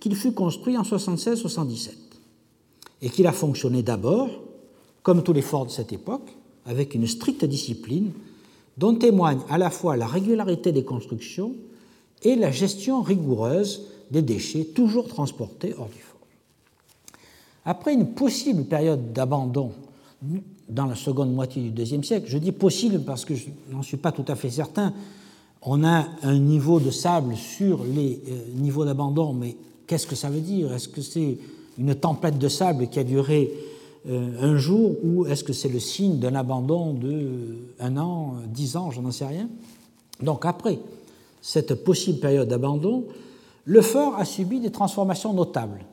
qu'il 0.00 0.16
fut 0.16 0.32
construit 0.32 0.76
en 0.76 0.82
76-77 0.82 1.90
et 3.02 3.10
qu'il 3.10 3.26
a 3.26 3.32
fonctionné 3.32 3.82
d'abord, 3.82 4.30
comme 5.02 5.22
tous 5.22 5.32
les 5.32 5.42
forts 5.42 5.66
de 5.66 5.70
cette 5.70 5.92
époque, 5.92 6.30
avec 6.66 6.94
une 6.94 7.06
stricte 7.06 7.44
discipline 7.44 8.12
dont 8.78 8.94
témoigne 8.94 9.40
à 9.48 9.58
la 9.58 9.70
fois 9.70 9.96
la 9.96 10.06
régularité 10.06 10.72
des 10.72 10.84
constructions 10.84 11.54
et 12.22 12.34
la 12.36 12.50
gestion 12.50 13.02
rigoureuse 13.02 13.86
des 14.10 14.22
déchets 14.22 14.64
toujours 14.64 15.08
transportés 15.08 15.74
hors 15.78 15.88
du 15.88 16.00
fort. 16.00 16.20
Après 17.64 17.94
une 17.94 18.14
possible 18.14 18.64
période 18.64 19.12
d'abandon 19.12 19.72
dans 20.68 20.86
la 20.86 20.94
seconde 20.94 21.32
moitié 21.32 21.70
du 21.70 21.82
IIe 21.82 22.04
siècle. 22.04 22.26
Je 22.28 22.38
dis 22.38 22.52
possible 22.52 23.00
parce 23.00 23.24
que 23.24 23.34
je 23.34 23.46
n'en 23.70 23.82
suis 23.82 23.96
pas 23.96 24.12
tout 24.12 24.24
à 24.28 24.34
fait 24.34 24.50
certain. 24.50 24.92
On 25.62 25.84
a 25.84 26.06
un 26.22 26.38
niveau 26.38 26.80
de 26.80 26.90
sable 26.90 27.36
sur 27.36 27.84
les 27.84 28.20
euh, 28.28 28.38
niveaux 28.56 28.84
d'abandon, 28.84 29.32
mais 29.32 29.56
qu'est-ce 29.86 30.06
que 30.06 30.16
ça 30.16 30.28
veut 30.28 30.40
dire? 30.40 30.72
Est-ce 30.72 30.88
que 30.88 31.00
c'est 31.00 31.38
une 31.78 31.94
tempête 31.94 32.38
de 32.38 32.48
sable 32.48 32.88
qui 32.88 32.98
a 32.98 33.04
duré 33.04 33.52
euh, 34.06 34.32
un 34.40 34.56
jour 34.56 34.96
ou 35.02 35.26
est-ce 35.26 35.44
que 35.44 35.52
c'est 35.52 35.68
le 35.68 35.80
signe 35.80 36.18
d'un 36.18 36.34
abandon 36.34 36.92
de 36.92 37.56
un 37.80 37.96
an, 37.96 38.34
dix 38.46 38.76
ans, 38.76 38.90
je 38.90 39.00
n'en 39.00 39.10
sais 39.10 39.26
rien 39.26 39.48
Donc 40.22 40.44
après 40.44 40.78
cette 41.40 41.84
possible 41.84 42.20
période 42.20 42.48
d'abandon, 42.48 43.04
le 43.64 43.80
fort 43.80 44.16
a 44.16 44.24
subi 44.24 44.60
des 44.60 44.70
transformations 44.70 45.32
notables. 45.32 45.84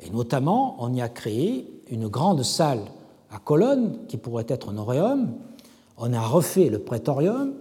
Et 0.00 0.10
notamment, 0.10 0.76
on 0.78 0.92
y 0.92 1.00
a 1.00 1.08
créé 1.08 1.66
une 1.90 2.08
grande 2.08 2.42
salle 2.42 2.80
à 3.34 3.38
colonnes 3.38 3.98
qui 4.06 4.16
pourrait 4.16 4.46
être 4.48 4.70
un 4.70 4.78
auréum, 4.78 5.34
on 5.98 6.12
a 6.12 6.20
refait 6.20 6.68
le 6.68 6.78
prétorium 6.78 7.52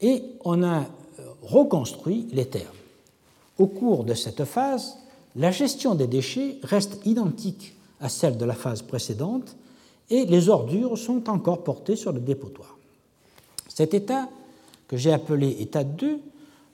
et 0.00 0.22
on 0.44 0.62
a 0.62 0.84
reconstruit 1.42 2.28
les 2.32 2.46
termes. 2.46 2.66
Au 3.58 3.66
cours 3.66 4.04
de 4.04 4.14
cette 4.14 4.44
phase, 4.44 4.96
la 5.36 5.50
gestion 5.50 5.94
des 5.94 6.06
déchets 6.06 6.56
reste 6.62 7.04
identique 7.04 7.74
à 8.00 8.08
celle 8.08 8.38
de 8.38 8.44
la 8.44 8.54
phase 8.54 8.82
précédente 8.82 9.56
et 10.10 10.24
les 10.24 10.48
ordures 10.48 10.96
sont 10.98 11.28
encore 11.28 11.62
portées 11.62 11.96
sur 11.96 12.12
le 12.12 12.20
dépotoir. 12.20 12.76
Cet 13.68 13.94
état, 13.94 14.28
que 14.88 14.96
j'ai 14.96 15.12
appelé 15.12 15.56
état 15.60 15.84
2, 15.84 16.20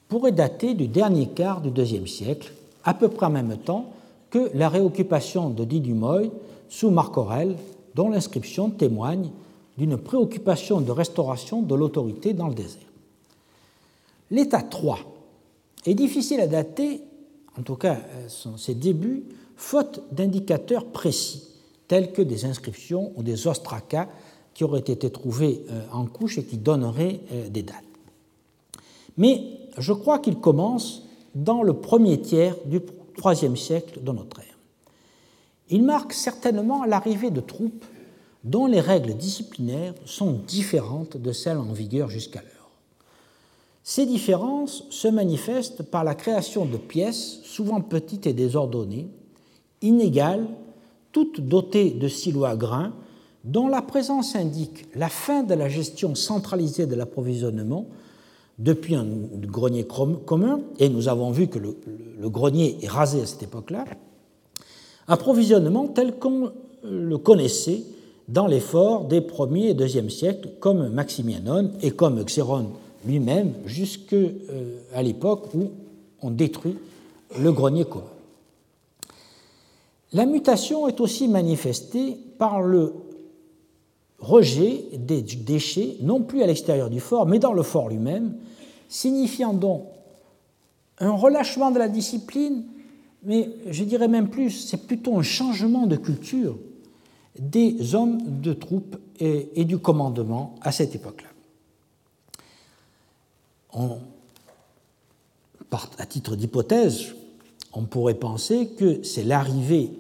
pourrait 0.09 0.33
dater 0.33 0.75
du 0.75 0.89
dernier 0.89 1.27
quart 1.29 1.61
du 1.61 1.71
IIe 1.71 2.09
siècle, 2.09 2.53
à 2.85 2.95
peu 2.95 3.09
près 3.09 3.27
en 3.27 3.31
même 3.31 3.57
temps 3.59 3.93
que 4.31 4.51
la 4.55 4.69
réoccupation 4.69 5.51
de 5.51 5.65
Didumoy 5.65 6.31
sous 6.69 6.91
Marc 6.91 7.17
Aurèle, 7.17 7.57
dont 7.99 8.11
l'inscription 8.11 8.71
témoigne 8.71 9.29
d'une 9.77 9.97
préoccupation 9.97 10.81
de 10.81 10.93
restauration 10.93 11.63
de 11.63 11.75
l'autorité 11.75 12.33
dans 12.33 12.47
le 12.47 12.55
désert. 12.55 12.87
L'état 14.31 14.63
3 14.63 15.01
est 15.85 15.95
difficile 15.95 16.39
à 16.39 16.47
dater, 16.47 17.03
en 17.59 17.63
tout 17.63 17.75
cas 17.75 17.97
euh, 17.97 18.57
ses 18.57 18.77
débuts, 18.77 19.25
faute 19.57 20.01
d'indicateurs 20.13 20.87
précis, 20.87 21.43
tels 21.89 22.13
que 22.13 22.23
des 22.23 22.45
inscriptions 22.45 23.11
ou 23.17 23.25
des 23.25 23.49
ostracas 23.49 24.07
qui 24.55 24.63
auraient 24.63 24.79
été 24.79 25.11
trouvés 25.11 25.65
euh, 25.69 25.83
en 25.93 26.07
couche 26.07 26.39
et 26.39 26.45
qui 26.45 26.57
donneraient 26.57 27.19
euh, 27.33 27.49
des 27.49 27.65
dates. 27.65 27.83
Mais 29.17 29.43
je 29.77 29.93
crois 29.93 30.21
qu'il 30.21 30.37
commence 30.37 31.03
dans 31.35 31.65
le 31.65 31.73
premier 31.73 32.21
tiers 32.21 32.55
du 32.65 32.81
IIIe 33.25 33.57
siècle 33.57 34.01
de 34.01 34.13
notre 34.13 34.39
ère. 34.39 34.58
Il 35.71 35.83
marque 35.83 36.13
certainement 36.13 36.85
l'arrivée 36.85 37.31
de 37.31 37.41
troupes 37.41 37.85
dont 38.45 38.67
les 38.67 38.81
règles 38.81 39.15
disciplinaires 39.15 39.95
sont 40.05 40.33
différentes 40.47 41.17
de 41.17 41.33
celles 41.33 41.59
en 41.59 41.73
vigueur 41.73 42.09
jusqu'alors. 42.09 42.47
Ces 43.83 44.07
différences 44.07 44.85
se 44.91 45.09
manifestent 45.09 45.83
par 45.83 46.05
la 46.05 46.15
création 46.15 46.65
de 46.65 46.77
pièces, 46.77 47.41
souvent 47.43 47.81
petites 47.81 48.27
et 48.27 48.33
désordonnées, 48.33 49.09
inégales, 49.83 50.47
toutes 51.13 51.41
dotées 51.41 51.91
de 51.91 52.09
silos 52.09 52.45
à 52.45 52.57
grains, 52.57 52.93
dont 53.45 53.69
la 53.69 53.83
présence 53.83 54.37
indique 54.37 54.87
la 54.95 55.09
fin 55.09 55.43
de 55.43 55.55
la 55.55 55.69
gestion 55.69 56.15
centralisée 56.15 56.87
de 56.87 56.95
l'approvisionnement 56.95 57.87
depuis 58.59 58.95
un 58.95 59.07
grenier 59.41 59.87
commun, 59.87 60.61
et 60.79 60.89
nous 60.89 61.09
avons 61.09 61.31
vu 61.31 61.47
que 61.47 61.59
le, 61.59 61.77
le 62.21 62.29
grenier 62.29 62.77
est 62.83 62.89
rasé 62.89 63.23
à 63.23 63.27
cette 63.27 63.45
époque-là, 63.45 63.85
approvisionnement 65.09 65.89
tel 65.89 66.15
qu'on 66.15 66.53
le 66.85 67.19
connaissait 67.19 67.83
dans 68.29 68.47
les 68.47 68.61
forts 68.61 69.07
des 69.07 69.21
1er 69.21 69.71
et 69.71 69.75
2e 69.75 70.11
siècles, 70.11 70.51
comme 70.61 70.89
Maximianon 70.91 71.73
et 71.83 71.91
comme 71.91 72.23
Xéron 72.23 72.67
lui-même, 73.07 73.55
jusqu'à 73.65 74.17
euh, 74.17 75.03
l'époque 75.03 75.55
où 75.55 75.71
on 76.21 76.31
détruit 76.31 76.77
le 77.41 77.53
grenier 77.53 77.85
commun. 77.85 78.05
La 80.13 80.27
mutation 80.27 80.89
est 80.89 81.01
aussi 81.01 81.29
manifestée 81.29 82.19
par 82.39 82.63
le 82.63 82.95
rejet 84.19 84.85
des 84.95 85.23
déchets, 85.23 85.97
non 86.03 86.23
plus 86.23 86.43
à 86.43 86.47
l'extérieur 86.47 86.91
du 86.91 87.01
fort, 87.01 87.27
mais 87.27 87.39
dans 87.39 87.53
le 87.53 87.63
fort 87.63 87.89
lui-même, 87.89 88.35
signifiant 88.89 89.53
donc 89.53 89.85
un 90.99 91.13
relâchement 91.13 91.71
de 91.71 91.79
la 91.79 91.89
discipline, 91.89 92.65
mais 93.25 93.51
je 93.69 93.85
dirais 93.85 94.09
même 94.09 94.29
plus, 94.29 94.51
c'est 94.51 94.87
plutôt 94.87 95.19
un 95.19 95.23
changement 95.23 95.87
de 95.87 95.97
culture 95.97 96.57
des 97.39 97.95
hommes 97.95 98.41
de 98.41 98.53
troupes 98.53 98.97
et, 99.21 99.65
du 99.65 99.79
commandement 99.79 100.55
à 100.61 100.73
cette 100.73 100.95
époque-là. 100.95 101.29
à 105.99 106.07
titre 106.07 106.35
d'hypothèse, 106.35 107.15
on 107.73 107.85
pourrait 107.85 108.15
penser 108.15 108.69
que 108.69 109.03
c'est 109.03 109.23
l'arrivée 109.23 109.93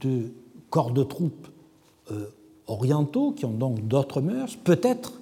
de 0.00 0.32
corps 0.68 0.90
de 0.90 1.02
troupes 1.02 1.48
euh, 2.10 2.26
orientaux 2.66 3.32
qui 3.32 3.44
ont 3.44 3.52
donc 3.52 3.86
d'autres 3.86 4.20
mœurs, 4.20 4.56
peut-être 4.56 5.20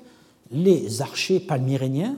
les 0.51 1.03
archers 1.03 1.41
palmyréniens, 1.41 2.17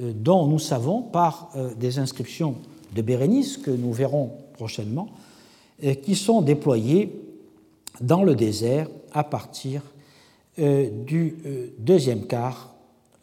euh, 0.00 0.12
dont 0.14 0.46
nous 0.46 0.58
savons 0.58 1.02
par 1.02 1.50
euh, 1.56 1.74
des 1.74 1.98
inscriptions 1.98 2.56
de 2.96 3.02
Bérénice 3.02 3.58
que 3.58 3.70
nous 3.70 3.92
verrons 3.92 4.32
prochainement, 4.54 5.08
qui 6.02 6.16
sont 6.16 6.42
déployés 6.42 7.12
dans 8.00 8.22
le 8.22 8.34
désert 8.34 8.88
à 9.12 9.24
partir 9.24 9.82
euh, 10.58 10.88
du 10.90 11.36
euh, 11.44 11.66
deuxième 11.78 12.26
quart 12.26 12.74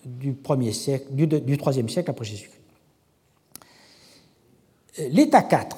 du, 0.06 0.34
premier 0.34 0.72
siècle, 0.72 1.08
du, 1.12 1.58
troisième 1.58 1.90
siècle 1.90 2.12
après 2.12 2.26
Jésus-Christ. 2.26 2.62
L'état 5.10 5.42
4, 5.42 5.78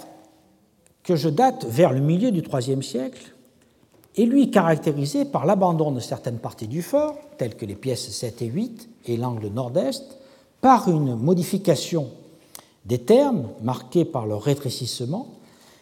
que 1.04 1.16
je 1.16 1.30
date 1.30 1.64
vers 1.66 1.94
le 1.94 2.02
milieu 2.02 2.32
du 2.32 2.42
troisième 2.42 2.84
siècle, 2.84 3.34
est 4.18 4.26
lui 4.26 4.52
caractérisé 4.52 5.24
par 5.24 5.46
l'abandon 5.46 5.92
de 5.92 6.00
certaines 6.02 6.40
parties 6.40 6.68
du 6.68 6.82
fort, 6.82 7.18
telles 7.38 7.56
que 7.56 7.66
les 7.66 7.76
pièces 7.76 8.10
7 8.10 8.42
et 8.42 8.48
8 8.48 8.90
et 9.06 9.16
l'angle 9.16 9.48
nord-est, 9.48 10.18
par 10.60 10.90
une 10.90 11.16
modification 11.16 12.10
des 12.86 13.00
termes 13.00 13.50
marqués 13.62 14.06
par 14.06 14.26
leur 14.26 14.42
rétrécissement 14.42 15.28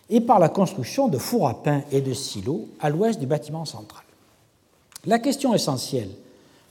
et 0.09 0.21
par 0.21 0.39
la 0.39 0.49
construction 0.49 1.07
de 1.07 1.17
fours 1.17 1.47
à 1.47 1.63
pain 1.63 1.84
et 1.91 2.01
de 2.01 2.13
silos 2.13 2.67
à 2.80 2.89
l'ouest 2.89 3.19
du 3.19 3.25
bâtiment 3.25 3.65
central. 3.65 4.03
La 5.05 5.19
question 5.19 5.53
essentielle 5.53 6.11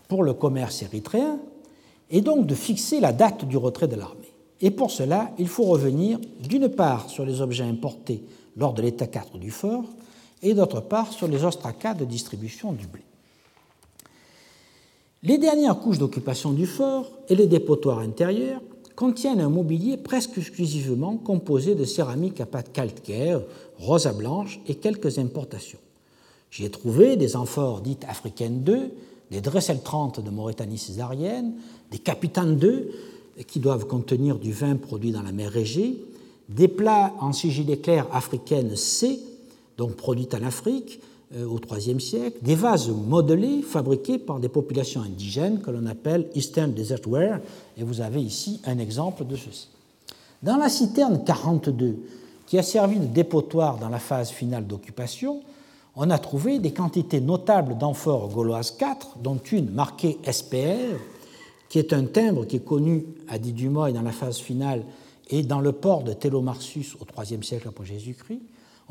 pour 0.09 0.23
le 0.23 0.33
commerce 0.33 0.83
érythréen 0.83 1.39
est 2.11 2.21
donc 2.21 2.47
de 2.47 2.55
fixer 2.55 3.01
la 3.01 3.13
date 3.13 3.45
du 3.45 3.57
retrait 3.57 3.89
de 3.89 3.97
l'armée. 3.97 4.33
Et 4.61 4.71
pour 4.71 4.91
cela, 4.91 5.31
il 5.39 5.49
faut 5.49 5.65
revenir 5.65 6.19
d'une 6.41 6.69
part 6.69 7.11
sur 7.11 7.25
les 7.25 7.41
objets 7.41 7.65
importés 7.65 8.23
lors 8.57 8.73
de 8.73 8.83
l'état 8.83 9.07
4 9.07 9.39
du 9.39 9.51
fort 9.51 9.85
et 10.43 10.55
d'autre 10.55 10.81
part 10.81 11.13
sur 11.13 11.29
les 11.29 11.45
ostracas 11.45 11.95
de 11.95 12.05
distribution 12.05 12.73
du 12.73 12.87
blé. 12.87 13.03
Les 15.23 15.39
dernières 15.39 15.79
couches 15.79 15.99
d'occupation 15.99 16.53
du 16.53 16.67
fort 16.67 17.11
et 17.29 17.35
les 17.35 17.47
dépotoirs 17.47 18.01
intérieurs 18.01 18.61
contiennent 18.97 19.41
un 19.41 19.49
mobilier 19.49 19.97
presque 19.97 20.39
exclusivement 20.39 21.17
composé 21.17 21.75
de 21.75 21.85
céramique 21.85 22.41
à 22.41 22.47
pâte 22.47 22.73
calcaire, 22.73 23.41
rosa 23.79 24.13
blanche 24.13 24.61
et 24.67 24.75
quelques 24.75 25.19
importations. 25.19 25.79
J'y 26.51 26.65
ai 26.65 26.71
trouvé 26.71 27.17
des 27.17 27.37
amphores 27.37 27.81
dites 27.81 28.05
africaines 28.09 28.63
2, 28.63 28.91
des 29.31 29.41
Dressel 29.41 29.81
30 29.83 30.21
de 30.21 30.31
Mauritanie 30.31 30.79
césarienne, 30.79 31.55
des 31.91 31.99
capitaines 31.99 32.57
2 32.57 32.91
qui 33.47 33.61
doivent 33.61 33.87
contenir 33.87 34.39
du 34.39 34.53
vin 34.53 34.77
produit 34.77 35.13
dans 35.13 35.23
la 35.23 35.33
mer 35.33 35.57
Égée, 35.57 36.05
des 36.49 36.69
plats 36.69 37.15
en 37.21 37.33
sigil 37.33 37.71
éclair 37.71 38.07
africaine 38.13 38.77
C, 38.77 39.19
donc 39.79 39.95
produite 39.97 40.35
en 40.35 40.43
Afrique, 40.43 41.01
au 41.35 41.59
IIIe 41.75 42.01
siècle, 42.01 42.39
des 42.43 42.55
vases 42.55 42.89
modelés 42.89 43.63
fabriqués 43.63 44.19
par 44.19 44.39
des 44.39 44.49
populations 44.49 45.03
indigènes 45.03 45.61
que 45.61 45.71
l'on 45.71 45.87
appelle 45.87 46.29
Eastern 46.35 46.73
Desert 46.73 47.07
Ware, 47.07 47.41
et 47.79 47.83
vous 47.83 48.01
avez 48.01 48.21
ici 48.21 48.61
un 48.65 48.79
exemple 48.79 49.25
de 49.25 49.37
ceci. 49.37 49.69
Dans 50.43 50.57
la 50.57 50.69
citerne 50.69 51.23
42, 51.25 51.97
qui 52.47 52.59
a 52.59 52.63
servi 52.63 52.99
de 52.99 53.07
dépotoir 53.07 53.79
dans 53.79 53.89
la 53.89 53.99
phase 53.99 54.31
finale 54.31 54.67
d'occupation, 54.67 55.41
on 55.97 56.11
a 56.11 56.19
trouvé 56.19 56.59
des 56.59 56.73
quantités 56.73 57.21
notables 57.21 57.79
d'amphores 57.79 58.29
gauloises 58.29 58.73
4, 58.73 59.19
dont 59.23 59.39
une 59.53 59.71
marquée 59.71 60.19
SPR, 60.31 60.99
qui 61.69 61.79
est 61.79 61.93
un 61.93 62.05
timbre 62.05 62.45
qui 62.45 62.57
est 62.57 62.65
connu 62.65 63.07
à 63.29 63.39
Didumoy 63.39 63.93
dans 63.93 64.03
la 64.03 64.13
phase 64.13 64.39
finale 64.39 64.83
et 65.31 65.43
dans 65.43 65.61
le 65.61 65.73
port 65.73 66.03
de 66.03 66.13
Télomarsus 66.13 66.97
au 67.01 67.23
IIIe 67.23 67.43
siècle 67.43 67.69
après 67.69 67.87
Jésus-Christ, 67.87 68.43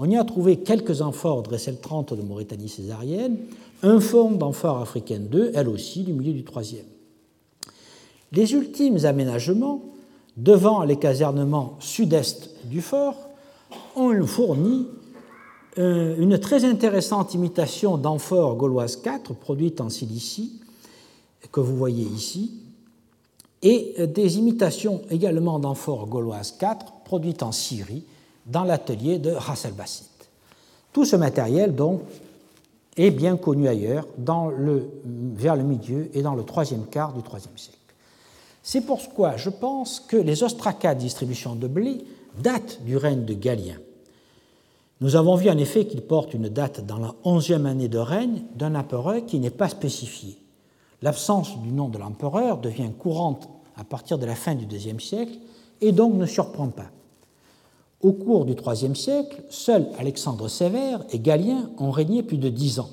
on 0.01 0.09
y 0.09 0.17
a 0.17 0.23
trouvé 0.23 0.57
quelques 0.57 1.03
amphores 1.03 1.43
Dressel 1.43 1.79
30 1.79 2.15
de 2.15 2.23
Mauritanie 2.23 2.69
césarienne, 2.69 3.37
un 3.83 3.99
fond 3.99 4.31
d'amphore 4.31 4.79
africaine 4.79 5.27
2, 5.27 5.51
elle 5.53 5.69
aussi 5.69 6.01
du 6.01 6.11
milieu 6.11 6.33
du 6.33 6.43
IIIe. 6.43 6.83
Les 8.31 8.53
ultimes 8.53 9.05
aménagements, 9.05 9.83
devant 10.37 10.81
les 10.81 10.95
casernements 10.95 11.77
sud-est 11.79 12.49
du 12.65 12.81
fort, 12.81 13.29
ont 13.95 14.25
fourni 14.25 14.87
euh, 15.77 16.15
une 16.17 16.39
très 16.39 16.65
intéressante 16.65 17.35
imitation 17.35 17.99
d'amphore 17.99 18.55
gauloise 18.55 18.95
4 18.95 19.35
produite 19.35 19.81
en 19.81 19.89
Cilicie, 19.89 20.61
que 21.51 21.59
vous 21.59 21.77
voyez 21.77 22.05
ici, 22.05 22.53
et 23.61 24.07
des 24.07 24.39
imitations 24.39 25.03
également 25.11 25.59
d'amphore 25.59 26.07
gauloise 26.07 26.55
4 26.57 27.03
produites 27.03 27.43
en 27.43 27.51
Syrie, 27.51 28.03
dans 28.45 28.63
l'atelier 28.63 29.19
de 29.19 29.33
Hasselbassit. 29.35 30.09
Tout 30.93 31.05
ce 31.05 31.15
matériel, 31.15 31.75
donc, 31.75 32.01
est 32.97 33.11
bien 33.11 33.37
connu 33.37 33.67
ailleurs, 33.67 34.07
vers 34.17 35.55
le 35.55 35.63
milieu 35.63 36.09
et 36.13 36.21
dans 36.21 36.35
le 36.35 36.43
troisième 36.43 36.85
quart 36.85 37.13
du 37.13 37.19
IIIe 37.19 37.41
siècle. 37.55 37.77
C'est 38.63 38.81
pourquoi 38.81 39.37
je 39.37 39.49
pense 39.49 39.99
que 39.99 40.17
les 40.17 40.43
ostracas 40.43 40.93
de 40.93 40.99
distribution 40.99 41.55
de 41.55 41.67
blé 41.67 42.05
datent 42.39 42.81
du 42.83 42.97
règne 42.97 43.25
de 43.25 43.33
Galien. 43.33 43.77
Nous 44.99 45.15
avons 45.15 45.35
vu 45.35 45.49
en 45.49 45.57
effet 45.57 45.87
qu'ils 45.87 46.03
portent 46.03 46.35
une 46.35 46.49
date 46.49 46.85
dans 46.85 46.99
la 46.99 47.15
onzième 47.23 47.65
année 47.65 47.87
de 47.87 47.97
règne 47.97 48.43
d'un 48.55 48.75
empereur 48.75 49.25
qui 49.25 49.39
n'est 49.39 49.49
pas 49.49 49.69
spécifié. 49.69 50.37
L'absence 51.01 51.57
du 51.59 51.71
nom 51.71 51.89
de 51.89 51.97
l'empereur 51.97 52.59
devient 52.59 52.91
courante 52.99 53.49
à 53.75 53.83
partir 53.83 54.19
de 54.19 54.25
la 54.27 54.35
fin 54.35 54.53
du 54.53 54.65
IIe 54.65 55.01
siècle 55.01 55.39
et 55.79 55.91
donc 55.91 56.13
ne 56.13 56.27
surprend 56.27 56.67
pas. 56.67 56.91
Au 58.01 58.13
cours 58.13 58.45
du 58.45 58.53
IIIe 58.53 58.95
siècle, 58.95 59.43
seuls 59.49 59.87
Alexandre 59.99 60.47
Sévère 60.47 61.03
et 61.11 61.19
Galien 61.19 61.69
ont 61.77 61.91
régné 61.91 62.23
plus 62.23 62.37
de 62.37 62.49
dix 62.49 62.79
ans, 62.79 62.89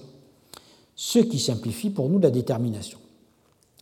ce 0.97 1.18
qui 1.18 1.39
simplifie 1.39 1.89
pour 1.89 2.10
nous 2.10 2.18
la 2.18 2.30
détermination. 2.30 2.98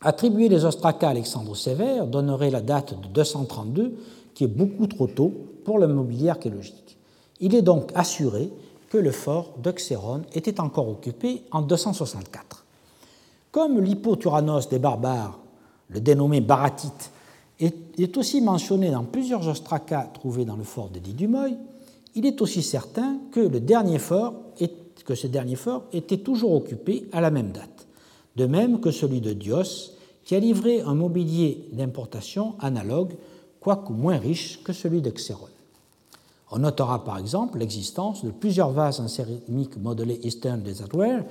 Attribuer 0.03 0.49
les 0.49 0.65
ostracas 0.65 1.09
à 1.09 1.11
Alexandre 1.11 1.57
Sévère 1.57 2.07
donnerait 2.07 2.51
la 2.51 2.61
date 2.61 3.01
de 3.01 3.09
232, 3.09 3.97
qui 4.35 4.45
est 4.45 4.49
beaucoup 4.49 4.87
trop 4.87 5.09
tôt 5.09 5.33
pour 5.65 5.79
le 5.79 5.89
mobilier 5.89 6.29
archéologique. 6.29 6.97
Il 7.41 7.55
est 7.55 7.63
donc 7.63 7.91
assuré 7.95 8.51
que 8.89 8.99
le 8.99 9.11
fort 9.11 9.55
d'Oxéron 9.61 10.23
était 10.33 10.61
encore 10.61 10.89
occupé 10.89 11.43
en 11.51 11.63
264. 11.63 12.65
Comme 13.51 13.81
l'hypoturanos 13.81 14.69
des 14.69 14.79
barbares, 14.79 15.41
le 15.89 16.01
dénommé 16.01 16.41
baratite, 16.41 17.11
est 18.05 18.17
aussi 18.17 18.41
mentionné 18.41 18.91
dans 18.91 19.05
plusieurs 19.05 19.47
ostracas 19.49 20.11
trouvés 20.13 20.45
dans 20.45 20.57
le 20.57 20.65
fort 20.65 20.91
de 20.91 20.99
Didumoy, 20.99 21.57
il 22.15 22.27
est 22.27 22.41
aussi 22.41 22.63
certain 22.63 23.19
que, 23.31 23.49
ce 25.15 25.27
dernier 25.27 25.57
fort 25.57 25.85
était 25.93 26.19
toujours 26.19 26.53
occupé 26.53 27.09
à 27.13 27.21
la 27.21 27.31
même 27.31 27.53
date, 27.53 27.87
de 28.37 28.47
même 28.47 28.81
que 28.81 28.91
celui 28.91 29.21
de 29.21 29.33
Dios, 29.33 29.93
qui 30.25 30.35
a 30.35 30.41
livré 30.41 30.81
un 30.81 30.95
mobilier 30.95 31.69
d'importation 31.73 32.55
analogue, 32.59 33.15
quoique 33.61 33.93
moins 33.93 34.19
riche 34.19 34.63
que 34.65 34.73
celui 34.73 35.01
de 35.01 35.11
Xéron. 35.11 35.49
On 36.51 36.59
notera 36.59 37.05
par 37.05 37.19
exemple 37.19 37.59
l'existence 37.59 38.25
de 38.25 38.31
plusieurs 38.31 38.71
vases 38.71 39.01
en 39.01 39.09
céramique 39.09 39.77
modelés 39.77 40.21
Eastern 40.23 40.63
Desertware 40.63 41.25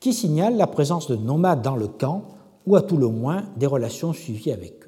qui 0.00 0.12
signalent 0.12 0.56
la 0.56 0.68
présence 0.68 1.08
de 1.08 1.16
nomades 1.16 1.62
dans 1.62 1.76
le 1.76 1.88
camp 1.88 2.22
ou 2.66 2.76
à 2.76 2.82
tout 2.82 2.96
le 2.96 3.08
moins 3.08 3.44
des 3.56 3.66
relations 3.66 4.12
suivies 4.12 4.52
avec 4.52 4.84
eux. 4.84 4.87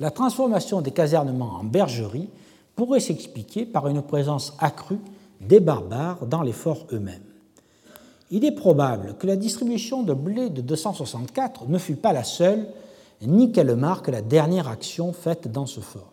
La 0.00 0.10
transformation 0.10 0.80
des 0.80 0.92
casernements 0.92 1.58
en 1.60 1.64
bergerie 1.64 2.28
pourrait 2.76 3.00
s'expliquer 3.00 3.66
par 3.66 3.88
une 3.88 4.02
présence 4.02 4.54
accrue 4.58 5.00
des 5.40 5.60
barbares 5.60 6.26
dans 6.26 6.42
les 6.42 6.52
forts 6.52 6.86
eux-mêmes. 6.92 7.22
Il 8.30 8.44
est 8.44 8.52
probable 8.52 9.16
que 9.18 9.26
la 9.26 9.36
distribution 9.36 10.02
de 10.02 10.14
blé 10.14 10.50
de 10.50 10.60
264 10.60 11.66
ne 11.68 11.78
fut 11.78 11.96
pas 11.96 12.12
la 12.12 12.24
seule, 12.24 12.68
ni 13.22 13.50
qu'elle 13.50 13.74
marque 13.74 14.08
la 14.08 14.22
dernière 14.22 14.68
action 14.68 15.12
faite 15.12 15.50
dans 15.50 15.66
ce 15.66 15.80
fort. 15.80 16.12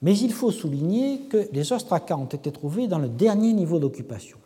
Mais 0.00 0.16
il 0.16 0.32
faut 0.32 0.50
souligner 0.50 1.22
que 1.28 1.48
les 1.52 1.72
ostracas 1.72 2.16
ont 2.16 2.26
été 2.26 2.50
trouvés 2.50 2.88
dans 2.88 2.98
le 2.98 3.08
dernier 3.08 3.52
niveau 3.52 3.78
d'occupation. 3.78 4.38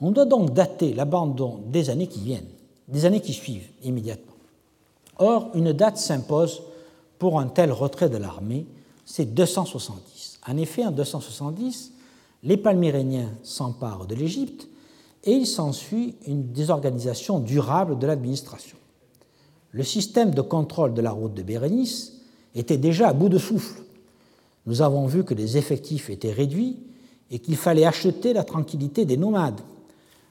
On 0.00 0.10
doit 0.10 0.26
donc 0.26 0.52
dater 0.52 0.92
l'abandon 0.92 1.60
des 1.66 1.90
années 1.90 2.06
qui 2.06 2.20
viennent, 2.20 2.46
des 2.88 3.04
années 3.04 3.20
qui 3.20 3.32
suivent 3.32 3.70
immédiatement. 3.82 4.34
Or, 5.18 5.50
une 5.54 5.72
date 5.72 5.96
s'impose 5.96 6.62
pour 7.18 7.40
un 7.40 7.46
tel 7.46 7.72
retrait 7.72 8.08
de 8.08 8.16
l'armée, 8.16 8.66
c'est 9.04 9.34
270. 9.34 10.40
En 10.46 10.56
effet, 10.56 10.84
en 10.84 10.90
270, 10.90 11.92
les 12.42 12.56
Palmyréniens 12.56 13.30
s'emparent 13.42 14.06
de 14.06 14.14
l'Égypte 14.14 14.68
et 15.24 15.32
il 15.32 15.46
s'ensuit 15.46 16.14
une 16.26 16.52
désorganisation 16.52 17.40
durable 17.40 17.98
de 17.98 18.06
l'administration. 18.06 18.78
Le 19.72 19.82
système 19.82 20.30
de 20.30 20.40
contrôle 20.40 20.94
de 20.94 21.02
la 21.02 21.10
route 21.10 21.34
de 21.34 21.42
Bérénice 21.42 22.14
était 22.54 22.78
déjà 22.78 23.08
à 23.08 23.12
bout 23.12 23.28
de 23.28 23.38
souffle. 23.38 23.82
Nous 24.66 24.82
avons 24.82 25.06
vu 25.06 25.24
que 25.24 25.34
les 25.34 25.56
effectifs 25.56 26.10
étaient 26.10 26.32
réduits 26.32 26.78
et 27.30 27.38
qu'il 27.38 27.56
fallait 27.56 27.84
acheter 27.84 28.32
la 28.32 28.44
tranquillité 28.44 29.04
des 29.04 29.16
nomades. 29.16 29.60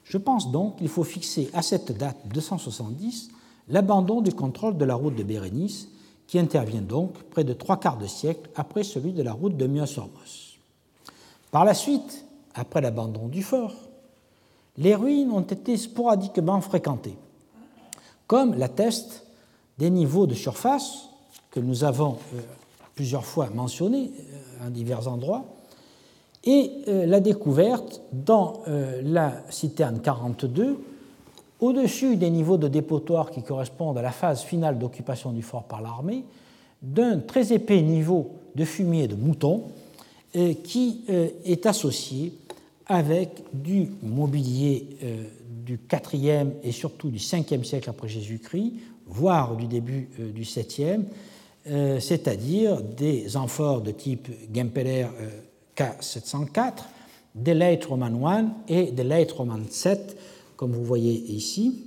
Je 0.04 0.18
pense 0.18 0.50
donc 0.50 0.76
qu'il 0.76 0.88
faut 0.88 1.04
fixer 1.04 1.50
à 1.52 1.62
cette 1.62 1.96
date 1.96 2.16
270 2.32 3.30
l'abandon 3.68 4.20
du 4.20 4.32
contrôle 4.32 4.78
de 4.78 4.84
la 4.84 4.94
route 4.94 5.14
de 5.14 5.22
Bérénice 5.22 5.88
qui 6.28 6.38
intervient 6.38 6.82
donc 6.82 7.14
près 7.30 7.42
de 7.42 7.54
trois 7.54 7.80
quarts 7.80 7.98
de 7.98 8.06
siècle 8.06 8.48
après 8.54 8.84
celui 8.84 9.12
de 9.12 9.22
la 9.22 9.32
route 9.32 9.56
de 9.56 9.66
Myosormos. 9.66 10.58
Par 11.50 11.64
la 11.64 11.74
suite, 11.74 12.24
après 12.54 12.82
l'abandon 12.82 13.28
du 13.28 13.42
fort, 13.42 13.74
les 14.76 14.94
ruines 14.94 15.32
ont 15.32 15.40
été 15.40 15.76
sporadiquement 15.76 16.60
fréquentées, 16.60 17.16
comme 18.26 18.54
l'attestent 18.54 19.24
des 19.78 19.90
niveaux 19.90 20.26
de 20.26 20.34
surface 20.34 21.08
que 21.50 21.60
nous 21.60 21.82
avons 21.82 22.18
euh, 22.34 22.40
plusieurs 22.94 23.24
fois 23.24 23.48
mentionnés 23.50 24.12
à 24.60 24.66
euh, 24.66 24.70
divers 24.70 25.08
endroits, 25.08 25.46
et 26.44 26.70
euh, 26.88 27.06
la 27.06 27.20
découverte 27.20 28.02
dans 28.12 28.62
la 29.02 29.32
citerne 29.50 30.00
42 30.00 30.78
au-dessus 31.60 32.16
des 32.16 32.30
niveaux 32.30 32.56
de 32.56 32.68
dépotoir 32.68 33.30
qui 33.30 33.42
correspondent 33.42 33.98
à 33.98 34.02
la 34.02 34.12
phase 34.12 34.42
finale 34.42 34.78
d'occupation 34.78 35.32
du 35.32 35.42
fort 35.42 35.64
par 35.64 35.80
l'armée, 35.80 36.24
d'un 36.82 37.18
très 37.18 37.52
épais 37.52 37.82
niveau 37.82 38.32
de 38.54 38.64
fumier 38.64 39.08
de 39.08 39.16
mouton 39.16 39.64
euh, 40.36 40.54
qui 40.62 41.04
euh, 41.08 41.28
est 41.44 41.66
associé 41.66 42.32
avec 42.86 43.42
du 43.52 43.88
mobilier 44.02 44.86
euh, 45.02 45.24
du 45.64 45.78
IVe 46.12 46.52
et 46.62 46.72
surtout 46.72 47.10
du 47.10 47.18
5e 47.18 47.64
siècle 47.64 47.90
après 47.90 48.08
Jésus-Christ, 48.08 48.74
voire 49.06 49.56
du 49.56 49.66
début 49.66 50.08
du 50.18 50.42
7e, 50.42 51.02
c'est-à-dire 52.00 52.80
des 52.82 53.36
amphores 53.36 53.82
de 53.82 53.90
type 53.90 54.28
Gempeler 54.54 55.06
K704, 55.76 56.84
des 57.34 57.52
Late 57.52 57.84
Roman 57.84 58.26
1 58.26 58.46
et 58.68 58.92
des 58.92 59.04
Late 59.04 59.32
Roman 59.32 59.60
7 59.68 60.16
comme 60.58 60.72
vous 60.72 60.84
voyez 60.84 61.14
ici, 61.32 61.84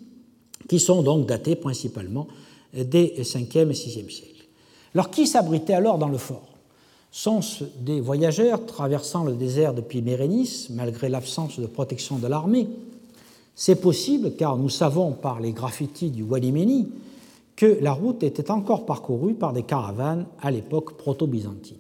qui 0.68 0.80
sont 0.80 1.03
donc 1.03 1.27
datés 1.27 1.57
principalement 1.57 2.27
des 2.73 3.14
5e 3.19 3.69
et 3.69 3.73
6e 3.73 4.10
siècles. 4.10 4.45
Alors 4.95 5.11
qui 5.11 5.27
s'abritait 5.27 5.73
alors 5.73 5.98
dans 5.98 6.07
le 6.07 6.18
fort? 6.18 6.48
Sont-ce 7.11 7.65
des 7.81 7.99
voyageurs 7.99 8.65
traversant 8.65 9.26
le 9.26 9.34
désert 9.34 9.73
depuis 9.73 10.02
Mérénis, 10.02 10.68
malgré 10.69 11.10
l'absence 11.10 11.60
de 11.60 11.65
protection 11.65 12.18
de 12.18 12.27
l'armée? 12.27 12.69
C'est 13.56 13.76
possible 13.76 14.35
car 14.38 14.56
nous 14.56 14.69
savons 14.69 15.11
par 15.11 15.41
les 15.41 15.52
graffitis 15.52 16.10
du 16.10 16.23
Walimeni 16.23 16.88
que 17.57 17.77
la 17.81 17.91
route 17.91 18.23
était 18.23 18.49
encore 18.52 18.85
parcourue 18.85 19.34
par 19.34 19.52
des 19.52 19.64
caravanes 19.64 20.26
à 20.41 20.49
l'époque 20.49 20.95
proto-byzantine. 20.95 21.76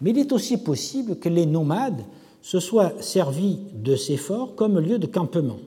Mais 0.00 0.10
il 0.10 0.18
est 0.18 0.32
aussi 0.32 0.56
possible 0.56 1.16
que 1.16 1.28
les 1.28 1.44
nomades 1.44 2.04
se 2.40 2.58
soient 2.58 2.94
servis 3.00 3.58
de 3.74 3.96
ces 3.96 4.16
forts 4.16 4.54
comme 4.54 4.78
lieu 4.78 4.98
de 4.98 5.06
campement 5.06 5.58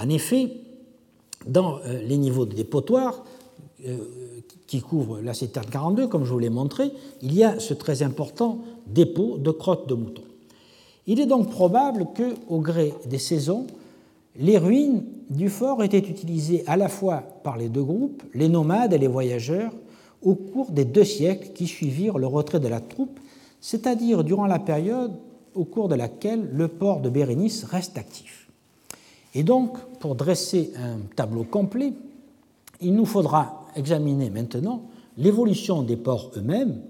en 0.00 0.08
effet, 0.08 0.52
dans 1.46 1.78
euh, 1.78 2.00
les 2.02 2.16
niveaux 2.16 2.46
de 2.46 2.54
dépotoir 2.54 3.24
euh, 3.86 3.96
qui 4.66 4.80
couvrent 4.80 5.20
la 5.20 5.34
citerne 5.34 5.66
42, 5.70 6.08
comme 6.08 6.24
je 6.24 6.32
vous 6.32 6.38
l'ai 6.38 6.50
montré, 6.50 6.90
il 7.22 7.34
y 7.34 7.44
a 7.44 7.58
ce 7.58 7.74
très 7.74 8.02
important 8.02 8.58
dépôt 8.86 9.38
de 9.38 9.50
crottes 9.50 9.88
de 9.88 9.94
moutons. 9.94 10.22
Il 11.06 11.20
est 11.20 11.26
donc 11.26 11.50
probable 11.50 12.08
que, 12.14 12.34
au 12.48 12.60
gré 12.60 12.92
des 13.06 13.18
saisons, 13.18 13.66
les 14.36 14.58
ruines 14.58 15.04
du 15.30 15.48
fort 15.48 15.82
étaient 15.82 15.98
utilisées 15.98 16.64
à 16.66 16.76
la 16.76 16.88
fois 16.88 17.22
par 17.42 17.56
les 17.56 17.68
deux 17.68 17.82
groupes, 17.82 18.22
les 18.34 18.48
nomades 18.48 18.92
et 18.92 18.98
les 18.98 19.08
voyageurs, 19.08 19.72
au 20.22 20.34
cours 20.34 20.70
des 20.70 20.84
deux 20.84 21.04
siècles 21.04 21.52
qui 21.54 21.66
suivirent 21.66 22.18
le 22.18 22.26
retrait 22.26 22.60
de 22.60 22.68
la 22.68 22.80
troupe, 22.80 23.18
c'est-à-dire 23.60 24.22
durant 24.22 24.46
la 24.46 24.58
période 24.58 25.12
au 25.54 25.64
cours 25.64 25.88
de 25.88 25.94
laquelle 25.94 26.48
le 26.52 26.68
port 26.68 27.00
de 27.00 27.08
Bérénice 27.08 27.64
reste 27.64 27.96
actif. 27.96 28.47
Et 29.34 29.42
donc, 29.42 29.78
pour 29.98 30.14
dresser 30.14 30.72
un 30.76 30.98
tableau 31.14 31.44
complet, 31.44 31.92
il 32.80 32.94
nous 32.94 33.06
faudra 33.06 33.66
examiner 33.76 34.30
maintenant 34.30 34.82
l'évolution 35.16 35.82
des 35.82 35.96
ports 35.96 36.30
eux-mêmes, 36.36 36.80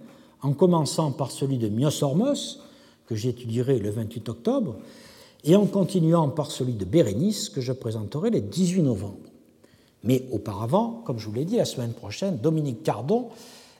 en 0.42 0.52
commençant 0.52 1.10
par 1.10 1.30
celui 1.30 1.58
de 1.58 1.68
Myosormos, 1.68 2.60
que 3.06 3.16
j'étudierai 3.16 3.78
le 3.78 3.90
28 3.90 4.28
octobre, 4.28 4.76
et 5.44 5.56
en 5.56 5.66
continuant 5.66 6.28
par 6.28 6.50
celui 6.50 6.74
de 6.74 6.84
Bérénice, 6.84 7.48
que 7.48 7.60
je 7.60 7.72
présenterai 7.72 8.30
le 8.30 8.40
18 8.40 8.82
novembre. 8.82 9.16
Mais 10.04 10.26
auparavant, 10.30 11.02
comme 11.04 11.18
je 11.18 11.26
vous 11.26 11.34
l'ai 11.34 11.44
dit, 11.44 11.56
la 11.56 11.64
semaine 11.64 11.92
prochaine, 11.92 12.38
Dominique 12.38 12.82
Cardon 12.82 13.28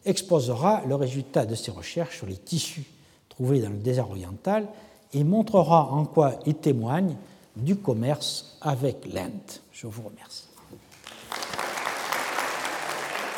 exposera 0.05 0.83
le 0.87 0.95
résultat 0.95 1.47
de 1.47 1.55
ses 1.55 1.71
recherches 1.71 2.17
sur 2.19 2.27
les 2.27 2.37
tissus 2.37 2.87
trouvés 3.29 3.61
dans 3.61 3.71
le 3.71 3.77
désert 3.77 4.11
oriental 4.11 4.67
et 5.13 5.23
montrera 5.23 5.93
en 5.93 6.05
quoi 6.05 6.35
ils 6.47 6.55
témoignent 6.55 7.17
du 7.59 7.77
commerce 7.77 8.59
avec 8.61 8.97
l'Inde. 9.13 9.31
Je 9.73 9.87
vous 9.87 10.03
remercie. 10.03 10.49